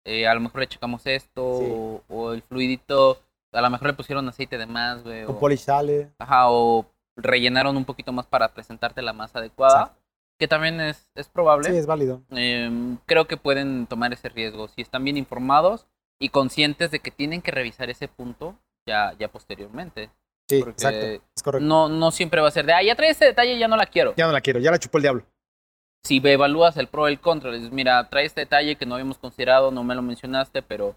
eh, 0.06 0.28
a 0.28 0.34
lo 0.34 0.39
mejor 0.41 0.62
le 0.62 0.68
checamos 0.68 1.06
esto, 1.06 1.60
Sí. 1.60 1.66
o, 1.70 2.01
o 2.10 2.34
el 2.34 2.41
fluidito, 2.41 3.22
a 3.51 3.62
lo 3.62 3.70
mejor 3.70 3.88
le 3.88 3.93
pusieron 3.93 4.28
aceite 4.28 4.58
de 4.58 4.66
más, 4.66 5.04
güey, 5.04 5.26
con 5.26 5.36
o, 5.36 5.39
polish 5.39 5.60
sale. 5.60 6.10
ajá, 6.18 6.49
o 6.49 6.88
rellenaron 7.16 7.78
un 7.78 7.86
poquito 7.86 8.12
más 8.12 8.26
para 8.26 8.47
presentarte 8.51 9.04
la 9.04 9.14
más 9.14 9.36
adecuada, 9.36 9.82
Exacto. 9.84 10.01
que 10.39 10.47
también 10.47 10.82
es, 10.82 11.08
es 11.14 11.28
probable. 11.30 11.70
Sí, 11.70 11.78
es 11.78 11.86
válido. 11.86 12.24
Em, 12.32 12.97
creo 13.06 13.28
que 13.28 13.38
pueden 13.38 13.86
tomar 13.86 14.12
ese 14.12 14.28
riesgo 14.30 14.68
si 14.70 14.82
están 14.82 15.04
bien 15.04 15.18
informados 15.18 15.86
y 16.20 16.30
conscientes 16.30 16.89
de 16.89 16.97
que 16.99 17.12
tienen 17.12 17.43
que 17.43 17.51
revisar 17.51 17.91
ese 17.91 18.08
punto 18.08 18.56
ya, 18.88 19.14
ya 19.20 19.28
posteriormente. 19.28 20.10
Sí, 20.50 20.60
Porque 20.60 20.72
exacto. 20.72 21.26
Es 21.36 21.44
correcto. 21.44 21.66
No, 21.66 21.89
no 21.89 22.12
siempre 22.12 22.41
va 22.41 22.48
a 22.48 22.52
ser 22.52 22.66
de, 22.66 22.74
ah, 22.74 22.84
ya 22.84 22.96
trae 22.96 23.10
ese 23.12 23.26
detalle, 23.26 23.58
ya 23.58 23.68
no 23.68 23.78
la 23.78 23.86
quiero. 23.86 24.14
Ya 24.16 24.26
no 24.28 24.32
la 24.34 24.41
quiero, 24.41 24.60
ya 24.60 24.72
la 24.72 24.80
chupó 24.80 24.98
el 24.98 25.04
diablo. 25.04 25.26
Si 26.06 26.22
evalúas 26.24 26.76
el 26.78 26.88
pro 26.88 27.08
y 27.08 27.14
el 27.14 27.20
contra, 27.22 27.50
le 27.50 27.58
dices, 27.58 27.72
mira, 27.72 28.10
trae 28.10 28.26
este 28.26 28.41
detalle 28.41 28.76
que 28.76 28.86
no 28.86 28.96
habíamos 28.96 29.18
considerado, 29.18 29.72
no 29.72 29.84
me 29.86 29.96
lo 29.96 30.02
mencionaste, 30.02 30.62
pero 30.62 30.96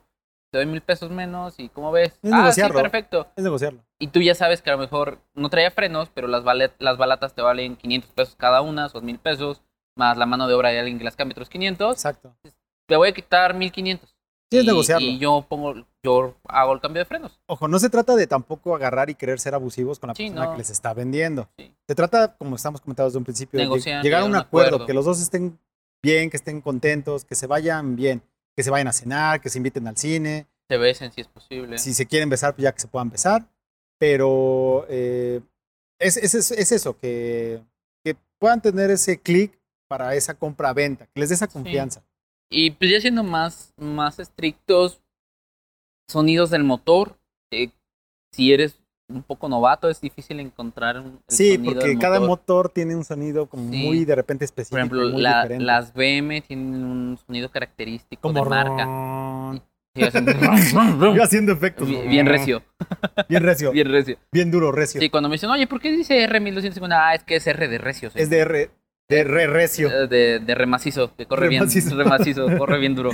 te 0.51 0.59
doy 0.59 0.67
mil 0.67 0.81
pesos 0.81 1.11
menos 1.11 1.61
y 1.61 1.69
¿cómo 1.69 1.93
ves? 1.93 2.15
Es 2.23 2.33
ah, 2.33 2.37
sí, 2.37 2.43
negociarlo. 2.61 2.83
perfecto. 2.83 3.29
Es 3.37 3.45
negociarlo. 3.45 3.85
Y 4.01 4.09
tú 4.09 4.21
ya 4.21 4.35
sabes 4.35 4.63
que 4.63 4.71
a 4.71 4.73
lo 4.73 4.81
mejor 4.81 5.21
no 5.35 5.49
traía 5.49 5.71
frenos, 5.71 6.11
pero 6.13 6.27
las, 6.27 6.43
valet- 6.43 6.75
las 6.81 6.97
balatas 6.97 7.35
te 7.35 7.43
valen 7.43 7.77
500 7.77 8.11
pesos 8.13 8.35
cada 8.37 8.63
una, 8.63 8.89
son 8.89 9.05
mil 9.05 9.19
pesos, 9.21 9.63
más 9.97 10.17
la 10.17 10.27
mano 10.27 10.49
de 10.49 10.55
obra 10.55 10.71
de 10.71 10.81
alguien 10.81 10.99
que 10.99 11.05
las 11.05 11.15
cambie 11.15 11.35
otros 11.35 11.49
500. 11.51 11.93
Exacto. 11.95 12.37
te 12.89 12.97
voy 12.97 13.09
a 13.11 13.15
quitar 13.15 13.55
1500. 13.55 14.16
Sí, 14.51 14.59
es 14.59 14.65
Y- 14.65 14.67
negociarlo. 14.67 15.07
Y 15.07 15.19
yo 15.19 15.45
pongo, 15.49 15.75
yo 16.05 16.37
hago 16.49 16.73
el 16.73 16.81
cambio 16.81 17.01
de 17.01 17.05
frenos. 17.07 17.41
Ojo, 17.47 17.67
no 17.69 17.79
se 17.79 17.91
trata 17.91 18.15
de 18.15 18.27
tampoco 18.27 18.77
agarrar 18.77 19.11
y 19.11 19.15
querer 19.17 19.41
ser 19.41 19.55
abusivos 19.55 19.99
con 19.99 20.09
la 20.09 20.15
Sí, 20.15 20.25
persona 20.29 20.45
no. 20.47 20.53
que 20.53 20.59
les 20.59 20.71
está 20.71 20.95
vendiendo. 20.95 21.49
Sí. 21.59 21.75
Se 21.89 21.95
trata, 21.95 22.37
como 22.37 22.55
estamos 22.57 22.81
comentando 22.81 23.09
desde 23.09 23.19
un 23.19 23.25
principio, 23.25 23.59
de 23.59 23.81
llegar 24.03 24.23
a 24.23 24.25
un 24.25 24.37
acuerdo, 24.37 24.69
acuerdo. 24.69 24.87
que 24.87 24.95
los 24.95 25.05
dos 25.05 25.21
estén 25.21 25.59
bien, 26.03 26.31
que 26.31 26.37
estén 26.37 26.61
contentos, 26.61 27.25
que 27.25 27.35
se 27.35 27.47
vayan 27.49 27.97
bien, 27.97 28.23
que 28.57 28.63
se 28.63 28.71
vayan 28.71 28.87
a 28.89 28.93
cenar, 28.93 29.41
que 29.41 29.49
se 29.51 29.59
inviten 29.59 29.89
al 29.89 29.97
cine. 29.97 30.47
Se 30.69 30.77
besen 30.79 31.13
si 31.13 31.21
es 31.23 31.29
posible. 31.29 31.79
Si 31.79 31.93
se 31.95 32.07
quieren 32.07 32.29
besar, 32.29 32.55
pues 32.55 32.63
ya 32.65 32.73
que 32.73 32.81
se 32.81 32.89
puedan 32.89 33.11
besar. 33.11 33.47
Pero 33.99 34.87
eh, 34.89 35.41
es, 35.99 36.17
es- 36.17 36.35
es- 36.35 36.51
es 36.53 36.73
eso, 36.73 36.97
que, 36.99 37.63
que 38.05 38.17
puedan 38.39 38.61
tener 38.61 38.91
ese 38.91 39.19
clic 39.21 39.59
para 39.89 40.15
esa 40.15 40.35
compra-venta, 40.35 41.07
que 41.07 41.21
les 41.21 41.31
dé 41.31 41.35
esa 41.35 41.47
confianza. 41.47 42.03
Y 42.51 42.71
pues 42.73 42.91
ya 42.91 43.01
siendo 43.01 43.25
más, 43.25 43.73
más 43.77 44.19
estrictos, 44.19 45.01
sonidos 46.09 46.51
del 46.51 46.65
motor. 46.65 47.19
eh, 47.53 47.71
si 48.33 48.53
eres 48.53 48.79
un 49.09 49.23
poco 49.23 49.49
novato, 49.49 49.89
es 49.89 50.01
difícil 50.01 50.41
encontrar 50.41 50.99
un, 51.01 51.07
el 51.07 51.21
Sí, 51.29 51.55
sonido 51.55 51.75
porque 51.75 51.89
del 51.89 51.99
cada 51.99 52.19
motor. 52.21 52.29
motor 52.29 52.69
tiene 52.71 52.97
un 52.97 53.05
sonido 53.05 53.47
como 53.47 53.71
Sí. 53.73 53.79
muy 53.85 54.05
de 54.05 54.15
repente 54.17 54.45
específico. 54.45 54.75
Por 54.75 54.81
ejemplo, 54.81 55.09
muy 55.13 55.23
la- 55.23 55.43
diferente. 55.43 55.65
las 55.65 55.93
BM 55.95 56.41
tienen 56.43 56.85
un 56.85 57.19
sonido 57.25 57.49
característico 57.51 58.21
como 58.23 58.43
de 58.45 58.51
marca. 58.51 59.63
Yo 59.95 61.23
haciendo 61.23 61.53
efectos. 61.53 61.89
bien, 61.89 62.09
bien 62.11 62.27
recio, 62.27 62.63
Bien 63.29 63.43
recio. 63.43 63.73
Bien, 63.73 63.89
bien 63.89 63.93
recio. 64.05 64.19
duro, 64.51 64.71
recio. 64.73 65.01
Sí, 65.01 65.09
cuando 65.09 65.29
me 65.31 65.37
dicen, 65.37 65.49
oye, 65.51 65.67
¿por 65.67 65.81
qué 65.81 65.91
dice 65.93 66.29
R1250? 66.29 66.89
Ah, 66.93 67.15
es 67.15 67.23
que 67.25 67.37
es 67.37 67.47
R 67.47 67.67
de 67.69 67.79
recio. 67.79 68.11
Es 68.15 68.29
de 68.29 68.39
R, 68.41 68.71
de 69.09 69.25
re 69.25 69.47
recio. 69.47 69.89
Eh, 69.91 70.07
de, 70.09 70.39
de 70.41 70.55
remacizo, 70.55 71.15
que 71.17 71.27
corre 71.27 71.49
Remacizo. 71.49 71.95
bien, 71.95 71.99
remacizo, 71.99 72.47
corre 72.59 72.79
bien 72.79 72.95
duro. 72.95 73.11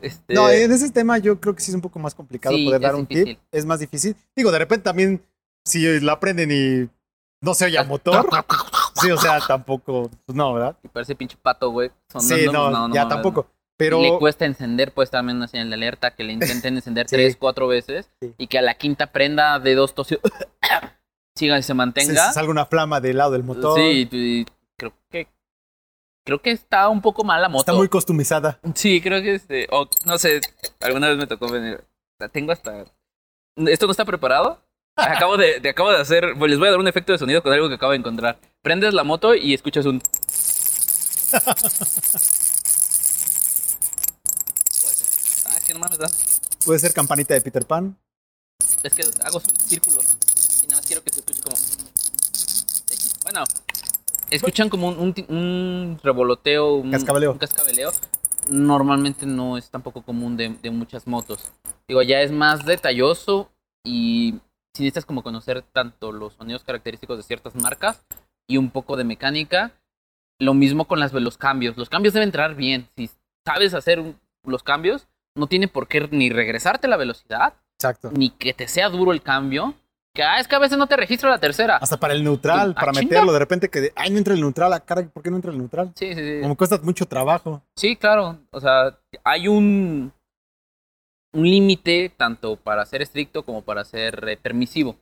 Este, 0.00 0.34
No, 0.34 0.50
en 0.50 0.72
ese 0.72 0.90
tema 0.90 1.18
yo 1.18 1.38
creo 1.40 1.54
que 1.54 1.60
sí 1.62 1.70
es 1.70 1.74
un 1.74 1.80
poco 1.80 1.98
más 1.98 2.14
complicado 2.14 2.56
Sí, 2.56 2.64
poder 2.66 2.80
dar 2.80 2.94
un 2.94 3.06
tip. 3.06 3.18
difícil. 3.18 3.38
Es 3.52 3.64
más 3.66 3.78
difícil. 3.80 4.16
Digo, 4.34 4.50
de 4.50 4.58
repente 4.58 4.84
también, 4.84 5.22
si 5.64 6.00
la 6.00 6.12
aprenden 6.12 6.50
y 6.50 6.88
no 7.40 7.54
se 7.54 7.66
oye 7.66 7.78
a 7.78 7.84
motor, 7.84 8.26
sí, 9.00 9.10
o 9.10 9.16
sea, 9.18 9.40
tampoco, 9.40 10.10
pues 10.26 10.36
no, 10.36 10.54
¿verdad? 10.54 10.76
y 10.82 10.88
parece 10.88 11.14
pinche 11.14 11.36
pato, 11.40 11.70
güey. 11.70 11.90
Sí, 12.18 12.44
sonando, 12.46 12.70
no, 12.70 12.80
pues, 12.88 12.94
ya 12.94 13.08
tampoco. 13.08 13.42
no. 13.48 13.62
Pero 13.78 13.98
Y 13.98 14.02
le 14.10 14.18
cuesta 14.18 14.44
encender, 14.44 14.92
pues 14.92 15.10
también 15.10 15.38
una 15.38 15.48
señal 15.48 15.68
de 15.70 15.74
alerta 15.74 16.14
que 16.14 16.22
le 16.24 16.32
intenten 16.34 16.76
encender 16.76 17.06
Sí. 17.08 17.16
tres, 17.16 17.36
cuatro 17.36 17.66
veces 17.66 18.10
Sí. 18.20 18.32
y 18.38 18.46
que 18.46 18.58
a 18.58 18.62
la 18.62 18.74
quinta 18.74 19.06
prenda 19.12 19.58
de 19.58 19.74
dos 19.74 19.94
tosios 19.94 20.20
siga 21.34 21.58
y 21.58 21.62
se 21.62 21.68
se 21.68 21.74
mantenga. 21.74 22.32
salga 22.32 22.50
una 22.50 22.66
flama 22.66 23.00
del 23.00 23.16
lado 23.18 23.32
del 23.32 23.42
motor. 23.44 23.76
Sí, 23.78 24.08
y 24.10 24.44
que 24.44 24.52
creo 26.24 26.40
que 26.40 26.50
está 26.50 26.88
un 26.88 27.00
poco 27.00 27.24
mal 27.24 27.40
la 27.42 27.48
moto. 27.48 27.62
Está 27.62 27.72
muy 27.74 27.88
customizada. 27.88 28.58
Sí, 28.74 29.00
creo 29.00 29.22
que 29.22 29.34
este, 29.34 29.66
o 29.70 29.88
no 30.04 30.18
sé, 30.18 30.40
alguna 30.80 31.08
vez 31.08 31.16
me 31.18 31.26
tocó 31.26 31.48
venir. 31.50 31.84
La 32.18 32.28
tengo 32.28 32.52
hasta. 32.52 32.84
¿Esto 33.56 33.86
no 33.86 33.90
está 33.92 34.04
preparado? 34.04 34.60
Acabo 34.96 35.36
de, 35.36 35.60
de- 35.60 35.70
acabo 35.70 35.90
de 35.90 35.98
hacer. 36.00 36.34
pues 36.38 36.50
les 36.50 36.58
voy 36.58 36.68
a 36.68 36.72
dar 36.72 36.80
un 36.80 36.88
efecto 36.88 37.12
de 37.12 37.18
sonido 37.18 37.42
con 37.42 37.52
algo 37.52 37.68
que 37.68 37.74
acabo 37.76 37.92
de 37.92 37.98
encontrar. 37.98 38.38
Prendes 38.62 38.94
la 38.94 39.04
moto 39.04 39.34
y 39.34 39.54
escuchas 39.54 39.86
un. 39.86 40.00
Ah, 45.46 45.54
es 45.56 45.64
que 45.64 45.74
no 45.74 45.80
mames, 45.80 45.98
¿verdad? 45.98 46.14
Puede 46.64 46.78
ser 46.78 46.92
campanita 46.92 47.34
de 47.34 47.40
Peter 47.40 47.64
Pan. 47.66 47.96
Es 48.82 48.92
que 48.94 49.02
hago 49.24 49.40
círculos 49.66 50.16
y 50.62 50.66
nada 50.66 50.76
más 50.80 50.86
quiero 50.86 51.02
que 51.02 51.12
se 51.12 51.20
escuche 51.20 51.40
como. 51.42 51.56
Bueno, 53.22 53.44
escuchan 54.34 54.68
como 54.68 54.88
un, 54.88 54.98
un 54.98 55.14
un 55.36 56.00
revoloteo, 56.02 56.74
un 56.76 56.90
Cascabeleo. 56.90 57.32
un 57.32 57.38
cascabeleo. 57.38 57.90
Normalmente 58.50 59.24
no 59.26 59.56
es 59.56 59.70
tampoco 59.70 60.02
común 60.02 60.36
de, 60.36 60.48
de 60.62 60.70
muchas 60.70 61.06
motos. 61.06 61.52
Digo, 61.86 62.02
ya 62.02 62.20
es 62.22 62.32
más 62.32 62.64
detalloso 62.64 63.50
y 63.84 64.34
si 64.74 64.82
necesitas 64.82 65.06
como 65.06 65.22
conocer 65.22 65.62
tanto 65.62 66.10
los 66.12 66.34
sonidos 66.34 66.64
característicos 66.64 67.16
de 67.18 67.22
ciertas 67.22 67.54
marcas 67.54 68.04
y 68.48 68.56
un 68.56 68.70
poco 68.70 68.96
de 68.96 69.04
mecánica. 69.04 69.72
Lo 70.40 70.54
mismo 70.54 70.86
con 70.86 70.98
las, 70.98 71.12
los 71.12 71.38
cambios. 71.38 71.76
Los 71.76 71.88
cambios 71.88 72.14
deben 72.14 72.28
entrar 72.28 72.56
bien. 72.56 72.88
Si 72.96 73.08
sabes 73.46 73.74
hacer 73.74 74.00
un- 74.00 74.18
los 74.44 74.64
cambios, 74.64 75.06
no 75.36 75.46
tiene 75.46 75.68
por 75.68 75.86
qué 75.86 76.08
ni 76.10 76.30
regresarte 76.30 76.88
la 76.88 76.96
velocidad 76.96 77.54
Exacto. 77.78 78.10
ni 78.12 78.30
que 78.30 78.52
te 78.54 78.66
sea 78.66 78.88
duro 78.88 79.12
el 79.12 79.22
cambio. 79.22 79.74
Que 80.14 80.22
ah, 80.22 80.38
es 80.38 80.46
que 80.46 80.54
a 80.54 80.58
veces 80.58 80.76
no 80.76 80.86
te 80.86 80.96
registro 80.96 81.30
la 81.30 81.38
tercera. 81.38 81.76
Hasta 81.78 81.96
para 81.98 82.12
el 82.12 82.22
neutral, 82.22 82.74
Ah, 82.76 82.80
para 82.80 82.92
chinga. 82.92 83.04
meterlo. 83.04 83.32
De 83.32 83.38
repente 83.38 83.68
que, 83.70 83.92
ay, 83.96 84.10
no 84.10 84.18
entra 84.18 84.34
el 84.34 84.40
neutral. 84.40 84.72
Ah, 84.72 84.80
caray, 84.80 85.06
¿por 85.06 85.22
qué 85.22 85.30
no 85.30 85.36
entra 85.36 85.50
el 85.52 85.58
neutral? 85.58 85.90
Sí, 85.94 86.14
sí, 86.14 86.20
sí. 86.20 86.38
Como 86.42 86.56
cuesta 86.56 86.78
mucho 86.82 87.06
trabajo. 87.06 87.62
Sí, 87.76 87.96
claro. 87.96 88.38
O 88.50 88.60
sea, 88.60 88.98
hay 89.24 89.48
un, 89.48 90.12
un 91.32 91.42
límite 91.50 92.12
tanto 92.16 92.56
para 92.56 92.84
ser 92.84 93.00
estricto 93.00 93.42
como 93.42 93.62
para 93.62 93.84
ser 93.84 94.22
eh, 94.28 94.36
permisivo. 94.36 94.96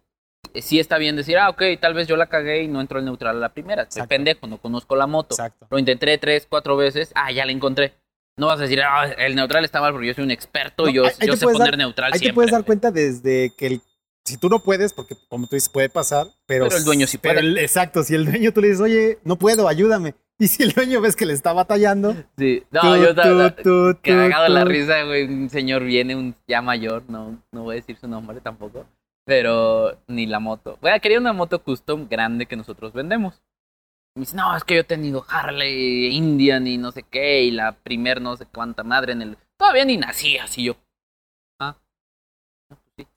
Eh, 0.54 0.62
Sí 0.62 0.78
está 0.78 0.96
bien 0.96 1.16
decir, 1.16 1.38
ah, 1.38 1.48
ok, 1.50 1.62
tal 1.80 1.94
vez 1.94 2.06
yo 2.06 2.16
la 2.16 2.26
cagué 2.26 2.62
y 2.62 2.68
no 2.68 2.80
entró 2.80 3.00
el 3.00 3.04
neutral 3.04 3.36
a 3.36 3.40
la 3.40 3.48
primera. 3.52 3.82
Exacto. 3.82 4.08
pendejo, 4.08 4.46
no 4.46 4.58
conozco 4.58 4.94
la 4.94 5.08
moto. 5.08 5.34
Exacto. 5.34 5.66
Lo 5.70 5.78
intenté 5.80 6.16
tres, 6.18 6.46
cuatro 6.48 6.76
veces, 6.76 7.10
ah, 7.16 7.32
ya 7.32 7.44
la 7.44 7.50
encontré. 7.52 7.94
No 8.38 8.46
vas 8.46 8.60
a 8.60 8.62
decir, 8.62 8.80
ah, 8.80 9.06
el 9.18 9.34
neutral 9.34 9.64
está 9.64 9.80
mal 9.80 9.92
porque 9.92 10.06
yo 10.06 10.14
soy 10.14 10.22
un 10.24 10.30
experto 10.30 10.88
y 10.88 10.92
yo, 10.94 11.02
ahí- 11.04 11.10
ahí 11.20 11.28
sé 11.36 11.44
puedes 11.44 11.58
poner 11.58 11.72
dar- 11.72 11.78
neutral 11.78 12.12
Ahí 12.12 12.20
siempre. 12.20 12.30
te 12.30 12.34
puedes 12.36 12.50
dar 12.52 12.64
cuenta 12.64 12.90
desde 12.92 13.50
que 13.58 13.66
el, 13.66 13.82
si 14.30 14.36
tú 14.38 14.48
no 14.48 14.60
puedes, 14.60 14.92
porque 14.94 15.14
como 15.28 15.46
tú 15.46 15.56
dices, 15.56 15.68
puede 15.68 15.88
pasar, 15.90 16.26
pero, 16.46 16.64
Pero 16.66 16.76
el 16.78 16.84
dueño 16.84 17.06
sí 17.06 17.18
pero 17.18 17.34
puede. 17.40 17.46
el- 17.48 17.58
exacto, 17.58 18.02
si 18.02 18.14
el 18.14 18.24
dueño 18.24 18.52
tú 18.52 18.60
le 18.60 18.68
dices, 18.68 18.80
oye, 18.80 19.18
no 19.24 19.36
puedo, 19.36 19.68
ayúdame. 19.68 20.14
Y 20.38 20.46
si 20.48 20.62
el 20.62 20.72
dueño 20.72 21.02
ves 21.02 21.16
que 21.16 21.26
le 21.26 21.34
está 21.34 21.52
batallando, 21.52 22.14
Sí. 22.38 22.62
No, 22.70 22.80
tú, 22.80 22.96
yo 22.96 23.08
estaba 23.10 23.54
cagado 24.00 24.48
la 24.48 24.64
risa, 24.64 25.02
güey. 25.02 25.24
Un 25.24 25.50
señor 25.50 25.84
viene, 25.84 26.16
un 26.16 26.34
ya 26.48 26.62
mayor, 26.62 27.02
no, 27.08 27.42
no 27.52 27.62
voy 27.64 27.74
a 27.74 27.80
decir 27.80 27.98
su 28.00 28.08
nombre 28.08 28.40
tampoco. 28.40 28.86
Pero 29.26 29.98
ni 30.08 30.26
la 30.26 30.40
moto. 30.40 30.78
Bueno, 30.80 30.98
quería 31.00 31.18
una 31.18 31.32
moto 31.34 31.62
custom 31.62 32.08
grande 32.08 32.46
que 32.46 32.56
nosotros 32.56 32.92
vendemos. 32.94 33.42
me 34.16 34.20
dice, 34.22 34.34
no, 34.34 34.56
es 34.56 34.64
que 34.64 34.74
yo 34.76 34.80
he 34.80 34.84
tenido 34.84 35.24
Harley, 35.28 36.06
Indian 36.16 36.66
y 36.66 36.78
no 36.78 36.90
sé 36.90 37.02
qué, 37.02 37.42
y 37.42 37.50
la 37.50 37.72
primer 37.72 38.20
no 38.22 38.36
sé 38.36 38.46
cuánta 38.46 38.82
madre 38.82 39.12
en 39.12 39.22
el... 39.22 39.36
Todavía 39.58 39.84
ni 39.84 39.98
nací 39.98 40.38
así 40.38 40.64
yo. 40.64 40.76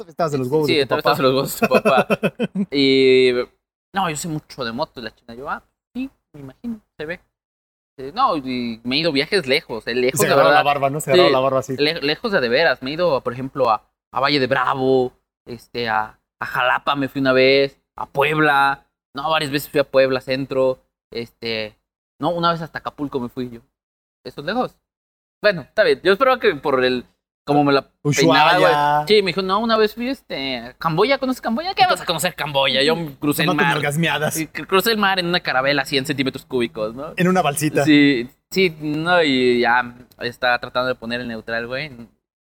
Estabas 0.07 0.31
de 0.31 0.37
los 0.39 0.47
huevos 0.47 0.67
Sí, 0.67 0.75
de 0.77 0.85
tu 0.85 0.95
estabas 0.95 1.17
de 1.17 1.23
los 1.23 1.33
huevos 1.33 1.59
de 1.59 1.67
tu 1.67 1.73
papá. 1.73 2.07
y... 2.71 3.31
No, 3.95 4.09
yo 4.09 4.15
sé 4.15 4.27
mucho 4.27 4.63
de 4.65 4.71
motos, 4.71 5.03
la 5.03 5.13
china. 5.13 5.35
Yo, 5.35 5.49
ah, 5.49 5.63
sí, 5.93 6.09
me 6.33 6.39
imagino, 6.41 6.81
se 6.97 7.05
ve. 7.05 7.19
Eh, 7.99 8.11
No, 8.13 8.35
y 8.37 8.81
me 8.83 8.95
he 8.95 8.99
ido 8.99 9.11
viajes 9.11 9.45
lejos, 9.47 9.85
eh, 9.87 9.93
lejos 9.93 10.19
se 10.19 10.25
de 10.27 10.33
agarró 10.33 10.49
la 10.49 10.55
verdad. 10.57 10.65
barba, 10.65 10.89
¿no? 10.89 10.99
Se 10.99 11.13
Sí. 11.13 11.29
la 11.29 11.39
barba 11.39 11.59
así. 11.59 11.77
Le- 11.77 12.01
lejos 12.01 12.31
de 12.31 12.41
de 12.41 12.49
veras. 12.49 12.81
Me 12.81 12.89
he 12.89 12.93
ido, 12.95 13.21
por 13.21 13.33
ejemplo, 13.33 13.69
a, 13.69 13.83
a 14.11 14.19
Valle 14.19 14.39
de 14.39 14.47
Bravo, 14.47 15.13
este, 15.45 15.89
a, 15.89 16.19
a 16.41 16.45
Jalapa 16.45 16.95
me 16.95 17.07
fui 17.07 17.21
una 17.21 17.33
vez, 17.33 17.79
a 17.95 18.07
Puebla. 18.07 18.87
No, 19.15 19.29
varias 19.29 19.51
veces 19.51 19.69
fui 19.69 19.79
a 19.79 19.83
Puebla 19.83 20.21
Centro. 20.21 20.79
Este, 21.11 21.77
no, 22.19 22.29
una 22.31 22.51
vez 22.51 22.61
hasta 22.63 22.79
Acapulco 22.79 23.19
me 23.19 23.29
fui 23.29 23.51
yo. 23.51 23.61
¿Eso 24.25 24.41
es 24.41 24.47
lejos? 24.47 24.75
Bueno, 25.43 25.61
está 25.61 25.83
bien. 25.83 26.01
Yo 26.03 26.13
espero 26.13 26.39
que 26.39 26.55
por 26.55 26.83
el, 26.83 27.05
como 27.45 27.63
me 27.63 27.73
la 27.73 27.89
peinaba, 28.01 28.57
güey. 28.57 28.63
Ushuaia. 28.71 29.05
Sí, 29.07 29.21
me 29.21 29.27
dijo, 29.27 29.41
no, 29.41 29.59
una 29.59 29.77
vez 29.77 29.93
fui, 29.95 30.07
este, 30.09 30.75
Camboya, 30.77 31.17
¿conoces 31.17 31.41
Camboya? 31.41 31.73
¿Qué 31.73 31.85
vas 31.85 31.99
a 32.01 32.05
conocer 32.05 32.35
Camboya? 32.35 32.81
Yo 32.83 32.95
crucé 33.19 33.43
el 33.43 33.49
mar. 33.55 33.75
cr- 34.53 34.67
Crucé 34.67 34.91
el 34.91 34.97
mar 34.97 35.19
en 35.19 35.25
una 35.27 35.39
carabela 35.41 35.81
a 35.81 35.85
100 35.85 36.05
centímetros 36.05 36.45
cúbicos, 36.45 36.95
¿no? 36.95 37.13
En 37.17 37.27
una 37.27 37.41
balsita. 37.41 37.83
Sí, 37.83 38.29
sí, 38.51 38.75
no, 38.79 39.21
y 39.23 39.59
ya 39.61 39.93
está 40.19 40.57
tratando 40.59 40.87
de 40.87 40.95
poner 40.95 41.21
el 41.21 41.27
neutral, 41.27 41.67
güey. 41.67 41.91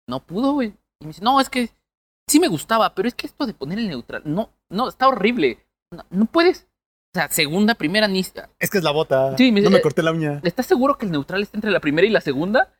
No 0.07 0.19
pudo, 0.21 0.53
güey. 0.53 0.73
Y 1.01 1.05
me 1.05 1.07
dice, 1.09 1.23
no, 1.23 1.39
es 1.41 1.49
que 1.49 1.69
sí 2.27 2.39
me 2.39 2.47
gustaba, 2.47 2.93
pero 2.95 3.07
es 3.07 3.13
que 3.13 3.27
esto 3.27 3.45
de 3.45 3.53
poner 3.53 3.79
el 3.79 3.89
neutral, 3.89 4.21
no, 4.25 4.49
no, 4.69 4.87
está 4.87 5.07
horrible. 5.07 5.59
No, 5.91 6.05
no 6.09 6.25
puedes. 6.25 6.67
O 7.15 7.19
sea, 7.19 7.29
segunda, 7.29 7.73
primera, 7.75 8.07
ni. 8.07 8.19
Es 8.19 8.31
que 8.69 8.77
es 8.77 8.83
la 8.83 8.91
bota. 8.91 9.35
Sí, 9.37 9.51
me- 9.51 9.61
no 9.61 9.69
me 9.69 9.77
eh, 9.77 9.81
corté 9.81 10.03
la 10.03 10.11
uña. 10.11 10.39
¿Estás 10.43 10.65
seguro 10.65 10.97
que 10.97 11.05
el 11.05 11.11
neutral 11.11 11.41
está 11.41 11.57
entre 11.57 11.71
la 11.71 11.79
primera 11.79 12.05
y 12.07 12.09
la 12.11 12.21
segunda? 12.21 12.73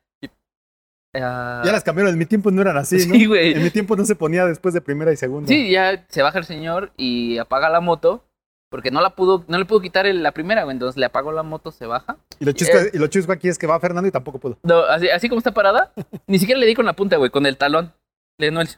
Ah, 1.14 1.62
Ya 1.64 1.72
las 1.72 1.84
cambiaron. 1.84 2.12
En 2.12 2.18
mi 2.18 2.26
tiempo 2.26 2.50
no 2.50 2.60
eran 2.62 2.76
así, 2.76 2.96
¿no? 3.06 3.14
Sí, 3.14 3.26
güey. 3.26 3.52
En 3.52 3.62
mi 3.62 3.70
tiempo 3.70 3.96
no 3.96 4.04
se 4.04 4.14
ponía 4.14 4.44
después 4.46 4.74
de 4.74 4.80
primera 4.80 5.12
y 5.12 5.16
segunda. 5.16 5.48
Sí, 5.48 5.70
ya 5.70 6.04
se 6.08 6.22
baja 6.22 6.38
el 6.38 6.44
señor 6.44 6.92
y 6.96 7.38
apaga 7.38 7.68
la 7.70 7.80
moto. 7.80 8.24
Porque 8.70 8.90
no 8.90 9.00
la 9.00 9.16
pudo, 9.16 9.46
no 9.48 9.56
le 9.58 9.64
pudo 9.64 9.80
quitar 9.80 10.04
el- 10.04 10.22
la 10.22 10.32
primera, 10.32 10.64
güey. 10.64 10.74
Entonces 10.74 10.98
le 10.98 11.06
apagó 11.06 11.32
la 11.32 11.42
moto, 11.42 11.70
se 11.72 11.86
baja. 11.86 12.18
Y 12.38 12.44
lo 12.44 12.52
chusco, 12.52 12.76
Eh. 12.76 12.90
y 12.92 12.98
lo 12.98 13.06
chusco 13.06 13.32
aquí 13.32 13.48
es 13.48 13.56
que 13.56 13.66
va 13.66 13.80
Fernando 13.80 14.06
y 14.06 14.10
tampoco 14.12 14.38
pudo. 14.38 14.58
No, 14.62 14.80
así, 14.80 15.08
así 15.08 15.30
como 15.30 15.38
está 15.38 15.52
parada, 15.54 15.90
ni 16.26 16.38
siquiera 16.38 16.60
le 16.60 16.66
di 16.66 16.74
con 16.74 16.84
la 16.84 16.92
punta, 16.92 17.16
güey, 17.16 17.30
con 17.30 17.46
el 17.46 17.56
talón. 17.56 17.94
Le 18.38 18.50
no 18.50 18.60
el... 18.60 18.68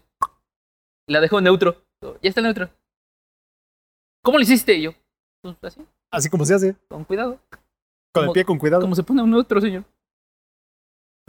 La 1.08 1.20
dejó 1.20 1.40
neutro. 1.40 1.82
Ya 2.22 2.28
está 2.28 2.40
neutro. 2.40 2.70
¿Cómo 4.22 4.38
lo 4.38 4.42
hiciste? 4.44 4.74
Y 4.74 4.82
yo, 4.82 4.92
pues 5.42 5.56
así, 5.74 5.84
Así 6.12 6.28
como 6.30 6.44
se 6.44 6.54
hace. 6.54 6.76
con 6.88 7.02
cuidado. 7.04 7.40
Con 7.50 8.22
el 8.22 8.26
Como- 8.26 8.32
pie 8.32 8.44
con 8.44 8.58
cuidado. 8.58 8.82
¿Cómo 8.82 8.94
se 8.94 9.02
pone 9.02 9.22
un 9.22 9.30
neutro, 9.30 9.60
señor? 9.60 9.82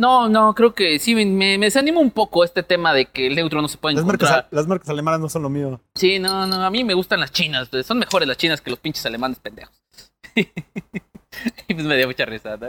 No, 0.02 0.30
no, 0.30 0.56
creo 0.56 0.74
que 0.74 0.98
sí, 0.98 1.14
me, 1.14 1.26
me, 1.28 1.60
desanima 1.60 2.00
un 2.00 2.10
poco 2.10 2.44
este 2.44 2.64
tema 2.64 2.92
de 2.92 3.06
que 3.06 3.28
el 3.28 3.36
neutro 3.36 3.62
no 3.62 3.68
se 3.68 3.78
puede 3.78 3.96
Las 3.96 4.04
marcas, 4.04 4.32
encontrar. 4.32 4.48
las 4.50 4.66
marcas 4.66 4.90
alemanas 4.90 5.20
no 5.20 5.30
son 5.30 5.44
lo 5.44 5.50
mío. 5.50 5.80
Sí, 5.94 6.18
no, 6.18 6.48
no, 6.48 6.66
a 6.66 6.72
mí 6.72 6.84
me 6.84 6.96
gustan 6.96 7.20
las 7.20 7.32
chinas. 7.32 7.70
pues, 7.70 7.86
Son 7.86 8.00
mejores 8.00 8.28
las 8.28 8.36
chinas 8.38 8.62
que 8.62 8.72
los 8.72 8.80
pinches 8.80 9.06
alemanes 9.06 9.38
pendejos. 9.38 9.80
y 10.36 11.74
pues 11.74 11.86
me 11.86 11.96
dio 11.98 12.08
mucha 12.08 12.26
risa, 12.26 12.58
¿no? 12.58 12.68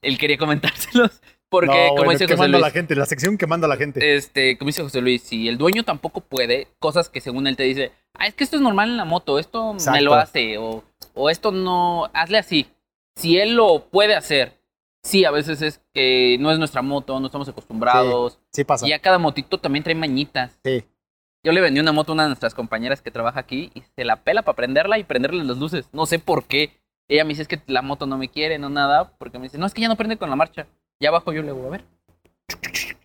Él 0.00 0.16
quería 0.16 0.38
comentárselos. 0.38 1.20
Porque, 1.50 1.66
no, 1.66 1.88
como 1.90 1.96
bueno, 1.96 2.10
dice 2.12 2.26
¿qué 2.26 2.32
José 2.32 2.42
manda 2.44 2.58
Luis, 2.58 2.66
la 2.66 2.72
gente? 2.72 2.96
La 2.96 3.06
sección 3.06 3.36
que 3.36 3.46
manda 3.46 3.68
la 3.68 3.76
gente. 3.76 4.16
este, 4.16 4.56
como 4.56 4.68
dice 4.70 4.82
José 4.82 5.02
Luis, 5.02 5.22
si 5.22 5.48
el 5.48 5.58
dueño 5.58 5.84
tampoco 5.84 6.22
puede, 6.22 6.68
cosas 6.78 7.10
que 7.10 7.20
según 7.20 7.46
él 7.46 7.56
te 7.56 7.64
dice, 7.64 7.92
ah, 8.14 8.26
es 8.26 8.32
que 8.32 8.42
esto 8.42 8.56
es 8.56 8.62
normal 8.62 8.88
en 8.88 8.96
la 8.96 9.04
moto, 9.04 9.38
esto 9.38 9.76
me 9.92 10.00
lo 10.00 10.14
hace, 10.14 10.56
o, 10.56 10.82
o 11.12 11.28
esto 11.28 11.52
no, 11.52 12.10
hazle 12.14 12.38
así. 12.38 12.66
Si 13.16 13.38
él 13.38 13.54
lo 13.54 13.84
puede 13.90 14.16
hacer, 14.16 14.63
sí, 15.04 15.24
a 15.24 15.30
veces 15.30 15.62
es 15.62 15.80
que 15.92 16.36
no 16.40 16.50
es 16.50 16.58
nuestra 16.58 16.82
moto, 16.82 17.20
no 17.20 17.26
estamos 17.26 17.48
acostumbrados. 17.48 18.40
sí 18.50 18.64
pasa. 18.64 18.88
Y 18.88 18.92
a 18.92 18.98
cada 18.98 19.18
motito 19.18 19.58
también 19.58 19.84
trae 19.84 19.94
mañitas. 19.94 20.58
Sí. 20.64 20.84
Yo 21.44 21.52
le 21.52 21.60
vendí 21.60 21.78
una 21.78 21.92
moto 21.92 22.12
a 22.12 22.14
una 22.14 22.22
de 22.24 22.30
nuestras 22.30 22.54
compañeras 22.54 23.02
que 23.02 23.10
trabaja 23.10 23.38
aquí 23.38 23.70
y 23.74 23.82
se 23.94 24.04
la 24.04 24.16
pela 24.16 24.42
para 24.42 24.56
prenderla 24.56 24.98
y 24.98 25.04
prenderle 25.04 25.44
las 25.44 25.58
luces. 25.58 25.88
No 25.92 26.06
sé 26.06 26.18
por 26.18 26.44
qué. 26.46 26.80
Ella 27.06 27.22
me 27.24 27.28
dice 27.30 27.42
es 27.42 27.48
que 27.48 27.60
la 27.66 27.82
moto 27.82 28.06
no 28.06 28.16
me 28.16 28.28
quiere, 28.28 28.58
no 28.58 28.70
nada, 28.70 29.12
porque 29.18 29.38
me 29.38 29.44
dice, 29.44 29.58
no, 29.58 29.66
es 29.66 29.74
que 29.74 29.82
ya 29.82 29.88
no 29.88 29.96
prende 29.96 30.16
con 30.16 30.30
la 30.30 30.36
marcha. 30.36 30.66
Ya 31.00 31.10
abajo 31.10 31.34
yo 31.34 31.42
le 31.42 31.52
voy 31.52 31.66
a 31.66 31.70
ver. 31.70 31.84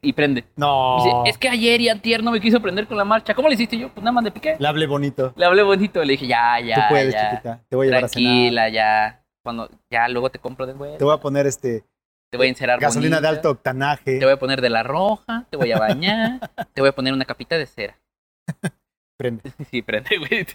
Y 0.01 0.13
prende. 0.13 0.45
No. 0.55 0.97
Dice, 1.03 1.15
es 1.25 1.37
que 1.37 1.49
ayer 1.49 1.81
y 1.81 1.89
antier 1.89 2.23
no 2.23 2.31
me 2.31 2.39
quiso 2.39 2.61
prender 2.61 2.87
con 2.87 2.95
la 2.95 3.03
marcha. 3.03 3.33
¿Cómo 3.33 3.49
le 3.49 3.55
hiciste 3.55 3.77
yo? 3.77 3.89
Pues 3.89 4.01
nada 4.01 4.13
más 4.13 4.23
le 4.23 4.31
piqué. 4.31 4.55
Le 4.57 4.67
hablé 4.67 4.87
bonito. 4.87 5.33
Le 5.35 5.45
hablé 5.45 5.63
bonito, 5.63 6.01
le 6.03 6.13
dije, 6.13 6.27
ya, 6.27 6.59
ya, 6.61 6.75
Tú 6.75 6.81
puedes, 6.89 7.13
ya. 7.13 7.29
chiquita. 7.31 7.61
Te 7.67 7.75
voy 7.75 7.87
a 7.87 7.89
llevar 7.89 8.05
a 8.05 8.07
cenar. 8.07 8.31
Tranquila, 8.31 8.69
ya. 8.69 9.18
Cuando 9.49 9.67
ya 9.89 10.07
luego 10.09 10.29
te 10.29 10.37
compro 10.37 10.67
de 10.67 10.73
vuelta. 10.73 10.99
Te 10.99 11.03
voy 11.03 11.15
a 11.15 11.19
poner 11.19 11.47
este 11.47 11.83
Te 12.29 12.37
voy 12.37 12.45
a 12.45 12.49
encerar 12.49 12.79
gasolina 12.79 13.19
de 13.19 13.27
alto 13.29 13.49
octanaje. 13.49 14.19
Te 14.19 14.23
voy 14.25 14.35
a 14.35 14.37
poner 14.37 14.61
de 14.61 14.69
la 14.69 14.83
roja, 14.83 15.47
te 15.49 15.57
voy 15.57 15.71
a 15.71 15.79
bañar, 15.79 16.39
te 16.75 16.81
voy 16.81 16.89
a 16.89 16.93
poner 16.93 17.13
una 17.13 17.25
capita 17.25 17.57
de 17.57 17.65
cera. 17.65 17.99
Prende. 19.17 19.51
Sí, 19.71 19.81
prende, 19.81 20.17
güey. 20.19 20.45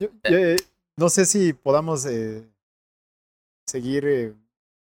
Yo- 0.00 0.08
yo, 0.30 0.38
eh, 0.38 0.56
no 0.96 1.10
sé 1.10 1.26
si 1.26 1.52
podamos 1.52 2.06
eh, 2.06 2.42
seguir. 3.66 4.06
eh, 4.06 4.34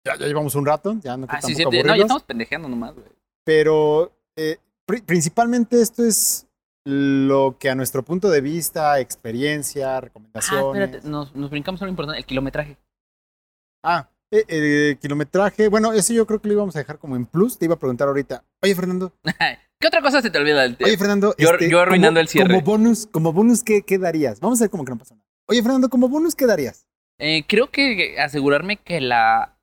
ya, 0.06 0.16
ya 0.16 0.28
llevamos 0.28 0.54
un 0.54 0.66
rato, 0.68 0.96
ya 1.02 1.18
no 1.18 1.26
Ah, 1.28 1.42
sí, 1.42 1.56
sí. 1.56 1.64
No, 1.66 1.72
ya 1.72 2.04
estamos 2.04 2.22
pendejeando 2.24 2.70
nomás, 2.70 2.94
güey. 2.94 3.08
Pero 3.44 4.12
pri- 4.86 5.02
principalmente 5.02 5.82
esto 5.82 6.04
es 6.06 6.46
lo 6.86 7.58
que 7.60 7.70
a 7.72 7.76
nuestro 7.76 8.04
punto 8.04 8.30
de 8.30 8.42
vista, 8.42 9.00
experiencia, 9.00 9.98
Ah, 9.98 10.02
recomendaciones. 10.02 10.82
espérate, 10.84 11.10
nos, 11.10 11.36
nos 11.36 11.50
brincamos 11.50 11.82
a 11.82 11.86
lo 11.86 11.90
importante, 11.90 12.20
el 12.20 12.26
kilometraje. 12.26 12.78
Ah, 13.84 14.10
eh, 14.32 14.44
eh, 14.48 14.98
kilometraje. 15.02 15.68
Bueno, 15.70 15.94
eso 15.94 16.14
yo 16.14 16.26
creo 16.28 16.40
que 16.42 16.48
lo 16.48 16.54
íbamos 16.56 16.76
a 16.76 16.80
dejar 16.80 17.00
como 17.00 17.16
en 17.16 17.26
plus. 17.26 17.58
Te 17.58 17.66
iba 17.66 17.76
a 17.76 17.80
preguntar 17.80 18.08
ahorita. 18.08 18.44
Oye, 18.62 18.76
Fernando. 18.76 19.14
¿Qué 19.82 19.88
otra 19.88 20.02
cosa 20.02 20.22
se 20.22 20.30
te 20.30 20.38
olvida 20.38 20.62
del 20.64 20.78
Oye, 20.84 20.98
Fernando. 20.98 21.34
Yo- 21.38 21.52
este, 21.52 21.70
yo 21.70 21.80
arruinando 21.80 22.18
como- 22.18 22.22
el 22.22 22.28
cierre. 22.28 22.50
Como 22.50 22.62
bonus, 22.66 23.08
como 23.08 23.32
bonus 23.34 23.64
¿qué, 23.64 23.82
¿qué 23.84 23.98
darías? 23.98 24.40
Vamos 24.42 24.60
a 24.60 24.66
ver 24.66 24.70
como 24.70 24.84
que 24.86 24.92
no 24.92 24.98
pasa 24.98 25.16
nada. 25.16 25.26
Oye, 25.48 25.64
Fernando, 25.64 25.90
como 25.90 26.10
bonus, 26.10 26.36
¿qué 26.36 26.46
darías? 26.46 26.86
Eh, 27.20 27.44
creo 27.48 27.72
que 27.72 28.20
asegurarme 28.20 28.78
que 28.78 29.02
la 29.02 29.56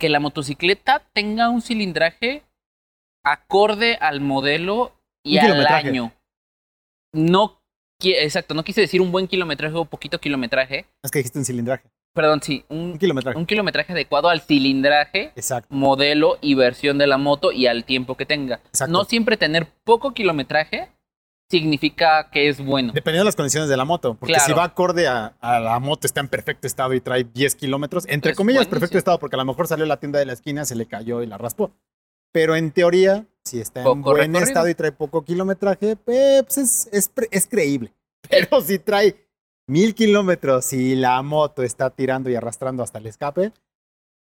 que 0.00 0.08
la 0.08 0.18
motocicleta 0.20 1.02
tenga 1.12 1.48
un 1.50 1.62
cilindraje 1.62 2.42
acorde 3.24 3.96
al 3.96 4.20
modelo 4.20 4.92
y 5.24 5.34
Un 5.34 5.40
al 5.40 5.46
kilometraje. 5.46 5.88
año. 5.88 6.12
No, 7.12 7.60
exacto, 8.02 8.54
no 8.54 8.64
quise 8.64 8.80
decir 8.80 9.00
un 9.00 9.12
buen 9.12 9.28
kilometraje 9.28 9.74
o 9.76 9.84
poquito 9.84 10.18
kilometraje. 10.20 10.86
Es 11.02 11.10
que 11.10 11.20
dijiste 11.20 11.38
un 11.38 11.44
cilindraje. 11.44 11.88
Perdón, 12.14 12.40
sí, 12.42 12.64
Un 12.68 12.78
un, 12.92 12.98
kilometraje. 12.98 13.36
un 13.38 13.44
kilometraje 13.44 13.92
adecuado 13.92 14.28
al 14.28 14.40
cilindraje, 14.40 15.32
Exacto. 15.34 15.74
modelo 15.74 16.38
y 16.40 16.54
versión 16.54 16.96
de 16.96 17.06
la 17.08 17.18
moto 17.18 17.50
y 17.52 17.66
al 17.66 17.84
tiempo 17.84 18.16
que 18.16 18.24
tenga. 18.24 18.60
Exacto. 18.66 18.92
No 18.92 19.04
siempre 19.04 19.36
tener 19.36 19.66
poco 19.84 20.14
kilometraje 20.14 20.90
significa 21.50 22.30
que 22.30 22.48
es 22.48 22.64
bueno. 22.64 22.92
Dependiendo 22.92 23.24
de 23.24 23.28
las 23.28 23.36
condiciones 23.36 23.68
de 23.68 23.76
la 23.76 23.84
moto. 23.84 24.14
Porque 24.14 24.32
Claro. 24.34 24.46
si 24.46 24.52
va 24.52 24.64
acorde 24.64 25.06
a, 25.08 25.34
a 25.40 25.60
la 25.60 25.78
moto, 25.78 26.06
está 26.06 26.20
en 26.20 26.28
perfecto 26.28 26.66
estado 26.66 26.94
y 26.94 27.00
trae 27.00 27.24
10 27.24 27.54
kilómetros. 27.56 28.06
Entre 28.08 28.30
Es 28.32 28.36
comillas, 28.36 28.60
buenísimo. 28.60 28.70
perfecto 28.80 28.98
estado, 28.98 29.18
porque 29.18 29.36
a 29.36 29.38
lo 29.38 29.44
mejor 29.44 29.66
salió 29.68 29.84
a 29.84 29.88
la 29.88 29.98
tienda 29.98 30.18
de 30.18 30.26
la 30.26 30.32
esquina, 30.32 30.64
se 30.64 30.74
le 30.74 30.86
cayó 30.86 31.22
y 31.22 31.26
la 31.26 31.36
raspó. 31.38 31.72
Pero 32.32 32.56
en 32.56 32.70
teoría, 32.72 33.26
si 33.44 33.60
está 33.60 33.80
en 33.80 33.84
Poco 33.84 34.00
buen 34.12 34.16
recorrido. 34.18 34.44
estado 34.44 34.68
y 34.68 34.74
trae 34.74 34.92
poco 34.92 35.24
kilometraje, 35.24 35.96
eh, 36.06 36.42
pues 36.44 36.58
es, 36.58 36.88
es, 36.92 37.08
pre- 37.08 37.28
es 37.30 37.46
creíble. 37.46 37.92
Pero 38.28 38.60
si 38.62 38.78
trae 38.78 39.14
mil 39.66 39.94
kilómetros 39.94 40.72
y 40.72 40.94
la 40.94 41.20
moto 41.22 41.62
está 41.62 41.90
tirando 41.90 42.30
y 42.30 42.34
arrastrando 42.34 42.82
hasta 42.82 42.98
el 42.98 43.06
escape, 43.06 43.52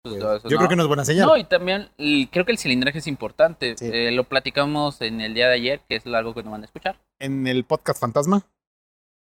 Pues, 0.03 0.15
pues, 0.17 0.19
no, 0.23 0.37
yo 0.49 0.51
no. 0.51 0.57
creo 0.59 0.69
que 0.69 0.77
no 0.77 0.83
es 0.83 0.89
buena 0.89 1.05
señal. 1.05 1.27
No, 1.27 1.37
y 1.37 1.45
también 1.45 1.89
el- 1.99 2.29
creo 2.31 2.45
que 2.45 2.53
el 2.53 2.59
cilindraje 2.59 2.99
es 2.99 3.07
importante. 3.07 3.77
Sí. 3.77 3.91
Eh, 3.93 4.11
lo 4.13 4.25
platicamos 4.25 5.01
en 5.03 5.21
el 5.21 5.35
día 5.35 5.49
de 5.49 5.55
ayer, 5.55 5.81
que 5.89 5.97
es 5.97 6.07
algo 6.07 6.35
que 6.35 6.43
no 6.43 6.51
van 6.51 6.63
a 6.63 6.67
escuchar. 6.67 6.99
En 7.19 7.47
el 7.47 7.65
podcast 7.65 8.01
Fantasma, 8.01 8.43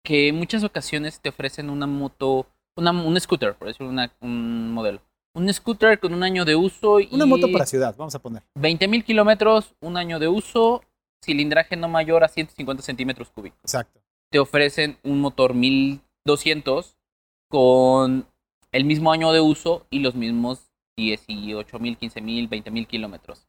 Que 0.06 0.28
en 0.28 0.34
muchas 0.36 0.62
ocasiones 0.64 1.18
te 1.20 1.30
ofrecen 1.30 1.70
una 1.70 1.86
moto, 1.86 2.46
una, 2.76 2.90
un 2.90 3.18
scooter, 3.18 3.54
por 3.54 3.68
decir 3.68 3.86
una- 3.86 4.12
un 4.20 4.70
modelo. 4.72 5.00
Un 5.34 5.50
scooter 5.52 5.98
con 5.98 6.12
un 6.12 6.22
año 6.22 6.44
de 6.44 6.54
uso 6.54 7.00
y 7.00 7.08
una 7.10 7.24
moto 7.26 7.50
para 7.50 7.64
ciudad, 7.66 7.94
vamos 7.96 8.14
a 8.14 8.18
poner. 8.18 8.42
20 8.54 8.86
mil 8.86 9.02
kilómetros, 9.02 9.74
un 9.80 9.96
año 9.96 10.18
de 10.18 10.28
uso, 10.28 10.82
cilindraje 11.24 11.76
no 11.76 11.88
mayor 11.88 12.22
a 12.22 12.28
150 12.28 12.82
centímetros 12.82 13.30
cúbicos. 13.30 13.58
Exacto. 13.62 14.00
Te 14.30 14.38
ofrecen 14.38 14.98
un 15.04 15.20
motor 15.20 15.54
1200 16.26 16.96
con 17.48 18.26
el 18.72 18.84
mismo 18.84 19.12
año 19.12 19.32
de 19.32 19.40
uso 19.40 19.86
y 19.90 20.00
los 20.00 20.14
mismos 20.14 20.70
18 20.96 21.78
mil, 21.78 21.96
15 21.96 22.20
mil, 22.20 22.48
20 22.48 22.70
mil 22.70 22.86
kilómetros. 22.86 23.46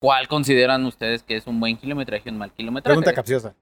¿Cuál 0.00 0.28
consideran 0.28 0.84
ustedes 0.84 1.22
que 1.22 1.36
es 1.36 1.46
un 1.46 1.60
buen 1.60 1.76
kilometraje 1.76 2.28
y 2.28 2.32
un 2.32 2.38
mal 2.38 2.52
kilometraje? 2.52 2.94
Pregunta 2.94 3.14
capciosa. 3.14 3.54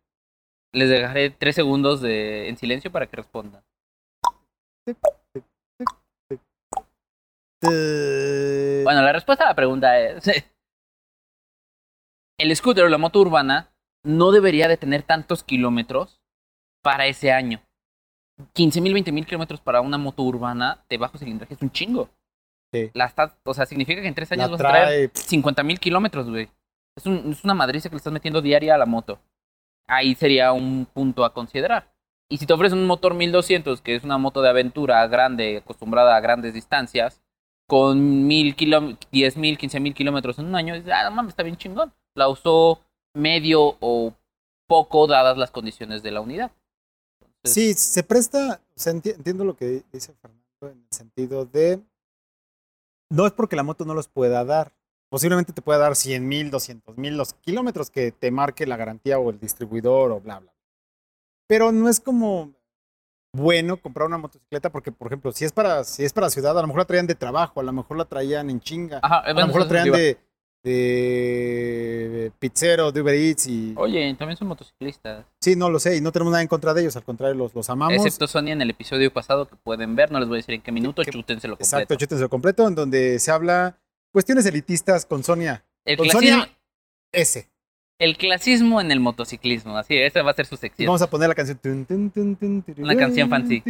Les 0.73 0.89
dejaré 0.89 1.31
tres 1.31 1.55
segundos 1.55 2.01
de, 2.01 2.49
en 2.49 2.57
silencio 2.57 2.91
para 2.91 3.07
que 3.07 3.17
respondan. 3.17 3.63
Bueno, 7.63 9.03
la 9.03 9.13
respuesta 9.13 9.45
a 9.45 9.49
la 9.49 9.55
pregunta 9.55 9.99
es... 9.99 10.25
El 12.39 12.55
scooter 12.57 12.85
o 12.85 12.89
la 12.89 12.99
moto 12.99 13.21
urbana 13.21 13.73
no 14.03 14.33
debería 14.33 14.67
de 14.67 14.77
tener 14.77 15.05
tantos 15.05 15.45
kilómetros 15.45 16.21
para 16.83 17.07
ese 17.07 17.33
año. 17.33 17.64
15 18.53 18.80
mil, 18.80 18.93
20 18.93 19.12
mil 19.12 19.26
kilómetros 19.26 19.61
para 19.61 19.80
una 19.80 19.99
moto 19.99 20.22
urbana 20.22 20.85
de 20.89 20.99
bajo 20.99 21.18
cilindraje 21.18 21.55
es 21.55 21.62
un 21.62 21.70
chingo. 21.70 22.09
Sí. 22.72 22.91
La 22.95 23.05
estás, 23.07 23.32
o 23.45 23.55
sea, 23.55 23.66
significa 23.66 24.03
que 24.03 24.09
en 24.09 24.14
tres 24.14 24.30
años 24.32 24.51
La 24.51 24.57
vas 24.57 24.61
a 24.61 24.68
traer 24.68 25.11
trae. 25.11 25.26
50 25.26 25.62
mil 25.62 25.78
kilómetros, 25.78 26.28
güey. 26.28 26.49
Es, 26.97 27.07
un- 27.07 27.30
es 27.32 27.45
una 27.45 27.55
madriza 27.55 27.89
que 27.89 27.95
le 27.95 27.99
estás 27.99 28.12
metiendo 28.12 28.43
diaria 28.43 28.74
a 28.74 28.78
la 28.78 28.87
moto. 28.87 29.18
Ahí 29.87 30.14
sería 30.14 30.53
un 30.53 30.87
punto 30.93 31.24
a 31.24 31.32
considerar. 31.32 31.93
Y 32.30 32.39
si 32.39 32.47
te 32.47 32.53
ofrecen 32.55 32.78
un 32.78 32.87
motor 32.87 33.14
1200, 33.14 33.80
que 33.82 33.95
es 33.95 34.03
una 34.03 34.18
moto 34.18 34.43
de 34.43 34.49
aventura 34.49 35.07
grande, 35.07 35.59
acostumbrada 35.59 36.16
a 36.16 36.20
grandes 36.20 36.55
distancias, 36.55 37.20
con 37.68 38.26
mil 38.26 38.57
kilómetros, 38.57 39.09
10 39.12 39.37
mil, 39.37 39.57
15 39.59 39.78
mil 39.80 39.95
kilómetros 39.95 40.39
en 40.39 40.47
un 40.47 40.57
año, 40.57 40.74
dices, 40.74 40.91
ah, 40.93 41.05
no 41.05 41.11
mames, 41.12 41.30
está 41.32 41.43
bien 41.43 41.57
chingón. 41.57 41.93
La 42.16 42.28
usó 42.28 42.80
medio 43.14 43.76
o 43.80 44.12
poco 44.66 45.07
dadas 45.07 45.37
las 45.37 45.51
condiciones 45.51 46.03
de 46.03 46.11
la 46.11 46.20
unidad. 46.20 46.51
Sí, 47.45 47.75
se 47.75 48.03
presta, 48.03 48.61
o 48.75 48.79
sea, 48.79 48.93
enti- 48.93 49.15
entiendo 49.15 49.45
lo 49.45 49.57
que 49.57 49.83
dice 49.93 50.13
Fernando 50.21 50.45
en 50.63 50.79
el 50.83 50.87
sentido 50.91 51.45
de, 51.45 51.81
no 53.11 53.27
es 53.27 53.33
porque 53.33 53.57
la 53.57 53.63
moto 53.63 53.85
no 53.85 53.95
los 53.95 54.09
pueda 54.09 54.45
dar, 54.45 54.73
posiblemente 55.11 55.53
te 55.53 55.63
pueda 55.63 55.79
dar 55.79 55.95
100 55.95 56.27
mil, 56.27 56.51
200 56.51 56.97
mil, 56.97 57.17
los 57.17 57.35
kilómetros 57.35 57.91
que 57.91 58.13
te 58.13 58.31
marque 58.31 58.67
la 58.67 58.77
garantía 58.77 59.19
o 59.19 59.31
el 59.31 59.39
distribuidor 59.39 60.11
o 60.11 60.21
bla, 60.21 60.41
bla. 60.41 60.53
Pero 61.47 61.71
no 61.71 61.89
es 61.89 62.01
como 62.01 62.55
bueno 63.37 63.77
comprar 63.77 64.07
una 64.07 64.17
motocicleta 64.19 64.71
porque, 64.71 64.93
por 64.93 65.09
ejemplo, 65.09 65.33
si 65.33 65.45
es 65.45 65.53
para, 65.53 65.85
si 65.85 66.05
es 66.05 66.13
para 66.13 66.31
ciudad, 66.31 66.57
a 66.59 66.63
lo 66.63 66.67
mejor 66.69 66.81
la 66.81 66.87
traían 66.87 67.07
de 67.07 67.15
trabajo, 67.15 67.61
a 67.61 67.65
lo 67.65 67.73
mejor 67.73 67.99
la 67.99 68.05
traían 68.07 68.49
en 68.49 68.61
chinga, 68.61 69.01
Ajá, 69.03 69.19
a 69.19 69.33
lo 69.33 69.47
mejor 69.47 69.61
la 69.63 69.69
traían 69.69 69.93
de, 69.93 70.19
de 70.65 72.33
pizzero, 72.39 72.91
de 72.93 73.01
Uber 73.03 73.15
Eats 73.15 73.47
y... 73.47 73.75
Oye, 73.77 74.15
también 74.19 74.37
son 74.37 74.49
motociclistas. 74.49 75.25
Sí, 75.41 75.57
no 75.57 75.71
lo 75.71 75.79
sé, 75.79 75.97
y 75.97 76.01
no 76.01 76.11
tenemos 76.12 76.33
nada 76.33 76.43
en 76.43 76.49
contra 76.49 76.75
de 76.75 76.83
ellos, 76.83 76.97
al 76.97 77.05
contrario, 77.05 77.35
los, 77.35 77.55
los 77.55 77.69
amamos. 77.71 77.95
Excepto 77.95 78.27
Sonia 78.27 78.53
en 78.53 78.62
el 78.62 78.71
episodio 78.71 79.12
pasado 79.12 79.47
que 79.47 79.57
pueden 79.57 79.95
ver, 79.97 80.11
no 80.11 80.19
les 80.19 80.29
voy 80.29 80.37
a 80.37 80.39
decir 80.39 80.55
en 80.55 80.62
qué 80.62 80.73
minuto, 80.73 81.03
que- 81.03 81.11
chútenselo 81.12 81.55
completo. 81.57 81.77
Exacto, 81.77 81.95
chútense 81.97 82.29
completo, 82.29 82.67
en 82.69 82.75
donde 82.75 83.19
se 83.19 83.31
habla 83.31 83.79
cuestiones 84.12 84.47
elitistas 84.47 85.07
con 85.07 85.23
Sonia 85.25 85.65
El 85.85 85.97
Con 85.97 86.09
clasismo, 86.09 86.39
Sonia- 86.43 86.57
S. 87.12 87.49
el 87.99 88.17
clasismo 88.17 88.81
en 88.81 88.91
el 88.91 89.01
motociclismo, 89.01 89.77
así, 89.77 89.97
esa 89.97 90.23
va 90.23 90.31
a 90.33 90.35
ser 90.35 90.47
su 90.47 90.57
sección. 90.57 90.87
vamos 90.87 91.03
a 91.03 91.11
poner 91.11 91.29
la 91.29 91.35
canción. 91.35 91.59
Una 92.79 92.97
canción 92.97 93.29
fancy. 93.31 93.62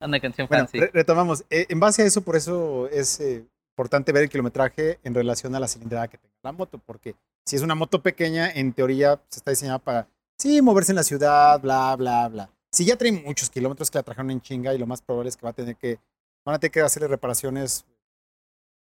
Una 0.00 0.20
canción 0.20 0.46
Bueno, 0.48 0.64
fancy. 0.64 0.78
re- 0.80 0.90
retomamos. 0.92 1.44
Eh, 1.50 1.66
en 1.68 1.80
base 1.80 2.02
a 2.02 2.06
eso, 2.06 2.20
por 2.22 2.36
eso 2.36 2.88
es 2.88 3.18
eh, 3.20 3.44
importante 3.80 4.12
ver 4.12 4.24
el 4.24 4.28
kilometraje 4.28 4.98
en 5.04 5.14
relación 5.14 5.54
a 5.54 5.60
la 5.60 5.66
cilindrada 5.66 6.06
que 6.08 6.18
tenga 6.18 6.34
la 6.42 6.52
moto, 6.52 6.78
porque 6.84 7.14
si 7.46 7.56
es 7.56 7.62
una 7.62 7.74
moto 7.74 8.02
pequeña, 8.02 8.50
en 8.50 8.74
teoría 8.74 9.18
se 9.28 9.38
está 9.38 9.50
diseñada 9.52 9.78
para, 9.78 10.06
sí, 10.36 10.60
moverse 10.60 10.92
en 10.92 10.96
la 10.96 11.02
ciudad, 11.02 11.58
bla, 11.60 11.96
bla, 11.96 12.28
bla. 12.28 12.50
Si 12.70 12.84
ya 12.84 12.96
trae 12.96 13.10
muchos 13.10 13.48
kilómetros 13.48 13.90
que 13.90 13.96
la 13.98 14.02
trajeron 14.02 14.30
en 14.30 14.40
chinga 14.42 14.74
y 14.74 14.78
lo 14.78 14.86
más 14.86 15.00
probable 15.00 15.30
es 15.30 15.36
que 15.38 15.44
va 15.44 15.50
a 15.50 15.54
tener 15.54 15.76
que, 15.76 15.98
van 16.44 16.54
a 16.56 16.58
tener 16.58 16.70
que 16.72 16.80
hacerle 16.82 17.08
reparaciones 17.08 17.86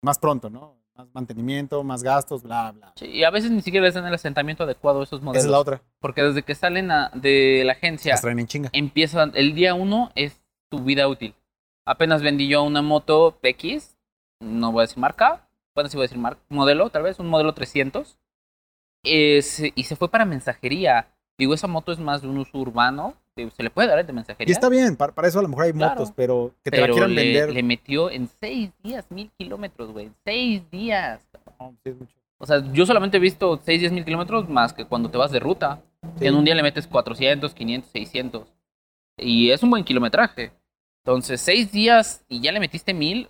más 0.03 0.19
pronto, 0.19 0.49
¿no? 0.49 0.75
Más 0.95 1.07
mantenimiento, 1.13 1.85
más 1.85 2.03
gastos, 2.03 2.43
bla, 2.43 2.73
bla. 2.73 2.93
Sí, 2.97 3.05
y 3.07 3.25
a 3.25 3.31
veces 3.31 3.51
ni 3.51 3.61
siquiera 3.61 3.85
les 3.85 3.95
dan 3.95 4.07
el 4.07 4.15
asentamiento 4.15 4.65
adecuado 4.65 5.01
a 5.01 5.05
esos 5.05 5.19
Esa 5.19 5.25
modelos. 5.27 5.45
es 5.45 5.51
la 5.51 5.59
otra. 5.61 5.83
Porque 6.01 6.23
desde 6.23 6.43
que 6.43 6.55
salen 6.55 6.91
a- 6.91 7.11
de 7.15 7.63
la 7.67 7.73
agencia, 7.73 8.13
Las 8.15 8.23
traen 8.23 8.39
en 8.39 8.47
chinga. 8.47 8.71
empiezan, 8.73 9.33
el 9.35 9.55
día 9.55 9.75
uno 9.75 10.11
es 10.15 10.41
tu 10.71 10.81
vida 10.83 11.07
útil. 11.07 11.35
Apenas 11.85 12.23
vendí 12.23 12.49
yo 12.49 12.63
una 12.63 12.81
moto 12.83 13.39
X, 13.43 13.96
no 14.41 14.73
voy 14.73 14.81
a 14.81 14.87
decir 14.87 14.99
marca, 14.99 15.47
bueno, 15.75 15.89
sí 15.91 15.97
voy 15.97 16.05
a 16.05 16.09
decir 16.09 16.19
marca, 16.19 16.41
modelo, 16.49 16.89
tal 16.91 17.03
vez, 17.03 17.19
un 17.19 17.29
modelo 17.29 17.53
300. 17.55 18.19
Es- 19.03 19.63
y 19.75 19.83
se 19.85 19.97
fue 19.97 20.09
para 20.11 20.25
mensajería. 20.25 21.09
Digo, 21.39 21.55
esa 21.55 21.67
moto 21.67 21.93
es 21.93 21.99
más 21.99 22.23
de 22.23 22.29
un 22.29 22.39
uso 22.39 22.59
urbano, 22.59 23.15
se 23.37 23.63
le 23.63 23.69
puede 23.71 23.89
dar 23.89 24.05
de 24.05 24.13
mensajería. 24.13 24.51
Y 24.51 24.53
está 24.53 24.69
bien, 24.71 24.97
para, 24.97 25.13
para 25.15 25.29
eso 25.29 25.39
a 25.39 25.43
lo 25.43 25.49
mejor 25.49 25.65
hay 25.67 25.73
Claro. 25.73 25.95
motos, 25.95 26.13
pero 26.17 26.55
que 26.65 26.71
te 26.71 26.79
la 26.79 26.85
pero 26.85 26.95
quieran 26.95 27.15
le, 27.15 27.23
vender. 27.25 27.53
le 27.53 27.63
metió 27.63 28.11
en 28.11 28.29
seis 28.41 28.71
días 28.83 29.05
mil 29.11 29.31
kilómetros, 29.39 29.91
güey. 29.93 30.11
Seis 30.25 30.63
días. 30.71 31.21
no, 31.61 31.75
sí 31.85 31.91
es 31.91 31.97
mucho. 31.97 32.15
O 32.39 32.47
sea, 32.47 32.63
yo 32.73 32.85
solamente 32.85 33.17
he 33.17 33.21
visto 33.21 33.59
6, 33.63 33.81
10 33.81 33.93
mil 33.93 34.05
kilómetros 34.05 34.47
más 34.49 34.75
que 34.75 34.85
cuando 34.85 35.11
te 35.11 35.17
vas 35.17 35.31
de 35.31 35.41
ruta. 35.41 35.81
Sí. 36.19 36.27
En 36.27 36.35
un 36.35 36.45
día 36.45 36.55
le 36.55 36.63
metes 36.63 36.87
400, 36.87 37.55
500, 37.55 37.91
600. 37.91 38.49
Y 39.19 39.51
es 39.53 39.63
un 39.63 39.71
buen 39.71 39.85
kilometraje. 39.85 40.53
Entonces, 41.03 41.41
6 41.41 41.73
días 41.73 42.25
y 42.29 42.41
ya 42.41 42.53
le 42.53 42.61
metiste 42.61 42.93
mil, 42.93 43.29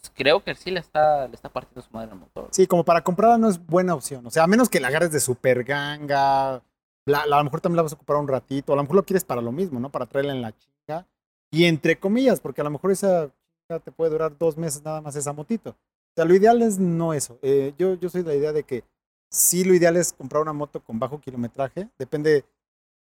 pues 0.00 0.12
creo 0.14 0.42
que 0.42 0.54
sí 0.54 0.70
le 0.70 0.80
está, 0.80 1.26
le 1.28 1.34
está 1.34 1.48
partiendo 1.48 1.82
su 1.82 1.90
madre 1.92 2.10
al 2.12 2.18
motor. 2.18 2.48
Sí, 2.52 2.66
como 2.66 2.84
para 2.84 3.02
comprarla 3.02 3.38
no 3.38 3.48
es 3.48 3.64
buena 3.64 3.94
opción. 3.94 4.26
O 4.26 4.30
sea, 4.30 4.44
a 4.44 4.46
menos 4.46 4.68
que 4.68 4.80
la 4.80 4.88
agarres 4.88 5.10
de 5.12 5.20
super 5.20 5.64
ganga, 5.64 6.62
la- 7.06 7.22
a 7.22 7.26
lo 7.26 7.44
mejor 7.44 7.60
también 7.60 7.76
la 7.76 7.82
vas 7.82 7.92
a 7.92 7.96
ocupar 7.96 8.16
un 8.16 8.28
ratito, 8.28 8.72
a 8.72 8.76
lo 8.76 8.82
mejor 8.82 8.96
lo 8.96 9.04
quieres 9.04 9.24
para 9.24 9.40
lo 9.40 9.52
mismo, 9.52 9.80
¿no? 9.80 9.90
Para 9.90 10.06
traerla 10.06 10.32
en 10.34 10.42
la 10.42 10.52
chinga. 10.56 11.06
Y 11.50 11.64
entre 11.64 11.98
comillas, 11.98 12.40
porque 12.40 12.60
a 12.60 12.64
lo 12.64 12.70
mejor 12.70 12.90
esa 12.92 13.30
chinga 13.66 13.80
te 13.80 13.90
puede 13.92 14.10
durar 14.10 14.36
dos 14.38 14.56
meses 14.56 14.82
nada 14.84 15.00
más 15.00 15.16
esa 15.16 15.32
motito. 15.32 15.70
O 15.70 16.14
sea, 16.16 16.24
lo 16.24 16.34
ideal 16.34 16.62
es 16.62 16.78
no 16.78 17.12
eso. 17.14 17.38
Eh, 17.42 17.74
yo, 17.78 17.94
yo 17.94 18.08
soy 18.08 18.22
de 18.22 18.28
la 18.28 18.34
idea 18.34 18.52
de 18.52 18.62
que 18.64 18.84
sí 19.30 19.64
lo 19.64 19.74
ideal 19.74 19.96
es 19.96 20.12
comprar 20.12 20.42
una 20.42 20.52
moto 20.52 20.80
con 20.80 20.98
bajo 20.98 21.20
kilometraje. 21.20 21.88
Depende 21.98 22.44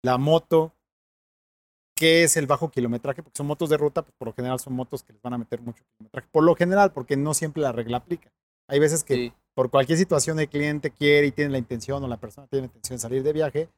la 0.02 0.18
moto, 0.18 0.72
qué 1.96 2.22
es 2.24 2.36
el 2.36 2.46
bajo 2.46 2.70
kilometraje, 2.70 3.22
porque 3.22 3.36
son 3.36 3.46
motos 3.46 3.68
de 3.70 3.76
ruta, 3.76 4.02
pues 4.02 4.14
por 4.16 4.28
lo 4.28 4.34
general 4.34 4.60
son 4.60 4.74
motos 4.74 5.02
que 5.02 5.12
les 5.14 5.22
van 5.22 5.32
a 5.32 5.38
meter 5.38 5.60
mucho 5.60 5.82
kilometraje. 5.96 6.28
Por 6.30 6.44
lo 6.44 6.54
general, 6.54 6.92
porque 6.92 7.16
no 7.16 7.34
siempre 7.34 7.62
la 7.62 7.72
regla 7.72 7.96
aplica. 7.96 8.30
Hay 8.68 8.78
veces 8.78 9.02
que 9.02 9.14
Sí. 9.14 9.32
por 9.54 9.70
cualquier 9.70 9.96
situación 9.98 10.38
el 10.38 10.48
cliente 10.48 10.90
quiere 10.90 11.26
y 11.28 11.32
tiene 11.32 11.50
la 11.52 11.58
intención 11.58 12.04
o 12.04 12.08
la 12.08 12.18
persona 12.18 12.46
tiene 12.48 12.62
la 12.62 12.66
intención 12.66 12.96
de 12.96 13.00
salir 13.00 13.22
de 13.22 13.32
viaje, 13.32 13.68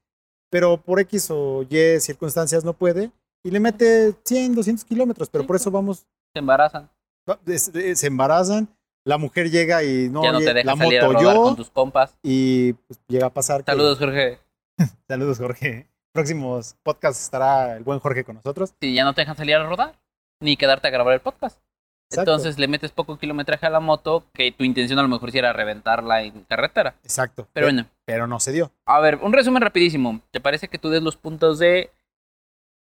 pero 0.51 0.77
por 0.79 0.99
X 1.01 1.29
o 1.31 1.63
Y 1.71 2.01
circunstancias 2.01 2.65
no 2.65 2.73
puede 2.73 3.11
y 3.45 3.51
le 3.51 3.61
mete 3.61 4.15
100, 4.25 4.55
200 4.55 4.85
kilómetros, 4.85 5.31
pero 5.31 5.43
Sí, 5.45 5.47
por 5.47 5.57
eso 5.57 5.71
vamos, 5.71 6.05
Se 6.35 6.41
embarazan. 6.41 6.91
es- 7.47 7.71
se 8.01 8.07
embarazan, 8.07 8.69
la 9.05 9.17
mujer 9.19 9.51
llega 9.51 9.85
y 9.85 10.09
no, 10.09 10.23
ya 10.25 10.33
no 10.33 10.39
te 10.41 10.53
dejan 10.55 10.67
la 10.67 10.77
salir 10.77 11.03
moto 11.03 11.21
yo 11.23 11.43
con 11.43 11.57
tus 11.57 11.71
compas. 11.71 12.17
y 12.23 12.73
pues, 12.73 12.99
llega 13.07 13.27
a 13.29 13.33
pasar. 13.33 13.63
que- 13.63 13.71
Saludos, 13.71 13.99
Jorge. 13.99 14.39
saludos, 15.09 15.39
Jorge. 15.39 15.87
Próximos 16.19 16.75
podcasts 16.83 17.23
estará 17.23 17.77
el 17.77 17.85
buen 17.85 18.01
Jorge 18.01 18.25
con 18.25 18.35
nosotros. 18.35 18.75
Si 18.81 18.93
ya 18.93 19.05
no 19.05 19.15
te 19.15 19.21
dejan 19.21 19.37
salir 19.37 19.55
a 19.55 19.65
rodar, 19.65 20.01
ni 20.41 20.57
quedarte 20.57 20.89
a 20.89 20.91
grabar 20.91 21.15
el 21.15 21.21
podcast. 21.21 21.61
Exacto. 22.11 22.33
Entonces 22.33 22.59
le 22.59 22.67
metes 22.67 22.91
poco 22.91 23.21
kilometraje 23.21 23.65
a 23.67 23.71
la 23.71 23.79
moto, 23.79 24.25
que 24.33 24.51
tu 24.51 24.65
intención 24.65 24.99
a 24.99 25.03
lo 25.03 25.09
mejor 25.09 25.31
sí 25.31 25.39
era 25.39 25.53
reventarla 25.53 26.25
en 26.25 26.43
carretera. 26.43 26.97
Exacto. 27.05 27.47
Pero 27.53 27.67
bueno, 27.69 27.87
pero 28.05 28.27
no 28.27 28.41
se 28.41 28.51
dio. 28.51 28.73
A 28.85 28.99
ver, 28.99 29.21
un 29.23 29.33
resumen 29.33 29.63
rapidísimo. 29.63 30.21
¿Te 30.33 30.41
parece 30.41 30.67
que 30.67 30.77
tú 30.77 30.91
des 30.91 31.05
los 31.05 31.15
puntos 31.15 31.61
de... 31.61 31.93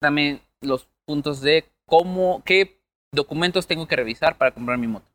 Dame 0.03 0.41
los 0.61 0.87
puntos 1.07 1.41
de 1.41 1.65
cómo... 1.87 2.43
¿Qué 2.45 2.79
documentos 3.11 3.65
tengo 3.65 3.87
que 3.87 3.95
revisar 3.95 4.37
para 4.37 4.51
comprar 4.51 4.77
mi 4.77 4.85
moto? 4.85 5.09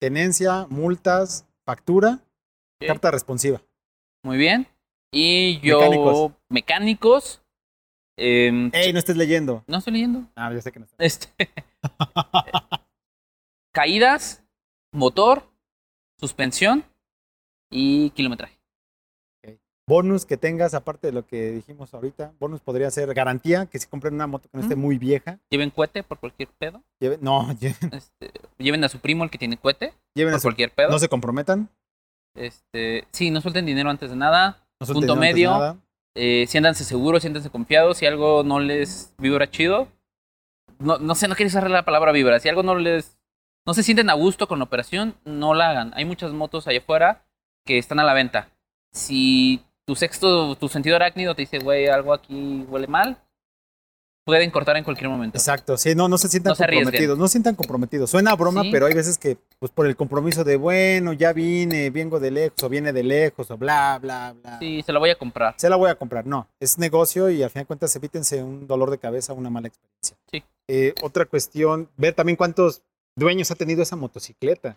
Tenencia, 0.00 0.66
multas, 0.70 1.46
factura, 1.66 2.20
carta 2.80 3.10
responsiva. 3.10 3.60
Muy 4.24 4.38
bien. 4.38 4.66
Y 5.12 5.60
yo... 5.60 5.80
Mecánicos. 5.80 6.39
Mecánicos. 6.50 7.42
em, 8.18 8.70
¡Ey, 8.74 8.92
no 8.92 8.98
estés 8.98 9.16
leyendo! 9.16 9.64
no 9.66 9.78
estoy 9.78 9.92
leyendo. 9.94 10.26
Ah, 10.34 10.52
yo 10.52 10.60
sé 10.60 10.70
que 10.72 10.80
no 10.80 10.84
estás. 10.84 10.98
Este, 11.00 11.28
caídas, 13.72 14.42
motor, 14.92 15.44
suspensión 16.18 16.84
y 17.70 18.10
kilometraje. 18.10 18.58
Bonus 19.88 20.24
que 20.24 20.36
tengas, 20.36 20.74
aparte 20.74 21.08
de 21.08 21.12
lo 21.12 21.26
que 21.26 21.50
dijimos 21.50 21.92
ahorita, 21.94 22.32
bonus 22.38 22.60
podría 22.60 22.88
ser 22.92 23.12
garantía, 23.12 23.66
que 23.66 23.76
si 23.80 23.88
compren 23.88 24.14
una 24.14 24.28
moto 24.28 24.48
que 24.48 24.56
no 24.56 24.62
esté 24.62 24.76
muy 24.76 24.98
vieja, 24.98 25.40
Lleven 25.50 25.70
cohete 25.70 26.04
por 26.04 26.20
cualquier 26.20 26.48
pedo. 26.48 26.84
lleven, 27.00 27.18
no, 27.22 27.48
lle- 27.54 27.74
Este, 27.96 28.30
lleven 28.58 28.84
a 28.84 28.88
su 28.88 29.00
primo 29.00 29.24
el 29.24 29.30
que 29.30 29.38
tiene 29.38 29.56
cohete 29.56 29.92
lleven 30.14 30.32
a 30.32 30.36
por 30.36 30.40
su- 30.42 30.46
cualquier 30.46 30.70
pedo. 30.72 30.90
no 30.90 30.98
se 31.00 31.08
comprometan, 31.08 31.68
Este, 32.36 33.08
sí, 33.10 33.32
no 33.32 33.40
suelten 33.40 33.66
dinero 33.66 33.90
antes 33.90 34.10
de 34.10 34.16
nada. 34.16 34.64
no 34.80 34.86
Punto 34.86 35.14
antes 35.14 35.14
de 35.14 35.20
medio. 35.34 35.80
Eh, 36.14 36.46
siéntanse 36.48 36.84
seguros, 36.84 37.22
siéntanse 37.22 37.50
confiados. 37.50 37.98
Si 37.98 38.06
algo 38.06 38.42
no 38.42 38.60
les 38.60 39.14
vibra 39.18 39.50
chido, 39.50 39.88
no, 40.78 40.98
no 40.98 41.14
sé, 41.14 41.28
no 41.28 41.36
quiero 41.36 41.48
usar 41.48 41.70
la 41.70 41.84
palabra 41.84 42.12
vibra. 42.12 42.40
Si 42.40 42.48
algo 42.48 42.62
no 42.62 42.74
les. 42.74 43.18
No 43.66 43.74
se 43.74 43.82
sienten 43.82 44.10
a 44.10 44.14
gusto 44.14 44.48
con 44.48 44.58
la 44.58 44.64
operación, 44.64 45.14
no 45.24 45.54
la 45.54 45.70
hagan. 45.70 45.92
Hay 45.94 46.04
muchas 46.04 46.32
motos 46.32 46.66
allá 46.66 46.78
afuera 46.78 47.24
que 47.64 47.78
están 47.78 48.00
a 48.00 48.04
la 48.04 48.14
venta. 48.14 48.48
Si 48.92 49.62
tu 49.84 49.94
sexto, 49.94 50.56
tu 50.56 50.68
sentido 50.68 50.96
arácnido 50.96 51.34
te 51.34 51.42
dice, 51.42 51.58
güey, 51.58 51.86
algo 51.86 52.14
aquí 52.14 52.64
huele 52.68 52.86
mal, 52.86 53.18
pueden 54.24 54.50
cortar 54.50 54.76
en 54.76 54.84
cualquier 54.84 55.08
momento. 55.08 55.36
Exacto, 55.38 55.76
sí, 55.76 55.94
no, 55.94 56.08
no 56.08 56.18
se 56.18 56.28
sientan 56.28 56.52
No 56.52 56.54
se 56.54 56.64
arriesguen. 56.64 56.84
comprometidos, 56.86 57.18
no 57.18 57.26
se 57.26 57.32
sientan 57.32 57.54
comprometidos. 57.54 58.10
Suena 58.10 58.32
a 58.32 58.36
broma, 58.36 58.62
Sí. 58.62 58.70
pero 58.70 58.86
hay 58.86 58.94
veces 58.94 59.18
que, 59.18 59.38
pues 59.58 59.72
por 59.72 59.86
el 59.86 59.96
compromiso 59.96 60.44
de, 60.44 60.56
bueno, 60.56 61.12
ya 61.12 61.32
vine, 61.32 61.90
vengo 61.90 62.20
de 62.20 62.30
lejos, 62.30 62.62
o 62.62 62.68
viene 62.68 62.92
de 62.92 63.02
lejos, 63.02 63.50
o 63.50 63.56
bla, 63.56 63.98
bla, 64.00 64.34
bla. 64.40 64.58
Sí, 64.58 64.82
se 64.84 64.92
la 64.92 64.98
voy 64.98 65.10
a 65.10 65.16
comprar. 65.18 65.54
Se 65.56 65.68
la 65.68 65.76
voy 65.76 65.90
a 65.90 65.94
comprar. 65.94 66.26
No, 66.26 66.48
es 66.60 66.78
negocio 66.78 67.30
y 67.30 67.42
al 67.42 67.50
final 67.50 67.64
de 67.64 67.66
cuentas 67.68 67.94
evítense 67.96 68.42
un 68.42 68.66
dolor 68.66 68.90
de 68.90 68.98
cabeza, 68.98 69.32
una 69.32 69.50
mala 69.50 69.68
experiencia. 69.68 70.16
Sí. 70.30 70.44
Eh, 70.68 70.94
otra 71.02 71.24
cuestión, 71.24 71.88
ver 71.96 72.14
también 72.14 72.36
cuántos 72.36 72.82
dueños 73.16 73.50
ha 73.50 73.54
tenido 73.56 73.82
esa 73.82 73.96
motocicleta. 73.96 74.76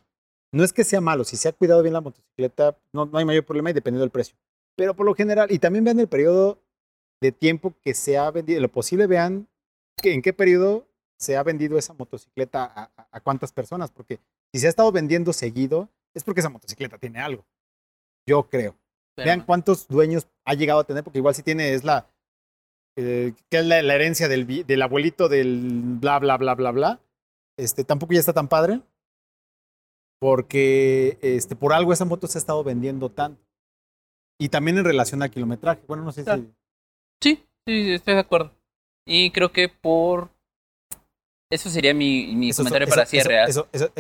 No 0.52 0.64
es 0.64 0.72
que 0.74 0.84
sea 0.84 1.02
malo, 1.02 1.24
si 1.24 1.36
se 1.38 1.50
ha 1.50 1.52
cuidado 1.52 1.82
bien 1.82 1.94
la 1.94 2.02
motocicleta, 2.02 2.76
no, 2.94 3.06
no 3.06 3.18
hay 3.18 3.26
mayor 3.26 3.44
problema 3.46 3.70
y 3.72 3.74
dependiendo 3.74 4.02
del 4.04 4.12
precio. 4.12 4.36
Pero 4.76 4.96
por 4.96 5.06
lo 5.06 5.14
general, 5.14 5.52
y 5.52 5.60
también 5.60 5.84
vean 5.84 6.00
el 6.00 6.08
periodo 6.08 6.60
de 7.24 7.32
tiempo 7.32 7.74
que 7.82 7.94
se 7.94 8.18
ha 8.18 8.30
vendido, 8.30 8.60
lo 8.62 8.70
posible 8.72 9.08
vean 9.08 9.48
¿en 10.04 10.22
qué 10.22 10.34
periodo 10.34 10.86
se 11.18 11.38
ha 11.38 11.44
vendido 11.44 11.78
esa 11.78 11.94
motocicleta 11.94 12.66
a, 12.66 12.92
a- 12.98 13.08
a 13.12 13.20
cuántas 13.22 13.52
personas? 13.54 13.90
Porque 13.92 14.20
si 14.54 14.60
se 14.60 14.68
ha 14.68 14.70
estado 14.70 14.92
vendiendo 14.92 15.32
seguido, 15.34 15.90
es 16.14 16.24
porque 16.24 16.42
esa 16.42 16.50
motocicleta 16.50 16.98
tiene 16.98 17.20
algo. 17.20 17.46
Yo 18.28 18.44
creo. 18.50 18.76
Pero 19.16 19.26
Vean 19.28 19.46
cuántos 19.46 19.88
dueños 19.88 20.28
ha 20.46 20.54
llegado 20.56 20.80
a 20.82 20.84
tener, 20.84 21.04
porque 21.04 21.20
igual 21.20 21.34
si 21.36 21.44
tiene, 21.44 21.74
es 21.74 21.84
la, 21.84 22.08
eh, 22.98 23.34
que 23.50 23.60
es 23.60 23.66
la, 23.66 23.82
la 23.82 23.96
herencia 23.96 24.28
del, 24.28 24.46
del 24.66 24.82
abuelito 24.82 25.30
del 25.30 25.70
bla, 26.02 26.20
bla, 26.20 26.36
bla, 26.38 26.56
bla, 26.56 26.72
bla. 26.72 27.00
Este, 27.58 27.84
tampoco 27.84 28.14
ya 28.14 28.20
está 28.20 28.34
tan 28.34 28.48
padre, 28.50 28.82
porque 30.20 31.18
este, 31.22 31.56
por 31.56 31.74
algo 31.74 31.94
esa 31.94 32.06
moto 32.06 32.28
se 32.28 32.38
ha 32.38 32.42
estado 32.42 32.64
vendiendo 32.64 33.10
tanto. 33.10 33.42
Y 34.40 34.50
también 34.50 34.78
en 34.78 34.86
relación 34.86 35.22
al 35.22 35.30
kilometraje. 35.32 35.82
Bueno, 35.88 36.04
no 36.04 36.12
sé 36.12 36.24
Claro. 36.24 36.42
si... 36.42 36.54
Sí, 37.24 37.44
sí, 37.68 37.92
estoy 37.94 38.14
de 38.16 38.20
acuerdo. 38.20 38.52
Y 39.08 39.32
creo 39.32 39.52
que 39.52 39.70
por... 39.70 40.30
Eso 41.52 41.70
sería 41.70 41.94
mi, 41.94 42.34
mi 42.36 42.50
eso- 42.50 42.62
comentario 42.64 42.88
eso- 42.88 42.96
para 42.96 43.06
cierre. 43.06 43.44
Eso, 43.44 43.68
eso, 43.72 43.92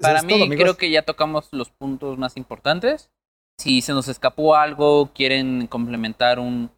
Para 0.00 0.18
es 0.18 0.24
mí 0.24 0.38
todo, 0.38 0.48
creo 0.56 0.76
que 0.76 0.90
ya 0.90 1.02
tocamos 1.02 1.48
los 1.52 1.70
puntos 1.70 2.18
más 2.18 2.36
importantes. 2.36 3.10
Si 3.58 3.80
se 3.82 3.92
nos 3.92 4.08
escapó 4.08 4.54
algo, 4.56 5.10
quieren 5.14 5.66
complementar 5.66 6.38
un, 6.38 6.70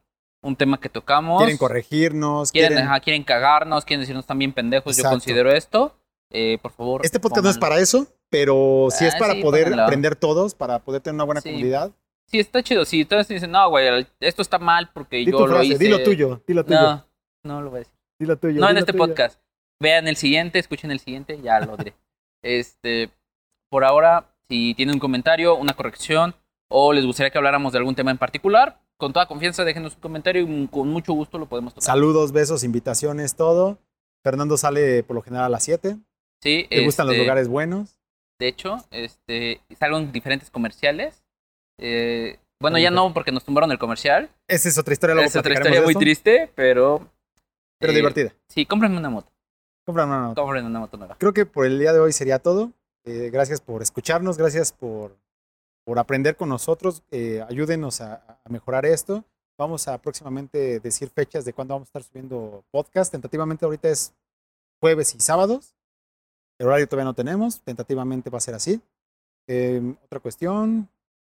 un 0.42 0.56
tema 0.56 0.78
que 0.80 0.88
tocamos. 0.88 1.38
Quieren 1.40 1.58
corregirnos, 1.58 2.50
quieren, 2.52 2.70
quieren... 2.72 2.88
ajá, 2.88 3.00
quieren 3.00 3.24
cagarnos, 3.24 3.84
quieren 3.84 4.00
decirnos 4.00 4.26
también 4.26 4.52
pendejos. 4.52 4.96
Yo 4.96 5.00
Exacto. 5.00 5.14
considero 5.18 5.52
esto. 5.52 5.96
Eh, 6.30 6.58
por 6.62 6.72
favor. 6.72 7.00
Este 7.04 7.20
podcast 7.20 7.44
no 7.44 7.50
es 7.50 7.56
pónganlo. 7.56 7.72
para 7.74 7.82
eso, 7.82 8.06
pero 8.30 8.88
sí 8.90 9.04
es 9.04 9.14
Ah, 9.14 9.18
para 9.18 9.34
sí, 9.34 9.42
poder 9.42 9.64
pónganlo. 9.64 9.82
aprender 9.84 10.16
todos, 10.16 10.54
para 10.54 10.78
poder 10.78 11.02
tener 11.02 11.14
una 11.16 11.24
buena 11.24 11.40
Sí. 11.40 11.50
comunidad. 11.50 11.92
Sí, 12.32 12.40
está 12.40 12.62
chido. 12.62 12.84
Si 12.86 13.02
ustedes 13.02 13.28
dicen, 13.28 13.50
no, 13.50 13.68
güey, 13.68 14.06
esto 14.20 14.40
está 14.42 14.58
mal 14.58 14.90
porque 14.94 15.18
Di 15.18 15.26
yo 15.26 15.32
tu 15.36 15.46
lo 15.46 15.52
frase, 15.54 15.66
hice. 15.66 15.78
di 15.84 15.88
lo 15.90 16.02
tuyo, 16.02 16.42
di 16.46 16.54
lo 16.54 16.64
tuyo, 16.64 16.80
No, 16.80 17.06
no 17.44 17.60
lo 17.62 17.68
voy 17.70 17.76
a 17.76 17.78
decir. 17.80 17.94
di 18.18 18.26
lo 18.26 18.36
tuyo. 18.38 18.58
No 18.60 18.66
di 18.66 18.70
en 18.70 18.74
lo 18.74 18.80
este 18.80 18.92
tuyo. 18.92 19.04
podcast. 19.06 19.38
Vean 19.80 20.08
el 20.08 20.16
siguiente, 20.16 20.58
escuchen 20.58 20.90
el 20.90 20.98
siguiente, 21.00 21.40
ya 21.42 21.60
lo 21.60 21.76
diré. 21.76 21.94
Este, 22.44 23.08
por 23.70 23.84
ahora, 23.84 24.34
si 24.48 24.74
tienen 24.74 24.96
un 24.96 24.98
comentario, 24.98 25.54
una 25.54 25.74
corrección, 25.74 26.34
o 26.68 26.92
les 26.92 27.06
gustaría 27.06 27.30
que 27.30 27.38
habláramos 27.38 27.72
de 27.72 27.78
algún 27.78 27.94
tema 27.94 28.10
en 28.10 28.18
particular, 28.18 28.80
con 28.96 29.12
toda 29.12 29.26
confianza 29.26 29.62
déjenos 29.64 29.94
un 29.94 30.00
comentario 30.00 30.42
y 30.42 30.66
con 30.66 30.88
mucho 30.88 31.12
gusto 31.12 31.38
lo 31.38 31.46
podemos 31.46 31.72
tocar. 31.72 31.84
Saludos, 31.84 32.32
besos, 32.32 32.64
invitaciones, 32.64 33.36
todo. 33.36 33.78
Fernando 34.24 34.56
sale 34.56 35.04
por 35.04 35.14
lo 35.14 35.22
general 35.22 35.44
a 35.44 35.48
las 35.50 35.62
7. 35.62 35.98
Sí, 36.40 36.66
Le 36.68 36.84
gustan 36.84 37.06
los 37.06 37.14
este, 37.14 37.22
lugares 37.24 37.46
buenos. 37.46 37.96
De 38.40 38.48
hecho, 38.48 38.78
este, 38.90 39.60
salgo 39.78 39.98
en 39.98 40.10
diferentes 40.10 40.50
comerciales. 40.50 41.21
Eh, 41.84 42.38
bueno, 42.60 42.78
ya 42.78 42.92
no 42.92 43.12
porque 43.12 43.32
nos 43.32 43.44
tumbaron 43.44 43.72
el 43.72 43.78
comercial. 43.78 44.30
Esa 44.46 44.68
es 44.68 44.78
otra 44.78 44.92
historia, 44.92 45.14
luego 45.14 45.28
Es 45.28 45.34
otra 45.34 45.54
historia 45.54 45.82
muy 45.82 45.94
triste, 45.94 46.50
pero... 46.54 47.10
pero 47.78 47.92
eh, 47.92 47.96
divertida. 47.96 48.32
Sí, 48.48 48.64
cómprenme 48.66 48.98
una 48.98 49.10
moto. 49.10 49.32
Compra 49.84 50.04
una 50.04 50.20
nota. 50.20 50.40
Compren 50.40 50.64
una 50.64 50.78
moto 50.78 50.96
nueva. 50.96 51.16
Creo 51.18 51.32
que 51.32 51.44
por 51.44 51.66
el 51.66 51.80
día 51.80 51.92
de 51.92 51.98
hoy 51.98 52.12
sería 52.12 52.38
todo. 52.38 52.70
Eh, 53.04 53.30
gracias 53.32 53.60
por 53.60 53.82
escucharnos, 53.82 54.38
gracias 54.38 54.70
por, 54.70 55.16
por 55.84 55.98
aprender 55.98 56.36
con 56.36 56.48
nosotros. 56.48 57.02
Eh, 57.10 57.44
ayúdenos 57.48 58.00
a, 58.00 58.38
a 58.44 58.48
mejorar 58.48 58.86
esto. 58.86 59.24
Vamos 59.58 59.88
a 59.88 59.98
próximamente 59.98 60.78
decir 60.78 61.10
fechas 61.10 61.44
de 61.44 61.52
cuándo 61.52 61.74
vamos 61.74 61.88
a 61.88 61.90
estar 61.90 62.02
subiendo 62.04 62.64
podcast. 62.70 63.10
Tentativamente 63.10 63.64
ahorita 63.64 63.88
es 63.88 64.14
jueves 64.80 65.16
y 65.16 65.20
sábados. 65.20 65.74
El 66.60 66.68
horario 66.68 66.86
todavía 66.86 67.06
no 67.06 67.14
tenemos. 67.14 67.60
Tentativamente 67.62 68.30
va 68.30 68.38
a 68.38 68.40
ser 68.40 68.54
así. 68.54 68.80
Eh, 69.48 69.82
otra 70.04 70.20
cuestión. 70.20 70.88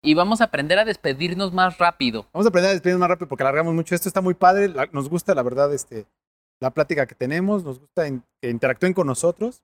Y 0.05 0.15
vamos 0.15 0.41
a 0.41 0.45
aprender 0.45 0.79
a 0.79 0.85
despedirnos 0.85 1.53
más 1.53 1.79
rápido. 1.79 2.27
Vamos 2.33 2.47
a 2.47 2.51
aprender 2.51 2.71
a 2.71 2.73
despedirnos 2.75 3.01
más 3.01 3.09
rápido 3.09 3.29
porque 3.29 3.43
alargamos 3.43 3.75
mucho. 3.75 3.95
Esto 3.95 4.09
está 4.09 4.21
muy 4.21 4.35
padre. 4.35 4.69
la- 4.69 4.89
nos 4.93 5.09
gusta, 5.09 5.35
la 5.35 5.43
verdad, 5.43 5.73
este, 5.73 6.07
la 6.61 6.71
plática 6.71 7.07
que 7.07 7.15
tenemos. 7.15 7.65
Nos 7.65 7.81
gusta 7.81 8.07
in- 8.07 8.23
que 8.43 8.51
interactúen 8.51 8.93
con 8.93 9.07
nosotros. 9.07 9.63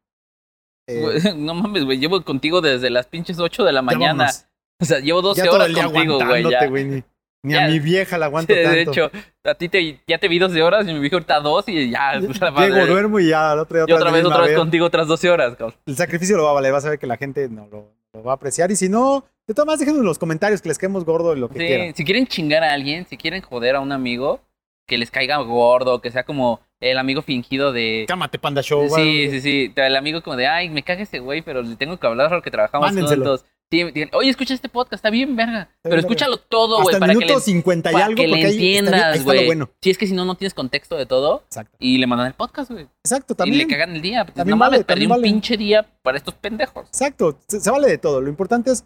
Eh, 0.88 1.02
No 1.36 1.54
mames, 1.54 1.84
güey, 1.84 1.98
llevo 1.98 2.24
contigo 2.24 2.60
desde 2.60 2.90
las 2.90 3.06
pinches 3.06 3.38
8 3.38 3.64
de 3.64 3.72
la 3.72 3.82
mañana. 3.82 4.24
vámonos. 4.24 4.46
O 4.80 4.84
sea, 4.86 4.98
llevo 5.00 5.20
12 5.20 5.40
ya 5.42 5.44
todo 5.46 5.56
horas 5.56 5.68
contigo, 5.92 6.18
güey. 6.26 7.04
Ni, 7.42 7.54
Ya. 7.54 7.64
a 7.64 7.68
mi 7.68 7.78
vieja 7.78 8.18
la 8.18 8.26
aguanto 8.26 8.52
Sí, 8.54 8.60
tanto. 8.62 8.76
de 8.76 8.82
hecho, 8.82 9.10
a 9.44 9.54
ti 9.54 9.68
te, 9.68 9.98
ya 10.06 10.18
te 10.18 10.28
vi 10.28 10.38
12 10.38 10.62
horas 10.62 10.86
y 10.86 10.92
me 10.92 11.00
vi 11.00 11.08
ahorita 11.12 11.40
2 11.40 11.68
y 11.68 11.90
ya. 11.90 12.20
pues. 12.26 12.38
Llego, 12.40 12.86
duermo 12.86 13.18
y 13.20 13.28
ya, 13.28 13.52
al 13.52 13.60
otro 13.60 13.76
día 13.78 13.86
Y 13.88 13.92
otra 13.92 14.10
vez, 14.10 14.24
otra 14.24 14.42
vez 14.42 14.56
contigo 14.56 14.86
otras 14.86 15.06
12 15.08 15.30
horas, 15.30 15.56
cabrón. 15.56 15.74
El 15.86 15.96
sacrificio 15.96 16.36
lo 16.36 16.44
va 16.44 16.50
a 16.50 16.54
valer, 16.54 16.72
vas 16.72 16.84
a 16.84 16.90
ver 16.90 16.98
que 16.98 17.06
la 17.06 17.16
gente 17.16 17.48
no 17.48 17.66
lo, 17.68 17.92
lo 18.12 18.22
va 18.22 18.32
a 18.32 18.34
apreciar. 18.34 18.70
Y 18.70 18.76
si 18.76 18.88
no, 18.88 19.24
de 19.46 19.54
todas 19.54 19.66
maneras, 19.66 19.80
déjenos 19.80 20.00
en 20.00 20.06
los 20.06 20.18
comentarios 20.18 20.60
que 20.60 20.68
les 20.68 20.78
quedemos 20.78 21.04
gordo 21.04 21.34
y 21.34 21.40
lo 21.40 21.48
que 21.48 21.58
Sí, 21.58 21.66
quieran. 21.66 21.94
si 21.94 22.04
quieren 22.04 22.26
chingar 22.26 22.62
a 22.62 22.72
alguien, 22.72 23.06
si 23.06 23.16
quieren 23.16 23.40
joder 23.42 23.76
a 23.76 23.80
un 23.80 23.92
amigo, 23.92 24.40
que 24.86 24.98
les 24.98 25.10
caiga 25.10 25.38
gordo, 25.38 26.00
que 26.02 26.10
sea 26.10 26.24
como 26.24 26.60
el 26.80 26.98
amigo 26.98 27.22
fingido 27.22 27.72
de. 27.72 28.04
Cámate, 28.08 28.38
Panda 28.38 28.60
Show. 28.62 28.82
Sí, 28.84 28.88
bueno, 28.90 29.30
sí, 29.30 29.40
sí. 29.40 29.72
El 29.76 29.96
amigo 29.96 30.20
como 30.22 30.36
de, 30.36 30.46
ay, 30.46 30.68
me 30.68 30.82
caga 30.82 31.02
ese 31.02 31.20
güey, 31.20 31.42
pero 31.42 31.62
le 31.62 31.76
tengo 31.76 31.96
que 31.98 32.06
hablar 32.06 32.28
porque 32.28 32.50
trabajamos 32.50 32.86
Mándenselo. 32.88 33.24
juntos. 33.24 33.44
Digan, 33.70 34.10
Oye, 34.14 34.30
escucha 34.30 34.52
este 34.52 34.68
podcast, 34.68 34.94
está 34.94 35.10
bien, 35.10 35.36
verga. 35.36 35.68
Pero 35.82 35.94
bien, 35.94 36.04
escúchalo 36.04 36.38
todo, 36.38 36.82
güey, 36.82 36.98
para 36.98 37.12
el 37.12 37.18
que 37.20 37.24
minuto 37.24 37.38
le, 37.38 37.44
50 37.44 37.90
y 37.90 37.92
para 37.92 38.04
algo, 38.06 38.16
que 38.16 38.26
le 38.26 38.42
entiendas, 38.50 39.22
güey. 39.24 39.46
bueno. 39.46 39.70
Si 39.80 39.90
es 39.90 39.96
que 39.98 40.08
si 40.08 40.12
no, 40.12 40.24
no 40.24 40.34
tienes 40.34 40.54
contexto 40.54 40.96
de 40.96 41.06
todo. 41.06 41.42
Exacto. 41.46 41.76
Y 41.78 41.98
le 41.98 42.08
mandan 42.08 42.26
el 42.26 42.34
podcast, 42.34 42.70
güey. 42.72 42.88
Exacto, 43.04 43.34
Y 43.34 43.36
también. 43.36 43.58
le 43.58 43.66
cagan 43.68 43.94
el 43.94 44.02
día. 44.02 44.24
Pues, 44.24 44.34
También 44.34 44.58
no 44.58 44.64
mames, 44.64 44.84
perdí 44.84 45.04
un 45.04 45.10
vale. 45.10 45.22
pinche 45.22 45.56
día 45.56 45.86
para 46.02 46.18
estos 46.18 46.34
pendejos. 46.34 46.86
Exacto, 46.88 47.38
se, 47.46 47.60
se 47.60 47.70
vale 47.70 47.86
de 47.88 47.98
todo. 47.98 48.20
Lo 48.20 48.28
importante 48.28 48.72
es 48.72 48.84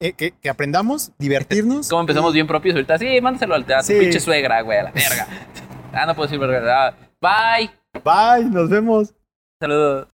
eh, 0.00 0.14
que, 0.14 0.30
que 0.32 0.48
aprendamos, 0.48 1.12
divertirnos. 1.18 1.88
Como 1.90 2.00
empezamos 2.00 2.30
y- 2.32 2.34
bien 2.36 2.46
propios 2.46 2.74
ahorita. 2.74 2.96
Sí, 2.98 3.20
mándaselo 3.20 3.54
al 3.54 3.66
teatro, 3.66 3.86
Sí. 3.86 4.00
pinche 4.00 4.18
suegra, 4.18 4.62
güey, 4.62 4.78
a 4.78 4.84
la 4.84 4.92
verga. 4.92 5.28
ah, 5.92 6.06
no 6.06 6.14
puedo 6.14 6.26
decir 6.28 6.38
verga. 6.40 6.88
Ah, 6.88 6.94
Bye. 7.58 7.70
Bye, 8.02 8.50
nos 8.50 8.70
vemos. 8.70 9.12
Saludos. 9.60 10.08